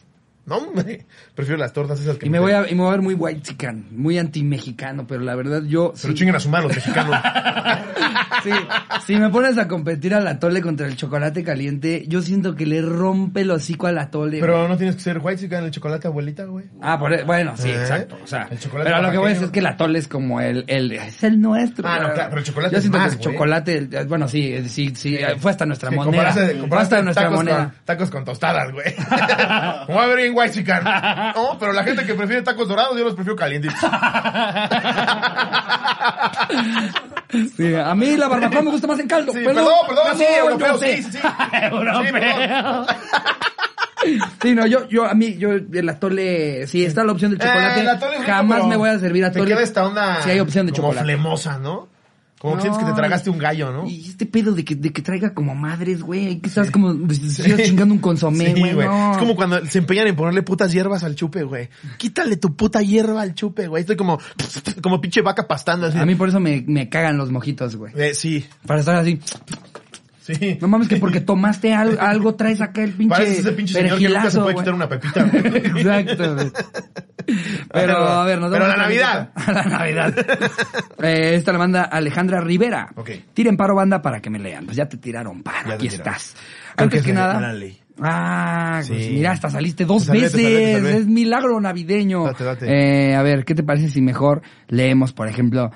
No, 0.47 0.57
hombre. 0.57 1.05
Prefiero 1.35 1.59
las 1.59 1.73
tortas 1.73 1.99
esas 1.99 2.17
que 2.17 2.25
Y 2.25 2.29
me 2.29 2.39
voy 2.39 2.53
a, 2.53 2.67
y 2.69 2.73
me 2.73 2.81
voy 2.81 2.87
a 2.87 2.91
ver 2.91 3.01
muy 3.01 3.13
white 3.13 3.41
chican, 3.41 3.85
muy 3.91 4.17
anti-mexicano, 4.17 5.05
pero 5.05 5.21
la 5.21 5.35
verdad 5.35 5.61
yo... 5.63 5.93
Pero 6.01 6.13
sí- 6.13 6.17
chinguen 6.17 6.35
a 6.35 6.39
su 6.39 6.49
los 6.49 6.73
mexicanos. 6.73 7.15
Sí, 8.43 8.51
si 9.05 9.15
me 9.15 9.29
pones 9.29 9.57
a 9.57 9.67
competir 9.67 10.13
al 10.13 10.27
atole 10.27 10.61
contra 10.61 10.85
el 10.87 10.95
chocolate 10.95 11.43
caliente, 11.43 12.05
yo 12.07 12.21
siento 12.21 12.55
que 12.55 12.65
le 12.65 12.81
rompe 12.81 13.41
el 13.41 13.51
hocico 13.51 13.87
al 13.87 13.97
atole. 13.97 14.39
Pero 14.39 14.67
no 14.67 14.77
tienes 14.77 14.95
que 14.95 15.01
ser 15.01 15.19
white 15.21 15.41
chican 15.41 15.63
el 15.65 15.71
chocolate 15.71 16.07
abuelita, 16.07 16.45
güey. 16.45 16.65
Ah, 16.81 16.99
por, 16.99 17.25
bueno, 17.25 17.57
sí, 17.57 17.69
¿Eh? 17.69 17.73
exacto. 17.73 18.15
O 18.23 18.27
sea, 18.27 18.47
El 18.51 18.59
chocolate 18.59 18.89
pero 18.91 19.01
lo 19.01 19.11
que 19.11 19.17
voy 19.17 19.25
a 19.27 19.29
decir 19.29 19.45
es 19.45 19.51
que 19.51 19.59
el 19.59 19.65
atole 19.65 19.99
es 19.99 20.07
como 20.07 20.39
el, 20.39 20.63
el 20.67 20.91
es 20.91 21.23
el 21.23 21.41
nuestro. 21.41 21.87
Ah, 21.87 21.99
no, 21.99 22.13
claro, 22.13 22.29
pero 22.29 22.39
el 22.39 22.45
chocolate 22.45 22.73
Yo 22.73 22.77
es 22.77 22.83
siento 22.83 22.99
más, 22.99 23.09
que 23.09 23.15
el 23.15 23.21
chocolate, 23.33 23.77
el- 23.77 24.07
bueno, 24.07 24.27
sí, 24.27 24.69
sí, 24.69 24.93
sí, 24.95 25.17
fue 25.39 25.51
hasta 25.51 25.65
nuestra 25.65 25.89
moneda. 25.91 26.29
compararse- 26.31 26.51
Fue 26.51 26.59
compararse 26.59 26.95
hasta 26.95 27.01
nuestra 27.03 27.23
tacos 27.23 27.37
moneda. 27.37 27.63
Con, 27.63 27.85
tacos 27.85 28.09
con 28.11 28.25
tostadas, 28.25 28.71
güey. 28.71 28.95
Como 29.87 29.99
white 30.37 30.53
chican. 30.53 30.83
No, 31.35 31.57
pero 31.59 31.73
la 31.73 31.83
gente 31.83 32.05
que 32.05 32.13
prefiere 32.13 32.41
tacos 32.41 32.67
dorados, 32.67 32.97
yo 32.97 33.03
los 33.03 33.13
prefiero 33.15 33.35
calientes. 33.35 33.73
Sí, 37.57 37.75
a 37.75 37.93
mí 37.95 38.15
la 38.15 38.27
barbacoa 38.27 38.61
me 38.61 38.71
gusta 38.71 38.87
más 38.87 38.99
en 38.99 39.07
caldo. 39.07 39.31
Sí, 39.33 39.39
pero- 39.43 39.55
perdón, 39.55 39.73
perdón, 39.87 40.05
sí, 40.17 40.23
europeo, 40.39 40.77
sí, 40.79 41.03
sí, 41.03 41.11
sí. 41.11 41.19
Europeo. 41.71 42.85
Sí, 44.41 44.55
no, 44.55 44.65
yo, 44.65 44.87
yo, 44.87 45.05
a 45.05 45.13
mí, 45.13 45.35
yo, 45.37 45.51
el 45.51 45.89
atole, 45.89 46.65
si 46.67 46.85
está 46.85 47.03
la 47.03 47.11
opción 47.11 47.31
de 47.31 47.37
chocolate, 47.39 47.81
Eh, 47.81 47.83
rico, 47.83 48.23
jamás 48.25 48.63
me 48.65 48.77
voy 48.77 48.89
a 48.89 48.99
servir 48.99 49.25
atole. 49.25 49.45
queda 49.51 49.61
esta 49.61 49.85
onda. 49.85 50.21
Si 50.23 50.29
hay 50.29 50.39
opción 50.39 50.65
de 50.67 50.71
como 50.71 50.83
chocolate. 50.89 51.03
flemosa, 51.05 51.57
¿no? 51.57 51.89
Como 52.39 52.53
que 52.53 52.57
No. 52.57 52.61
sientes 52.61 52.83
que 52.83 52.89
te 52.91 52.95
tragaste 52.95 53.29
un 53.31 53.37
gallo, 53.39 53.71
¿no? 53.71 53.87
Y 53.87 54.09
este 54.09 54.25
pedo 54.27 54.53
de 54.53 54.63
que, 54.63 54.75
de 54.75 54.93
que 54.93 55.01
traiga 55.01 55.33
como 55.33 55.55
madres, 55.55 56.03
güey, 56.03 56.39
que 56.39 56.49
estás 56.49 56.69
como, 56.69 56.91
estás 57.11 57.45
chingando 57.65 57.93
un 57.95 57.99
consomé, 57.99 58.53
Sí, 58.53 58.59
güey, 58.59 58.73
no. 58.75 59.11
Es 59.13 59.17
como 59.17 59.35
cuando 59.35 59.65
se 59.65 59.79
empeñan 59.79 60.07
en 60.07 60.15
ponerle 60.15 60.43
putas 60.43 60.71
hierbas 60.71 61.03
al 61.03 61.15
chupe, 61.15 61.43
güey. 61.43 61.69
Quítale 61.97 62.37
tu 62.37 62.55
puta 62.55 62.81
hierba 62.81 63.21
al 63.23 63.33
chupe, 63.33 63.67
güey. 63.67 63.81
Estoy 63.81 63.95
como, 63.95 64.19
como 64.83 65.01
pinche 65.01 65.21
vaca 65.21 65.47
pastando 65.47 65.87
así. 65.87 65.97
A 65.97 66.05
mí 66.05 66.13
por 66.15 66.29
eso 66.29 66.39
me, 66.39 66.63
me 66.67 66.89
cagan 66.89 67.17
los 67.17 67.31
mojitos, 67.31 67.75
güey. 67.75 67.91
Eh, 67.95 68.13
sí, 68.13 68.45
Para 68.65 68.81
estar 68.81 68.95
así. 68.95 69.19
Sí. 70.33 70.57
No 70.61 70.67
mames 70.67 70.87
que 70.87 70.97
porque 70.97 71.21
tomaste 71.21 71.73
al- 71.73 71.97
algo 72.01 72.35
traes 72.35 72.61
acá 72.61 72.83
el 72.83 72.91
pinche 72.93 73.09
Pareces 73.15 73.39
ese 73.39 73.51
pinche 73.53 73.73
señor 73.73 73.97
que 73.97 74.07
nunca 74.09 74.29
se 74.29 74.39
puede 74.41 74.55
quitar 74.55 74.73
una 74.73 74.89
pepita. 74.89 75.21
Exacto. 75.33 76.35
Pero, 77.73 77.97
a 77.97 78.23
ver, 78.25 78.39
nos 78.39 78.51
pero 78.51 78.63
vamos 78.63 78.77
la 78.77 78.83
a 78.83 78.87
Navidad. 78.87 79.29
A 79.35 79.51
la 79.51 79.63
Navidad. 79.63 80.15
Eh, 81.01 81.35
esta 81.35 81.51
la 81.51 81.57
manda 81.57 81.83
Alejandra 81.83 82.39
Rivera. 82.41 82.89
Ok. 82.95 83.09
Tiren 83.33 83.57
paro 83.57 83.75
banda 83.75 84.01
para 84.01 84.21
que 84.21 84.29
me 84.29 84.39
lean. 84.39 84.65
Pues 84.65 84.77
ya 84.77 84.87
te 84.87 84.97
tiraron 84.97 85.43
paro. 85.43 85.69
Ya 85.69 85.75
Aquí 85.75 85.87
estás. 85.87 86.35
Antes 86.77 87.03
que 87.03 87.13
nada. 87.13 87.39
la 87.41 87.53
ley. 87.53 87.77
Ah, 87.99 88.81
pues 88.87 89.09
mira, 89.09 89.31
hasta 89.31 89.49
saliste 89.49 89.83
dos 89.83 90.07
veces. 90.07 90.35
Es 90.35 91.07
milagro 91.07 91.59
navideño. 91.59 92.25
Date, 92.25 92.43
date. 92.43 92.65
Eh, 93.09 93.15
a 93.15 93.23
ver, 93.23 93.43
¿qué 93.43 93.55
te 93.55 93.63
parece 93.63 93.89
si 93.89 94.01
mejor 94.01 94.43
leemos, 94.67 95.13
por 95.13 95.27
ejemplo, 95.27 95.71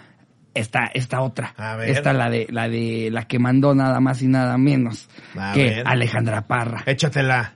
esta, 0.54 0.86
esta 0.93 1.22
otra? 1.22 1.54
A 1.58 1.76
ver. 1.76 1.89
Esta, 1.89 2.14
la 2.14 2.30
de, 2.30 2.47
la 2.49 2.68
de 2.70 3.10
la 3.12 3.28
que 3.28 3.39
mandó 3.39 3.74
nada 3.76 3.99
más 3.99 4.22
y 4.22 4.28
nada 4.28 4.58
menos 4.58 5.08
A 5.38 5.54
que 5.54 5.64
ver. 5.66 5.84
Alejandra 5.88 6.47
Parra. 6.47 6.84
Échatela. 6.86 7.56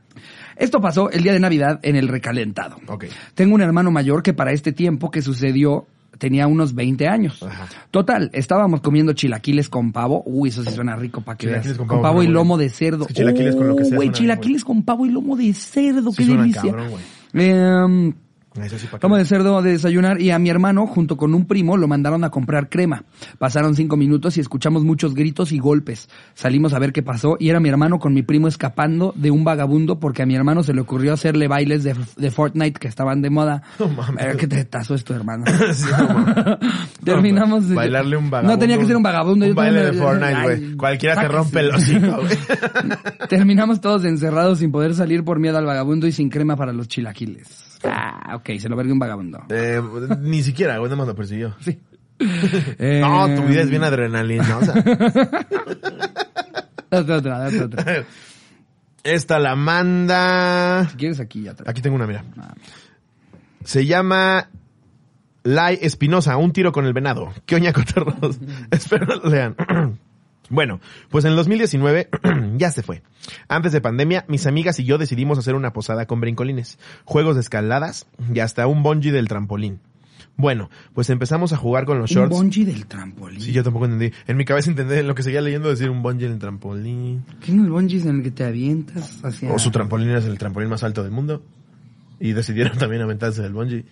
Esto 0.55 0.79
pasó 0.79 1.09
el 1.09 1.21
día 1.23 1.33
de 1.33 1.39
Navidad 1.39 1.79
en 1.83 1.97
el 1.97 2.07
recalentado. 2.07 2.77
Ok. 2.87 3.05
Tengo 3.33 3.55
un 3.55 3.61
hermano 3.61 3.91
mayor 3.91 4.23
que 4.23 4.33
para 4.33 4.51
este 4.53 4.71
tiempo 4.71 5.11
que 5.11 5.21
sucedió 5.21 5.85
tenía 6.17 6.47
unos 6.47 6.73
20 6.73 7.09
años. 7.09 7.43
Ajá. 7.43 7.67
Total, 7.91 8.29
estábamos 8.31 8.79
comiendo 8.79 9.11
chilaquiles 9.11 9.67
con 9.67 9.91
pavo. 9.91 10.23
Uy, 10.25 10.47
eso 10.47 10.63
sí 10.63 10.71
suena 10.71 10.95
rico 10.95 11.19
para 11.19 11.37
que 11.37 11.47
veas. 11.47 11.57
Chilaquiles 11.63 11.77
Con 11.77 11.87
con 11.87 11.97
pavo, 11.97 12.13
pavo, 12.13 12.23
y 12.23 12.27
lomo 12.27 12.57
de 12.57 12.69
cerdo. 12.69 13.01
Es 13.01 13.07
que 13.09 13.13
chilaquiles 13.15 13.55
con 13.55 13.67
lo 13.67 13.75
que 13.75 13.83
sea 13.83 13.97
Güey, 13.97 14.11
chilaquiles 14.11 14.63
con 14.63 14.83
pavo 14.83 15.05
y 15.05 15.09
lomo 15.09 15.35
de 15.35 15.53
cerdo, 15.53 16.11
Sí 16.11 16.25
qué 16.25 16.37
delicia. 16.37 16.61
cabrón, 16.61 16.89
güey. 16.91 17.03
Sí, 18.55 18.87
Lomo 19.01 19.17
de 19.17 19.25
cerdo 19.25 19.61
de 19.61 19.71
desayunar 19.71 20.21
y 20.21 20.31
a 20.31 20.39
mi 20.39 20.49
hermano, 20.49 20.87
junto 20.87 21.17
con 21.17 21.33
un 21.35 21.45
primo, 21.45 21.75
lo 21.77 21.87
mandaron 21.87 22.23
a 22.23 22.29
comprar 22.29 22.69
crema. 22.69 23.03
Pasaron 23.37 23.75
cinco 23.75 23.97
minutos 23.97 24.37
y 24.37 24.39
escuchamos 24.39 24.83
muchos 24.83 25.13
gritos 25.13 25.51
y 25.51 25.59
golpes. 25.59 26.07
Salimos 26.35 26.73
a 26.73 26.79
ver 26.79 26.93
qué 26.93 27.03
pasó 27.03 27.35
y 27.39 27.49
era 27.49 27.59
mi 27.59 27.67
hermano 27.69 27.99
con 27.99 28.13
mi 28.13 28.23
primo 28.23 28.47
escapando 28.47 29.13
de 29.17 29.29
un 29.29 29.43
vagabundo 29.43 29.99
porque 29.99 30.23
a 30.23 30.25
mi 30.25 30.35
hermano 30.35 30.63
se 30.63 30.73
le 30.73 30.81
ocurrió 30.81 31.13
hacerle 31.13 31.47
bailes 31.47 31.83
de, 31.83 31.95
de 32.15 32.31
Fortnite 32.31 32.79
que 32.79 32.87
estaban 32.87 33.21
de 33.21 33.29
moda. 33.29 33.61
No 33.79 33.89
mames. 33.89 34.25
Eh, 34.25 34.37
¿Qué 34.37 34.47
te 34.47 34.63
tazo 34.65 34.95
es 34.95 35.03
tu 35.03 35.13
hermano? 35.13 35.43
Sí, 35.73 35.85
no, 35.97 36.07
mames. 36.13 36.57
Terminamos. 37.03 37.63
No, 37.65 37.75
bailarle 37.75 38.17
un 38.17 38.29
vagabundo. 38.29 38.53
No 38.55 38.59
tenía 38.59 38.77
que 38.77 38.85
ser 38.85 38.95
un 38.95 39.03
vagabundo. 39.03 39.45
Un 39.45 39.51
yo 39.51 39.55
baile 39.55 39.83
también- 39.83 39.95
de 39.95 40.01
Fortnite, 40.07 40.41
güey. 40.43 40.75
Cualquiera 40.77 41.21
te 41.21 41.27
rompe 41.27 41.59
el 41.59 41.69
hocico, 41.71 42.17
güey. 42.21 42.37
Terminamos 43.29 43.81
todos 43.81 44.05
encerrados 44.05 44.59
sin 44.59 44.71
poder 44.71 44.93
salir 44.95 45.23
por 45.23 45.39
miedo 45.39 45.57
al 45.57 45.65
vagabundo 45.65 46.07
y 46.07 46.11
sin 46.11 46.29
crema 46.29 46.55
para 46.55 46.73
los 46.73 46.87
chilaquiles. 46.87 47.47
Ah, 47.87 48.35
ok, 48.35 48.51
se 48.59 48.69
lo 48.69 48.75
vergue 48.75 48.91
un 48.93 48.99
vagabundo. 48.99 49.43
Eh, 49.49 49.81
ni 50.21 50.43
siquiera, 50.43 50.77
güey, 50.77 50.89
nada 50.89 50.97
más 50.97 51.07
lo 51.07 51.15
persiguió. 51.15 51.55
Sí. 51.59 51.79
No, 52.19 53.27
Eh, 53.27 53.35
tu 53.35 53.43
vida 53.43 53.61
es 53.61 53.69
bien 53.69 53.83
adrenalinosa. 53.83 54.73
Date 56.89 57.11
otra, 57.11 57.39
date 57.39 57.61
otra. 57.61 58.05
Esta 59.03 59.37
la 59.39 59.55
manda. 59.55 60.87
Si 60.89 60.95
quieres 60.97 61.19
aquí 61.19 61.43
ya 61.43 61.53
te 61.53 61.69
Aquí 61.69 61.81
tengo 61.81 61.95
una, 61.97 62.07
mira. 62.07 62.23
Ah. 62.37 62.53
Se 63.65 63.85
llama 63.85 64.49
Lai 65.43 65.77
Espinosa, 65.81 66.37
un 66.37 66.53
tiro 66.53 66.71
con 66.71 66.85
el 66.85 66.93
venado. 66.93 67.33
¿Qué 67.45 67.55
oña 67.55 67.73
cotorros? 67.73 68.39
Espero 68.71 69.21
lean. 69.29 69.55
Bueno, 70.49 70.79
pues 71.09 71.25
en 71.25 71.31
el 71.31 71.37
2019 71.37 72.09
ya 72.57 72.71
se 72.71 72.83
fue. 72.83 73.01
Antes 73.47 73.71
de 73.71 73.81
pandemia, 73.81 74.25
mis 74.27 74.45
amigas 74.45 74.79
y 74.79 74.85
yo 74.85 74.97
decidimos 74.97 75.37
hacer 75.37 75.55
una 75.55 75.73
posada 75.73 76.05
con 76.05 76.21
brincolines, 76.21 76.77
juegos 77.03 77.35
de 77.35 77.41
escaladas 77.41 78.07
y 78.33 78.39
hasta 78.39 78.67
un 78.67 78.83
bungee 78.83 79.11
del 79.11 79.27
trampolín. 79.27 79.79
Bueno, 80.37 80.69
pues 80.93 81.09
empezamos 81.09 81.53
a 81.53 81.57
jugar 81.57 81.85
con 81.85 81.97
los 81.97 82.11
Un 82.11 82.15
shorts. 82.17 82.35
bungee 82.35 82.65
del 82.65 82.85
trampolín. 82.87 83.39
Sí, 83.39 83.53
yo 83.53 83.63
tampoco 83.63 83.85
entendí. 83.85 84.11
En 84.27 84.35
mi 84.35 84.43
cabeza 84.43 84.69
entendí 84.69 85.01
lo 85.01 85.15
que 85.15 85.23
seguía 85.23 85.39
leyendo 85.41 85.69
decir 85.69 85.89
un 85.89 86.03
bungee 86.03 86.25
en 86.25 86.33
el 86.33 86.39
trampolín. 86.39 87.23
¿Qué 87.39 87.53
no 87.53 87.63
el 87.63 87.69
bungee 87.71 87.97
es 87.97 88.05
en 88.05 88.17
el 88.17 88.23
que 88.23 88.31
te 88.31 88.43
avientas 88.43 89.23
hacia... 89.23 89.51
O 89.53 89.57
su 89.59 89.71
trampolín 89.71 90.09
es 90.09 90.25
el 90.25 90.37
trampolín 90.37 90.69
más 90.69 90.83
alto 90.83 91.03
del 91.03 91.11
mundo. 91.13 91.41
Y 92.19 92.33
decidieron 92.33 92.77
también 92.79 93.01
aventarse 93.01 93.41
del 93.41 93.53
bungee. 93.53 93.85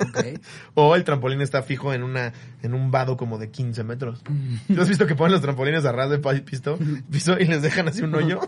Ok. 0.00 0.40
o 0.74 0.96
el 0.96 1.04
trampolín 1.04 1.40
está 1.40 1.62
fijo 1.62 1.92
en 1.92 2.02
una 2.02 2.32
en 2.62 2.74
un 2.74 2.90
vado 2.90 3.16
como 3.16 3.38
de 3.38 3.50
15 3.50 3.84
metros. 3.84 4.22
¿Tú 4.74 4.80
has 4.80 4.88
visto 4.88 5.06
que 5.06 5.14
ponen 5.14 5.32
los 5.32 5.42
trampolines 5.42 5.84
a 5.84 5.92
ras 5.92 6.10
de 6.10 6.18
piso, 6.18 6.78
piso 7.10 7.36
y 7.38 7.46
les 7.46 7.62
dejan 7.62 7.88
así 7.88 8.02
un 8.02 8.14
hoyo? 8.14 8.40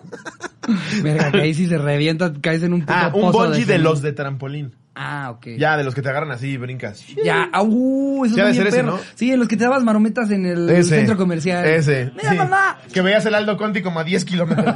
Verga, 1.03 1.31
que 1.31 1.41
ahí 1.41 1.55
si 1.55 1.67
se 1.67 1.79
revienta, 1.79 2.33
caes 2.41 2.63
en 2.63 2.73
un 2.73 2.81
puto 2.81 2.93
ah, 2.95 3.11
un 3.15 3.33
bungee 3.33 3.65
de 3.65 3.79
los 3.79 4.03
de 4.03 4.13
trampolín. 4.13 4.75
Ah, 4.95 5.33
ok. 5.33 5.59
Ya, 5.59 5.77
de 5.77 5.83
los 5.83 5.95
que 5.95 6.03
te 6.03 6.09
agarran 6.09 6.31
así 6.31 6.51
y 6.51 6.57
brincas. 6.57 7.05
Ya, 7.25 7.49
ah, 7.53 7.63
uh, 7.63 8.25
eso 8.25 8.47
es 8.47 8.59
ese. 8.59 8.83
¿no? 8.85 8.99
Sí, 9.17 9.33
en 9.33 9.41
los 9.41 9.49
que 9.49 9.57
te 9.57 9.65
dabas 9.65 9.83
marometas 9.83 10.31
en 10.31 10.47
el 10.47 10.71
Ese. 10.71 10.97
centro 10.97 11.17
comercial. 11.17 11.67
Ese. 11.67 12.13
Mira, 12.17 12.31
sí. 12.31 12.37
mamá. 12.37 12.79
Que 12.93 13.03
veías 13.03 13.27
el 13.27 13.35
Aldo 13.35 13.57
Conti 13.57 13.83
como 13.83 13.99
a 13.99 14.05
10 14.05 14.25
kilómetros. 14.25 14.75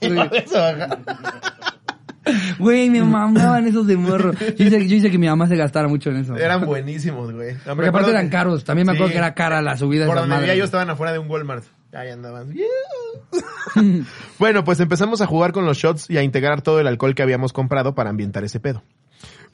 Sí. 0.00 0.08
Güey, 2.58 2.90
me 2.90 3.02
mamaban 3.04 3.66
esos 3.66 3.86
de 3.86 3.96
morro. 3.96 4.32
Yo 4.56 4.64
hice, 4.66 4.86
yo 4.88 4.96
hice 4.96 5.10
que 5.10 5.18
mi 5.18 5.26
mamá 5.26 5.46
se 5.48 5.56
gastara 5.56 5.88
mucho 5.88 6.10
en 6.10 6.16
eso. 6.18 6.36
Eran 6.36 6.64
buenísimos, 6.64 7.32
güey. 7.32 7.54
Me 7.54 7.74
Porque 7.74 7.88
aparte 7.88 8.10
eran 8.10 8.26
que- 8.26 8.32
caros. 8.32 8.64
También 8.64 8.86
me 8.86 8.92
acuerdo 8.92 9.08
Sí. 9.08 9.12
que 9.12 9.18
era 9.18 9.34
cara 9.34 9.60
la 9.62 9.76
subida 9.76 10.06
Por 10.06 10.16
donde 10.16 10.36
vivía 10.38 10.54
yo 10.54 10.64
estaban 10.64 10.88
afuera 10.90 11.12
de 11.12 11.18
un 11.18 11.30
Walmart. 11.30 11.64
Ahí 11.92 12.08
andaban. 12.10 12.52
bueno, 14.38 14.64
pues 14.64 14.80
empezamos 14.80 15.20
a 15.20 15.26
jugar 15.26 15.52
con 15.52 15.64
los 15.64 15.76
shots 15.78 16.10
y 16.10 16.16
a 16.18 16.22
integrar 16.22 16.62
todo 16.62 16.80
el 16.80 16.86
alcohol 16.86 17.14
que 17.14 17.22
habíamos 17.22 17.52
comprado 17.52 17.94
para 17.94 18.10
ambientar 18.10 18.44
ese 18.44 18.60
pedo. 18.60 18.82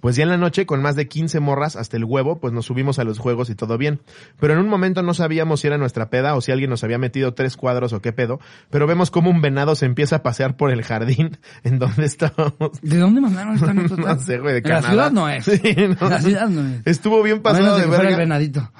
Pues 0.00 0.16
ya 0.16 0.22
en 0.22 0.28
la 0.30 0.36
noche, 0.38 0.66
con 0.66 0.80
más 0.82 0.96
de 0.96 1.08
15 1.08 1.40
morras 1.40 1.76
hasta 1.76 1.96
el 1.96 2.04
huevo, 2.04 2.38
pues 2.40 2.52
nos 2.52 2.66
subimos 2.66 2.98
a 2.98 3.04
los 3.04 3.18
juegos 3.18 3.50
y 3.50 3.54
todo 3.54 3.76
bien. 3.78 4.00
Pero 4.38 4.54
en 4.54 4.60
un 4.60 4.68
momento 4.68 5.02
no 5.02 5.12
sabíamos 5.14 5.60
si 5.60 5.66
era 5.66 5.76
nuestra 5.78 6.08
peda 6.10 6.34
o 6.34 6.40
si 6.40 6.52
alguien 6.52 6.70
nos 6.70 6.82
había 6.84 6.98
metido 6.98 7.34
tres 7.34 7.56
cuadros 7.56 7.92
o 7.92 8.00
qué 8.00 8.12
pedo. 8.12 8.40
Pero 8.70 8.86
vemos 8.86 9.10
como 9.10 9.30
un 9.30 9.40
venado 9.42 9.74
se 9.74 9.86
empieza 9.86 10.16
a 10.16 10.22
pasear 10.22 10.56
por 10.56 10.70
el 10.70 10.82
jardín 10.82 11.38
en 11.64 11.78
donde 11.78 12.06
estábamos. 12.06 12.80
¿De 12.82 12.96
dónde 12.98 13.20
mandaron 13.20 13.54
esta 13.54 13.72
nota? 13.74 13.96
No 13.96 14.18
sé, 14.18 14.38
güey, 14.38 14.54
de 14.54 14.58
En 14.60 14.64
la 14.64 14.80
Canadá. 14.80 14.90
ciudad 14.90 15.12
no 15.12 15.28
es. 15.28 15.44
Sí, 15.60 15.74
no. 16.00 16.08
La 16.08 16.20
ciudad 16.20 16.48
no 16.48 16.66
es. 16.66 16.82
Estuvo 16.86 17.22
bien 17.22 17.40
pasado 17.42 17.76
de 17.76 17.82
fuera 17.84 18.02
el 18.02 18.08
verga. 18.08 18.16
venadito. 18.18 18.72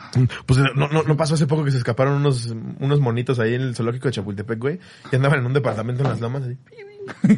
Pues 0.47 0.59
no, 0.75 0.89
no, 0.89 1.03
no 1.03 1.16
pasó 1.16 1.35
hace 1.35 1.47
poco 1.47 1.64
que 1.64 1.71
se 1.71 1.79
escaparon 1.79 2.14
unos, 2.14 2.55
unos 2.79 3.01
monitos 3.01 3.39
ahí 3.39 3.55
en 3.55 3.62
el 3.62 3.75
zoológico 3.77 4.09
de 4.09 4.12
Chapultepec, 4.12 4.59
güey, 4.59 4.79
y 5.12 5.16
andaban 5.16 5.41
en 5.41 5.47
un 5.47 5.53
departamento 5.53 6.03
en 6.03 6.09
las 6.11 6.21
lomas 6.21 6.43
así. 6.45 6.57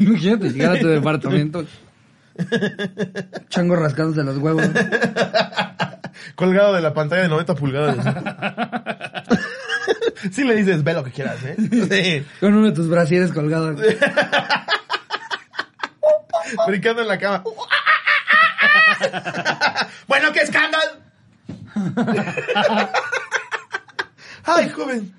Imagínate 0.05 0.51
llegar 0.51 0.77
a 0.77 0.81
tu 0.81 0.87
departamento. 0.89 1.65
Chango 3.49 3.77
rascándose 3.77 4.23
los 4.23 4.39
huevos. 4.39 4.65
Colgado 6.35 6.75
de 6.75 6.81
la 6.83 6.95
pantalla 6.95 7.23
de 7.23 7.29
90 7.29 7.55
pulgadas. 7.55 7.97
sí 10.33 10.45
le 10.45 10.55
dices, 10.57 10.83
ve 10.83 10.95
lo 10.95 11.05
que 11.05 11.11
quieras, 11.11 11.37
¿eh? 11.45 11.57
Sí. 11.59 12.27
Con 12.41 12.55
uno 12.55 12.69
de 12.69 12.73
tus 12.73 12.89
brasieres 12.89 13.33
colgados. 13.33 13.81
Brincando 16.67 17.03
en 17.03 17.09
la 17.09 17.19
cama. 17.19 17.43
bueno, 20.07 20.33
qué 20.33 20.41
escándalo. 20.41 20.93
Ay, 24.45 24.69
joven. 24.71 25.15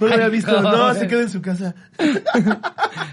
No 0.00 0.08
lo 0.08 0.14
había 0.14 0.28
visto. 0.28 0.60
No, 0.60 0.94
se 0.94 1.06
queda 1.06 1.22
en 1.22 1.30
su 1.30 1.40
casa. 1.40 1.74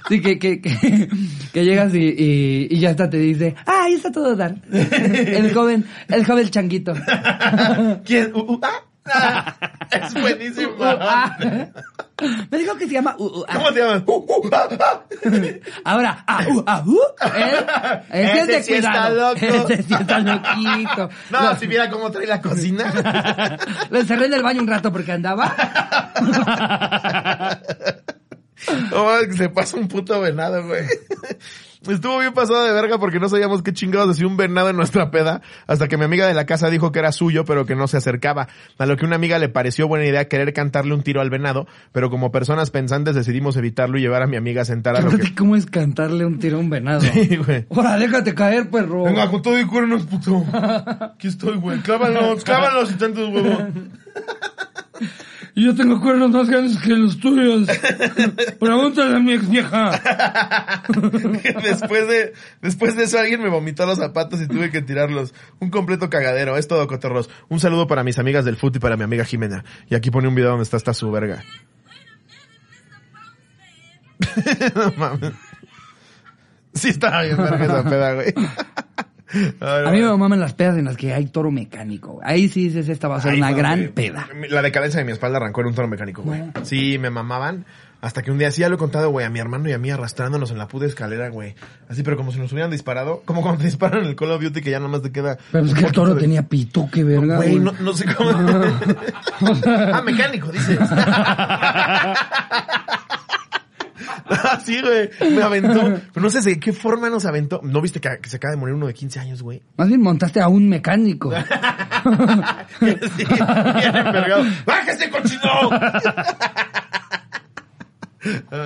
Sí, 0.10 0.22
que, 0.22 0.40
que, 0.40 0.62
que, 0.62 1.10
que 1.54 1.66
llegas 1.66 1.94
y, 1.94 2.00
y, 2.00 2.68
y 2.72 2.80
ya 2.80 2.92
está, 2.92 3.10
te 3.10 3.18
dice, 3.18 3.56
ah, 3.66 3.84
ahí 3.86 3.94
está 3.94 4.12
todo 4.12 4.36
dar. 4.36 4.56
El 4.72 5.54
joven, 5.54 5.86
el 6.08 6.26
joven 6.26 6.50
changuito. 6.50 6.94
¿Quién? 8.06 8.32
Uh, 8.36 8.40
uh, 8.54 8.60
ah. 8.64 8.84
Es 9.92 10.14
buenísimo. 10.14 10.74
Uh, 10.78 10.84
ah. 10.84 11.38
Me 12.52 12.58
dijo 12.60 12.76
que 12.78 12.86
se 12.88 12.94
llama 12.94 13.16
uh, 13.18 13.26
uh, 13.40 13.46
ah. 13.48 13.54
¿Cómo? 14.06 14.20
Uh, 14.20 14.48
uh, 14.48 14.50
ah, 14.54 14.70
ah. 14.80 15.02
Ahora, 15.84 16.24
ah, 16.28 16.46
uh, 16.48 16.64
ah, 16.68 16.84
uh, 16.86 17.00
él, 17.34 17.66
ese, 18.12 18.40
es 18.42 18.48
de 18.48 18.58
Ese 18.58 18.64
sí 18.64 18.74
está 18.76 18.92
cuidado. 18.92 19.34
loco. 19.34 19.70
Ese 19.70 19.84
sí 19.84 19.94
está 19.94 20.20
loquito. 20.20 21.10
No, 21.32 21.42
Lo- 21.42 21.56
si 21.56 21.68
viera 21.68 21.90
cómo 21.90 22.12
trae 22.12 22.28
la 22.28 22.42
cocina. 22.42 23.58
Lo 23.90 24.00
encerré 24.00 24.28
en 24.28 24.34
el 24.36 24.44
baño 24.44 24.62
un 24.62 24.68
rato 24.68 24.92
porque 24.92 25.12
andaba. 25.14 25.56
Oh, 28.94 29.18
se 29.36 29.50
pasa 29.50 29.78
un 29.78 29.88
puto 29.88 30.20
venado, 30.22 30.66
güey. 30.66 30.86
Estuvo 31.90 32.20
bien 32.20 32.34
pasado 32.34 32.64
de 32.64 32.74
verga 32.74 33.00
porque 33.00 33.20
no 33.20 33.28
sabíamos 33.28 33.64
qué 33.64 33.74
chingados 33.74 34.10
decía 34.10 34.28
un 34.28 34.38
venado 34.38 34.70
en 34.70 34.76
nuestra 34.76 35.10
peda, 35.10 35.42
hasta 35.66 35.88
que 35.88 35.98
mi 35.98 36.04
amiga 36.04 36.28
de 36.28 36.36
la 36.36 36.46
casa 36.46 36.70
dijo 36.70 36.92
que 36.92 37.00
era 37.00 37.12
suyo, 37.12 37.44
pero 37.44 37.66
que 37.66 37.76
no 37.76 37.88
se 37.88 37.98
acercaba. 37.98 38.50
A 38.78 38.86
lo 38.86 38.98
que 38.98 39.06
una 39.06 39.16
amiga 39.16 39.40
le 39.40 39.50
pareció 39.50 39.88
buena 39.88 40.06
idea 40.06 40.28
querer 40.28 40.54
cantarle 40.54 40.94
un 40.94 41.02
tiro 41.02 41.22
al 41.22 41.32
venado, 41.32 41.66
pero 41.92 42.12
como 42.12 42.32
personas 42.32 42.70
pensantes 42.70 43.16
decidimos 43.16 43.58
evitarlo 43.58 43.98
y 43.98 44.02
llevar 44.02 44.22
a 44.22 44.28
mi 44.28 44.38
amiga 44.38 44.62
a 44.62 44.66
sentar 44.66 44.96
a 44.96 45.02
lo 45.02 45.18
que... 45.18 45.34
¿Cómo 45.34 45.56
es 45.56 45.66
cantarle 45.66 46.24
un 46.24 46.38
tiro 46.38 46.58
a 46.58 46.60
un 46.60 46.70
venado? 46.70 47.02
Sí, 47.02 47.36
güey. 47.38 47.66
Ahora, 47.72 47.98
déjate 47.98 48.36
caer, 48.36 48.70
perro. 48.70 49.06
Venga, 49.06 49.32
con 49.32 49.42
todo 49.42 49.60
y 49.60 49.66
cuernos, 49.66 50.06
puto. 50.06 50.46
Aquí 51.16 51.30
estoy, 51.30 51.58
güey. 51.58 51.80
Clávalos, 51.80 52.44
clávalos 52.44 52.92
y 52.92 52.94
tantos 52.94 53.28
huevos. 53.30 53.64
Y 55.54 55.66
yo 55.66 55.76
tengo 55.76 56.00
cuernos 56.00 56.32
más 56.32 56.50
grandes 56.50 56.78
que 56.78 56.92
los 56.92 57.20
tuyos. 57.20 57.68
Pregúntale 58.60 59.18
a 59.18 59.20
mi 59.20 59.34
ex 59.34 59.50
vieja. 59.50 59.92
después 61.64 62.08
de, 62.08 62.34
después 62.62 62.96
de 62.96 63.04
eso 63.04 63.20
alguien 63.20 63.42
me 63.42 63.50
vomitó 63.50 63.86
los 63.86 63.98
zapatos 63.98 64.42
y 64.42 64.48
tuve 64.48 64.72
que 64.72 64.82
tirarlos. 64.82 65.34
Un 65.60 65.70
completo 65.70 66.10
cagadero. 66.10 66.58
Es 66.58 66.68
todo, 66.68 66.88
cotorros. 66.88 67.30
Un 67.50 67.60
saludo 67.60 67.88
para 67.88 68.04
mis 68.04 68.18
amigas 68.18 68.46
del 68.46 68.56
fut 68.56 68.76
y 68.76 68.80
para 68.80 68.96
mi 68.96 69.04
amiga 69.04 69.26
Jimena. 69.26 69.66
Y 69.90 69.96
aquí 69.96 70.10
pone 70.10 70.28
un 70.28 70.36
video 70.36 70.52
donde 70.52 70.64
está 70.64 70.78
hasta 70.78 70.94
su 70.94 71.12
verga. 71.12 71.44
no 74.76 74.94
mames. 74.98 75.34
Sí 76.74 76.90
estaba 76.90 77.24
bien 77.24 77.38
verga 77.38 77.66
esa 77.66 77.84
peda, 77.84 78.14
güey. 78.14 78.34
A 79.62 79.92
mí 79.92 80.00
me 80.02 80.18
maman 80.18 80.40
las 80.40 80.54
pedas 80.54 80.78
en 80.78 80.86
las 80.86 80.98
que 80.98 81.14
hay 81.14 81.26
toro 81.28 81.52
mecánico. 81.52 82.20
Ahí 82.24 82.48
sí 82.50 82.66
dices, 82.66 82.90
esta 82.90 83.08
va 83.08 83.18
a 83.18 83.22
ser 83.22 83.32
Ay, 83.34 83.38
una 83.40 83.52
no, 83.52 83.58
gran 83.58 83.80
güey. 83.80 83.90
peda. 83.94 84.28
La 84.50 84.62
decadencia 84.62 85.00
de 85.00 85.06
mi 85.06 85.12
espalda 85.12 85.38
arrancó 85.38 85.62
en 85.62 85.68
un 85.68 85.76
toro 85.76 85.88
mecánico, 85.88 86.22
güey. 86.24 86.42
Sí, 86.64 86.98
me 86.98 87.10
mamaban. 87.10 87.66
Hasta 88.02 88.24
que 88.24 88.32
un 88.32 88.40
día, 88.40 88.50
sí 88.50 88.62
ya 88.62 88.70
lo 88.70 88.76
he 88.76 88.78
contado, 88.80 89.12
güey, 89.12 89.28
a 89.28 89.30
mi 89.30 89.38
hermano 89.38 89.70
y 89.70 89.74
a 89.74 89.78
mí 89.78 89.92
arrastrándonos 89.92 90.50
en 90.50 90.58
la 90.58 90.68
puta 90.68 90.88
escalera, 90.88 91.30
güey. 91.30 91.54
Así, 91.88 92.02
pero 92.02 92.18
como 92.18 92.32
si 92.32 92.40
nos 92.40 92.52
hubieran 92.52 92.72
disparado. 92.72 93.22
Como 93.26 93.44
cuando 93.44 93.60
te 93.60 93.66
disparan 93.66 94.02
en 94.02 94.08
el 94.08 94.16
Call 94.16 94.32
of 94.32 94.42
Duty 94.42 94.60
que 94.62 94.72
ya 94.72 94.80
nomás 94.80 95.04
te 95.04 95.12
queda... 95.12 95.38
Pero 95.52 95.66
es 95.66 95.74
que 95.76 95.86
el 95.86 95.92
toro 95.92 96.16
de- 96.16 96.22
tenía 96.22 96.42
pito, 96.42 96.90
qué 96.92 97.04
verga. 97.04 97.36
Güey, 97.38 97.52
güey. 97.60 97.64
no, 97.64 97.74
no 97.80 97.94
sé 97.94 98.06
cómo... 98.16 98.32
ah, 99.94 100.02
mecánico, 100.04 100.48
dices. 100.52 100.80
Ah, 104.26 104.60
sí, 104.66 104.80
güey. 104.82 105.10
Me 105.34 105.42
aventó. 105.42 105.82
Pero 106.14 106.24
no 106.24 106.30
sé 106.30 106.42
de 106.42 106.60
qué 106.60 106.74
forma 106.74 107.10
nos 107.10 107.26
aventó. 107.26 107.62
¿No 107.64 107.82
viste 107.82 108.00
que, 108.00 108.20
que 108.22 108.30
se 108.30 108.38
acaba 108.38 108.52
de 108.54 108.60
morir 108.60 108.76
uno 108.76 108.88
de 108.88 108.94
15 108.94 109.20
años, 109.20 109.42
güey? 109.42 109.62
Más 109.78 109.88
bien 109.88 110.02
montaste 110.02 110.42
a 110.42 110.48
un 110.48 110.68
mecánico. 110.70 111.32
sí, 112.80 112.86
bien 113.26 113.96
envergado. 113.96 114.44
¡Bájese, 114.66 115.10
cochino! 115.10 115.42
No. 118.52 118.60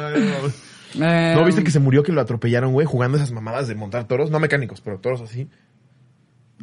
Eh, 0.97 1.33
¿No 1.35 1.43
viste 1.43 1.61
que 1.61 1.71
se 1.71 1.81
murió 1.81 2.03
que 2.03 2.13
lo 2.13 2.21
atropellaron, 2.21 2.71
güey? 2.71 2.87
Jugando 2.87 3.17
esas 3.17 3.33
mamadas 3.33 3.67
de 3.67 3.75
montar 3.75 4.05
toros. 4.07 4.31
No 4.31 4.39
mecánicos, 4.39 4.79
pero 4.79 4.99
toros 4.99 5.19
así. 5.19 5.49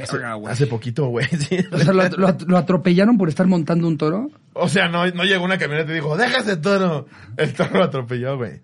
Hace, 0.00 0.16
hace 0.48 0.66
poquito, 0.66 1.06
güey. 1.08 1.26
sí. 1.26 1.58
O 1.70 1.78
sea, 1.78 1.92
¿lo, 1.92 2.08
lo, 2.08 2.34
lo 2.46 2.56
atropellaron 2.56 3.18
por 3.18 3.28
estar 3.28 3.46
montando 3.46 3.86
un 3.86 3.98
toro? 3.98 4.30
O 4.54 4.68
sea, 4.68 4.88
no, 4.88 5.06
no 5.08 5.24
llegó 5.24 5.44
una 5.44 5.58
camioneta 5.58 5.92
y 5.92 5.96
dijo, 5.96 6.16
déjase 6.16 6.56
toro. 6.56 7.06
El 7.36 7.52
toro 7.52 7.78
lo 7.78 7.84
atropelló, 7.84 8.38
güey. 8.38 8.62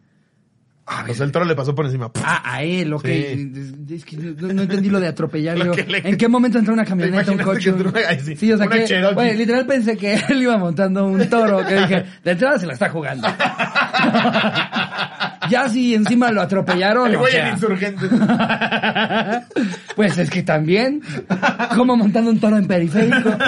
O 1.10 1.14
sea, 1.14 1.26
el 1.26 1.32
toro 1.32 1.44
le 1.44 1.54
pasó 1.54 1.74
por 1.74 1.84
encima. 1.86 2.10
Ah, 2.22 2.40
a 2.44 2.62
él, 2.62 2.92
ok. 2.92 3.04
Sí. 3.04 3.52
Es- 3.90 4.04
que 4.04 4.16
no, 4.16 4.52
no 4.54 4.62
entendí 4.62 4.88
lo 4.88 5.00
de 5.00 5.08
atropellar. 5.08 5.58
Lo 5.58 5.74
le- 5.74 5.98
¿En 6.08 6.16
qué 6.16 6.28
momento 6.28 6.58
entró 6.58 6.72
una 6.72 6.84
camioneta, 6.84 7.30
un 7.32 7.38
coche? 7.38 7.74
ay, 8.08 8.20
sí, 8.36 8.52
o 8.52 8.56
sea 8.56 8.66
una 8.66 8.76
que, 8.76 8.84
Cherokee. 8.84 9.14
güey, 9.14 9.36
literal 9.36 9.66
pensé 9.66 9.96
que 9.96 10.14
él 10.28 10.42
iba 10.42 10.56
montando 10.56 11.04
un 11.06 11.28
toro, 11.28 11.64
que 11.66 11.74
dije, 11.76 12.04
de 12.24 12.30
entrada 12.30 12.58
se 12.58 12.66
la 12.66 12.72
está 12.72 12.88
jugando. 12.88 13.28
ya 15.48 15.68
si 15.68 15.94
encima 15.94 16.30
lo 16.30 16.40
atropellaron, 16.42 17.08
El 17.08 17.16
o 17.16 17.18
güey 17.20 17.32
sea, 17.32 17.48
en 17.48 17.54
insurgente. 17.54 18.06
pues 19.96 20.18
es 20.18 20.30
que 20.30 20.42
también, 20.42 21.02
como 21.76 21.96
montando 21.96 22.30
un 22.30 22.38
toro 22.40 22.56
en 22.56 22.66
periférico. 22.66 23.30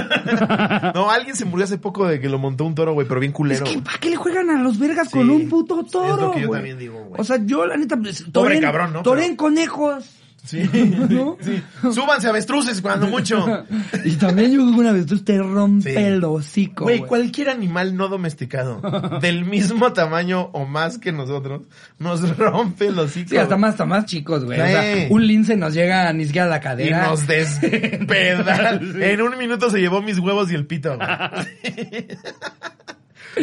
No, 0.94 1.10
alguien 1.10 1.34
se 1.36 1.44
murió 1.44 1.64
hace 1.64 1.78
poco 1.78 2.06
de 2.06 2.20
que 2.20 2.28
lo 2.28 2.38
montó 2.38 2.64
un 2.64 2.74
toro, 2.74 2.92
güey, 2.94 3.06
pero 3.06 3.20
bien 3.20 3.30
Es 3.32 3.36
culero. 3.36 3.64
que, 3.64 3.78
¿para 3.80 3.98
qué 3.98 4.10
le 4.10 4.16
juegan 4.16 4.50
a 4.50 4.60
los 4.62 4.78
vergas 4.78 5.08
con 5.08 5.28
un 5.30 5.48
puto 5.48 5.80
es 5.84 5.90
toro? 5.90 6.16
lo 6.26 6.30
que 6.32 6.40
yo 6.42 6.48
güey? 6.48 6.58
también 6.60 6.78
digo, 6.78 6.98
güey. 7.04 7.20
O 7.20 7.24
sea, 7.24 7.38
yo 7.44 7.66
la 7.66 7.76
neta, 7.76 7.96
pues, 7.96 8.22
Pobre 8.22 8.56
toren- 8.58 8.60
cabrón, 8.62 8.92
¿no? 8.92 9.02
toren 9.02 9.24
Pero- 9.30 9.36
conejos. 9.36 10.04
Sí, 10.44 10.62
¿No? 11.10 11.36
sí. 11.40 11.62
Súbanse 11.92 12.28
avestruces 12.28 12.80
cuando 12.80 13.06
mucho. 13.06 13.46
y 14.04 14.12
también 14.12 14.52
yo 14.52 14.62
una 14.64 14.92
vez 14.92 15.06
te 15.24 15.38
rompe 15.38 15.92
Sí. 15.92 15.96
el 15.98 16.24
hocico. 16.24 16.84
Güey, 16.84 17.00
cualquier 17.00 17.50
animal 17.50 17.94
no 17.96 18.08
domesticado, 18.08 18.80
del 19.20 19.44
mismo 19.44 19.92
tamaño 19.92 20.50
o 20.52 20.64
más 20.66 20.98
que 20.98 21.12
nosotros, 21.12 21.62
nos 21.98 22.36
rompe 22.38 22.86
el 22.88 22.98
hocico. 22.98 23.30
Sí, 23.30 23.36
hasta 23.36 23.56
más, 23.56 23.72
hasta 23.72 23.84
más 23.84 24.06
chicos, 24.06 24.44
güey. 24.44 24.60
O 24.60 24.64
sea, 24.66 25.06
un 25.10 25.26
lince 25.26 25.56
nos 25.56 25.74
llega 25.74 26.12
ni 26.12 26.24
siquiera 26.26 26.46
a 26.46 26.50
la 26.50 26.56
Y 26.58 26.60
cadera. 26.60 27.06
nos 27.08 27.26
despeda. 27.26 28.80
En 28.80 29.22
un 29.22 29.36
minuto 29.38 29.68
se 29.70 29.78
llevó 29.78 30.00
mis 30.02 30.18
huevos 30.18 30.50
y 30.50 30.54
el 30.54 30.66
pito. 30.66 30.98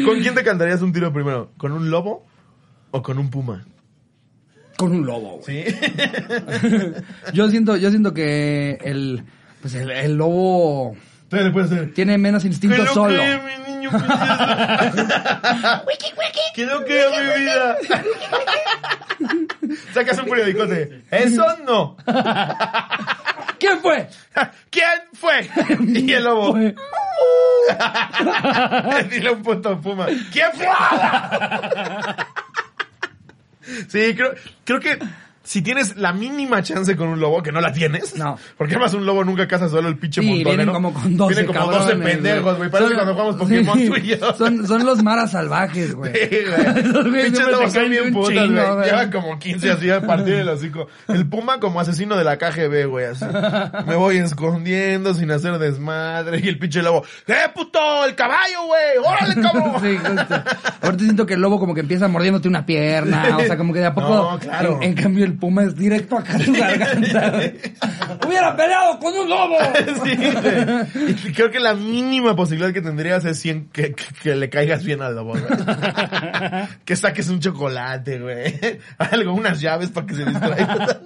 ¿Con 0.06 0.20
quién 0.22 0.36
te 0.36 0.44
cantarías 0.44 0.82
un 0.82 0.92
tiro 0.94 1.12
primero? 1.14 1.52
¿Con 1.58 1.72
un 1.72 1.90
lobo 1.90 2.26
o 2.92 3.02
con 3.02 3.18
un 3.18 3.30
puma? 3.30 3.66
Con 4.78 4.92
un 4.94 5.06
lobo, 5.06 5.42
güey. 5.44 5.66
¿Sí? 5.66 5.76
Yo 7.34 7.50
siento, 7.50 7.76
yo 7.78 7.90
siento 7.90 8.14
que 8.14 8.78
el, 8.84 9.24
pues 9.62 9.74
el, 9.76 9.90
el 9.92 10.16
lobo 10.16 10.96
le 11.32 11.52
puedes 11.52 11.70
hacer. 11.72 11.94
tiene 11.94 12.18
menos 12.18 12.46
instinto 12.46 12.76
¿Qué 12.78 12.84
lo 12.84 12.94
solo. 12.94 13.22
que, 13.22 13.40
mi 13.40 13.58
niño 13.74 13.92
lo 13.92 14.00
que, 16.86 17.06
mi 17.12 17.44
vida? 17.44 17.78
Sacas 19.94 20.18
un 20.20 20.26
periodicote. 20.26 21.04
Eso 21.12 21.46
no. 21.66 21.98
¿Quién 23.60 23.80
fue? 23.82 24.08
¿Quién 24.70 25.02
fue? 25.14 25.50
Y 25.88 26.14
el 26.14 26.24
lobo. 26.24 26.52
Fue- 26.54 26.76
Dile 29.10 29.32
un 29.32 29.42
puto 29.44 29.80
puma. 29.82 30.06
¿Quién 30.32 30.48
fue? 30.54 30.68
Sí, 33.88 34.16
creo, 34.16 34.34
creo 34.64 34.80
que 34.80 35.00
si 35.48 35.62
tienes 35.62 35.96
la 35.96 36.12
mínima 36.12 36.62
chance 36.62 36.96
con 36.98 37.08
un 37.08 37.22
lobo, 37.22 37.42
que 37.42 37.54
no 37.54 37.62
la 37.62 37.72
tienes. 37.72 38.18
No. 38.18 38.38
Porque 38.58 38.74
además 38.76 38.94
un 38.94 39.06
lobo 39.06 39.24
nunca 39.24 39.48
caza 39.48 39.70
solo 39.70 39.88
el 39.88 39.98
pinche 39.98 40.20
Sí, 40.22 40.28
montonero. 40.28 40.50
vienen 40.58 40.74
como 40.74 40.94
con 40.94 41.16
12 41.16 41.34
Vienen 41.34 41.48
como 41.56 41.60
cabrones, 41.72 41.98
12 41.98 42.04
pendejos, 42.04 42.58
güey. 42.58 42.70
Parece 42.70 42.90
Son- 42.90 42.96
cuando 42.98 43.14
jugamos 43.14 43.36
Pokémon 43.38 43.80
sí, 43.80 43.88
tú 43.88 43.96
y 43.96 44.08
yo. 44.18 44.34
Son, 44.36 44.68
son 44.68 44.86
los 44.86 45.02
maras 45.04 45.32
salvajes, 45.32 45.96
güey. 45.96 46.12
Sí, 46.30 46.38
güey. 46.46 47.24
Pinches 47.24 47.48
lobos 47.48 47.72
son 47.72 47.90
bien 47.90 48.12
putas, 48.14 48.52
güey. 48.52 48.86
Llevan 48.86 49.12
como 49.12 49.40
15 49.40 49.72
así 49.72 49.90
a 49.90 50.02
partir 50.02 50.36
del 50.36 50.50
hocico. 50.50 50.88
El 51.08 51.28
puma 51.30 51.60
como 51.62 51.80
asesino 51.80 52.18
de 52.18 52.26
la 52.26 52.38
KGB, 52.38 52.86
güey, 52.90 53.06
así. 53.06 53.24
Me 53.88 53.96
voy 53.96 54.18
escondiendo 54.18 55.14
sin 55.14 55.32
hacer 55.32 55.58
desmadre. 55.60 56.42
Y 56.44 56.48
el 56.50 56.60
pinche 56.60 56.82
lobo, 56.82 57.04
¡eh, 57.28 57.34
puto! 57.56 58.06
¡El 58.06 58.16
caballo, 58.16 58.66
güey! 58.66 58.98
¡Órale, 59.06 59.42
cabrón! 59.42 59.74
Sí, 59.82 59.96
justo. 59.98 60.36
Ahorita 60.82 61.04
siento 61.04 61.26
que 61.26 61.36
el 61.36 61.42
lobo 61.42 61.60
como 61.60 61.74
que 61.74 61.82
empieza 61.82 62.08
mordiéndote 62.08 62.48
una 62.48 62.66
pierna, 62.66 63.38
o 63.38 63.42
sea, 63.42 63.56
como 63.58 63.72
que 63.74 63.80
de 63.80 63.86
a 63.86 63.94
poco... 63.94 64.32
No, 64.32 64.40
claro. 64.40 64.80
En, 64.82 64.90
en 64.90 64.96
cambio 64.96 65.24
el 65.26 65.37
puma 65.40 65.64
es 65.64 65.76
directo 65.76 66.18
acá 66.18 66.36
a 66.36 66.40
tu 66.40 66.54
garganta. 66.58 67.34
¡Hubiera 68.28 68.56
peleado 68.56 69.00
con 69.00 69.14
un 69.14 69.30
lobo! 69.30 69.56
Sí, 70.04 70.16
güey. 70.16 71.16
Y 71.28 71.32
creo 71.34 71.50
que 71.52 71.60
la 71.60 71.74
mínima 71.74 72.36
posibilidad 72.36 72.74
que 72.74 72.82
tendrías 72.82 73.24
es 73.26 73.44
cien- 73.44 73.70
que, 73.72 73.94
que, 73.94 74.04
que 74.22 74.36
le 74.36 74.50
caigas 74.50 74.84
bien 74.84 75.02
al 75.02 75.16
lobo, 75.16 75.32
güey. 75.32 75.44
Que 76.86 76.96
saques 76.96 77.30
un 77.30 77.40
chocolate, 77.40 78.20
güey. 78.20 78.60
Algo, 78.98 79.34
unas 79.34 79.60
llaves 79.62 79.90
para 79.90 80.08
que 80.08 80.16
se 80.16 80.26
distraiga. 80.26 81.02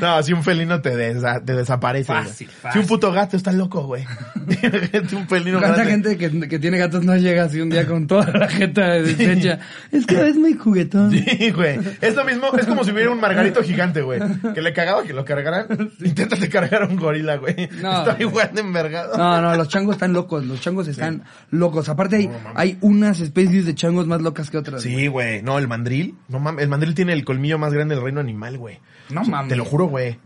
No, 0.00 0.22
si 0.22 0.32
un 0.32 0.42
felino 0.42 0.80
te, 0.80 0.94
desa- 0.94 1.42
te 1.44 1.54
desaparece. 1.54 2.12
Fácil, 2.12 2.48
Si 2.72 2.78
un 2.78 2.86
puto 2.86 3.10
gato 3.12 3.36
está 3.36 3.52
loco, 3.52 3.84
güey. 3.86 4.04
un 5.12 5.28
felino 5.28 5.58
¿Cuánta 5.58 5.84
grande. 5.84 6.16
gente 6.16 6.16
que, 6.40 6.48
que 6.48 6.58
tiene 6.58 6.78
gatos 6.78 7.04
no 7.04 7.16
llega 7.16 7.44
así 7.44 7.60
un 7.60 7.70
día 7.70 7.86
con 7.86 8.06
toda 8.06 8.26
la 8.32 8.48
jeta 8.48 8.90
deshecha? 8.92 9.58
Es 9.90 10.06
que 10.06 10.28
es 10.28 10.36
muy 10.36 10.54
juguetón. 10.54 11.10
Sí, 11.12 11.50
güey. 11.50 11.78
Es 12.00 12.14
lo 12.14 12.24
mismo, 12.24 12.48
es 12.58 12.66
como 12.66 12.84
si 12.84 12.90
hubiera 12.90 13.10
un 13.10 13.20
margarito 13.20 13.62
gigante, 13.62 14.02
güey. 14.02 14.20
Que 14.54 14.60
le 14.62 14.72
cagaba 14.72 15.02
que 15.04 15.12
lo 15.12 15.24
cargaran. 15.24 15.66
Inténtate 16.02 16.48
cargar 16.48 16.82
a 16.82 16.86
un 16.86 16.96
gorila, 16.96 17.36
güey. 17.36 17.68
No. 17.80 17.98
Está 18.06 18.16
igual 18.22 18.50
de 18.54 18.60
envergado. 18.60 19.16
No, 19.16 19.40
no, 19.40 19.56
los 19.56 19.68
changos 19.68 19.96
están 19.96 20.12
locos, 20.12 20.44
los 20.46 20.60
changos 20.60 20.88
están 20.88 21.24
locos. 21.50 21.88
Aparte 21.88 22.16
hay, 22.16 22.30
hay 22.54 22.78
unas 22.80 23.20
especies 23.20 23.64
de 23.66 23.74
changos 23.74 24.06
más 24.06 24.20
locas 24.22 24.50
que 24.50 24.58
otras. 24.58 24.82
Sí, 24.82 25.06
güey. 25.06 25.42
No, 25.42 25.58
el 25.58 25.68
mandril. 25.68 26.14
No 26.28 26.38
mames. 26.40 26.62
El 26.62 26.68
mandril 26.68 26.94
tiene 26.94 27.12
el 27.12 27.24
colmillo 27.24 27.58
más 27.58 27.72
grande 27.72 27.94
del 27.94 28.04
reino 28.04 28.20
animal, 28.20 28.58
güey. 28.58 28.78
No 29.10 29.24
Sí, 29.24 29.30
mames. 29.30 29.50
Lo 29.64 29.70
juro, 29.70 29.86
güey. 29.86 30.18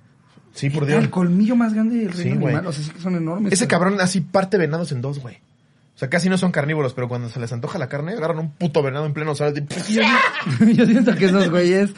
Sí, 0.52 0.70
por 0.70 0.86
Dios. 0.86 1.02
El 1.02 1.10
colmillo 1.10 1.54
más 1.56 1.74
grande 1.74 1.96
del 1.98 2.14
Sí, 2.14 2.22
reino 2.24 2.40
güey. 2.40 2.54
animal. 2.54 2.70
O 2.70 2.72
sea, 2.72 2.84
sí 2.84 2.90
que 2.90 3.00
son 3.00 3.14
enormes. 3.16 3.52
Ese 3.52 3.66
pero- 3.66 3.78
cabrón 3.80 4.00
así 4.00 4.20
parte 4.22 4.56
venados 4.56 4.90
en 4.92 5.00
dos, 5.02 5.18
güey. 5.20 5.36
O 5.94 5.98
sea, 5.98 6.10
casi 6.10 6.28
no 6.28 6.36
son 6.36 6.52
carnívoros, 6.52 6.92
pero 6.92 7.08
cuando 7.08 7.28
se 7.30 7.40
les 7.40 7.50
antoja 7.52 7.78
la 7.78 7.88
carne, 7.88 8.12
agarran 8.12 8.38
un 8.38 8.50
puto 8.52 8.82
venado 8.82 9.06
en 9.06 9.14
pleno 9.14 9.34
sol. 9.34 9.54
y- 9.56 9.92
Yo, 9.94 10.02
yo 10.72 10.84
siento 10.86 11.14
que 11.14 11.26
esos 11.26 11.48
güeyes, 11.50 11.90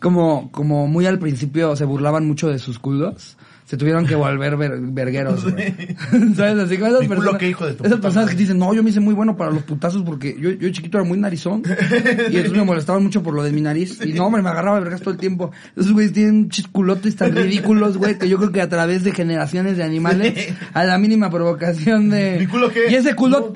como, 0.00 0.50
como 0.50 0.88
muy 0.88 1.06
al 1.06 1.18
principio 1.20 1.74
se 1.76 1.84
burlaban 1.84 2.26
mucho 2.26 2.48
de 2.48 2.58
sus 2.58 2.78
culos, 2.80 3.36
se 3.66 3.76
tuvieron 3.76 4.06
que 4.06 4.14
volver 4.14 4.56
ver- 4.56 4.78
vergueros, 4.80 5.50
güey. 5.50 5.74
¿Sabes? 6.36 6.58
Así 6.58 6.76
como 6.78 6.90
esas 6.90 7.00
Mi 7.02 7.08
personas, 7.08 7.36
qué 7.38 7.48
hijo 7.48 7.66
de 7.66 7.72
tu 7.74 7.84
esas 7.84 8.00
personas 8.00 8.30
que 8.30 8.36
dicen, 8.36 8.58
no, 8.58 8.74
yo 8.74 8.82
me 8.82 8.90
hice 8.90 9.00
muy 9.00 9.14
bueno 9.14 9.36
para 9.36 9.50
los 9.50 9.62
putazos 9.62 10.02
porque 10.02 10.36
yo, 10.38 10.50
yo 10.50 10.68
chiquito 10.70 10.98
era 10.98 11.06
muy 11.06 11.18
narizón 11.18 11.62
y 11.66 12.36
entonces 12.36 12.52
me 12.52 12.64
molestaban 12.64 13.02
mucho 13.02 13.22
por 13.22 13.34
lo 13.34 13.42
de 13.42 13.52
mi 13.52 13.60
nariz 13.60 13.98
y 14.04 14.12
no, 14.12 14.26
hombre, 14.26 14.42
me 14.42 14.50
agarraba 14.50 14.80
vergas 14.80 15.00
todo 15.00 15.12
el 15.14 15.18
tiempo. 15.20 15.50
Esos 15.76 15.92
güeyes 15.92 16.12
tienen 16.12 16.48
chisculotes 16.50 17.16
tan 17.16 17.34
ridículos, 17.34 17.96
güey, 17.96 18.18
que 18.18 18.28
yo 18.28 18.36
creo 18.38 18.52
que 18.52 18.60
a 18.60 18.68
través 18.68 19.04
de 19.04 19.12
generaciones 19.12 19.76
de 19.76 19.82
animales, 19.84 20.52
a 20.72 20.84
la 20.84 20.98
mínima 20.98 21.30
provocación 21.30 22.10
de... 22.10 22.36
¿Mi 22.40 22.46
culo 22.46 22.68
qué? 22.70 22.90
Y 22.90 22.94
ese 22.94 23.14
culo... 23.14 23.54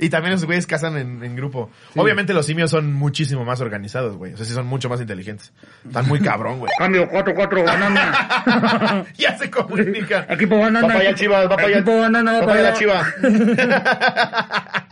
y 0.00 0.08
también 0.08 0.34
esos 0.34 0.46
güeyes 0.46 0.66
cazan 0.66 0.96
en, 0.96 1.22
en 1.22 1.36
grupo. 1.36 1.70
Obviamente 1.96 2.32
los 2.34 2.46
simios 2.46 2.70
son 2.70 2.92
muchísimo 2.92 3.44
más 3.44 3.60
organizados, 3.60 4.16
güey. 4.16 4.34
O 4.34 4.36
sea, 4.36 4.46
sí 4.46 4.52
son 4.52 4.66
mucho 4.66 4.88
más 4.88 5.00
inteligentes. 5.00 5.52
Están 5.86 6.08
muy 6.08 6.20
cabrón, 6.20 6.57
güey. 6.58 6.70
Cambio 6.78 7.08
4-4 7.10 7.64
banana. 7.64 9.04
ya 9.16 9.36
se 9.38 9.50
comunican. 9.50 10.26
Equipo 10.28 10.58
banana. 10.58 10.86
Va 10.86 10.94
para 10.94 11.00
allá, 11.00 11.14
Chivas, 11.14 11.44
va 11.46 11.56
para 11.56 11.66
allá. 11.68 11.76
Equipo 11.78 11.98
banana, 12.00 12.32
va 12.32 12.40
Va 12.40 12.46
para 12.46 12.60
allá. 12.60 12.68
allá, 12.68 12.78
Chiva. 12.78 13.02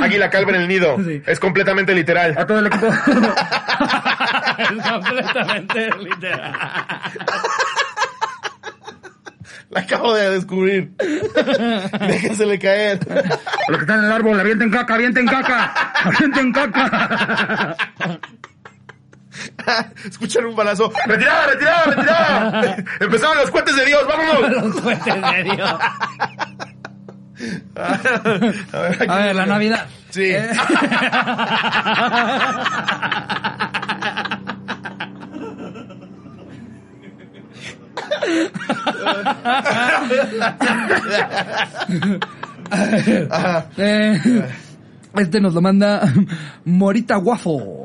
Águila 0.00 0.30
calva 0.30 0.50
en 0.52 0.62
el 0.62 0.68
nido. 0.68 0.96
Sí. 1.04 1.22
Es 1.26 1.40
completamente 1.40 1.92
literal. 1.94 2.34
A 2.38 2.46
todo 2.46 2.60
el 2.60 2.66
equipo. 2.68 2.86
es 2.86 4.82
completamente 4.90 5.90
literal. 5.98 6.52
La 9.70 9.80
acabo 9.80 10.14
de 10.14 10.30
descubrir. 10.30 10.92
Déjensele 12.06 12.58
caer. 12.58 13.00
Los 13.68 13.76
que 13.78 13.82
están 13.84 13.98
en 14.00 14.04
el 14.06 14.12
árbol, 14.12 14.40
avienten 14.40 14.70
caca, 14.70 14.94
avienten 14.94 15.26
caca. 15.26 15.72
Avienten 16.04 16.52
caca. 16.52 17.76
Escuchan 20.08 20.44
un 20.46 20.56
balazo. 20.56 20.90
¡Retirada, 21.06 21.46
retirada, 21.48 21.84
retirada! 21.84 22.76
Empezaron 23.00 23.36
los 23.38 23.50
cuentes 23.50 23.76
de 23.76 23.86
Dios, 23.86 24.02
vámonos. 24.06 24.64
Los 24.74 24.80
cohetes 24.80 25.14
de 25.14 25.42
Dios. 25.44 25.70
A 27.76 28.78
ver, 28.80 28.94
aquí- 28.94 29.06
A 29.08 29.16
ver, 29.18 29.36
la 29.36 29.46
Navidad. 29.46 29.86
Sí. 30.10 30.32
Eh, 30.32 30.50
eh, 43.78 44.20
este 45.14 45.40
nos 45.40 45.54
lo 45.54 45.60
manda 45.62 46.02
Morita 46.64 47.18
Waffle. 47.18 47.84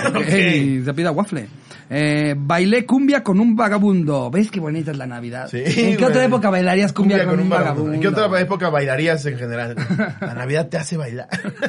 Se 0.84 0.94
pida 0.94 1.10
waffle. 1.10 1.48
Eh, 1.92 2.34
bailé 2.36 2.86
cumbia 2.86 3.22
con 3.22 3.40
un 3.40 3.56
vagabundo. 3.56 4.30
¿Ves 4.30 4.50
qué 4.50 4.60
bonita 4.60 4.92
es 4.92 4.96
la 4.96 5.06
Navidad? 5.06 5.48
Sí, 5.50 5.62
¿En 5.64 5.96
qué 5.96 6.04
otra 6.04 6.24
época 6.24 6.48
bailarías 6.50 6.92
cumbia, 6.92 7.24
con, 7.26 7.40
un 7.40 7.48
vagabundo? 7.48 7.94
¿En 7.94 8.00
qué 8.00 8.08
otra 8.08 8.40
época 8.40 8.70
bailarías 8.70 9.26
en 9.26 9.38
general? 9.38 9.74
La 10.20 10.34
Navidad 10.34 10.68
te 10.68 10.76
hace 10.76 10.96
bailar. 10.96 11.28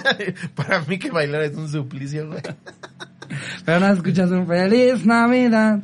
Para 0.56 0.82
mí 0.82 1.00
que 1.00 1.10
bailar 1.10 1.42
es 1.42 1.56
un 1.56 1.68
suplicio, 1.70 2.28
güey. 2.28 2.42
Pero 3.66 3.80
no 3.80 3.88
escuchas 3.94 4.30
un 4.30 4.46
feliz 4.46 5.06
Navidad. 5.06 5.80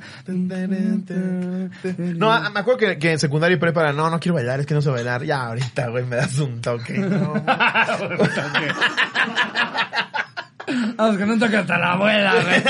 No, 2.15 2.31
a- 2.31 2.49
me 2.49 2.59
acuerdo 2.59 2.77
que, 2.79 2.97
que 2.99 3.13
en 3.13 3.19
secundaria 3.19 3.55
y 3.55 3.59
prepa, 3.59 3.91
no, 3.93 4.09
no 4.09 4.19
quiero 4.19 4.35
bailar, 4.35 4.59
es 4.59 4.65
que 4.65 4.73
no 4.73 4.81
sé 4.81 4.89
bailar. 4.89 5.23
Ya, 5.23 5.47
ahorita, 5.47 5.87
güey, 5.89 6.05
me 6.05 6.17
das 6.17 6.37
un 6.39 6.61
toque. 6.61 6.93
No, 7.07 7.33
Vamos, 10.97 11.17
que 11.17 11.25
no 11.25 11.39
toca 11.39 11.59
hasta 11.59 11.77
la 11.77 11.93
abuela, 11.93 12.33
güey. 12.43 12.61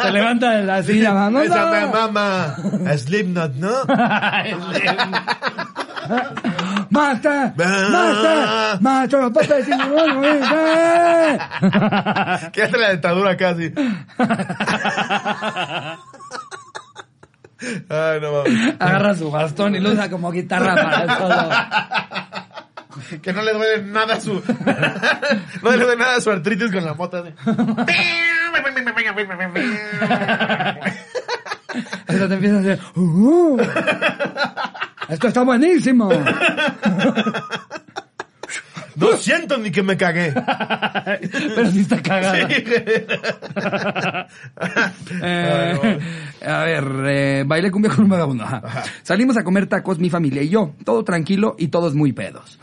Se 0.00 0.10
levanta 0.10 0.52
de 0.52 0.64
la 0.64 0.82
silla, 0.82 1.12
vamos. 1.12 1.44
Esa 1.44 1.66
me 1.66 1.86
mama. 1.86 2.56
Slipknot, 2.96 3.54
¿no? 3.56 3.72
¡Basta! 6.90 7.52
¡Basta! 7.56 8.78
¡Macho, 8.80 9.20
los 9.20 9.32
papeles 9.32 9.66
sin! 9.66 9.80
¡Eh! 9.80 11.38
Quédate 12.52 12.78
la 12.78 12.88
dentadura 12.90 13.36
casi. 13.36 13.72
Ay, 17.88 18.20
no 18.20 18.32
mames. 18.32 18.74
Agarra 18.78 19.14
su 19.14 19.30
bastón 19.30 19.76
y 19.76 19.80
lo 19.80 19.92
usa 19.92 20.10
como 20.10 20.32
guitarra 20.32 20.74
para 20.74 21.16
solo. 21.16 21.36
Que 23.22 23.32
no 23.32 23.42
le 23.42 23.52
duele 23.52 23.82
nada 23.84 24.20
su. 24.20 24.34
no 25.62 25.70
le 25.70 25.76
duele 25.78 25.96
nada 25.96 26.20
su 26.20 26.30
artritis 26.30 26.70
con 26.72 26.84
la 26.84 26.94
mota. 26.94 27.22
de- 27.22 27.34
Hasta 32.06 32.28
te 32.28 32.34
empieza 32.34 32.56
a 32.56 32.60
hacer... 32.60 32.78
"Uh, 32.96 33.58
¡Esto 35.08 35.28
está 35.28 35.42
buenísimo! 35.42 36.10
No 38.94 39.16
siento 39.16 39.56
ni 39.56 39.70
que 39.70 39.82
me 39.82 39.96
cagué. 39.96 40.32
Pero 41.54 41.70
sí 41.70 41.80
está 41.80 42.02
cagada. 42.02 42.46
Eh, 45.22 45.98
a 46.46 46.64
ver, 46.64 46.84
eh, 47.06 47.44
bailé 47.46 47.70
cumbia 47.70 47.90
con 47.90 48.04
un 48.04 48.10
vagabundo. 48.10 48.44
ajá. 48.44 48.82
Salimos 49.02 49.36
a 49.38 49.44
comer 49.44 49.66
tacos 49.66 49.98
mi 49.98 50.10
familia 50.10 50.42
y 50.42 50.50
yo, 50.50 50.74
todo 50.84 51.04
tranquilo 51.04 51.56
y 51.58 51.68
todos 51.68 51.94
muy 51.94 52.12
pedos. 52.12 52.58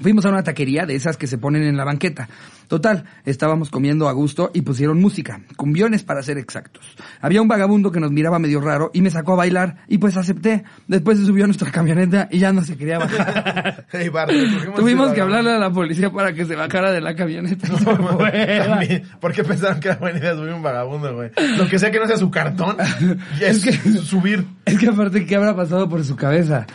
Fuimos 0.00 0.26
a 0.26 0.30
una 0.30 0.42
taquería 0.42 0.86
de 0.86 0.94
esas 0.94 1.16
que 1.16 1.26
se 1.26 1.38
ponen 1.38 1.62
en 1.62 1.76
la 1.76 1.84
banqueta. 1.84 2.28
Total, 2.68 3.04
estábamos 3.24 3.70
comiendo 3.70 4.08
a 4.08 4.12
gusto 4.12 4.50
y 4.54 4.62
pusieron 4.62 5.00
música, 5.00 5.40
cumbiones 5.56 6.02
para 6.02 6.22
ser 6.22 6.38
exactos. 6.38 6.84
Había 7.20 7.42
un 7.42 7.48
vagabundo 7.48 7.90
que 7.92 8.00
nos 8.00 8.10
miraba 8.10 8.38
medio 8.38 8.60
raro 8.60 8.90
y 8.94 9.02
me 9.02 9.10
sacó 9.10 9.32
a 9.34 9.36
bailar 9.36 9.76
y 9.88 9.98
pues 9.98 10.16
acepté. 10.16 10.64
Después 10.88 11.18
se 11.18 11.26
subió 11.26 11.44
a 11.44 11.46
nuestra 11.46 11.70
camioneta 11.70 12.28
y 12.30 12.38
ya 12.38 12.52
no 12.52 12.62
se 12.62 12.76
quería 12.76 12.98
bajar. 12.98 13.84
Hey, 13.96 14.08
Bart, 14.08 14.30
recogimos 14.30 14.74
Tuvimos 14.80 15.12
que 15.12 15.20
hablarle 15.20 15.52
a 15.52 15.58
la 15.58 15.70
policía 15.70 16.10
para 16.10 16.32
que 16.32 16.44
se 16.46 16.56
bajara 16.56 16.90
de 16.90 17.00
la 17.00 17.14
camioneta. 17.14 17.68
También, 18.66 19.02
¿Por 19.20 19.32
qué 19.32 19.44
pensaron 19.44 19.78
que 19.80 19.88
era 19.88 19.96
buena 19.98 20.18
idea 20.18 20.34
subir 20.34 20.52
un 20.52 20.62
vagabundo, 20.62 21.14
güey? 21.14 21.30
Lo 21.56 21.68
que 21.68 21.78
sea 21.78 21.90
que 21.90 22.00
no 22.00 22.06
sea 22.06 22.16
su 22.16 22.30
cartón, 22.30 22.76
es, 23.40 23.64
Es 23.64 23.64
que- 23.64 23.90
subir. 23.98 24.46
Es 24.64 24.78
que 24.78 24.88
aparte, 24.88 25.26
¿qué 25.26 25.36
habrá 25.36 25.54
pasado 25.54 25.88
por 25.88 26.02
su 26.04 26.16
cabeza? 26.16 26.66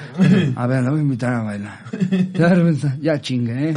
A 0.56 0.68
ver, 0.68 0.84
voy 0.84 1.00
a 1.00 1.02
invitar 1.02 1.34
a 1.34 1.42
bailar. 1.44 1.80
Ya, 2.34 2.56
ya 3.02 3.20
chingue, 3.22 3.70
¿eh? 3.70 3.74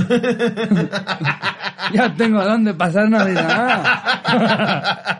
ya 1.93 2.02
tengo 2.11 2.41
a 2.41 2.45
dónde 2.45 2.75
pasar 2.75 3.09
Navidad. 3.09 3.83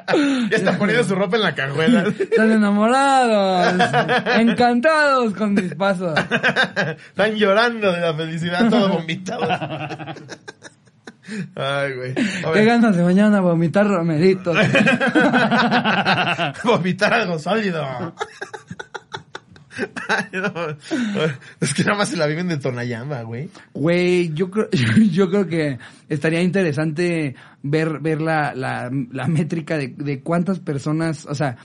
Ya 0.51 0.59
está 0.59 0.77
poniendo 0.77 1.05
su 1.05 1.15
ropa 1.15 1.37
en 1.37 1.43
la 1.43 1.55
cajuela. 1.55 2.05
Están 2.07 2.51
enamorados, 2.51 3.75
encantados 4.39 5.33
con 5.35 5.55
mis 5.55 5.75
pasos. 5.75 6.19
Están 7.09 7.35
llorando 7.37 7.93
de 7.93 8.01
la 8.01 8.15
felicidad, 8.15 8.69
todos 8.69 8.91
vomitados. 8.91 9.49
Ay, 11.55 11.95
güey. 11.95 12.15
Qué 12.15 12.65
ganas 12.65 12.97
de 12.97 13.05
mañana 13.05 13.41
vomitar 13.41 13.87
romeritos. 13.87 14.55
vomitar 16.65 17.15
algo 17.15 17.39
sólido. 17.39 18.15
Ay, 20.09 20.25
no. 20.33 20.53
Es 21.61 21.75
que 21.75 21.85
nada 21.85 21.99
más 21.99 22.09
se 22.09 22.17
la 22.17 22.27
viven 22.27 22.49
de 22.49 22.59
Tonayamba, 22.59 23.23
güey. 23.23 23.49
Güey, 23.73 24.33
yo 24.35 24.51
creo, 24.51 24.69
yo 25.11 25.31
creo 25.31 25.47
que 25.47 25.79
estaría 26.09 26.43
interesante 26.43 27.35
ver, 27.63 28.01
ver 28.01 28.21
la, 28.21 28.55
la, 28.55 28.91
la 29.11 29.27
métrica 29.29 29.77
de, 29.79 29.89
de 29.89 30.21
cuántas 30.21 30.61
personas, 30.61 31.27
o 31.27 31.35
sea, 31.35 31.57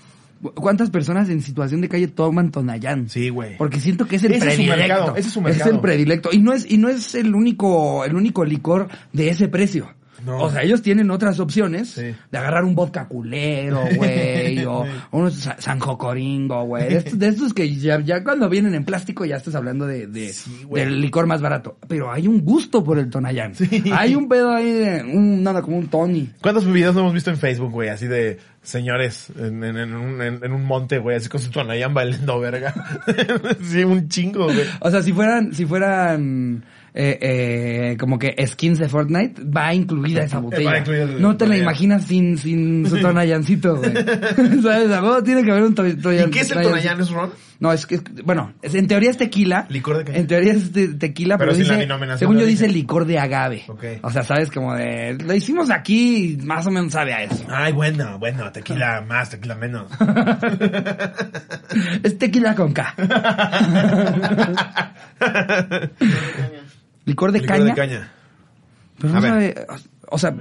cuántas 0.55 0.89
personas 0.89 1.29
en 1.29 1.41
situación 1.41 1.81
de 1.81 1.89
calle 1.89 2.07
toman 2.07 2.51
Tonayán. 2.51 3.09
Sí, 3.09 3.29
güey. 3.29 3.57
Porque 3.57 3.79
siento 3.79 4.07
que 4.07 4.17
es 4.17 4.23
el 4.23 4.33
Ese 4.33 4.47
es 4.47 4.53
su 4.55 4.57
predilecto. 4.61 4.77
mercado, 4.87 5.15
ese 5.15 5.27
es 5.27 5.33
su 5.33 5.41
mercado. 5.41 5.71
el 5.71 5.79
predilecto. 5.79 6.29
Y 6.31 6.39
no 6.39 6.53
es, 6.53 6.69
y 6.69 6.77
no 6.77 6.89
es 6.89 7.15
el 7.15 7.33
único, 7.35 8.05
el 8.05 8.15
único 8.15 8.45
licor 8.45 8.87
de 9.13 9.29
ese 9.29 9.47
precio. 9.47 9.93
No. 10.26 10.39
O 10.41 10.49
sea, 10.51 10.63
ellos 10.63 10.82
tienen 10.82 11.11
otras 11.11 11.39
opciones 11.39 11.89
Sí. 11.91 12.13
de 12.32 12.38
agarrar 12.38 12.63
un 12.65 12.74
vodka 12.76 13.07
culero, 13.07 13.82
güey, 13.95 14.63
o 14.65 14.86
un 15.11 15.32
sa- 15.32 15.55
sanjocoringo, 15.59 16.63
güey. 16.65 16.89
De 16.89 16.95
estos, 16.97 17.20
de 17.20 17.28
estos 17.28 17.53
que 17.53 17.76
ya, 17.76 17.99
ya 18.01 18.24
cuando 18.24 18.49
vienen 18.49 18.74
en 18.76 18.84
plástico 18.86 19.26
ya 19.26 19.36
estás 19.38 19.55
hablando 19.55 19.86
de, 19.86 20.07
de- 20.07 20.34
del 20.72 21.01
licor 21.01 21.28
más 21.28 21.41
barato. 21.41 21.78
Pero 21.88 22.11
hay 22.11 22.28
un 22.28 22.43
gusto 22.43 22.84
por 22.84 22.99
el 22.99 23.09
Tonayán. 23.09 23.53
Hay 23.93 24.15
un 24.15 24.28
pedo 24.28 24.51
ahí 24.53 24.72
de 24.72 25.03
un, 25.03 25.43
nada, 25.43 25.61
como 25.61 25.78
un 25.78 25.88
Tony. 25.88 26.30
¿Cuántos 26.41 26.65
videos 26.72 26.95
no 26.95 27.01
hemos 27.01 27.13
visto 27.13 27.30
en 27.30 27.38
Facebook, 27.38 27.72
güey? 27.72 27.89
Así 27.89 28.07
de 28.07 28.39
señores 28.63 29.28
en, 29.39 29.63
en- 29.63 29.78
en 29.78 29.93
un, 29.95 30.22
en- 30.22 30.43
en 30.43 30.51
un 30.51 30.65
monte, 30.65 30.97
güey, 30.99 31.15
así 31.18 31.30
con 31.30 31.39
su 31.39 31.51
tonayán 31.51 31.93
bailando 31.93 32.39
verga. 32.39 32.74
sí, 33.61 33.84
un 33.84 34.09
chingo, 34.09 34.45
güey. 34.45 34.65
O 34.82 34.91
sea, 34.91 35.01
si 35.01 35.13
fueran, 35.13 35.53
si 35.53 35.65
furan 35.65 36.63
eh, 36.99 37.91
eh, 37.91 37.97
como 37.99 38.17
que 38.17 38.33
skins 38.47 38.79
de 38.79 38.89
Fortnite, 38.89 39.43
va 39.43 39.71
incluida 39.73 40.23
esa 40.23 40.39
botella. 40.39 40.71
Va 40.71 40.77
incluida 40.79 41.03
el- 41.03 41.21
no 41.21 41.37
te 41.37 41.45
la 41.45 41.55
imaginas 41.57 42.05
sin, 42.05 42.37
sin 42.39 42.87
su 42.89 42.97
tonayancito, 42.99 43.75
güey. 43.77 43.93
¿Sabes? 44.63 44.91
A 44.91 45.23
tiene 45.23 45.43
que 45.43 45.51
haber 45.51 45.63
un 45.63 45.75
to- 45.75 45.83
tonayan- 45.83 46.29
¿Y 46.29 46.31
qué 46.31 46.39
es 46.39 46.49
el 46.51 46.61
tonayán? 46.63 46.99
¿Es 46.99 47.11
ron? 47.11 47.29
No, 47.59 47.71
es 47.73 47.85
que, 47.87 47.99
bueno, 48.23 48.53
es- 48.61 48.75
en 48.75 48.87
teoría 48.87 49.09
es 49.11 49.17
tequila. 49.17 49.65
Licor 49.69 49.97
de 49.99 50.03
caña. 50.05 50.17
En 50.19 50.27
teoría 50.27 50.53
es 50.53 50.71
tequila, 50.99 51.37
Pero 51.37 51.51
pero, 51.51 51.55
sin 51.55 51.67
la 51.67 51.73
dice, 51.75 51.85
denominación 51.87 52.19
según 52.19 52.37
yo 52.39 52.45
dice 52.45 52.67
licor 52.67 53.05
de 53.05 53.19
agave. 53.19 53.63
Ok. 53.67 53.83
O 54.01 54.09
sea, 54.11 54.23
sabes, 54.23 54.49
como 54.51 54.73
de, 54.75 55.17
lo 55.23 55.33
hicimos 55.35 55.69
aquí 55.69 56.33
y 56.33 56.37
más 56.45 56.65
o 56.67 56.71
menos 56.71 56.93
sabe 56.93 57.13
a 57.13 57.23
eso. 57.23 57.45
Ay, 57.49 57.73
bueno, 57.73 58.17
bueno, 58.19 58.51
tequila 58.51 59.01
más, 59.07 59.29
tequila 59.31 59.55
menos. 59.55 59.85
es 62.03 62.17
tequila 62.17 62.55
con 62.55 62.73
K. 62.73 62.95
licor 67.07 67.31
de 67.31 67.39
Licor 67.39 67.57
caña. 67.57 67.65
de 67.65 67.73
caña. 67.73 68.11
Pero 68.99 69.09
A 69.13 69.15
no 69.15 69.21
ver. 69.21 69.31
sabe, 69.31 69.67
o 70.09 70.17
sea, 70.19 70.31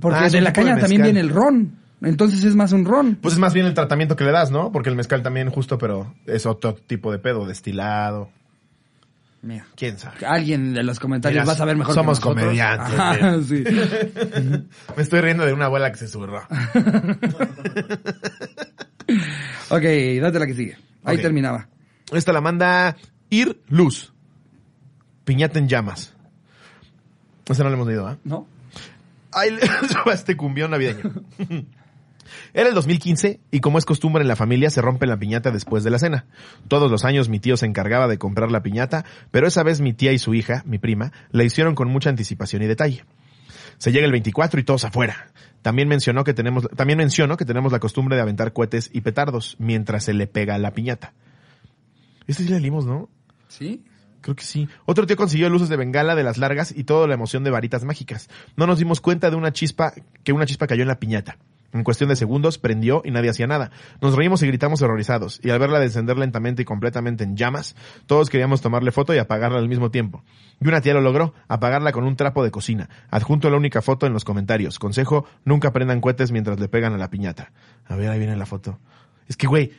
porque 0.00 0.18
Ah, 0.18 0.28
de 0.30 0.40
la 0.40 0.50
de 0.50 0.54
caña 0.54 0.78
también 0.78 1.02
viene 1.02 1.20
el 1.20 1.28
ron. 1.28 1.76
Entonces 2.02 2.42
es 2.44 2.54
más 2.56 2.72
un 2.72 2.86
ron. 2.86 3.16
Pues 3.16 3.34
es 3.34 3.40
más 3.40 3.52
bien 3.52 3.66
el 3.66 3.74
tratamiento 3.74 4.16
que 4.16 4.24
le 4.24 4.32
das, 4.32 4.50
¿no? 4.50 4.72
Porque 4.72 4.88
el 4.88 4.96
mezcal 4.96 5.22
también 5.22 5.50
justo, 5.50 5.76
pero 5.76 6.14
es 6.26 6.46
otro 6.46 6.74
tipo 6.74 7.12
de 7.12 7.18
pedo, 7.18 7.46
destilado. 7.46 8.30
Mira. 9.42 9.66
¿Quién 9.74 9.98
sabe? 9.98 10.24
Alguien 10.26 10.72
de 10.74 10.82
los 10.82 10.98
comentarios 11.00 11.42
Mira, 11.42 11.46
va 11.46 11.52
a 11.52 11.56
saber 11.56 11.76
mejor 11.76 11.94
somos 11.94 12.20
que 12.20 12.28
nosotros. 12.28 12.44
comediantes, 12.44 12.98
Ajá, 12.98 13.14
mira. 13.14 13.42
sí. 13.42 13.64
Me 14.96 15.02
estoy 15.02 15.20
riendo 15.22 15.44
de 15.46 15.52
una 15.54 15.66
abuela 15.66 15.90
que 15.92 15.98
se 15.98 16.08
zurró. 16.08 16.42
Ok, 19.70 19.82
date 20.20 20.38
la 20.38 20.46
que 20.46 20.54
sigue. 20.54 20.76
Ahí 21.04 21.16
Ok. 21.16 21.22
terminaba. 21.22 21.68
Esta 22.12 22.32
la 22.32 22.40
manda 22.40 22.96
Ir 23.28 23.60
Luz. 23.68 24.12
Piñata 25.30 25.60
en 25.60 25.68
llamas. 25.68 26.12
Esta 27.48 27.62
no 27.62 27.70
la 27.70 27.76
hemos 27.76 27.86
leído, 27.86 28.04
¿ah? 28.04 28.18
¿No? 28.24 28.48
Ahí 29.30 29.52
le 29.52 29.60
va 30.08 30.12
este 30.12 30.36
cumbión 30.36 30.72
navideño. 30.72 31.08
Era 32.52 32.68
el 32.68 32.74
2015 32.74 33.38
y 33.52 33.60
como 33.60 33.78
es 33.78 33.84
costumbre 33.84 34.22
en 34.22 34.26
la 34.26 34.34
familia 34.34 34.70
se 34.70 34.82
rompe 34.82 35.06
la 35.06 35.20
piñata 35.20 35.52
después 35.52 35.84
de 35.84 35.90
la 35.90 36.00
cena. 36.00 36.26
Todos 36.66 36.90
los 36.90 37.04
años 37.04 37.28
mi 37.28 37.38
tío 37.38 37.56
se 37.56 37.66
encargaba 37.66 38.08
de 38.08 38.18
comprar 38.18 38.50
la 38.50 38.64
piñata, 38.64 39.04
pero 39.30 39.46
esa 39.46 39.62
vez 39.62 39.80
mi 39.80 39.92
tía 39.92 40.10
y 40.10 40.18
su 40.18 40.34
hija, 40.34 40.64
mi 40.66 40.78
prima, 40.78 41.12
la 41.30 41.44
hicieron 41.44 41.76
con 41.76 41.86
mucha 41.86 42.10
anticipación 42.10 42.62
y 42.62 42.66
detalle. 42.66 43.04
Se 43.78 43.92
llega 43.92 44.06
el 44.06 44.12
24 44.12 44.58
y 44.58 44.64
todos 44.64 44.84
afuera. 44.84 45.30
También 45.62 45.86
mencionó 45.86 46.24
que 46.24 46.34
tenemos, 46.34 46.68
también 46.74 46.98
mencionó 46.98 47.36
que 47.36 47.44
tenemos 47.44 47.70
la 47.70 47.78
costumbre 47.78 48.16
de 48.16 48.22
aventar 48.22 48.52
cohetes 48.52 48.90
y 48.92 49.02
petardos 49.02 49.54
mientras 49.60 50.02
se 50.02 50.12
le 50.12 50.26
pega 50.26 50.58
la 50.58 50.72
piñata. 50.72 51.12
Este 52.26 52.42
sí 52.42 52.48
le 52.48 52.58
leímos, 52.58 52.84
¿no? 52.84 53.08
¿Sí? 53.46 53.84
Creo 54.20 54.36
que 54.36 54.44
sí. 54.44 54.68
Otro 54.86 55.06
tío 55.06 55.16
consiguió 55.16 55.48
luces 55.48 55.68
de 55.68 55.76
bengala 55.76 56.14
de 56.14 56.22
las 56.22 56.38
largas 56.38 56.72
y 56.76 56.84
toda 56.84 57.06
la 57.06 57.14
emoción 57.14 57.44
de 57.44 57.50
varitas 57.50 57.84
mágicas. 57.84 58.28
No 58.56 58.66
nos 58.66 58.78
dimos 58.78 59.00
cuenta 59.00 59.30
de 59.30 59.36
una 59.36 59.52
chispa, 59.52 59.92
que 60.22 60.32
una 60.32 60.46
chispa 60.46 60.66
cayó 60.66 60.82
en 60.82 60.88
la 60.88 60.98
piñata. 60.98 61.38
En 61.72 61.84
cuestión 61.84 62.08
de 62.08 62.16
segundos 62.16 62.58
prendió 62.58 63.00
y 63.04 63.12
nadie 63.12 63.30
hacía 63.30 63.46
nada. 63.46 63.70
Nos 64.00 64.16
reímos 64.16 64.42
y 64.42 64.46
gritamos 64.48 64.82
horrorizados, 64.82 65.40
y 65.42 65.50
al 65.50 65.60
verla 65.60 65.78
descender 65.78 66.18
lentamente 66.18 66.62
y 66.62 66.64
completamente 66.64 67.22
en 67.22 67.36
llamas, 67.36 67.76
todos 68.06 68.28
queríamos 68.28 68.60
tomarle 68.60 68.90
foto 68.90 69.14
y 69.14 69.18
apagarla 69.18 69.58
al 69.58 69.68
mismo 69.68 69.90
tiempo. 69.90 70.24
Y 70.60 70.66
una 70.66 70.80
tía 70.80 70.94
lo 70.94 71.00
logró, 71.00 71.32
apagarla 71.46 71.92
con 71.92 72.04
un 72.04 72.16
trapo 72.16 72.42
de 72.42 72.50
cocina. 72.50 72.88
Adjunto 73.10 73.50
la 73.50 73.56
única 73.56 73.82
foto 73.82 74.06
en 74.06 74.12
los 74.12 74.24
comentarios. 74.24 74.80
Consejo, 74.80 75.26
nunca 75.44 75.72
prendan 75.72 76.00
cohetes 76.00 76.32
mientras 76.32 76.58
le 76.58 76.68
pegan 76.68 76.92
a 76.92 76.98
la 76.98 77.08
piñata. 77.08 77.52
A 77.86 77.94
ver, 77.94 78.10
ahí 78.10 78.18
viene 78.18 78.36
la 78.36 78.46
foto. 78.46 78.78
Es 79.28 79.36
que, 79.36 79.46
güey, 79.46 79.70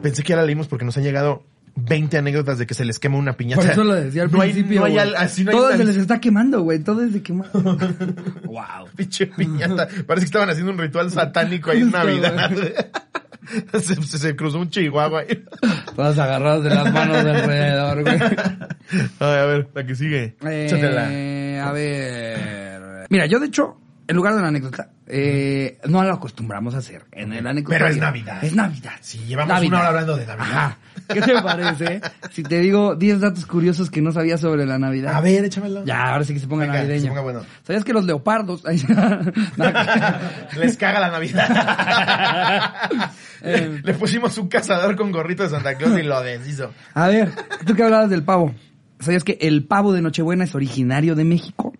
pensé 0.00 0.22
que 0.22 0.30
ya 0.30 0.36
la 0.36 0.44
leímos 0.44 0.68
porque 0.68 0.84
nos 0.84 0.96
han 0.96 1.02
llegado 1.02 1.42
20 1.76 2.18
anécdotas 2.18 2.58
de 2.58 2.66
que 2.66 2.74
se 2.74 2.84
les 2.84 2.98
quema 2.98 3.16
una 3.18 3.36
piñata. 3.36 3.62
Por 3.62 3.70
eso 3.70 3.84
lo 3.84 3.94
decía 3.94 4.22
al 4.22 4.30
No 4.32 4.40
hay- 4.40 4.52
principio. 4.52 4.80
no 4.80 4.86
hay 4.86 4.98
al- 4.98 5.16
así 5.16 5.42
no 5.44 5.50
hay 5.50 5.56
Todo 5.56 5.66
una- 5.68 5.76
se 5.76 5.84
les 5.84 5.96
está 5.96 6.20
quemando, 6.20 6.62
güey. 6.62 6.78
Todo 6.78 7.02
es 7.04 7.12
de 7.12 7.22
quemar. 7.22 7.50
wow. 8.44 8.86
Pinche 8.96 9.26
piñata. 9.26 9.88
Parece 10.06 10.24
que 10.24 10.26
estaban 10.26 10.50
haciendo 10.50 10.72
un 10.72 10.78
ritual 10.78 11.10
satánico 11.10 11.70
ahí 11.70 11.80
en 11.82 11.90
Navidad. 11.90 12.50
se, 13.80 13.94
se- 14.02 14.18
se 14.18 14.36
cruzó 14.36 14.58
un 14.60 14.70
chihuahua 14.70 15.20
ahí. 15.20 15.44
Todas 15.96 16.18
agarradas 16.18 16.62
de 16.64 16.70
las 16.70 16.92
manos 16.92 17.24
de 17.24 17.30
alrededor, 17.30 18.02
güey. 18.02 18.18
Ay, 19.18 19.38
a 19.38 19.44
ver, 19.46 19.68
la 19.74 19.84
que 19.86 19.94
sigue. 19.94 20.36
Échatela. 20.40 21.08
Eh, 21.10 21.60
a 21.60 21.72
ver. 21.72 23.06
Mira, 23.10 23.26
yo 23.26 23.38
de 23.40 23.46
hecho, 23.46 23.78
en 24.06 24.16
lugar 24.16 24.34
de 24.34 24.38
una 24.40 24.48
anécdota, 24.48 24.90
eh, 25.06 25.78
no 25.86 26.02
lo 26.02 26.12
acostumbramos 26.12 26.74
a 26.74 26.78
hacer. 26.78 27.04
En 27.12 27.32
el 27.32 27.46
anécdota. 27.46 27.76
Pero 27.76 27.88
es 27.88 27.96
Navidad. 27.96 28.44
Es 28.44 28.54
Navidad. 28.54 28.92
Sí, 29.00 29.18
llevamos 29.26 29.62
una 29.62 29.78
hora 29.78 29.88
hablando 29.88 30.16
de 30.16 30.26
Navidad. 30.26 30.46
Ajá. 30.46 30.78
¿Qué 31.08 31.20
te 31.20 31.42
parece? 31.42 32.00
si 32.30 32.42
te 32.42 32.58
digo 32.60 32.96
10 32.96 33.20
datos 33.20 33.46
curiosos 33.46 33.90
que 33.90 34.02
no 34.02 34.12
sabías 34.12 34.40
sobre 34.40 34.66
la 34.66 34.78
Navidad. 34.78 35.14
A 35.14 35.20
ver, 35.20 35.44
échamelo. 35.44 35.84
Ya, 35.84 36.12
ahora 36.12 36.24
sí 36.24 36.34
que 36.34 36.40
se 36.40 36.46
ponga 36.46 36.64
Venga, 36.64 36.78
navideño. 36.78 37.02
se 37.02 37.08
ponga 37.08 37.22
bueno. 37.22 37.40
¿Sabías 37.62 37.84
que 37.84 37.92
los 37.92 38.04
leopardos... 38.04 38.62
Les 40.56 40.76
caga 40.76 41.00
la 41.00 41.10
Navidad. 41.10 42.90
Eh. 43.42 43.80
Le 43.82 43.94
pusimos 43.94 44.36
un 44.38 44.48
cazador 44.48 44.96
con 44.96 45.12
gorrito 45.12 45.42
de 45.42 45.50
Santa 45.50 45.76
Claus 45.76 45.98
y 45.98 46.02
lo 46.02 46.22
deshizo. 46.22 46.72
A 46.94 47.08
ver, 47.08 47.30
tú 47.66 47.74
que 47.74 47.82
hablabas 47.82 48.08
del 48.08 48.22
pavo. 48.22 48.54
¿Sabías 49.00 49.24
que 49.24 49.36
el 49.40 49.64
pavo 49.66 49.92
de 49.92 50.00
Nochebuena 50.00 50.44
es 50.44 50.54
originario 50.54 51.14
de 51.14 51.24
México? 51.24 51.74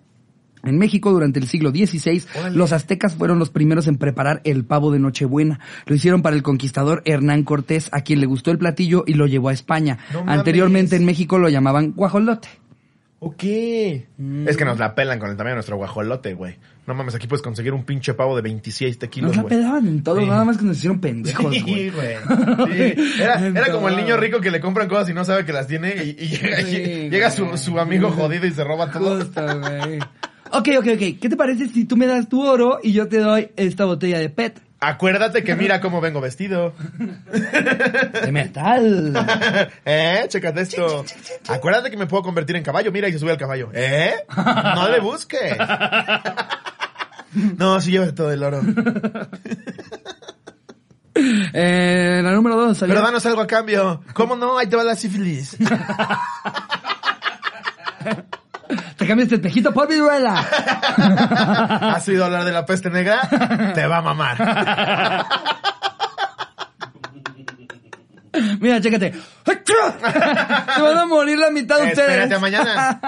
En 0.65 0.79
México, 0.79 1.13
durante 1.13 1.39
el 1.39 1.47
siglo 1.49 1.71
XVI, 1.71 2.23
Órale. 2.39 2.57
los 2.57 2.73
aztecas 2.73 3.15
fueron 3.15 3.39
los 3.39 3.51
primeros 3.51 3.87
en 3.87 3.97
preparar 3.99 4.41
el 4.45 4.65
pavo 4.65 4.91
de 4.91 4.99
Nochebuena. 4.99 5.61
Lo 5.87 5.95
hicieron 5.95 6.23
para 6.23 6.37
el 6.37 6.43
conquistador 6.43 7.03
Hernán 7.05 7.43
Cortés, 7.45 7.89
a 7.93 8.01
quien 8.03 8.21
le 8.21 8.27
gustó 8.27 8.51
el 8.51 8.59
platillo 8.59 9.05
y 9.07 9.15
lo 9.15 9.27
llevó 9.27 9.49
a 9.49 9.53
España. 9.53 9.99
No. 10.13 10.25
Anteriormente 10.27 10.97
en 10.97 11.05
México 11.05 11.39
lo 11.39 11.49
llamaban 11.49 11.93
guajolote. 11.93 12.49
Ok. 13.21 13.43
Es 13.45 14.57
que 14.59 14.65
nos 14.67 14.79
la 14.79 14.95
pelan 14.95 15.19
con 15.19 15.31
el 15.31 15.37
tamaño 15.37 15.53
de 15.53 15.57
nuestro 15.57 15.77
guajolote, 15.77 16.35
güey. 16.35 16.57
No 16.87 16.93
mames, 16.95 17.15
aquí 17.15 17.27
puedes 17.27 17.41
conseguir 17.41 17.73
un 17.73 17.85
pinche 17.85 18.13
pavo 18.13 18.37
de 18.37 18.43
26 18.43 18.99
kilos, 19.11 19.29
Nos 19.29 19.37
la 19.37 19.43
güey. 19.45 19.57
pedaban 19.57 19.87
en 19.89 20.03
todo, 20.03 20.21
Sí. 20.21 20.27
nada 20.27 20.45
más 20.45 20.59
que 20.59 20.65
nos 20.67 20.77
hicieron 20.77 21.01
pendejos, 21.01 21.55
Sí, 21.55 21.91
güey. 21.91 22.17
Sí. 22.97 23.23
Era, 23.23 23.47
era 23.47 23.73
como 23.73 23.89
el 23.89 23.97
niño 23.97 24.19
rico 24.19 24.41
que 24.43 24.51
le 24.51 24.61
compran 24.61 24.89
cosas 24.89 25.09
y 25.09 25.15
no 25.15 25.25
sabe 25.25 25.47
que 25.47 25.55
las 25.55 25.67
tiene 25.67 25.95
y, 26.05 26.11
y 26.23 26.27
llega, 26.37 26.57
Sí, 26.59 26.77
llega 27.09 27.31
güey. 27.35 27.57
su, 27.57 27.57
su 27.73 27.79
amigo 27.81 28.11
jodido 28.11 28.45
y 28.47 28.51
se 28.51 28.63
roba 28.63 28.91
todo. 28.91 29.17
Justo, 29.17 29.41
güey. 29.61 30.01
Ok, 30.55 30.69
ok, 30.79 30.87
ok. 30.95 31.19
¿Qué 31.21 31.29
te 31.29 31.37
parece 31.37 31.69
si 31.69 31.85
tú 31.85 31.97
me 31.97 32.07
das 32.07 32.29
tu 32.29 32.43
oro 32.47 32.79
y 32.83 32.93
yo 32.93 33.09
te 33.09 33.19
doy 33.19 33.51
esta 33.57 33.85
botella 33.85 34.19
de 34.19 34.31
PET? 34.31 34.61
Acuérdate 34.79 35.43
que 35.43 35.57
mira 35.57 35.81
cómo 35.81 36.01
vengo 36.01 36.21
vestido. 36.21 36.75
De 38.25 38.31
metal. 38.31 39.13
¿Eh? 39.85 40.27
Chécate 40.29 40.61
esto. 40.61 41.05
Acuérdate 41.49 41.91
que 41.91 41.97
me 41.97 42.07
puedo 42.07 42.23
convertir 42.23 42.55
en 42.57 42.63
caballo. 42.63 42.93
Mira 42.93 43.09
y 43.09 43.13
se 43.13 43.19
sube 43.19 43.33
al 43.33 43.39
caballo. 43.39 43.71
¿Eh? 43.73 44.15
No 44.37 44.89
le 44.89 45.01
busques. 45.01 45.57
No, 47.59 47.81
sí 47.81 47.91
lleva 47.91 48.15
todo 48.15 48.31
el 48.31 48.45
oro. 48.45 48.61
Eh, 51.17 52.21
la 52.23 52.31
número 52.31 52.55
dos. 52.55 52.79
Pero 52.79 53.03
danos 53.03 53.27
algo 53.27 53.41
a 53.41 53.47
cambio. 53.49 54.03
¿Cómo 54.13 54.37
no? 54.37 54.57
Ahí 54.57 54.69
te 54.69 54.77
va 54.77 54.85
la 54.85 54.95
sífilis. 54.95 55.57
Te 59.05 59.09
cambiaste 59.09 59.35
el 59.35 59.41
espejito 59.43 59.71
por 59.75 59.87
viruela. 59.87 60.33
¿Has 61.95 62.09
oído 62.09 62.25
hablar 62.25 62.43
de 62.47 62.53
la 62.53 62.65
peste 62.65 62.89
negra? 62.89 63.21
Te 63.75 63.87
va 63.87 63.99
a 63.99 64.01
mamar. 64.01 65.27
Mira, 68.61 68.81
chécate. 68.81 69.13
Se 69.45 70.83
van 70.83 70.97
a 70.97 71.05
morir 71.05 71.37
la 71.39 71.51
mitad 71.51 71.77
de 71.83 71.89
ustedes. 71.89 72.09
Espérate 72.09 72.35
a 72.35 72.39
mañana. 72.39 73.01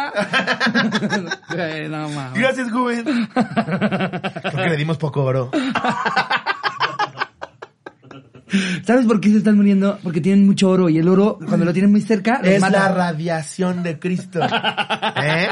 Güey, 1.49 1.89
no 1.89 2.11
mames. 2.11 2.39
Gracias, 2.43 2.71
joven. 2.71 3.05
Creo 3.33 4.53
que 4.65 4.69
le 4.69 4.77
dimos 4.77 4.99
poco 4.99 5.23
oro. 5.25 5.51
¿Sabes 8.85 9.07
por 9.07 9.19
qué 9.21 9.31
se 9.31 9.39
están 9.39 9.57
muriendo? 9.57 9.99
Porque 10.03 10.21
tienen 10.21 10.45
mucho 10.45 10.69
oro 10.69 10.91
y 10.91 10.99
el 10.99 11.09
oro, 11.09 11.39
cuando 11.49 11.65
lo 11.65 11.73
tienen 11.73 11.91
muy 11.91 12.03
cerca, 12.03 12.41
Es 12.43 12.61
mata. 12.61 12.81
la 12.81 12.89
radiación 12.89 13.83
de 13.83 13.99
Cristo. 13.99 14.41
¿Eh? 15.23 15.49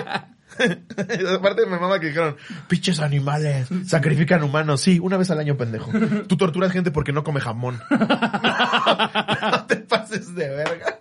Aparte 1.37 1.67
me 1.67 1.79
mama 1.79 1.99
que 1.99 2.09
dijeron, 2.09 2.37
pinches 2.69 3.01
animales, 3.01 3.69
sacrifican 3.87 4.43
humanos. 4.43 4.81
Sí, 4.81 4.99
una 4.99 5.17
vez 5.17 5.31
al 5.31 5.39
año, 5.39 5.57
pendejo. 5.57 5.91
Tú 6.27 6.37
torturas 6.37 6.73
gente 6.73 6.91
porque 6.91 7.13
no 7.13 7.25
come 7.25 7.41
jamón. 7.41 7.81
no 7.91 9.67
te 9.67 9.77
pases 9.77 10.35
de 10.35 10.49
verga. 10.49 10.99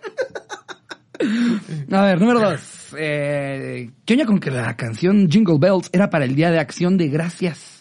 A 1.90 2.02
ver, 2.02 2.20
número 2.20 2.40
dos. 2.40 2.94
Eh, 2.96 3.90
¿Qué 4.04 4.14
oña 4.14 4.26
con 4.26 4.38
que 4.38 4.50
la 4.50 4.76
canción 4.76 5.30
Jingle 5.30 5.58
Bells 5.58 5.88
era 5.92 6.10
para 6.10 6.24
el 6.24 6.34
Día 6.34 6.50
de 6.50 6.58
Acción 6.58 6.96
de 6.96 7.08
Gracias? 7.08 7.73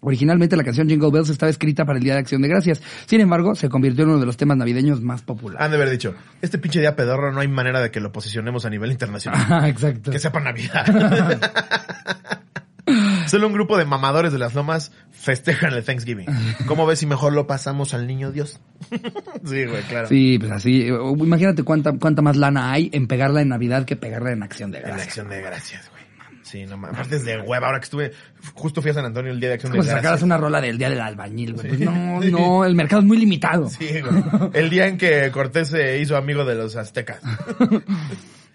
Originalmente 0.00 0.56
la 0.56 0.64
canción 0.64 0.88
Jingle 0.88 1.10
Bells 1.10 1.28
estaba 1.28 1.50
escrita 1.50 1.84
para 1.84 1.98
el 1.98 2.04
Día 2.04 2.14
de 2.14 2.20
Acción 2.20 2.42
de 2.42 2.48
Gracias. 2.48 2.80
Sin 3.06 3.20
embargo, 3.20 3.54
se 3.54 3.68
convirtió 3.68 4.04
en 4.04 4.10
uno 4.10 4.20
de 4.20 4.26
los 4.26 4.36
temas 4.36 4.56
navideños 4.56 5.00
más 5.02 5.22
populares. 5.22 5.64
Han 5.64 5.70
de 5.70 5.76
haber 5.76 5.90
dicho, 5.90 6.14
este 6.40 6.58
pinche 6.58 6.80
día 6.80 6.96
pedorro 6.96 7.32
no 7.32 7.40
hay 7.40 7.48
manera 7.48 7.80
de 7.80 7.90
que 7.90 8.00
lo 8.00 8.12
posicionemos 8.12 8.64
a 8.64 8.70
nivel 8.70 8.90
internacional. 8.92 9.40
Ah, 9.50 9.68
exacto. 9.68 10.10
Que 10.10 10.18
sepa 10.18 10.40
Navidad. 10.40 10.86
Solo 13.26 13.46
un 13.46 13.52
grupo 13.52 13.76
de 13.78 13.84
mamadores 13.84 14.32
de 14.32 14.38
las 14.38 14.54
lomas 14.54 14.90
festejan 15.12 15.72
el 15.74 15.84
Thanksgiving. 15.84 16.26
¿Cómo 16.66 16.86
ves 16.86 16.98
si 16.98 17.06
mejor 17.06 17.32
lo 17.32 17.46
pasamos 17.46 17.94
al 17.94 18.06
niño 18.06 18.32
Dios? 18.32 18.58
sí, 18.90 19.64
güey, 19.66 19.82
claro. 19.88 20.08
Sí, 20.08 20.38
pues 20.38 20.50
así. 20.50 20.86
Imagínate 20.86 21.62
cuánta, 21.62 21.92
cuánta 21.92 22.22
más 22.22 22.36
lana 22.36 22.72
hay 22.72 22.90
en 22.92 23.06
pegarla 23.06 23.42
en 23.42 23.48
Navidad 23.50 23.84
que 23.84 23.96
pegarla 23.96 24.32
en 24.32 24.42
Acción 24.42 24.70
de 24.72 24.78
En 24.78 24.84
Gracias. 24.84 25.06
acción 25.06 25.28
de 25.28 25.40
gracias, 25.42 25.90
güey. 25.90 25.99
Sí, 26.50 26.66
no 26.66 26.76
mames. 26.76 26.96
Aparte 26.96 27.16
es 27.16 27.24
de 27.24 27.40
hueva. 27.40 27.68
Ahora 27.68 27.78
que 27.78 27.84
estuve, 27.84 28.12
justo 28.54 28.82
fui 28.82 28.90
a 28.90 28.94
San 28.94 29.04
Antonio 29.04 29.30
el 29.30 29.38
día 29.38 29.50
de 29.50 29.54
acción 29.54 29.70
Como 29.70 29.84
de 29.84 29.88
si 29.88 29.94
sacaras 29.94 30.22
una 30.22 30.36
rola 30.36 30.60
del 30.60 30.78
Día 30.78 30.90
del 30.90 31.00
Albañil, 31.00 31.54
güey. 31.54 31.68
Pues 31.68 31.80
no, 31.80 32.20
no, 32.20 32.64
el 32.64 32.74
mercado 32.74 33.02
es 33.02 33.06
muy 33.06 33.18
limitado. 33.18 33.68
Sí, 33.68 34.00
güey. 34.00 34.50
El 34.52 34.68
día 34.68 34.88
en 34.88 34.98
que 34.98 35.30
Cortés 35.30 35.68
se 35.68 36.00
hizo 36.00 36.16
amigo 36.16 36.44
de 36.44 36.54
los 36.56 36.76
aztecas. 36.76 37.20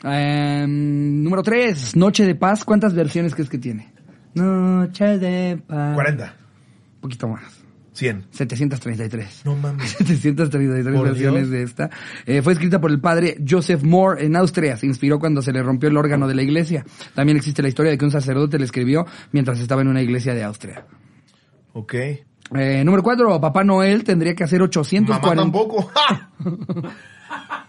Eh, 0.08 0.66
número 0.68 1.42
3, 1.42 1.96
Noche 1.96 2.26
de 2.28 2.36
Paz. 2.36 2.64
¿Cuántas 2.64 2.94
versiones 2.94 3.34
crees 3.34 3.50
que 3.50 3.58
tiene? 3.58 3.92
Noche 4.36 5.18
de 5.18 5.58
Paz. 5.58 5.96
40. 5.96 6.26
Un 6.26 7.02
poquito 7.02 7.28
más. 7.28 7.65
100. 7.96 8.28
733. 8.30 9.42
No 9.46 9.56
mames. 9.56 9.90
733 9.98 10.96
Por 10.96 11.08
versiones 11.08 11.50
de 11.50 11.64
esta. 11.64 11.90
Eh, 12.26 12.42
fue 12.42 12.54
escrita 12.54 12.80
por 12.80 12.92
el 12.92 13.00
padre 13.00 13.38
Joseph 13.48 13.84
Moore 13.84 14.26
en 14.26 14.36
Austria. 14.36 14.78
Se 14.78 14.86
inspiró 14.86 15.18
cuando 15.18 15.42
se 15.42 15.52
le 15.54 15.64
rompió 15.64 15.90
el 15.90 15.98
órgano 15.98 16.28
de 16.28 16.36
la 16.36 16.44
iglesia. 16.44 16.86
También 17.14 17.38
existe 17.38 17.62
la 17.62 17.70
historia 17.70 17.92
de 17.92 17.98
que 17.98 18.06
un 18.06 18.12
sacerdote 18.12 18.60
le 18.60 18.66
escribió 18.66 19.06
mientras 19.32 19.60
estaba 19.60 19.82
en 19.82 19.88
una 19.88 20.02
iglesia 20.02 20.34
de 20.34 20.44
Austria. 20.44 20.86
Ok. 21.74 21.94
Eh, 21.94 22.84
número 22.86 23.02
4, 23.02 23.42
Papá 23.42 23.64
Noel 23.64 24.04
tendría 24.04 24.36
que 24.36 24.44
hacer 24.44 24.62
840. 24.62 25.20
Mamá 25.20 25.42
tampoco. 25.42 25.92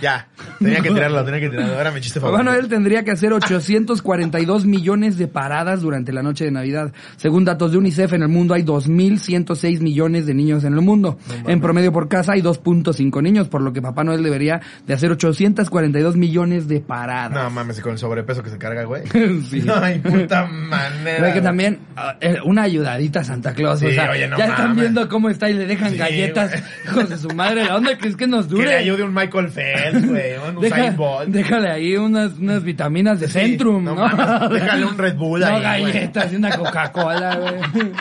Ya. 0.00 0.26
Tenía 0.58 0.80
que 0.80 0.90
tirarlo, 0.90 1.24
tenía 1.24 1.40
que 1.40 1.48
tirarlo. 1.48 1.74
Ahora 1.76 1.90
mi 1.90 2.00
chiste 2.00 2.20
Papá 2.20 2.32
favorito. 2.32 2.52
Noel 2.52 2.68
tendría 2.68 3.02
que 3.04 3.10
hacer 3.12 3.32
842 3.32 4.66
millones 4.66 5.16
de 5.18 5.28
paradas 5.28 5.80
durante 5.80 6.12
la 6.12 6.22
noche 6.22 6.44
de 6.44 6.50
Navidad. 6.50 6.92
Según 7.16 7.44
datos 7.44 7.72
de 7.72 7.78
UNICEF, 7.78 8.12
en 8.14 8.22
el 8.22 8.28
mundo 8.28 8.54
hay 8.54 8.62
2.106 8.62 9.80
millones 9.80 10.26
de 10.26 10.34
niños 10.34 10.64
en 10.64 10.74
el 10.74 10.80
mundo. 10.80 11.18
en 11.46 11.60
promedio 11.60 11.92
por 11.92 12.08
casa 12.08 12.32
hay 12.32 12.42
2.5 12.42 13.22
niños, 13.22 13.48
por 13.48 13.62
lo 13.62 13.72
que 13.72 13.80
Papá 13.82 14.04
Noel 14.04 14.22
debería 14.22 14.60
de 14.86 14.94
hacer 14.94 15.10
842 15.10 16.16
millones 16.16 16.68
de 16.68 16.80
paradas. 16.80 17.42
No 17.44 17.50
mames, 17.50 17.78
y 17.78 17.82
con 17.82 17.92
el 17.92 17.98
sobrepeso 17.98 18.42
que 18.42 18.50
se 18.50 18.58
carga, 18.58 18.84
güey. 18.84 19.02
Sí. 19.50 19.60
No 19.70 19.76
hay 19.76 19.98
puta 19.98 20.46
manera. 20.46 21.18
Güey, 21.20 21.32
que 21.34 21.40
también 21.40 21.78
ah, 21.96 22.16
eh, 22.20 22.36
una 22.44 22.62
ayudadita 22.62 23.20
a 23.20 23.24
Santa 23.24 23.54
Claus. 23.54 23.82
o 23.82 23.88
Sí, 23.88 23.94
sea, 23.94 24.10
oye, 24.10 24.26
no 24.28 24.36
ya 24.36 24.46
están 24.46 24.74
viendo 24.74 25.08
cómo 25.08 25.28
está 25.30 25.48
y 25.48 25.54
le 25.54 25.66
dejan 25.66 25.92
Sí, 25.92 25.96
galletas, 25.98 26.50
güey. 26.50 26.62
hijos 26.86 27.08
de 27.10 27.18
su 27.18 27.28
madre. 27.34 27.64
¿La 27.64 27.76
onda 27.76 27.96
crees 27.98 28.16
que 28.16 28.26
nos 28.26 28.46
Que 28.46 28.52
dure? 28.54 28.66
le 28.68 28.76
ayude 28.76 29.02
un 29.04 29.14
Michael 29.14 29.50
Phelps, 29.74 30.08
güey. 30.08 30.32
Un 30.48 30.60
Deja- 30.60 30.74
Usain 30.76 30.96
Bolt. 30.96 31.28
déjale 31.28 31.70
ahí 31.70 31.96
unas, 31.96 32.32
unas 32.38 32.62
vitaminas 32.62 33.20
de 33.20 33.26
Sí, 33.28 33.32
Centrum, 33.32 33.84
no 33.84 33.94
¿no? 33.94 34.08
mames, 34.08 34.50
déjale 34.50 34.84
un 34.86 34.98
Red 34.98 35.16
Bull 35.16 35.40
No 35.40 35.46
ahí, 35.46 35.80
güey. 35.82 35.92
galletas 35.92 36.32
y 36.32 36.36
una 36.36 36.50
Coca-Cola, 36.56 37.36
güey. 37.36 37.92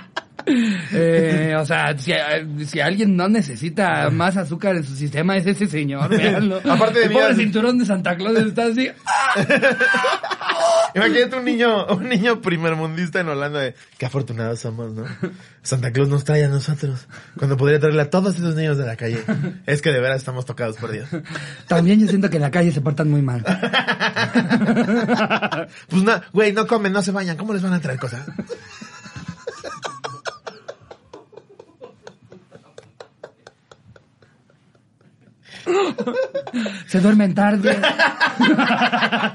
Eh, 0.91 1.55
o 1.57 1.65
sea, 1.65 1.97
si, 1.97 2.13
si 2.65 2.79
alguien 2.79 3.15
no 3.15 3.29
necesita 3.29 4.09
más 4.09 4.37
azúcar 4.37 4.75
en 4.75 4.83
su 4.83 4.95
sistema 4.95 5.37
es 5.37 5.45
ese 5.45 5.67
señor, 5.67 6.09
véanlo. 6.09 6.61
Aparte 6.69 6.99
de 6.99 7.05
El 7.05 7.11
mí, 7.11 7.15
pobre 7.15 7.35
cinturón 7.35 7.77
de 7.77 7.85
Santa 7.85 8.15
Claus 8.15 8.37
está 8.37 8.65
así. 8.65 8.89
Imagínate 10.95 11.35
un 11.35 11.45
niño, 11.45 11.85
un 11.87 12.09
niño 12.09 12.41
primermundista 12.41 13.19
en 13.19 13.29
Holanda 13.29 13.59
de 13.59 13.75
qué 13.97 14.07
afortunados 14.07 14.59
somos, 14.59 14.93
¿no? 14.93 15.05
Santa 15.61 15.91
Claus 15.91 16.09
nos 16.09 16.23
trae 16.23 16.45
a 16.45 16.47
nosotros 16.47 17.07
cuando 17.37 17.57
podría 17.57 17.79
traerle 17.79 18.01
a 18.01 18.09
todos 18.09 18.35
esos 18.35 18.55
niños 18.55 18.77
de 18.77 18.85
la 18.85 18.95
calle. 18.95 19.23
Es 19.67 19.81
que 19.81 19.91
de 19.91 19.99
veras 19.99 20.17
estamos 20.17 20.45
tocados 20.45 20.77
por 20.77 20.91
Dios. 20.91 21.07
También 21.67 21.99
yo 21.99 22.07
siento 22.07 22.29
que 22.29 22.37
en 22.37 22.43
la 22.43 22.51
calle 22.51 22.71
se 22.71 22.81
portan 22.81 23.09
muy 23.09 23.21
mal. 23.21 23.43
Pues 25.89 26.03
no, 26.03 26.21
güey, 26.33 26.53
no 26.53 26.67
comen, 26.67 26.93
no 26.93 27.01
se 27.01 27.11
bañan, 27.11 27.37
¿cómo 27.37 27.53
les 27.53 27.61
van 27.61 27.73
a 27.73 27.79
traer 27.79 27.99
cosas? 27.99 28.25
Se 36.87 36.99
duermen 36.99 37.33
tarde. 37.35 37.77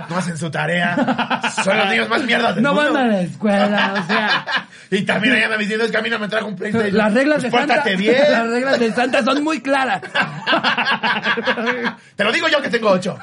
No 0.09 0.16
hacen 0.16 0.37
su 0.37 0.51
tarea. 0.51 1.41
Son 1.64 1.76
los 1.76 1.89
niños 1.89 2.09
más 2.09 2.22
mierdas 2.24 2.55
del 2.55 2.64
No 2.64 2.74
mundo. 2.74 2.93
van 2.93 3.05
a 3.05 3.07
la 3.09 3.20
escuela, 3.22 3.95
o 4.03 4.07
sea. 4.07 4.47
Y 4.91 5.03
también 5.03 5.35
allá 5.35 5.49
me 5.49 5.59
diciendo, 5.59 5.85
es 5.85 5.91
que 5.91 5.97
a 5.97 6.03
mí 6.03 6.11
no 6.11 6.18
me 6.18 6.28
trajo 6.28 6.47
un 6.47 6.57
PlayStation. 6.57 6.97
Las 6.97 7.12
reglas 7.14 7.43
de 7.43 7.51
Pues 7.51 7.61
Santa, 7.62 7.74
pórtate 7.76 7.97
bien. 7.97 8.16
las 8.30 8.49
reglas 8.49 8.78
de 8.80 8.93
Santa 8.93 9.24
son 9.24 9.43
muy 9.43 9.61
claras. 9.61 10.03
Te 12.16 12.24
lo 12.24 12.32
digo 12.32 12.49
yo 12.49 12.61
que 12.62 12.68
tengo 12.68 12.91
ocho. 12.91 13.18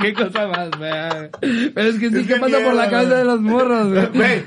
Qué 0.00 0.12
cosa 0.14 0.46
más, 0.48 0.68
fea. 0.78 1.28
Pero 1.40 1.88
es 1.88 1.98
que 1.98 2.10
sí, 2.10 2.16
Es 2.18 2.26
¿qué 2.26 2.34
que 2.34 2.40
pasa 2.40 2.58
por 2.64 2.74
la 2.74 2.90
cabeza 2.90 3.14
de 3.16 3.24
los 3.24 3.40
morros, 3.40 3.88
güey? 4.12 4.44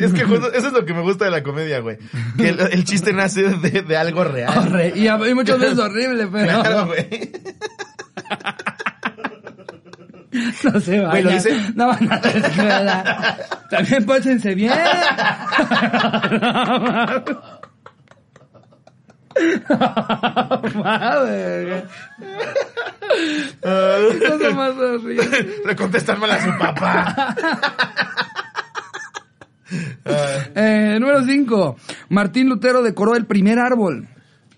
Es 0.00 0.12
que 0.12 0.24
justo, 0.24 0.52
eso 0.52 0.66
es 0.68 0.72
lo 0.72 0.84
que 0.84 0.94
me 0.94 1.02
gusta 1.02 1.24
de 1.26 1.30
la 1.30 1.42
comedia, 1.42 1.80
güey. 1.80 1.98
Que 2.36 2.48
el, 2.50 2.60
el 2.60 2.84
chiste 2.84 3.12
nace 3.12 3.42
de, 3.42 3.82
de 3.82 3.96
algo 3.96 4.24
real. 4.24 4.52
Horre- 4.54 4.92
Y, 4.96 5.08
y 5.08 5.34
muchas 5.34 5.58
veces 5.58 5.78
horrible, 5.78 6.26
pero 6.32 6.41
Claro, 6.44 6.86
güey. 6.86 7.32
no 10.64 10.80
se 10.80 11.00
vayan. 11.00 11.10
Güey, 11.10 11.22
lo 11.24 11.30
dice- 11.30 11.72
No 11.74 11.86
van 11.88 12.12
a 12.12 12.20
la 12.20 12.30
escuela. 12.30 13.36
También 13.70 14.04
pórtense 14.06 14.54
bien. 14.54 14.72
Madre. 20.74 21.84
Qué 23.62 24.20
cosa 24.28 24.50
más 24.50 24.72
horrible. 24.76 25.60
Le 25.64 25.76
contestan 25.76 26.20
mal 26.20 26.30
a 26.30 26.40
su 26.42 26.58
papá. 26.58 27.34
Eh, 30.54 30.98
número 31.00 31.24
5. 31.24 31.76
Martín 32.10 32.46
Lutero 32.50 32.82
decoró 32.82 33.16
el 33.16 33.24
primer 33.24 33.58
árbol. 33.58 34.06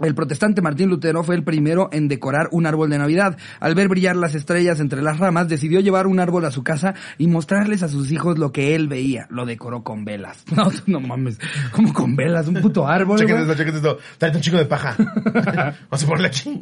El 0.01 0.15
protestante 0.15 0.63
Martín 0.63 0.89
Lutero 0.89 1.23
fue 1.23 1.35
el 1.35 1.45
primero 1.45 1.89
en 1.93 2.09
decorar 2.09 2.49
un 2.51 2.67
árbol 2.67 2.91
de 2.91 2.99
Navidad. 2.99 3.37
Al 3.61 3.75
ver 3.75 3.89
brillar 3.89 4.17
las 4.17 4.35
estrellas 4.35 4.81
entre 4.81 5.03
las 5.03 5.19
ramas, 5.19 5.49
decidió 5.49 5.81
llevar 5.81 6.07
un 6.07 6.21
árbol 6.21 6.45
a 6.45 6.51
su 6.51 6.63
casa 6.63 6.95
y 7.19 7.27
mostrarles 7.27 7.83
a 7.83 7.89
sus 7.89 8.11
hijos 8.11 8.39
lo 8.39 8.53
que 8.53 8.75
él 8.75 8.89
veía. 8.89 9.27
Lo 9.31 9.47
decoró 9.47 9.83
con 9.83 10.05
velas. 10.05 10.45
No, 10.55 10.71
no 10.87 11.01
mames. 11.01 11.41
¿Cómo 11.73 11.93
con 11.93 12.15
velas? 12.15 12.47
Un 12.47 12.55
puto 12.55 12.87
árbol. 12.87 13.19
Chequen 13.19 13.41
esto, 13.41 13.55
chequen 13.57 13.75
esto. 13.75 13.99
Tráete 14.19 14.39
un 14.39 14.43
chico 14.43 14.57
de 14.57 14.67
paja. 14.67 14.95
Vamos 15.91 16.05
a 16.05 16.07
ponerle 16.07 16.29
aquí. 16.29 16.61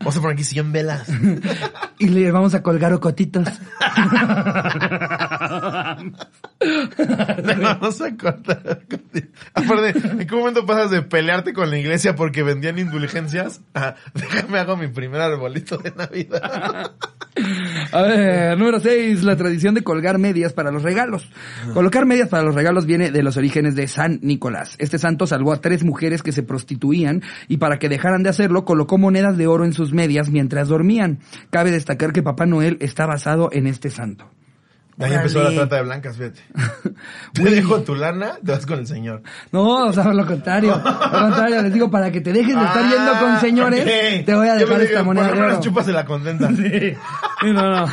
Vamos 0.00 0.16
a 0.16 0.20
poner 0.20 0.34
aquí 0.34 0.42
100 0.44 0.72
velas. 0.72 1.08
Y 1.98 2.08
le 2.08 2.32
vamos 2.32 2.54
a 2.54 2.62
colgar 2.62 2.92
ocotitos. 2.92 3.46
Le 6.60 7.54
vamos 7.54 8.00
a 8.00 8.16
cortar. 8.16 8.82
Aparte, 9.54 9.94
¿en 9.98 10.26
qué 10.26 10.34
momento 10.34 10.66
pasas 10.66 10.90
de 10.90 11.02
pelearte 11.02 11.52
con 11.52 11.70
la 11.70 11.78
iglesia 11.78 12.16
porque 12.16 12.42
indulgencias? 12.70 13.60
a 13.74 13.94
déjame 14.14 14.58
hago 14.58 14.76
mi 14.76 14.88
primer 14.88 15.20
arbolito 15.20 15.76
de 15.78 15.90
Navidad. 15.92 16.92
A 17.92 18.02
ver, 18.02 18.58
número 18.58 18.78
6, 18.78 19.24
la 19.24 19.36
tradición 19.36 19.74
de 19.74 19.82
colgar 19.82 20.18
medias 20.18 20.52
para 20.52 20.70
los 20.70 20.82
regalos. 20.82 21.30
Colocar 21.72 22.04
medias 22.04 22.28
para 22.28 22.42
los 22.42 22.54
regalos 22.54 22.84
viene 22.84 23.10
de 23.10 23.22
los 23.22 23.36
orígenes 23.36 23.74
de 23.74 23.88
San 23.88 24.18
Nicolás. 24.22 24.76
Este 24.78 24.98
santo 24.98 25.26
salvó 25.26 25.52
a 25.52 25.60
tres 25.60 25.82
mujeres 25.82 26.22
que 26.22 26.32
se 26.32 26.42
prostituían 26.42 27.22
y 27.48 27.56
para 27.56 27.78
que 27.78 27.88
dejaran 27.88 28.22
de 28.22 28.28
hacerlo 28.28 28.64
colocó 28.64 28.98
monedas 28.98 29.38
de 29.38 29.46
oro 29.46 29.64
en 29.64 29.72
sus 29.72 29.92
medias 29.92 30.30
mientras 30.30 30.68
dormían. 30.68 31.20
Cabe 31.50 31.70
destacar 31.70 32.12
que 32.12 32.22
Papá 32.22 32.44
Noel 32.46 32.76
está 32.80 33.06
basado 33.06 33.48
en 33.52 33.66
este 33.66 33.90
santo. 33.90 34.30
Ahí 35.00 35.14
empezó 35.14 35.42
la 35.42 35.50
trata 35.50 35.76
de 35.76 35.82
blancas, 35.82 36.16
fíjate. 36.16 36.40
Te 37.32 37.42
dejo 37.44 37.80
tu 37.80 37.94
lana, 37.94 38.32
te 38.44 38.52
vas 38.52 38.66
con 38.66 38.78
el 38.78 38.86
señor. 38.86 39.22
No, 39.50 39.86
o 39.86 39.92
sea, 39.92 40.04
lo 40.12 40.24
contrario. 40.26 40.80
Lo 40.84 41.10
contrario, 41.10 41.62
les 41.62 41.72
digo, 41.72 41.90
para 41.90 42.10
que 42.12 42.20
te 42.20 42.32
dejes 42.32 42.54
de 42.54 42.62
estar 42.64 42.82
yendo 42.88 43.12
con 43.18 43.40
señores, 43.40 43.80
Ah, 43.86 44.18
ok. 44.18 44.26
te 44.26 44.34
voy 44.34 44.48
a 44.48 44.54
dejar 44.54 44.80
esta 44.82 45.02
moneda 45.02 45.24
Por 45.28 45.34
de 45.34 45.40
lo 45.40 45.46
menos 45.46 45.58
oro. 45.58 45.64
chúpasela 45.64 46.04
contenta. 46.04 46.48
Sí. 46.56 46.94
Sí, 47.40 47.52
no, 47.52 47.70
no. 47.70 47.86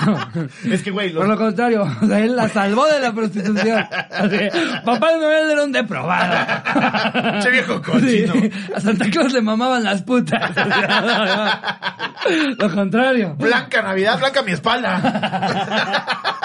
Es 0.71 0.83
que, 0.83 0.91
güey, 0.91 1.09
los- 1.11 1.21
Por 1.21 1.27
lo 1.29 1.37
contrario, 1.37 1.87
o 2.01 2.05
sea, 2.05 2.19
él 2.19 2.35
la 2.35 2.47
salvó 2.49 2.85
de 2.87 2.99
la 2.99 3.11
prostitución. 3.13 3.79
Así, 4.11 4.37
Papá 4.85 5.07
Noel 5.19 5.49
era 5.51 5.63
un 5.63 5.71
depravado. 5.71 7.41
Che 7.41 7.49
viejo 7.49 7.81
cochino. 7.81 8.33
Sí, 8.33 8.51
a 8.75 8.79
Santa 8.79 9.09
Claus 9.09 9.33
le 9.33 9.41
mamaban 9.41 9.83
las 9.83 10.03
putas. 10.03 10.51
Lo 12.59 12.69
contrario. 12.75 13.35
Blanca 13.39 13.81
Navidad, 13.81 14.19
blanca 14.19 14.43
mi 14.43 14.51
espalda. 14.51 16.35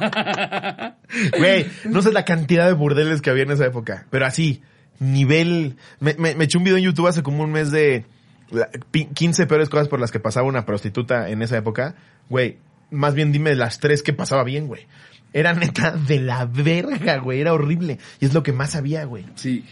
Güey, 1.38 1.66
no 1.84 2.02
sé 2.02 2.12
la 2.12 2.24
cantidad 2.24 2.66
de 2.66 2.72
burdeles 2.72 3.22
que 3.22 3.30
había 3.30 3.44
en 3.44 3.50
esa 3.52 3.66
época, 3.66 4.06
pero 4.10 4.26
así, 4.26 4.62
nivel... 4.98 5.76
Me, 6.00 6.14
me, 6.14 6.34
me 6.34 6.44
eché 6.44 6.58
un 6.58 6.64
video 6.64 6.76
en 6.78 6.84
YouTube 6.84 7.06
hace 7.08 7.22
como 7.22 7.42
un 7.44 7.52
mes 7.52 7.70
de 7.70 8.04
la- 8.50 8.68
pi- 8.90 9.06
15 9.06 9.46
peores 9.46 9.68
cosas 9.68 9.88
por 9.88 10.00
las 10.00 10.10
que 10.10 10.20
pasaba 10.20 10.46
una 10.46 10.66
prostituta 10.66 11.28
en 11.30 11.42
esa 11.42 11.56
época, 11.56 11.94
güey, 12.28 12.58
más 12.90 13.14
bien 13.14 13.32
dime 13.32 13.54
las 13.54 13.78
tres 13.80 14.02
que 14.02 14.12
pasaba 14.12 14.44
bien, 14.44 14.66
güey. 14.66 14.86
Era 15.32 15.52
neta 15.52 15.90
de 15.92 16.20
la 16.20 16.46
verga, 16.46 17.18
güey, 17.18 17.40
era 17.40 17.52
horrible. 17.52 17.98
Y 18.20 18.26
es 18.26 18.32
lo 18.34 18.42
que 18.42 18.52
más 18.52 18.74
había, 18.74 19.04
güey. 19.04 19.26
Sí. 19.34 19.64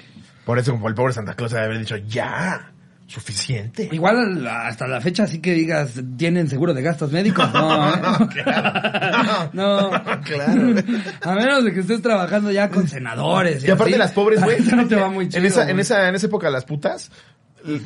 Por 0.44 0.58
eso 0.58 0.72
como 0.72 0.88
el 0.88 0.94
pobre 0.94 1.14
Santa 1.14 1.34
Claus 1.34 1.52
debe 1.52 1.64
haber 1.64 1.78
dicho, 1.78 1.96
ya, 1.96 2.72
suficiente. 3.06 3.88
Igual 3.92 4.46
hasta 4.46 4.86
la 4.86 5.00
fecha 5.00 5.26
sí 5.26 5.40
que 5.40 5.52
digas, 5.52 5.92
¿tienen 6.16 6.48
seguro 6.48 6.74
de 6.74 6.82
gastos 6.82 7.12
médicos? 7.12 7.52
No, 7.52 7.88
¿eh? 7.94 8.00
No, 8.02 8.28
claro. 8.28 9.50
No. 9.52 9.90
Claro. 10.22 10.74
A 11.22 11.34
menos 11.34 11.64
de 11.64 11.72
que 11.72 11.80
estés 11.80 12.02
trabajando 12.02 12.50
ya 12.50 12.70
con 12.70 12.88
senadores. 12.88 13.64
Y 13.64 13.70
aparte 13.70 13.92
así, 13.92 13.98
las 13.98 14.12
pobres, 14.12 14.42
güey. 14.42 14.60
no 14.76 14.86
te 14.86 14.96
va 14.96 15.08
muy 15.10 15.28
chido. 15.28 15.40
En 15.40 15.46
esa, 15.46 15.70
en 15.70 15.78
esa, 15.80 16.08
en 16.08 16.14
esa 16.14 16.26
época 16.26 16.50
las 16.50 16.64
putas 16.64 17.10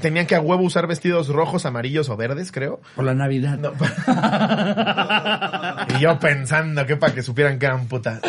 tenían 0.00 0.26
que 0.26 0.34
a 0.34 0.40
huevo 0.40 0.62
usar 0.62 0.86
vestidos 0.86 1.28
rojos, 1.28 1.64
amarillos 1.66 2.08
o 2.08 2.16
verdes, 2.16 2.50
creo. 2.50 2.80
Por 2.96 3.04
la 3.04 3.14
Navidad. 3.14 3.58
No. 3.58 3.72
y 5.96 6.00
yo 6.00 6.18
pensando 6.18 6.84
que 6.86 6.96
para 6.96 7.14
que 7.14 7.22
supieran 7.22 7.58
que 7.58 7.66
eran 7.66 7.86
putas. 7.86 8.20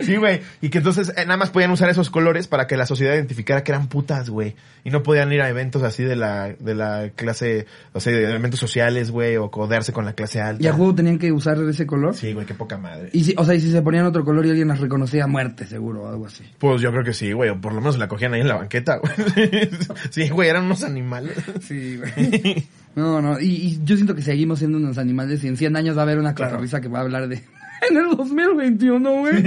Sí, 0.00 0.16
güey. 0.16 0.40
Y 0.60 0.68
que 0.70 0.78
entonces 0.78 1.10
eh, 1.16 1.24
nada 1.24 1.36
más 1.36 1.50
podían 1.50 1.70
usar 1.70 1.88
esos 1.90 2.10
colores 2.10 2.46
para 2.46 2.66
que 2.66 2.76
la 2.76 2.86
sociedad 2.86 3.14
identificara 3.14 3.62
que 3.64 3.72
eran 3.72 3.88
putas, 3.88 4.30
güey. 4.30 4.54
Y 4.84 4.90
no 4.90 5.02
podían 5.02 5.32
ir 5.32 5.40
a 5.42 5.48
eventos 5.48 5.82
así 5.82 6.04
de 6.04 6.16
la, 6.16 6.54
de 6.58 6.74
la 6.74 7.10
clase, 7.14 7.66
o 7.92 8.00
sea, 8.00 8.12
de 8.12 8.34
eventos 8.34 8.60
sociales, 8.60 9.10
güey, 9.10 9.36
o 9.36 9.50
codearse 9.50 9.92
con 9.92 10.04
la 10.04 10.12
clase 10.14 10.40
alta. 10.40 10.62
¿Y 10.62 10.66
a 10.66 10.72
juego 10.72 10.94
tenían 10.94 11.18
que 11.18 11.32
usar 11.32 11.58
ese 11.68 11.86
color? 11.86 12.14
Sí, 12.14 12.32
güey, 12.32 12.46
qué 12.46 12.54
poca 12.54 12.78
madre. 12.78 13.10
Y 13.12 13.24
si, 13.24 13.34
o 13.36 13.44
sea, 13.44 13.54
y 13.54 13.60
si 13.60 13.70
se 13.70 13.82
ponían 13.82 14.06
otro 14.06 14.24
color 14.24 14.46
y 14.46 14.50
alguien 14.50 14.68
las 14.68 14.80
reconocía 14.80 15.24
a 15.24 15.26
muerte, 15.26 15.66
seguro, 15.66 16.02
o 16.04 16.08
algo 16.08 16.26
así. 16.26 16.44
Pues 16.58 16.80
yo 16.80 16.90
creo 16.92 17.04
que 17.04 17.12
sí, 17.12 17.32
güey. 17.32 17.50
O 17.50 17.60
por 17.60 17.72
lo 17.72 17.80
menos 17.80 17.98
la 17.98 18.08
cogían 18.08 18.34
ahí 18.34 18.40
en 18.40 18.48
la 18.48 18.56
banqueta, 18.56 18.98
güey. 18.98 19.12
Sí, 20.10 20.28
güey, 20.28 20.48
eran 20.48 20.64
unos 20.64 20.84
animales. 20.84 21.36
Sí, 21.62 21.96
güey. 21.98 22.66
No, 22.96 23.20
no, 23.20 23.38
y, 23.38 23.44
y 23.44 23.80
yo 23.84 23.94
siento 23.96 24.14
que 24.14 24.22
seguimos 24.22 24.58
siendo 24.58 24.78
unos 24.78 24.96
animales 24.96 25.44
y 25.44 25.48
en 25.48 25.58
100 25.58 25.76
años 25.76 25.96
va 25.98 26.00
a 26.00 26.04
haber 26.04 26.18
una 26.18 26.34
Claro. 26.34 26.58
que 26.80 26.88
va 26.88 27.00
a 27.00 27.02
hablar 27.02 27.28
de... 27.28 27.42
En 27.90 27.96
el 27.96 28.16
2021, 28.16 29.10
güey. 29.20 29.42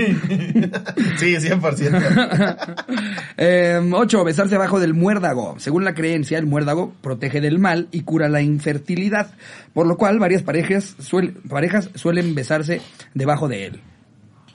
Sí, 1.18 1.36
100%. 1.38 2.76
Eh, 3.42 3.80
ocho, 3.94 4.24
besarse 4.26 4.56
abajo 4.56 4.80
del 4.82 4.94
muérdago. 4.94 5.56
Según 5.60 5.86
la 5.86 5.94
creencia, 5.94 6.38
el 6.38 6.46
muérdago 6.46 6.94
protege 7.02 7.40
del 7.40 7.58
mal 7.58 7.88
y 7.92 8.02
cura 8.02 8.28
la 8.28 8.42
infertilidad, 8.42 9.32
por 9.74 9.88
lo 9.88 9.96
cual 9.96 10.20
varias 10.20 10.44
parejas, 10.44 10.98
suel- 11.00 11.36
parejas 11.48 11.90
suelen 11.96 12.36
besarse 12.36 12.82
debajo 13.14 13.48
de 13.48 13.66
él. 13.68 13.82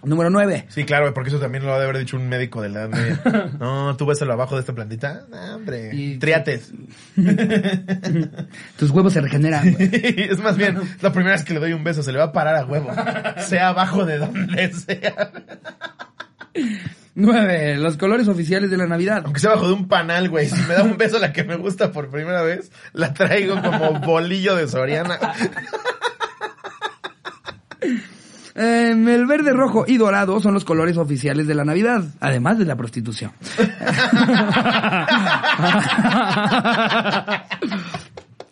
Número 0.05 0.31
nueve. 0.31 0.67
Sí, 0.69 0.85
claro, 0.85 1.13
porque 1.15 1.31
eso 1.31 1.39
también 1.41 1.65
lo 1.65 1.73
ha 1.75 1.79
de 1.79 1.85
haber 1.85 1.99
dicho 1.99 2.17
un 2.17 2.29
médico 2.29 2.61
de 2.63 2.69
la. 2.69 2.89
No, 3.59 3.97
tú 3.97 4.07
bésalo 4.07 4.33
abajo 4.33 4.55
de 4.55 4.61
esta 4.61 4.75
plantita. 4.75 5.23
No, 5.31 5.57
hombre. 5.57 5.91
Y- 5.93 6.19
Triates. 6.19 6.73
Tus 8.77 8.91
huevos 8.91 9.13
se 9.13 9.21
regeneran. 9.21 9.73
güey. 9.73 9.91
es 10.31 10.39
más 10.41 10.57
bien, 10.57 10.79
la 11.01 11.13
primera 11.13 11.35
vez 11.37 11.45
que 11.45 11.55
le 11.55 11.61
doy 11.61 11.73
un 11.73 11.85
beso, 11.85 12.03
se 12.03 12.13
le 12.13 12.19
va 12.19 12.25
a 12.25 12.33
parar 12.33 12.57
a 12.57 12.65
huevo. 12.65 12.91
Sea 13.47 13.69
abajo 13.69 14.05
de 14.05 14.19
donde 14.19 14.73
sea. 14.73 15.31
Nueve, 17.17 17.77
los 17.77 17.97
colores 17.97 18.27
oficiales 18.27 18.71
de 18.71 18.77
la 18.77 18.87
Navidad. 18.87 19.23
Aunque 19.25 19.39
sea 19.41 19.51
abajo 19.53 19.69
de 19.69 19.75
un 19.75 19.87
panal, 19.89 20.29
güey. 20.29 20.49
Si 20.49 20.61
me 20.63 20.75
da 20.75 20.83
un 20.83 20.97
beso 20.97 21.19
la 21.21 21.33
que 21.33 21.45
me 21.45 21.55
gusta 21.57 21.93
por 21.93 22.11
primera 22.11 22.43
vez, 22.43 22.73
la 22.93 23.15
traigo 23.15 23.61
como 23.63 24.01
bolillo 24.01 24.57
de 24.57 24.67
Soriana. 24.67 25.19
Eh, 28.57 28.91
el 28.91 29.27
verde, 29.27 29.53
rojo 29.53 29.85
y 29.87 29.97
dorado 29.97 30.39
son 30.41 30.55
los 30.55 30.65
colores 30.65 30.97
oficiales 30.97 31.49
de 31.49 31.55
la 31.55 31.65
Navidad, 31.65 32.05
además 32.21 32.57
de 32.59 32.65
la 32.65 32.77
prostitución. 32.77 33.33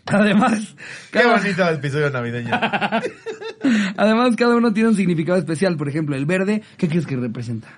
además, 0.07 0.74
Qué 1.12 1.20
cada, 1.20 1.38
bonito 1.38 1.68
el 1.68 1.76
episodio 1.76 2.11
navideño. 2.11 2.50
además, 3.96 4.34
cada 4.36 4.57
uno 4.57 4.72
tiene 4.72 4.88
un 4.88 4.96
significado 4.96 5.38
especial. 5.38 5.76
Por 5.76 5.88
ejemplo, 5.88 6.16
el 6.16 6.26
verde, 6.26 6.62
¿qué 6.76 6.88
crees 6.88 7.07
que 7.07 7.16
representa? 7.16 7.68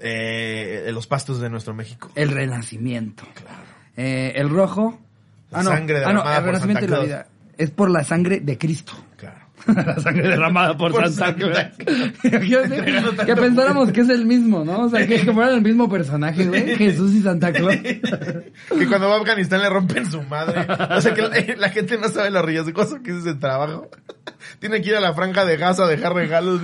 Eh, 0.00 0.90
los 0.92 1.06
pastos 1.06 1.40
de 1.40 1.48
nuestro 1.48 1.74
México. 1.74 2.10
El 2.16 2.30
renacimiento. 2.30 3.24
Eh, 3.96 4.32
el 4.34 4.48
rojo. 4.48 5.00
La 5.50 5.62
sangre 5.62 6.02
ah, 6.04 6.12
no, 6.12 6.28
el 6.28 6.44
renacimiento 6.44 6.80
Santa 6.80 6.84
y 6.84 6.88
la 6.88 7.04
vida. 7.04 7.26
Es 7.56 7.70
por 7.70 7.90
la 7.90 8.04
sangre 8.04 8.40
de 8.40 8.58
Cristo. 8.58 8.92
Claro. 9.16 9.37
la 9.66 9.98
sangre 10.00 10.28
derramada 10.28 10.76
por, 10.76 10.92
Por 10.92 11.08
Santa 11.10 11.26
Santa 11.26 11.36
Claus. 11.36 11.68
Que 13.26 13.36
pensáramos 13.36 13.92
que 13.92 14.00
es 14.00 14.08
el 14.08 14.24
mismo, 14.24 14.64
¿no? 14.64 14.84
O 14.84 14.88
sea, 14.88 15.06
que, 15.06 15.20
que 15.20 15.32
fueran 15.32 15.54
el 15.54 15.62
mismo 15.62 15.88
personaje, 15.88 16.46
güey. 16.46 16.76
Jesús 16.76 17.14
y 17.14 17.22
Santa 17.22 17.52
Claus. 17.52 17.76
que 17.76 18.86
cuando 18.88 19.08
va 19.08 19.16
a 19.16 19.18
Afganistán 19.18 19.60
le 19.60 19.68
rompen 19.68 20.10
su 20.10 20.22
madre. 20.22 20.66
O 20.90 21.00
sea 21.00 21.14
que 21.14 21.22
la, 21.22 21.56
la 21.56 21.68
gente 21.70 21.98
no 21.98 22.08
sabe 22.08 22.30
lo 22.30 22.42
riesgoso 22.42 23.02
que 23.02 23.10
es 23.10 23.18
ese 23.18 23.34
trabajo. 23.34 23.88
Tiene 24.58 24.80
que 24.80 24.90
ir 24.90 24.96
a 24.96 25.00
la 25.00 25.14
franja 25.14 25.44
de 25.44 25.56
Gaza 25.56 25.84
a 25.84 25.88
dejar 25.88 26.14
regalos. 26.14 26.60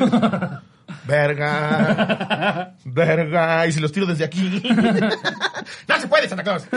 Verga. 1.07 2.75
Verga. 2.85 3.67
Y 3.67 3.73
si 3.73 3.81
los 3.81 3.93
tiro 3.93 4.07
desde 4.07 4.25
aquí. 4.25 4.63
no 5.89 6.01
se 6.01 6.09
puede, 6.09 6.29
Santa 6.29 6.43
Claus. 6.45 6.67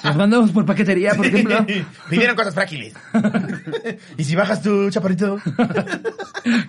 Si 0.00 0.08
los 0.08 0.16
mandamos 0.16 0.50
por 0.50 0.64
paquetería, 0.64 1.14
por 1.14 1.26
ejemplo. 1.26 1.64
Pidieron 2.08 2.34
cosas 2.34 2.54
frágiles. 2.54 2.92
y 4.16 4.24
si 4.24 4.34
bajas 4.34 4.60
tu 4.62 4.90
chaparrito. 4.90 5.38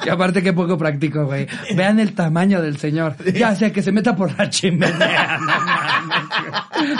Que 0.03 0.11
aparte 0.11 0.43
que 0.43 0.53
poco 0.53 0.77
práctico, 0.77 1.25
güey. 1.25 1.47
Vean 1.75 1.99
el 1.99 2.13
tamaño 2.13 2.61
del 2.61 2.77
señor. 2.77 3.15
Ya 3.33 3.55
sea 3.55 3.71
que 3.71 3.81
se 3.81 3.91
meta 3.91 4.15
por 4.15 4.37
la 4.37 4.49
chimenea. 4.49 5.39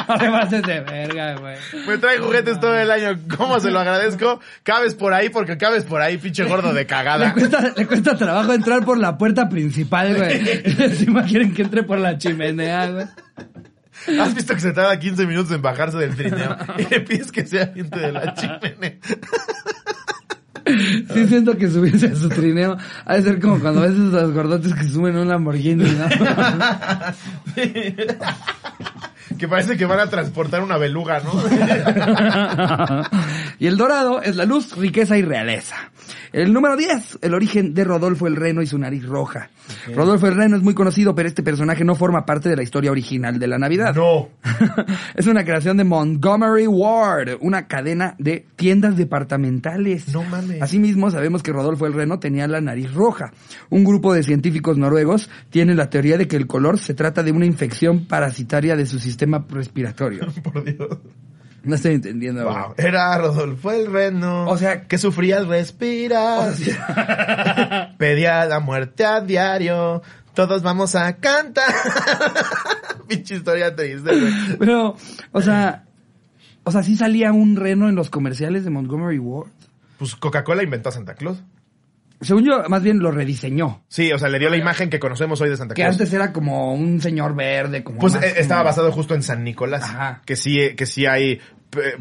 No 0.08 0.18
te 0.18 0.30
pases 0.30 0.64
de 0.64 0.80
verga, 0.82 1.36
güey. 1.36 1.56
Me 1.88 1.98
trae 1.98 2.18
juguetes 2.18 2.60
todo 2.60 2.78
el 2.78 2.90
año. 2.90 3.20
¿Cómo 3.38 3.60
se 3.60 3.70
lo 3.70 3.80
agradezco? 3.80 4.40
Cabes 4.64 4.96
por 4.96 5.14
ahí 5.14 5.30
porque 5.30 5.58
cabes 5.58 5.84
por 5.84 6.02
ahí, 6.02 6.18
pinche 6.18 6.44
gordo 6.46 6.70
de 6.70 6.82
Le 6.82 6.86
cagada. 6.88 7.34
cuesta, 7.34 7.74
le 7.76 7.86
cuesta 7.86 8.16
trabajo 8.18 8.54
entrar 8.54 8.84
por 8.86 8.93
la 8.98 9.18
puerta 9.18 9.50
principal, 9.50 10.16
güey. 10.16 10.42
Encima 10.80 11.24
quieren 11.24 11.54
que 11.54 11.64
entre 11.64 11.84
por 11.84 12.00
la 12.00 12.18
chimenea, 12.18 12.90
güey. 12.90 13.06
¿Has 14.20 14.36
visto 14.36 14.54
que 14.54 14.60
se 14.60 14.74
tarda 14.74 15.00
15 15.00 15.26
minutos 15.28 15.52
en 15.52 15.62
bajarse 15.62 15.98
del 15.98 16.16
trineo? 16.16 16.58
Y 16.78 16.86
le 16.94 17.02
pides 17.02 17.32
que 17.32 17.46
sea 17.46 17.68
gente 17.68 18.00
de 18.00 18.12
la 18.12 18.34
chimenea. 18.34 18.98
Sí 20.66 21.28
siento 21.28 21.58
que 21.58 21.70
subirse 21.70 22.08
a 22.08 22.16
su 22.16 22.30
trineo 22.30 22.78
ha 23.06 23.16
de 23.16 23.22
ser 23.22 23.42
como 23.42 23.60
cuando 23.60 23.82
ves 23.82 23.92
esos 23.92 24.32
gordotes 24.32 24.74
que 24.74 24.88
suben 24.88 25.18
un 25.18 25.28
Lamborghini, 25.28 25.84
¿no? 25.84 26.06
Que 29.38 29.48
parece 29.48 29.78
que 29.78 29.86
van 29.86 30.00
a 30.00 30.08
transportar 30.08 30.62
una 30.62 30.78
beluga, 30.78 31.22
¿no? 31.22 31.34
y 33.60 33.68
el 33.68 33.78
dorado 33.78 34.22
es 34.22 34.36
la 34.36 34.46
luz, 34.46 34.78
riqueza 34.78 35.18
y 35.18 35.22
realeza. 35.22 35.92
El 36.32 36.54
número 36.54 36.76
10, 36.76 37.20
el 37.22 37.34
origen 37.34 37.74
de 37.74 37.84
Rodolfo 37.84 38.28
el 38.28 38.36
Reno 38.36 38.62
y 38.62 38.68
su 38.68 38.78
nariz 38.78 39.06
roja. 39.06 39.50
Rodolfo 39.94 40.28
el 40.28 40.36
Reno 40.36 40.58
es 40.58 40.64
muy 40.64 40.74
conocido, 40.74 41.16
pero 41.16 41.28
este 41.28 41.44
personaje 41.44 41.84
no 41.84 41.96
forma 41.96 42.26
parte 42.26 42.50
de 42.50 42.56
la 42.56 42.64
historia 42.64 42.92
original 42.92 43.40
de 43.40 43.48
la 43.48 43.58
Navidad. 43.58 43.96
No. 43.96 44.30
es 45.16 45.28
una 45.28 45.44
creación 45.44 45.78
de 45.78 45.84
Montgomery 45.84 46.68
Ward, 46.68 47.38
una 47.42 47.68
cadena 47.68 48.16
de 48.18 48.46
tiendas 48.56 48.98
departamentales. 48.98 50.14
No 50.14 50.24
mames. 50.24 50.62
Asimismo, 50.62 51.12
sabemos 51.12 51.44
que 51.44 51.52
Rodolfo 51.52 51.86
el 51.86 51.94
Reno 51.94 52.20
tenía 52.20 52.48
la 52.48 52.62
nariz 52.62 52.94
roja. 52.94 53.32
Un 53.70 53.84
grupo 53.84 54.14
de 54.14 54.24
científicos 54.24 54.78
noruegos 54.78 55.30
tiene 55.50 55.76
la 55.76 55.90
teoría 55.90 56.18
de 56.18 56.28
que 56.28 56.36
el 56.36 56.48
color 56.48 56.80
se 56.80 56.94
trata 56.94 57.24
de 57.24 57.32
una 57.32 57.46
infección 57.46 58.06
parasitaria 58.06 58.76
de 58.76 58.86
su 58.86 59.00
sistema 59.00 59.46
respiratorio. 59.50 60.28
Por 60.44 60.64
Dios. 60.64 61.00
No 61.64 61.76
estoy 61.76 61.96
entendiendo. 61.96 62.44
Wow. 62.44 62.74
Era 62.78 63.18
Rodolfo 63.18 63.72
el 63.72 63.92
Reno. 63.92 64.48
O 64.50 64.58
sea- 64.58 64.84
que 64.88 64.98
sufría 64.98 65.38
al 65.38 65.48
respirar. 65.48 66.54
Pedía 67.98 68.46
la 68.46 68.60
muerte 68.60 69.06
a 69.06 69.22
diario. 69.22 70.02
Todos 70.34 70.62
vamos 70.64 70.96
a 70.96 71.16
cantar. 71.18 71.74
Pinche 73.08 73.36
historia 73.36 73.76
triste, 73.76 74.10
güey. 74.20 74.34
Pero, 74.60 74.96
o 75.32 75.42
sea, 75.42 75.86
o 76.64 76.72
sea, 76.72 76.84
sí 76.84 76.96
salía 76.98 77.32
un 77.32 77.56
reno 77.56 77.88
en 77.88 77.96
los 77.96 78.10
comerciales 78.10 78.64
de 78.64 78.70
Montgomery 78.72 79.20
Ward. 79.20 79.50
Pues 80.00 80.16
Coca-Cola 80.16 80.64
inventó 80.64 80.90
a 80.90 80.92
Santa 80.92 81.14
Claus. 81.16 81.44
Según 82.24 82.44
yo, 82.46 82.64
más 82.70 82.82
bien 82.84 83.00
lo 83.00 83.12
rediseñó. 83.12 83.84
Sí, 83.88 84.12
o 84.12 84.18
sea, 84.20 84.30
le 84.30 84.40
dio 84.40 84.50
la 84.50 84.58
imagen 84.58 84.90
que 84.90 85.00
conocemos 85.00 85.40
hoy 85.42 85.50
de 85.50 85.58
Santa 85.58 85.74
Que 85.76 85.82
Claus. 85.82 85.96
antes 85.96 86.14
era 86.14 86.32
como 86.34 86.74
un 86.74 87.02
señor 87.02 87.36
verde, 87.36 87.84
como 87.84 88.00
Pues 88.00 88.14
más 88.14 88.24
eh, 88.24 88.34
estaba 88.38 88.62
como- 88.62 88.70
basado 88.72 88.92
justo 88.92 89.16
en 89.16 89.24
San 89.24 89.44
Nicolás. 89.44 89.84
Ajá. 89.84 90.22
Que 90.26 90.36
sí, 90.36 90.76
que 90.76 90.86
sí 90.86 91.06
hay 91.06 91.40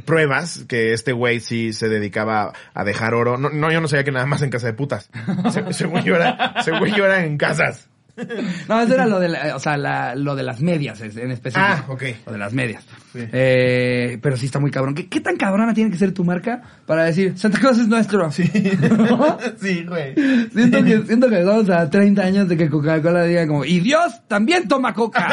pruebas 0.05 0.65
que 0.69 0.93
este 0.93 1.13
güey 1.13 1.41
sí 1.41 1.73
se 1.73 1.89
dedicaba 1.89 2.53
a 2.75 2.85
dejar 2.85 3.15
oro. 3.15 3.39
No, 3.39 3.49
no, 3.51 3.71
yo 3.73 3.81
no 3.81 3.89
sabía 3.89 4.05
que 4.05 4.13
nada 4.13 4.27
más 4.27 4.43
en 4.43 4.51
casa 4.51 4.67
de 4.67 4.75
putas. 4.75 5.11
Se- 5.53 5.73
según 5.73 6.03
yo 6.03 6.17
era, 6.17 6.63
según 6.63 6.89
yo 6.95 7.05
era 7.07 7.25
en 7.25 7.37
casas. 7.39 7.89
No, 8.69 8.81
eso 8.81 8.95
era 8.95 9.07
lo 9.07 9.19
de, 9.21 9.29
la- 9.29 9.57
o 9.57 9.59
sea, 9.59 9.77
la- 9.77 10.15
lo 10.15 10.35
de 10.37 10.43
las 10.43 10.61
medias 10.61 11.01
en 11.01 11.31
específico. 11.31 11.67
Ah, 11.67 11.85
ok. 11.89 12.03
Lo 12.27 12.33
de 12.33 12.39
las 12.39 12.53
medias. 12.53 12.85
Sí. 13.13 13.21
Eh, 13.33 14.19
pero 14.23 14.37
sí 14.37 14.47
está 14.47 14.59
muy 14.59 14.71
cabrón. 14.71 14.95
¿Qué, 14.95 15.09
qué 15.09 15.21
tan 15.21 15.37
cabrona 15.37 15.73
tiene 15.75 15.91
que 15.91 15.97
ser 15.99 16.13
tu 16.13 16.25
marca 16.25 16.63
para 16.87 17.05
decir 17.05 17.37
Santa 17.39 17.59
Claus 17.59 17.79
es 17.79 17.89
nuestro? 17.89 18.31
Sí. 18.31 18.51
¿No? 18.97 19.39
sí, 19.61 19.85
güey. 19.89 20.15
Siento 20.53 20.85
que, 20.85 21.03
siento 21.07 21.29
que 21.29 21.41
estamos 21.41 21.69
a 21.71 21.89
30 21.89 22.23
años 22.23 22.49
de 22.49 22.57
que 22.57 22.69
Coca-Cola 22.69 23.25
diga 23.25 23.47
como, 23.47 23.65
y 23.65 23.81
Dios 23.81 24.21
también 24.29 24.69
toma 24.69 24.93
coca. 24.95 25.29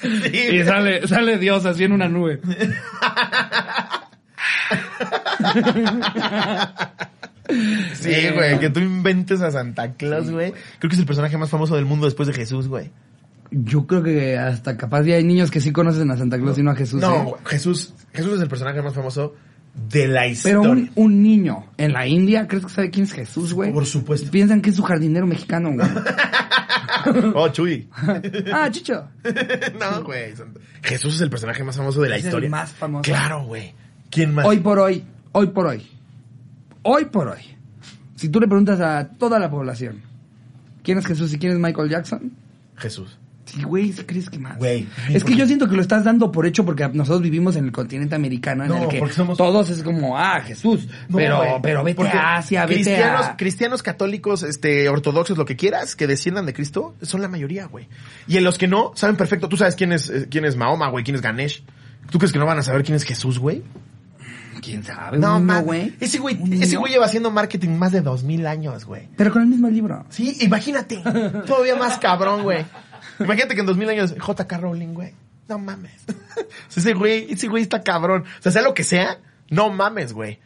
Sí, 0.00 0.38
y 0.52 0.64
sale, 0.64 1.06
sale 1.08 1.38
Dios 1.38 1.64
así 1.66 1.84
en 1.84 1.92
una 1.92 2.08
nube. 2.08 2.40
Sí, 7.94 8.12
güey, 8.34 8.58
que 8.60 8.70
tú 8.70 8.80
inventes 8.80 9.40
a 9.40 9.50
Santa 9.50 9.92
Claus, 9.92 10.30
güey. 10.30 10.52
Creo 10.78 10.88
que 10.90 10.94
es 10.94 10.98
el 11.00 11.06
personaje 11.06 11.36
más 11.38 11.50
famoso 11.50 11.76
del 11.76 11.84
mundo 11.86 12.06
después 12.06 12.26
de 12.28 12.34
Jesús, 12.34 12.68
güey. 12.68 12.90
Yo 13.50 13.86
creo 13.86 14.02
que 14.02 14.36
hasta 14.36 14.76
capaz 14.76 15.04
ya 15.04 15.16
hay 15.16 15.24
niños 15.24 15.50
que 15.50 15.60
sí 15.60 15.72
conocen 15.72 16.10
a 16.10 16.16
Santa 16.16 16.38
Claus 16.38 16.58
y 16.58 16.62
no 16.62 16.70
a 16.70 16.74
Jesús. 16.76 17.00
No, 17.00 17.14
¿eh? 17.14 17.22
güey, 17.24 17.34
Jesús, 17.46 17.94
Jesús 18.12 18.34
es 18.34 18.40
el 18.42 18.48
personaje 18.48 18.82
más 18.82 18.92
famoso 18.94 19.34
de 19.90 20.08
la 20.08 20.22
Pero 20.42 20.62
historia. 20.62 20.70
un, 20.70 20.90
un 20.96 21.22
niño 21.22 21.66
en 21.78 21.92
la 21.94 22.06
India, 22.06 22.46
¿crees 22.46 22.66
que 22.66 22.70
sabe 22.72 22.90
quién 22.90 23.04
es 23.04 23.12
Jesús, 23.12 23.54
güey? 23.54 23.72
Por 23.72 23.86
supuesto. 23.86 24.30
Piensan 24.30 24.60
que 24.60 24.70
es 24.70 24.76
su 24.76 24.82
jardinero 24.82 25.26
mexicano, 25.26 25.72
güey. 25.72 25.88
Oh, 27.34 27.48
Chuy. 27.48 27.88
ah, 28.52 28.68
chicho. 28.70 29.08
no, 29.80 30.02
güey. 30.04 30.34
Jesús 30.82 31.14
es 31.14 31.20
el 31.20 31.30
personaje 31.30 31.62
más 31.64 31.76
famoso 31.76 32.02
de 32.02 32.08
la 32.08 32.16
Es 32.16 32.22
el 32.24 32.28
historia. 32.28 32.50
más 32.50 32.72
famoso. 32.72 33.02
Claro, 33.02 33.44
güey. 33.44 33.72
¿Quién 34.10 34.34
más? 34.34 34.44
Hoy 34.46 34.58
por 34.58 34.78
hoy, 34.78 35.04
hoy 35.32 35.46
por 35.48 35.66
hoy, 35.66 35.86
hoy 36.88 37.04
por 37.06 37.28
hoy, 37.28 37.40
si 38.16 38.28
tú 38.28 38.40
le 38.40 38.46
preguntas 38.48 38.80
a 38.80 39.08
toda 39.10 39.38
la 39.38 39.50
población, 39.50 40.00
¿quién 40.82 40.98
es 40.98 41.06
Jesús 41.06 41.32
y 41.34 41.38
quién 41.38 41.52
es 41.52 41.58
Michael 41.58 41.88
Jackson? 41.90 42.32
Jesús. 42.76 43.18
Sí, 43.44 43.62
güey, 43.62 43.92
¿sí 43.94 44.02
crees 44.04 44.28
que 44.28 44.38
más? 44.38 44.58
Güey, 44.58 44.86
Es 45.08 45.24
que 45.24 45.34
yo 45.34 45.46
siento 45.46 45.68
que 45.70 45.74
lo 45.74 45.80
estás 45.80 46.04
dando 46.04 46.30
por 46.30 46.44
hecho 46.44 46.66
porque 46.66 46.86
nosotros 46.88 47.22
vivimos 47.22 47.56
en 47.56 47.64
el 47.64 47.72
continente 47.72 48.14
americano 48.14 48.64
en 48.64 48.68
No, 48.70 48.82
el 48.82 48.88
que 48.88 49.00
somos- 49.10 49.38
todos 49.38 49.70
es 49.70 49.82
como, 49.82 50.18
ah, 50.18 50.40
Jesús. 50.42 50.86
No, 51.08 51.16
pero, 51.16 51.38
güey, 51.38 51.50
pero 51.62 51.82
vete 51.82 52.06
a 52.08 52.36
Asia, 52.36 52.66
vete 52.66 52.82
cristianos, 52.82 53.26
a... 53.26 53.36
cristianos 53.38 53.82
católicos, 53.82 54.42
este, 54.42 54.90
ortodoxos, 54.90 55.38
lo 55.38 55.46
que 55.46 55.56
quieras, 55.56 55.96
que 55.96 56.06
desciendan 56.06 56.44
de 56.44 56.52
Cristo, 56.52 56.94
son 57.00 57.22
la 57.22 57.28
mayoría, 57.28 57.64
güey. 57.66 57.88
Y 58.26 58.36
en 58.36 58.44
los 58.44 58.58
que 58.58 58.68
no, 58.68 58.92
saben 58.94 59.16
perfecto. 59.16 59.48
Tú 59.48 59.56
sabes 59.56 59.76
quién 59.76 59.92
es, 59.92 60.10
eh, 60.10 60.26
quién 60.30 60.44
es 60.44 60.54
Mahoma, 60.56 60.90
güey, 60.90 61.02
quién 61.02 61.14
es 61.14 61.22
Ganesh. 61.22 61.64
¿Tú 62.10 62.18
crees 62.18 62.32
que 62.34 62.38
no 62.38 62.44
van 62.44 62.58
a 62.58 62.62
saber 62.62 62.84
quién 62.84 62.96
es 62.96 63.04
Jesús, 63.04 63.38
güey? 63.38 63.62
¿Quién 64.68 64.84
sabe? 64.84 65.16
No, 65.18 65.36
un 65.36 65.46
niño, 65.46 65.54
man. 65.54 65.64
güey. 65.64 65.94
Ese 65.98 66.18
güey, 66.18 66.38
ese 66.60 66.76
güey 66.76 66.92
lleva 66.92 67.06
haciendo 67.06 67.30
marketing 67.30 67.70
más 67.70 67.90
de 67.90 68.02
dos 68.02 68.22
mil 68.22 68.46
años, 68.46 68.84
güey. 68.84 69.08
Pero 69.16 69.32
con 69.32 69.40
el 69.40 69.48
mismo 69.48 69.68
libro. 69.70 70.04
Sí, 70.10 70.36
imagínate. 70.40 71.02
Todavía 71.46 71.74
más 71.76 71.96
cabrón, 71.98 72.42
güey. 72.42 72.66
Imagínate 73.18 73.54
que 73.54 73.60
en 73.60 73.66
2000 73.66 73.88
años, 73.88 74.14
JK 74.14 74.52
Rowling, 74.60 74.92
güey. 74.92 75.14
No 75.48 75.58
mames. 75.58 75.92
Ese 76.76 76.92
güey, 76.92 77.32
ese 77.32 77.48
güey 77.48 77.62
está 77.62 77.82
cabrón. 77.82 78.24
O 78.38 78.42
sea, 78.42 78.52
sea 78.52 78.60
lo 78.62 78.74
que 78.74 78.84
sea, 78.84 79.18
no 79.48 79.70
mames, 79.70 80.12
güey. 80.12 80.38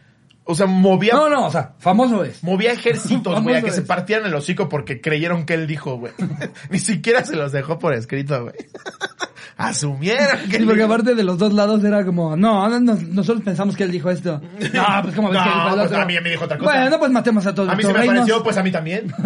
O 0.45 0.55
sea, 0.55 0.67
movía, 0.67 1.15
No, 1.15 1.29
no, 1.29 1.47
o 1.47 1.51
sea, 1.51 1.75
famoso 1.79 2.25
es. 2.25 2.43
movía 2.45 2.73
ejércitos, 2.73 3.41
güey, 3.43 3.57
a 3.57 3.63
que 3.63 3.73
se 3.73 3.83
partieran 3.83 4.27
el 4.27 4.35
hocico 4.35 4.69
porque 4.69 5.01
creyeron 5.01 5.45
que 5.47 5.55
él 5.55 5.67
dijo, 5.67 5.97
güey. 5.99 6.13
Ni 6.71 6.79
siquiera 6.79 7.25
se 7.25 7.35
los 7.37 7.51
dejó 7.53 7.79
por 7.81 7.93
escrito, 7.95 8.43
güey. 8.45 8.55
Asumieron 9.57 10.49
que 10.51 10.59
Sí, 10.59 10.65
porque 10.65 10.83
aparte 10.83 11.15
de 11.15 11.23
los 11.25 11.39
dos 11.39 11.53
lados 11.53 11.85
era 11.85 12.05
como, 12.05 12.37
no, 12.37 12.69
no, 12.69 12.81
no, 12.81 12.95
nosotros 12.95 13.45
pensamos 13.45 13.77
que 13.77 13.85
él 13.85 13.91
dijo 13.93 14.11
esto. 14.11 14.41
No, 14.73 14.85
pues 15.03 15.15
como 15.15 15.31
ves 15.31 15.39
No, 15.39 15.45
que 15.45 15.51
dijo 15.51 15.69
el 15.69 15.89
pues 15.89 15.93
a 15.93 16.05
mí 16.05 16.15
me 16.23 16.31
dijo 16.31 16.45
otra 16.45 16.59
cosa. 16.59 16.71
Bueno, 16.73 16.99
pues 16.99 17.11
matemos 17.13 17.47
a 17.47 17.55
todos 17.55 17.69
A 17.69 17.75
mí 17.77 17.83
se 17.83 17.89
me 17.89 17.99
reinos. 17.99 18.17
pareció, 18.17 18.43
pues 18.43 18.57
a 18.57 18.63
mí 18.63 18.71
también. 18.71 19.13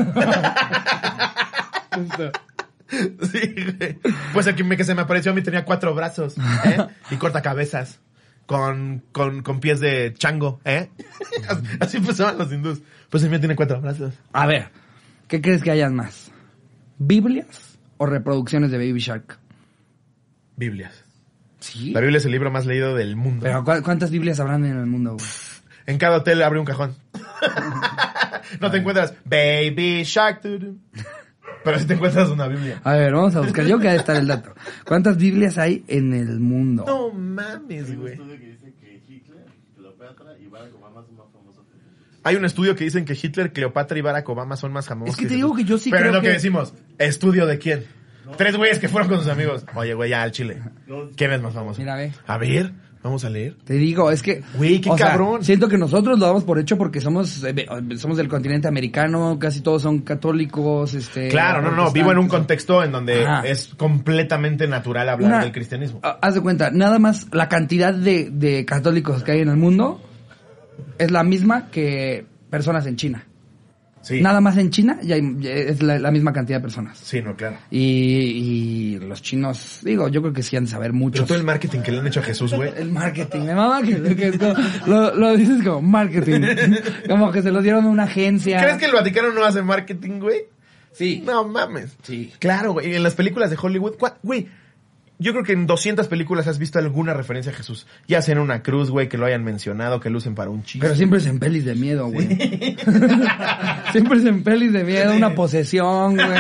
Sí, 2.88 3.54
güey. 3.78 3.98
Pues 4.32 4.46
el 4.46 4.54
que, 4.54 4.62
me, 4.62 4.76
que 4.76 4.84
se 4.84 4.94
me 4.94 5.02
apareció 5.02 5.32
a 5.32 5.34
mí 5.34 5.42
tenía 5.42 5.64
cuatro 5.64 5.92
brazos, 5.94 6.36
¿eh? 6.64 6.86
Y 7.10 7.16
corta 7.16 7.42
cabezas. 7.42 7.98
Con, 8.46 9.02
con, 9.10 9.42
con 9.42 9.58
pies 9.58 9.80
de 9.80 10.14
chango, 10.16 10.60
¿eh? 10.64 10.88
Así 11.80 11.96
empezaban 11.96 12.38
los 12.38 12.52
hindús. 12.52 12.80
Pues 13.10 13.24
el 13.24 13.30
mío 13.30 13.40
tiene 13.40 13.56
cuatro 13.56 13.80
brazos. 13.80 14.14
A 14.32 14.46
ver, 14.46 14.68
¿qué 15.26 15.40
crees 15.40 15.62
que 15.64 15.72
hayan 15.72 15.96
más? 15.96 16.30
¿Biblias 16.98 17.76
o 17.96 18.06
reproducciones 18.06 18.70
de 18.70 18.78
Baby 18.78 19.00
Shark? 19.00 19.36
Biblias. 20.56 21.04
Sí. 21.60 21.92
La 21.92 22.00
Biblia 22.00 22.18
es 22.18 22.24
el 22.26 22.32
libro 22.32 22.50
más 22.50 22.66
leído 22.66 22.94
del 22.94 23.16
mundo. 23.16 23.40
Pero 23.44 23.64
¿cu- 23.64 23.82
¿cuántas 23.82 24.10
Biblias 24.10 24.38
habrán 24.40 24.64
en 24.64 24.76
el 24.78 24.86
mundo? 24.86 25.12
güey? 25.14 25.24
En 25.86 25.98
cada 25.98 26.16
hotel 26.18 26.42
abre 26.42 26.58
un 26.58 26.64
cajón. 26.66 26.94
no 28.60 28.70
te 28.70 28.78
encuentras 28.78 29.14
Baby 29.24 30.02
Shark. 30.04 30.40
Pero 31.64 31.78
si 31.78 31.86
te 31.86 31.94
encuentras 31.94 32.28
una 32.28 32.46
Biblia. 32.48 32.80
A 32.84 32.94
ver, 32.94 33.12
vamos 33.12 33.34
a 33.36 33.40
buscar. 33.40 33.64
Yo 33.66 33.78
que 33.78 33.94
estar 33.94 34.16
el 34.16 34.26
dato. 34.26 34.54
¿Cuántas 34.84 35.16
Biblias 35.16 35.58
hay 35.58 35.84
en 35.88 36.12
el 36.12 36.38
mundo? 36.40 36.84
No 36.86 37.10
mames, 37.12 37.96
güey. 37.96 38.18
Hay 42.22 42.34
un 42.34 42.44
estudio 42.44 42.74
que 42.74 42.84
dicen 42.84 43.04
que 43.04 43.12
Hitler, 43.20 43.52
Cleopatra 43.52 43.96
y 43.96 44.00
Barack 44.02 44.28
Obama 44.28 44.56
son 44.56 44.72
más 44.72 44.86
famosos. 44.88 45.14
Es 45.14 45.20
que 45.20 45.26
te 45.28 45.34
digo 45.34 45.54
que 45.54 45.62
yo 45.64 45.78
sí 45.78 45.90
Pero 45.90 46.00
creo 46.00 46.10
es 46.10 46.14
lo 46.16 46.20
que... 46.22 46.26
que- 46.28 46.32
decimos. 46.34 46.74
¿Estudio 46.98 47.46
de 47.46 47.58
quién? 47.58 47.84
Tres 48.36 48.56
güeyes 48.56 48.78
que 48.78 48.88
fueron 48.88 49.08
con 49.08 49.18
sus 49.18 49.28
amigos. 49.28 49.64
Oye, 49.74 49.94
güey, 49.94 50.10
ya 50.10 50.22
al 50.22 50.32
chile. 50.32 50.60
¿Quién 51.16 51.32
es 51.32 51.40
más 51.42 51.54
famoso? 51.54 51.80
Mira, 51.80 51.94
ve. 51.96 52.12
A 52.26 52.38
ver, 52.38 52.72
vamos 53.02 53.24
a 53.24 53.30
leer. 53.30 53.56
Te 53.64 53.74
digo, 53.74 54.10
es 54.10 54.22
que... 54.22 54.42
Güey, 54.56 54.80
qué 54.80 54.90
o 54.90 54.96
sea, 54.98 55.10
cabrón. 55.10 55.44
siento 55.44 55.68
que 55.68 55.78
nosotros 55.78 56.18
lo 56.18 56.26
damos 56.26 56.42
por 56.44 56.58
hecho 56.58 56.76
porque 56.76 57.00
somos 57.00 57.44
eh, 57.44 57.66
somos 57.96 58.16
del 58.16 58.28
continente 58.28 58.66
americano, 58.68 59.38
casi 59.38 59.60
todos 59.60 59.82
son 59.82 60.00
católicos, 60.00 60.92
este... 60.94 61.28
Claro, 61.28 61.62
no, 61.62 61.70
no, 61.70 61.92
vivo 61.92 62.10
en 62.10 62.18
un 62.18 62.28
contexto 62.28 62.82
en 62.82 62.90
donde 62.92 63.24
Ajá. 63.24 63.46
es 63.46 63.74
completamente 63.76 64.66
natural 64.66 65.08
hablar 65.08 65.30
Una- 65.30 65.42
del 65.42 65.52
cristianismo. 65.52 66.00
Ah, 66.02 66.18
Haz 66.20 66.34
de 66.34 66.40
cuenta, 66.40 66.70
nada 66.72 66.98
más 66.98 67.28
la 67.32 67.48
cantidad 67.48 67.94
de, 67.94 68.30
de 68.30 68.64
católicos 68.64 69.22
que 69.22 69.32
hay 69.32 69.40
en 69.40 69.48
el 69.50 69.56
mundo 69.56 70.00
es 70.98 71.10
la 71.10 71.22
misma 71.22 71.70
que 71.70 72.26
personas 72.50 72.86
en 72.86 72.96
China. 72.96 73.24
Sí. 74.06 74.20
Nada 74.20 74.40
más 74.40 74.56
en 74.56 74.70
China 74.70 75.00
ya, 75.02 75.16
hay- 75.16 75.34
ya 75.40 75.50
es 75.50 75.82
la, 75.82 75.98
la 75.98 76.12
misma 76.12 76.32
cantidad 76.32 76.58
de 76.58 76.62
personas. 76.62 76.96
Sí, 76.96 77.20
no, 77.20 77.34
claro. 77.34 77.56
Y, 77.72 77.80
y 77.80 78.98
los 79.00 79.20
chinos, 79.20 79.80
digo, 79.82 80.06
yo 80.06 80.22
creo 80.22 80.32
que 80.32 80.44
sí 80.44 80.56
han 80.56 80.64
de 80.64 80.70
saber 80.70 80.92
mucho. 80.92 81.14
Pero 81.14 81.26
todo 81.26 81.38
el 81.38 81.44
marketing 81.44 81.80
que 81.80 81.90
le 81.90 81.98
han 81.98 82.06
hecho 82.06 82.20
a 82.20 82.22
Jesús, 82.22 82.54
güey. 82.54 82.70
El 82.76 82.92
marketing, 82.92 83.40
me 83.40 83.54
mama 83.56 83.82
que, 83.82 84.00
que 84.14 84.28
es 84.28 84.38
como- 84.38 84.54
lo, 84.86 85.14
lo 85.14 85.36
dices 85.36 85.62
como 85.64 85.82
marketing. 85.82 86.40
Como 87.08 87.32
que 87.32 87.42
se 87.42 87.50
lo 87.50 87.62
dieron 87.62 87.84
a 87.84 87.88
una 87.88 88.04
agencia. 88.04 88.60
¿Crees 88.60 88.76
que 88.78 88.84
el 88.86 88.92
Vaticano 88.92 89.32
no 89.32 89.44
hace 89.44 89.62
marketing, 89.62 90.20
güey? 90.20 90.44
Sí. 90.92 91.22
No 91.26 91.46
mames. 91.48 91.96
Sí. 92.02 92.32
Claro, 92.38 92.72
güey. 92.74 92.90
Y 92.90 92.94
en 92.94 93.02
las 93.02 93.14
películas 93.14 93.50
de 93.50 93.56
Hollywood, 93.60 93.96
¿cuá- 93.98 94.18
güey. 94.22 94.46
Yo 95.18 95.32
creo 95.32 95.44
que 95.44 95.52
en 95.52 95.66
200 95.66 96.08
películas 96.08 96.46
has 96.46 96.58
visto 96.58 96.78
alguna 96.78 97.14
referencia 97.14 97.50
a 97.50 97.54
Jesús. 97.54 97.86
Ya 98.06 98.20
sea 98.20 98.32
en 98.32 98.40
una 98.40 98.62
cruz, 98.62 98.90
güey, 98.90 99.08
que 99.08 99.16
lo 99.16 99.24
hayan 99.24 99.44
mencionado, 99.44 99.98
que 99.98 100.10
lo 100.10 100.18
usen 100.18 100.34
para 100.34 100.50
un 100.50 100.62
chiste. 100.62 100.80
Pero 100.80 100.94
siempre 100.94 101.18
es 101.20 101.26
en 101.26 101.38
pelis 101.38 101.64
de 101.64 101.74
miedo, 101.74 102.08
güey. 102.08 102.26
siempre 103.92 104.18
es 104.18 104.24
en 104.24 104.42
pelis 104.42 104.72
de 104.72 104.84
miedo, 104.84 105.14
una 105.14 105.34
posesión, 105.34 106.16
güey. 106.16 106.28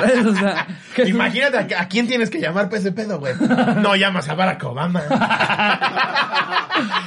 O 0.00 0.34
sea, 0.34 0.66
Imagínate 1.06 1.74
a, 1.74 1.82
a 1.82 1.88
quién 1.88 2.06
tienes 2.06 2.30
que 2.30 2.40
llamar 2.40 2.70
para 2.70 2.80
ese 2.80 2.92
pedo, 2.92 3.18
güey. 3.18 3.34
No 3.82 3.94
llamas 3.94 4.28
a 4.30 4.34
Barack 4.34 4.64
Obama. 4.64 5.02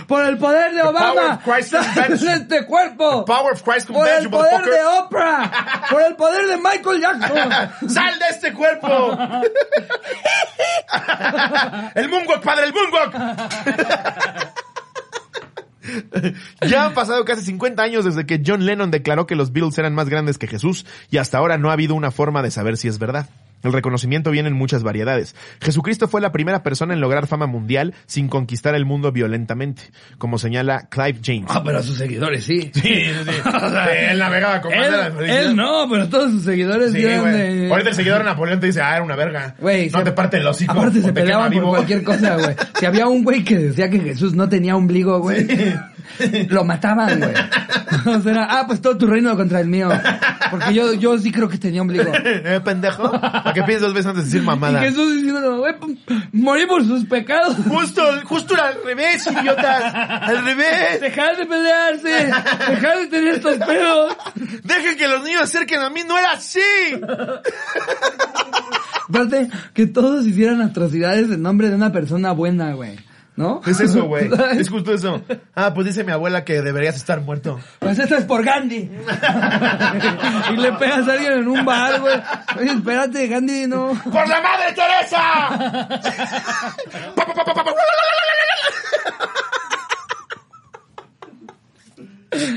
Por 0.08 0.26
el 0.26 0.38
poder 0.38 0.74
de 0.74 0.82
Obama, 0.84 1.40
de 1.46 2.34
este 2.34 2.66
cuerpo. 2.66 3.26
Power 3.26 3.54
of 3.54 3.64
Christ 3.64 3.90
Por 3.90 4.08
el 4.08 4.30
poder 4.30 4.64
de. 4.64 4.84
Oprah. 5.00 5.86
Por 5.90 6.02
el 6.02 6.16
poder 6.16 6.48
de 6.48 6.58
Michael 6.58 7.02
Jackson. 7.02 7.38
¡Sal 7.90 8.20
de 8.20 8.26
este 8.30 8.54
cuerpo! 8.54 8.88
¡El 11.96 12.10
moonwalk, 12.10 12.44
padre, 12.44 12.66
el 12.66 12.74
moonwalk! 12.74 13.14
Ya 16.68 16.86
han 16.86 16.94
pasado 16.94 17.26
casi 17.26 17.44
50 17.44 17.82
años 17.82 18.06
desde 18.06 18.26
que 18.26 18.42
John 18.46 18.66
Lennon 18.66 18.92
declaró 18.92 19.28
que 19.28 19.36
los 19.36 19.52
Beatles 19.52 19.78
eran 19.78 19.94
más 19.94 20.10
grandes 20.10 20.38
que 20.38 20.48
Jesús 20.48 20.86
y 21.10 21.18
hasta 21.18 21.38
ahora 21.38 21.58
no 21.58 21.70
ha 21.70 21.74
habido 21.74 21.96
una 21.96 22.12
forma 22.12 22.42
de 22.42 22.52
saber 22.52 22.78
si 22.78 22.88
es 22.88 23.00
verdad. 23.00 23.28
El 23.64 23.74
reconocimiento 23.74 24.30
viene 24.32 24.50
en 24.50 24.56
muchas 24.56 24.84
variedades. 24.84 25.36
Jesucristo 25.62 26.08
fue 26.08 26.22
la 26.22 26.32
primera 26.32 26.64
persona 26.64 26.94
en 26.94 27.02
lograr 27.02 27.28
fama 27.28 27.48
mundial 27.48 27.94
sin 28.06 28.28
conquistar 28.28 28.76
el 28.76 28.86
mundo 28.86 29.12
violentamente, 29.12 29.84
como 30.18 30.38
señala 30.38 30.88
Clive 30.90 31.20
James. 31.24 31.46
Ah, 31.50 31.62
pero 31.64 31.80
a 31.80 31.84
sus 31.84 31.98
seguidores 31.98 32.44
sí. 32.44 32.72
Sí, 32.74 32.82
sí, 32.82 33.14
sí. 33.26 33.32
Él 34.10 34.20
navegaba 34.20 34.62
con 34.62 34.72
de 34.72 34.78
Él, 34.78 35.30
él 35.30 35.56
no, 35.56 35.88
pero 35.90 36.10
todos 36.10 36.32
sus 36.32 36.44
seguidores 36.44 36.92
Sí, 36.92 37.02
de... 37.02 37.70
Ahorita 37.72 37.90
el 37.90 37.96
seguidor 37.96 38.20
de 38.20 38.26
Napoleón 38.26 38.60
te 38.60 38.68
dice, 38.68 38.82
ah, 38.82 38.96
era 38.96 39.04
una 39.04 39.16
verga. 39.16 39.56
Güey, 39.60 39.90
no 39.90 40.00
se- 40.00 40.04
te 40.06 40.12
parte 40.12 40.38
el 40.38 40.48
hocico. 40.48 40.72
Aparte 40.72 41.00
o 41.00 41.02
se 41.02 41.14
peleaban 41.14 41.52
por 41.54 41.64
cualquier 41.64 42.04
cosa, 42.04 42.36
güey. 42.36 42.56
Si 42.80 42.86
había 42.86 43.08
un 43.08 43.24
güey 43.24 43.44
que 43.44 43.58
decía 43.58 43.90
que 43.90 44.00
Jesús 44.00 44.34
no 44.36 44.50
tenía 44.50 44.76
ombligo, 44.76 45.20
güey. 45.20 45.48
lo 46.50 46.64
mataban, 46.66 47.20
güey. 47.20 47.34
O 48.06 48.20
sea, 48.22 48.32
era, 48.32 48.48
ah, 48.50 48.64
pues 48.68 48.82
todo 48.82 48.98
tu 48.98 49.06
reino 49.08 49.34
contra 49.38 49.60
el 49.62 49.68
mío. 49.68 49.88
Porque 50.52 50.74
yo, 50.74 50.94
yo 50.94 51.18
sí 51.20 51.32
creo 51.32 51.48
que 51.48 51.58
tenía 51.58 51.82
ombligo. 51.82 52.12
¿Eh, 52.14 52.60
pendejo? 52.64 53.10
¿A 53.54 53.56
qué 53.56 53.64
piensas 53.64 53.84
dos 53.84 53.94
veces 53.94 54.08
antes 54.08 54.24
de 54.24 54.30
decir 54.30 54.42
Y 54.42 54.46
mamada? 54.46 54.80
Jesús 54.80 55.14
diciendo, 55.14 55.58
güey, 55.60 55.76
morí 56.32 56.66
por 56.66 56.84
sus 56.84 57.06
pecados. 57.06 57.56
Justo, 57.70 58.02
justo 58.26 58.56
al 58.60 58.84
revés, 58.84 59.28
idiotas. 59.28 59.94
Al 59.94 60.44
revés. 60.44 61.02
Dejar 61.02 61.38
de 61.38 61.46
pelearse. 61.46 62.34
Dejar 62.70 62.98
de 62.98 63.08
tener 63.08 63.36
estos 63.36 63.58
pedos. 63.58 64.18
Dejen 64.64 64.98
que 64.98 65.08
los 65.08 65.24
niños 65.24 65.50
se 65.50 65.58
acerquen 65.58 65.82
a 65.82 65.90
mí. 65.92 66.02
No 66.08 66.18
era 66.18 66.32
así. 66.32 66.60
Aparte, 69.08 69.50
que 69.76 69.86
todos 69.86 70.26
hicieran 70.26 70.62
atrocidades 70.62 71.30
en 71.30 71.44
nombre 71.44 71.70
de 71.70 71.76
una 71.76 71.92
persona 71.92 72.32
buena, 72.32 72.74
güey. 72.74 72.98
¿No? 73.36 73.62
Es 73.66 73.80
eso, 73.80 74.04
güey. 74.04 74.30
Es 74.60 74.70
justo 74.70 74.94
eso. 74.94 75.22
Ah, 75.56 75.74
pues 75.74 75.88
dice 75.88 76.04
mi 76.04 76.12
abuela 76.12 76.46
que 76.46 76.62
deberías 76.62 76.96
estar 76.96 77.20
muerto. 77.22 77.60
Pues 77.80 77.98
esto 77.98 78.16
es 78.16 78.26
por 78.26 78.44
Gandhi. 78.44 78.76
y 80.52 80.58
le 80.58 80.72
pegas 80.74 81.08
a 81.08 81.14
alguien 81.14 81.34
en 81.34 81.48
un 81.48 81.66
bar, 81.66 82.00
güey. 82.00 82.16
Oye, 82.60 82.72
espérate, 82.72 83.28
Gandhi, 83.28 83.66
no. 83.68 83.88
¡Por 84.04 84.28
la 84.28 84.40
madre 84.42 84.74
Teresa! 84.76 85.24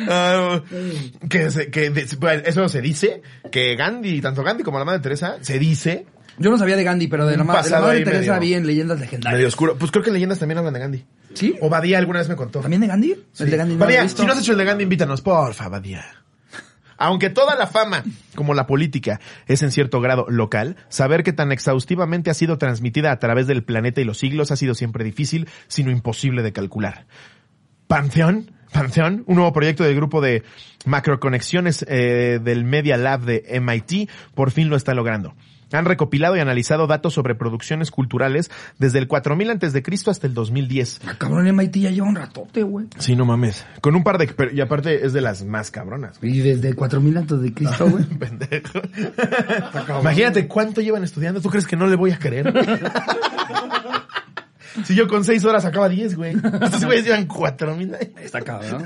Ah, 0.09 0.63
que, 1.29 1.51
se- 1.51 1.71
que 1.71 1.91
de- 1.91 2.07
bueno, 2.19 2.43
eso 2.47 2.67
se 2.69 2.81
dice 2.81 3.23
que 3.53 3.77
Gandhi, 3.77 4.21
tanto 4.23 4.43
Gandhi 4.43 4.63
como 4.63 4.79
la 4.79 4.85
madre 4.87 5.01
Teresa, 5.01 5.37
se 5.43 5.59
dice 5.59 6.07
Yo 6.39 6.51
no 6.51 6.59
sabía 6.59 6.77
de 6.77 6.85
Gandhi, 6.85 7.07
pero 7.09 7.27
de 7.27 7.37
la, 7.37 7.45
ma- 7.45 7.63
de 7.63 7.71
la 7.71 7.81
madre 7.81 8.05
Teresa 8.05 8.35
medio- 8.35 8.41
vi 8.41 8.55
en 8.55 8.67
leyendas 8.67 9.01
legendarias. 9.01 9.35
medio 9.39 9.49
oscuro. 9.49 9.77
Pues 9.79 9.91
creo 9.91 10.03
que 10.05 10.11
en 10.11 10.15
leyendas 10.15 10.39
también 10.39 10.59
hablan 10.59 10.75
de 10.75 10.81
Gandhi. 10.81 11.05
¿Sí? 11.35 11.55
O 11.61 11.69
Badía 11.71 11.99
alguna 11.99 12.19
vez 12.19 12.29
me 12.29 12.37
contó. 12.37 12.61
¿También 12.61 12.81
de 12.83 12.89
Gandhi? 12.89 13.15
Sí. 13.33 13.45
El 13.45 13.51
de 13.51 13.57
Gandhi 13.57 13.75
no 13.75 13.81
Badía, 13.81 14.03
visto. 14.03 14.23
si 14.23 14.27
no 14.27 14.33
has 14.33 14.39
hecho 14.41 14.53
el 14.53 14.59
de 14.59 14.65
Gandhi, 14.65 14.83
invítanos, 14.85 15.21
porfa, 15.23 15.69
Badía. 15.69 16.05
Aunque 16.99 17.29
toda 17.29 17.57
la 17.57 17.67
fama, 17.67 18.05
como 18.35 18.55
la 18.55 18.67
política, 18.67 19.21
es 19.47 19.63
en 19.63 19.71
cierto 19.71 20.01
grado 20.01 20.25
local, 20.31 20.77
saber 20.89 21.23
que 21.25 21.35
tan 21.35 21.53
exhaustivamente 21.53 22.31
ha 22.31 22.35
sido 22.35 22.57
transmitida 22.57 23.13
a 23.13 23.19
través 23.19 23.47
del 23.47 23.63
planeta 23.65 24.01
y 24.01 24.05
los 24.05 24.17
siglos 24.19 24.51
ha 24.51 24.57
sido 24.57 24.75
siempre 24.75 25.05
difícil, 25.05 25.47
sino 25.69 25.91
imposible 25.91 26.43
de 26.43 26.53
calcular. 26.55 27.07
Pantheon, 27.87 28.51
Pantheon, 28.73 29.25
un 29.27 29.37
nuevo 29.37 29.53
proyecto 29.53 29.85
del 29.85 29.95
grupo 29.95 30.23
de 30.23 30.43
macroconexiones 30.87 31.85
eh, 31.89 32.41
del 32.43 32.65
Media 32.65 32.97
Lab 32.97 33.23
de 33.23 33.61
MIT, 33.61 34.09
por 34.35 34.51
fin 34.51 34.69
lo 34.71 34.77
está 34.77 34.95
logrando. 34.95 35.35
Han 35.73 35.85
recopilado 35.85 36.37
y 36.37 36.41
analizado 36.41 36.87
datos 36.87 37.15
sobre 37.15 37.35
producciones 37.35 37.91
culturales 37.91 38.51
desde 38.79 38.99
el 39.01 39.09
4000 39.09 39.51
antes 39.51 39.73
de 39.73 39.83
Cristo 39.83 40.11
hasta 40.11 40.27
el 40.27 40.35
2010. 40.35 41.01
Ah, 41.07 41.15
Cabrón, 41.19 41.47
MIT 41.57 41.77
ya 41.79 41.91
lleva 41.91 42.07
un 42.07 42.15
ratote, 42.15 42.63
güey. 42.63 42.87
Sí, 42.99 43.17
no 43.17 43.25
mames. 43.25 43.67
Con 43.81 43.97
un 43.97 44.05
par 44.05 44.19
de... 44.19 44.29
pero- 44.29 44.53
y 44.53 44.61
aparte 44.61 45.05
es 45.05 45.13
de 45.13 45.21
las 45.21 45.45
más 45.45 45.71
cabronas. 45.73 46.19
Y 46.23 46.39
desde 46.41 46.75
4000 46.75 47.17
antes 47.19 47.41
de 47.41 47.53
Cristo, 47.53 47.87
güey. 47.91 48.05
Pendejo. 48.05 48.81
Imagínate 50.01 50.47
cuánto 50.47 50.81
llevan 50.81 51.03
estudiando. 51.05 51.41
¿Tú 51.41 51.51
crees 51.51 51.67
que 51.67 51.77
no 51.77 51.87
le 51.89 51.97
voy 51.97 52.13
a 52.13 52.19
creer? 52.19 52.53
si 54.85 54.95
yo 54.95 55.09
con 55.09 55.25
seis 55.25 55.45
horas 55.45 55.65
acaba 55.65 55.89
diez, 55.89 56.15
güey. 56.17 56.35
Estos 56.63 56.85
güeyes 56.85 57.05
llevan 57.07 57.27
cuatro 57.27 57.75
mil 57.77 57.95
años. 57.95 58.11
Está 58.23 58.41
cabrón. 58.43 58.85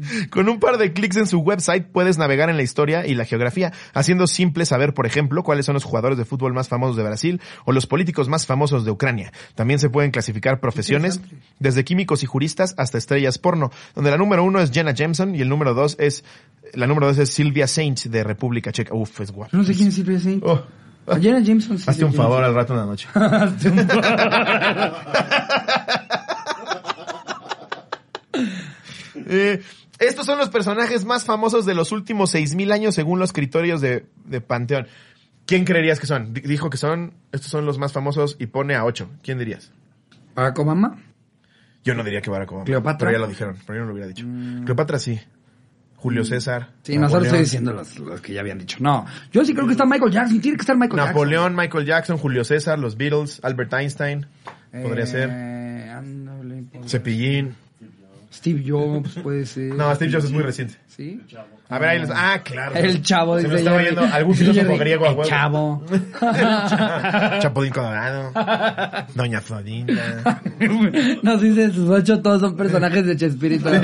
Con 0.30 0.48
un 0.48 0.60
par 0.60 0.78
de 0.78 0.92
clics 0.92 1.16
en 1.16 1.26
su 1.26 1.38
website 1.40 1.86
puedes 1.86 2.18
navegar 2.18 2.50
en 2.50 2.56
la 2.56 2.62
historia 2.62 3.06
y 3.06 3.14
la 3.14 3.24
geografía, 3.24 3.72
haciendo 3.94 4.26
simple 4.26 4.64
saber, 4.66 4.94
por 4.94 5.06
ejemplo, 5.06 5.42
cuáles 5.42 5.66
son 5.66 5.74
los 5.74 5.84
jugadores 5.84 6.18
de 6.18 6.24
fútbol 6.24 6.52
más 6.52 6.68
famosos 6.68 6.96
de 6.96 7.02
Brasil 7.02 7.40
o 7.64 7.72
los 7.72 7.86
políticos 7.86 8.28
más 8.28 8.46
famosos 8.46 8.84
de 8.84 8.90
Ucrania. 8.90 9.32
También 9.54 9.78
se 9.78 9.90
pueden 9.90 10.10
clasificar 10.10 10.60
profesiones, 10.60 11.20
desde 11.58 11.84
químicos 11.84 12.22
y 12.22 12.26
juristas 12.26 12.74
hasta 12.76 12.98
estrellas 12.98 13.38
porno, 13.38 13.70
donde 13.94 14.10
la 14.10 14.16
número 14.16 14.44
uno 14.44 14.60
es 14.60 14.70
Jenna 14.70 14.92
Jameson 14.92 15.34
y 15.34 15.40
el 15.40 15.48
número 15.48 15.74
dos 15.74 15.96
es, 15.98 16.24
la 16.74 16.86
número 16.86 17.06
dos 17.06 17.18
es 17.18 17.30
Silvia 17.30 17.66
Saint 17.66 18.04
de 18.04 18.24
República 18.24 18.72
Checa. 18.72 18.94
Uf, 18.94 19.20
es 19.20 19.30
guapo. 19.30 19.56
No 19.56 19.64
sé 19.64 19.74
quién 19.74 19.88
es 19.88 19.94
Silvia 19.94 20.20
Saint. 20.20 20.42
Oh. 20.44 20.62
Jenna 21.20 21.40
Jameson 21.40 21.78
sí 21.78 21.84
Hazte 21.88 22.04
un 22.04 22.12
favor 22.12 22.44
al 22.44 22.54
rato 22.54 22.74
en 22.74 22.80
la 22.80 22.86
noche. 22.86 23.08
Hazte 23.14 23.68
un 23.70 23.88
Eh, 29.30 29.60
estos 29.98 30.26
son 30.26 30.38
los 30.38 30.48
personajes 30.50 31.04
más 31.04 31.24
famosos 31.24 31.66
de 31.66 31.74
los 31.74 31.92
últimos 31.92 32.34
6.000 32.34 32.72
años 32.72 32.94
según 32.94 33.18
los 33.18 33.32
criterios 33.32 33.80
de, 33.80 34.06
de 34.24 34.40
Panteón. 34.40 34.86
¿Quién 35.46 35.64
creerías 35.64 35.98
que 35.98 36.06
son? 36.06 36.34
D- 36.34 36.42
Dijo 36.42 36.68
que 36.70 36.76
son, 36.76 37.14
estos 37.32 37.50
son 37.50 37.64
los 37.66 37.78
más 37.78 37.92
famosos 37.92 38.36
y 38.38 38.46
pone 38.46 38.74
a 38.74 38.84
8. 38.84 39.08
¿Quién 39.22 39.38
dirías? 39.38 39.72
Barack 40.34 40.58
Obama. 40.58 40.98
Yo 41.84 41.94
no 41.94 42.04
diría 42.04 42.20
que 42.20 42.28
Barack 42.30 42.50
Obama. 42.52 42.64
¿Cleopatra? 42.66 42.98
Pero 43.08 43.12
ya 43.12 43.18
lo 43.18 43.28
dijeron, 43.28 43.56
pero 43.66 43.78
yo 43.78 43.80
no 43.80 43.86
lo 43.86 43.92
hubiera 43.94 44.08
dicho. 44.08 44.26
Cleopatra 44.64 44.98
sí. 44.98 45.18
Julio 45.96 46.24
César. 46.24 46.68
Sí, 46.82 46.96
Napoleón. 46.96 47.24
estoy 47.24 47.40
diciendo 47.40 47.72
los, 47.72 47.98
los 47.98 48.20
que 48.20 48.32
ya 48.32 48.40
habían 48.40 48.58
dicho. 48.58 48.76
No, 48.80 49.04
yo 49.32 49.44
sí 49.44 49.52
creo 49.52 49.66
que 49.66 49.72
está 49.72 49.84
Michael 49.84 50.12
Jackson. 50.12 50.40
Tiene 50.40 50.56
que 50.56 50.62
estar 50.62 50.76
Michael 50.76 50.96
Napoleón, 50.96 51.56
Michael 51.56 51.86
Jackson, 51.86 52.18
Julio 52.18 52.44
César, 52.44 52.78
los 52.78 52.96
Beatles, 52.96 53.40
Albert 53.42 53.72
Einstein. 53.72 54.20
Jackson. 54.44 54.82
Podría 54.82 55.06
ser. 55.06 55.28
Eh, 55.32 55.90
ándale, 55.90 56.62
por- 56.72 56.88
Cepillín. 56.88 57.56
Steve 58.32 58.62
Jobs 58.66 59.14
puede 59.22 59.46
ser. 59.46 59.74
No, 59.74 59.94
Steve 59.94 60.12
Jobs 60.12 60.24
es 60.24 60.30
muy 60.30 60.42
reciente. 60.42 60.76
¿Sí? 60.86 61.20
A 61.68 61.78
ver, 61.78 61.88
ahí 61.88 61.98
les... 62.00 62.10
Ah, 62.12 62.40
claro. 62.44 62.74
El 62.74 63.02
chavo, 63.02 63.36
Se 63.36 63.42
dice 63.44 63.52
me 63.54 63.58
estaba 63.60 63.82
yendo 63.82 64.02
algún 64.02 64.32
Dice 64.32 64.44
filósofo 64.44 64.66
Jerry, 64.66 64.78
griego 64.78 65.06
a 65.06 65.10
el 65.10 65.22
chavo. 65.22 65.84
Chapulín 67.40 67.72
Colorado. 67.72 68.32
Doña 69.14 69.40
Florinda. 69.40 70.42
Nos 71.22 71.40
dice 71.40 71.70
sus 71.72 71.88
ocho, 71.88 72.20
todos 72.20 72.40
son 72.40 72.56
personajes 72.56 73.06
de 73.06 73.16
Chespirito. 73.16 73.74
y 73.74 73.78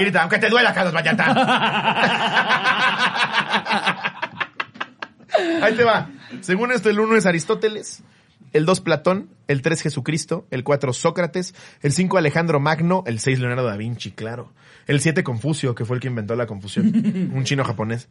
grita, 0.00 0.22
aunque 0.22 0.38
te 0.38 0.48
duela, 0.48 0.72
Carlos 0.72 0.94
Vallarta. 0.94 1.32
Ahí 5.62 5.74
te 5.74 5.84
va. 5.84 6.08
Según 6.40 6.72
esto, 6.72 6.90
el 6.90 6.98
1 6.98 7.16
es 7.16 7.26
Aristóteles, 7.26 8.02
el 8.52 8.64
2 8.64 8.80
Platón, 8.80 9.30
el 9.48 9.62
3 9.62 9.82
Jesucristo, 9.82 10.46
el 10.50 10.64
4 10.64 10.92
Sócrates, 10.92 11.54
el 11.82 11.92
5 11.92 12.18
Alejandro 12.18 12.60
Magno, 12.60 13.04
el 13.06 13.18
6 13.18 13.38
Leonardo 13.40 13.66
da 13.66 13.76
Vinci, 13.76 14.12
claro. 14.12 14.52
El 14.86 15.00
7 15.00 15.22
Confucio, 15.22 15.74
que 15.74 15.84
fue 15.84 15.96
el 15.96 16.00
que 16.00 16.08
inventó 16.08 16.34
la 16.34 16.46
confusión. 16.46 16.86
Un 17.34 17.44
chino 17.44 17.64
japonés. 17.64 18.08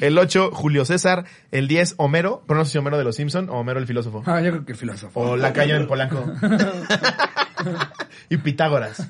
el 0.00 0.18
8 0.18 0.50
Julio 0.52 0.84
César, 0.84 1.24
el 1.50 1.68
10 1.68 1.94
Homero, 1.98 2.44
pero 2.46 2.58
no 2.58 2.64
sé 2.64 2.72
si 2.72 2.78
Homero 2.78 2.98
de 2.98 3.04
los 3.04 3.16
Simpson 3.16 3.48
o 3.50 3.54
Homero 3.54 3.80
el 3.80 3.86
filósofo. 3.86 4.22
Ah, 4.26 4.40
yo 4.40 4.50
creo 4.50 4.64
que 4.64 4.72
el 4.72 4.78
filósofo. 4.78 5.20
O 5.20 5.36
la 5.36 5.52
calle 5.52 5.74
en 5.74 5.86
Polanco. 5.86 6.24
y 8.30 8.36
Pitágoras. 8.38 9.06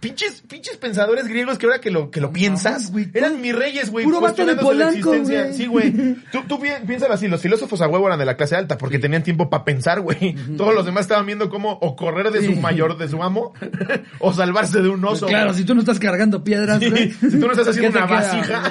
Pinches, 0.00 0.42
pinches 0.48 0.76
pensadores 0.76 1.26
griegos 1.26 1.58
que 1.58 1.66
ahora 1.66 1.80
que 1.80 1.90
lo, 1.90 2.10
que 2.10 2.20
lo 2.20 2.32
piensas, 2.32 2.90
güey, 2.92 3.10
eran 3.14 3.40
mis 3.40 3.54
reyes, 3.54 3.90
güey. 3.90 4.04
puro 4.04 4.20
vato 4.20 4.44
de 4.46 4.54
Polanco, 4.56 5.14
existencia. 5.14 5.42
güey. 5.44 5.54
Sí, 5.54 5.66
güey. 5.66 6.14
Tú, 6.32 6.42
tú 6.48 6.60
pi- 6.60 6.68
piénsalo 6.86 7.14
así, 7.14 7.28
los 7.28 7.40
filósofos 7.40 7.80
a 7.80 7.88
huevo 7.88 8.06
eran 8.06 8.18
de 8.18 8.24
la 8.26 8.36
clase 8.36 8.56
alta 8.56 8.78
porque 8.78 8.98
tenían 8.98 9.22
tiempo 9.22 9.48
para 9.50 9.64
pensar, 9.64 10.00
güey. 10.00 10.34
Todos 10.56 10.74
los 10.74 10.84
demás 10.86 11.02
estaban 11.02 11.26
viendo 11.26 11.48
cómo 11.50 11.72
o 11.80 11.96
correr 11.96 12.30
de 12.30 12.44
su 12.44 12.52
mayor, 12.60 12.98
de 12.98 13.08
su 13.08 13.22
amo, 13.22 13.52
o 14.20 14.32
salvarse 14.32 14.80
de 14.82 14.88
un 14.88 15.04
oso. 15.04 15.26
Pues 15.26 15.30
claro, 15.30 15.54
si 15.54 15.64
tú 15.64 15.74
no 15.74 15.80
estás 15.80 15.98
cargando 15.98 16.44
piedras, 16.44 16.80
Sí. 16.82 17.12
Si 17.12 17.30
tú 17.40 17.46
no 17.46 17.52
estás 17.52 17.68
haciendo 17.68 17.92
¿qué 17.92 17.98
te 17.98 18.12
una 18.12 18.20
queda? 18.20 18.32
vasija. 18.32 18.70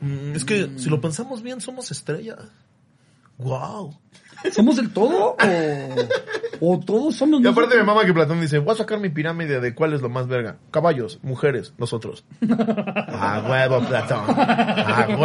Mm, 0.00 0.34
Es 0.34 0.44
que 0.44 0.70
si 0.76 0.88
lo 0.88 1.00
pensamos 1.00 1.42
bien, 1.42 1.60
somos 1.60 1.90
estrellas. 1.90 2.38
Wow. 3.38 3.94
¿Somos 4.52 4.78
el 4.78 4.90
todo? 4.90 5.32
¿O, 5.32 5.36
o 6.60 6.78
todos 6.78 7.16
somos 7.16 7.40
Y 7.42 7.46
aparte 7.46 7.76
mi 7.78 7.84
mamá 7.84 8.04
que 8.04 8.12
Platón 8.12 8.40
dice, 8.40 8.58
voy 8.58 8.74
a 8.74 8.76
sacar 8.78 9.00
mi 9.00 9.08
pirámide 9.08 9.60
de 9.60 9.74
cuál 9.74 9.94
es 9.94 10.02
lo 10.02 10.08
más 10.08 10.28
verga. 10.28 10.56
Caballos, 10.70 11.18
mujeres, 11.22 11.72
nosotros. 11.78 12.24
A 12.42 13.42
huevo, 13.48 13.80
Platón. 13.88 14.24
A 14.28 15.06
huevo. 15.18 15.24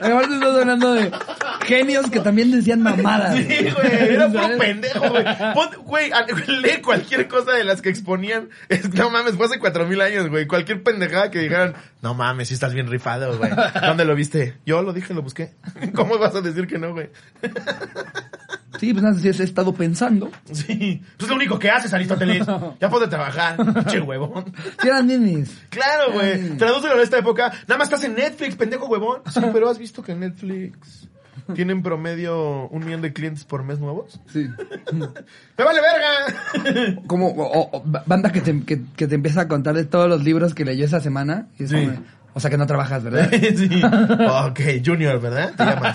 Aparte 0.00 0.34
estás 0.34 0.56
hablando 0.60 0.92
de 0.94 1.10
genios 1.66 2.10
que 2.10 2.20
también 2.20 2.50
decían 2.50 2.82
mamadas. 2.82 3.36
Sí, 3.36 3.44
güey, 3.46 4.14
era 4.14 4.28
puro 4.28 4.48
pendejo, 4.58 5.08
güey. 5.10 5.24
Pon- 5.54 5.66
Güey, 5.86 6.10
lee 6.62 6.82
cualquier 6.82 7.28
cosa 7.28 7.52
de 7.52 7.64
las 7.64 7.80
que 7.80 7.88
exponían. 7.88 8.48
Es- 8.68 8.92
no 8.92 9.08
mames, 9.10 9.34
fue 9.36 9.46
hace 9.46 9.58
cuatro 9.58 9.86
mil 9.86 10.00
años, 10.00 10.28
güey. 10.28 10.46
Cualquier 10.46 10.82
pendejada 10.82 11.30
que 11.30 11.38
dijeran, 11.40 11.74
no 12.02 12.12
mames, 12.14 12.48
si 12.48 12.54
estás 12.54 12.74
bien 12.74 12.88
rifado, 12.88 13.36
güey. 13.38 13.50
¿Dónde 13.82 14.04
lo 14.04 14.14
viste? 14.14 14.56
Yo 14.66 14.82
lo 14.82 14.92
dije, 14.92 15.14
lo 15.14 15.22
busqué. 15.22 15.54
¿Cómo 15.94 16.18
vas 16.18 16.34
a 16.34 16.40
decir 16.40 16.66
que 16.66 16.78
no, 16.78 16.92
güey? 16.92 17.08
Sí, 18.78 18.92
pues 18.92 19.02
nada, 19.02 19.18
sí, 19.18 19.28
he 19.28 19.30
estado 19.30 19.72
pensando. 19.72 19.85
Sí. 20.52 21.02
Pues 21.16 21.22
es 21.24 21.28
lo 21.28 21.36
único 21.36 21.58
que 21.58 21.70
haces, 21.70 21.92
Aristóteles. 21.92 22.46
Ya 22.80 22.88
puedes 22.90 23.08
trabajar, 23.08 23.56
pinche 23.56 24.00
huevón. 24.00 24.52
Si 24.80 24.88
eran 24.88 25.06
nenes. 25.06 25.50
Claro, 25.70 26.12
güey. 26.12 26.56
Tradúcelo 26.56 26.94
en 26.96 27.00
esta 27.02 27.18
época. 27.18 27.52
Nada 27.68 27.78
más 27.78 27.88
estás 27.88 28.04
en 28.04 28.14
Netflix, 28.14 28.56
pendejo 28.56 28.86
huevón. 28.86 29.20
Sí, 29.32 29.40
pero 29.52 29.68
has 29.70 29.78
visto 29.78 30.02
que 30.02 30.12
en 30.12 30.20
Netflix 30.20 31.08
tienen 31.54 31.82
promedio 31.82 32.66
un 32.68 32.84
millón 32.84 33.02
de 33.02 33.12
clientes 33.12 33.44
por 33.44 33.62
mes 33.62 33.78
nuevos. 33.78 34.18
Sí. 34.32 34.48
¡Me 34.92 35.64
vale 35.64 35.80
verga! 35.80 37.02
Como 37.06 37.28
o- 37.28 37.70
o- 37.76 37.82
banda 38.06 38.32
que 38.32 38.40
te, 38.40 38.62
que, 38.64 38.82
que 38.96 39.06
te 39.06 39.14
empieza 39.14 39.42
a 39.42 39.48
contar 39.48 39.74
de 39.74 39.84
todos 39.84 40.08
los 40.08 40.24
libros 40.24 40.54
que 40.54 40.64
leyó 40.64 40.84
esa 40.84 40.98
semana. 41.00 41.46
Y 41.58 41.64
es 41.64 41.70
Sí. 41.70 41.76
como, 41.86 41.98
o 42.34 42.40
sea 42.40 42.50
que 42.50 42.58
no 42.58 42.66
trabajas, 42.66 43.04
¿verdad? 43.04 43.30
sí. 43.30 43.80
Ok, 43.84 44.60
Junior, 44.84 45.20
¿verdad? 45.20 45.52
Te 45.56 45.64
llamas. 45.64 45.94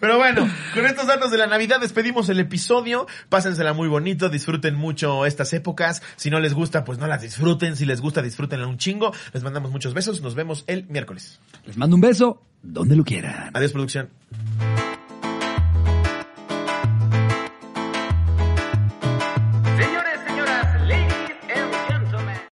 Pero 0.00 0.16
bueno, 0.16 0.48
con 0.74 0.86
estos 0.86 1.06
datos 1.06 1.30
de 1.30 1.36
la 1.36 1.46
Navidad 1.46 1.80
despedimos 1.80 2.28
el 2.30 2.40
episodio. 2.40 3.06
Pásensela 3.28 3.74
muy 3.74 3.88
bonito, 3.88 4.28
disfruten 4.28 4.74
mucho 4.74 5.26
estas 5.26 5.52
épocas. 5.52 6.02
Si 6.16 6.30
no 6.30 6.40
les 6.40 6.54
gusta, 6.54 6.84
pues 6.84 6.98
no 6.98 7.06
las 7.06 7.22
disfruten. 7.22 7.76
Si 7.76 7.84
les 7.84 8.00
gusta, 8.00 8.22
disfrútenla 8.22 8.66
un 8.66 8.78
chingo. 8.78 9.12
Les 9.32 9.42
mandamos 9.42 9.70
muchos 9.70 9.94
besos. 9.94 10.22
Nos 10.22 10.34
vemos 10.34 10.64
el 10.66 10.86
miércoles. 10.88 11.40
Les 11.66 11.76
mando 11.76 11.96
un 11.96 12.00
beso 12.00 12.42
donde 12.62 12.96
lo 12.96 13.04
quieran. 13.04 13.50
Adiós, 13.52 13.72
producción. 13.72 14.08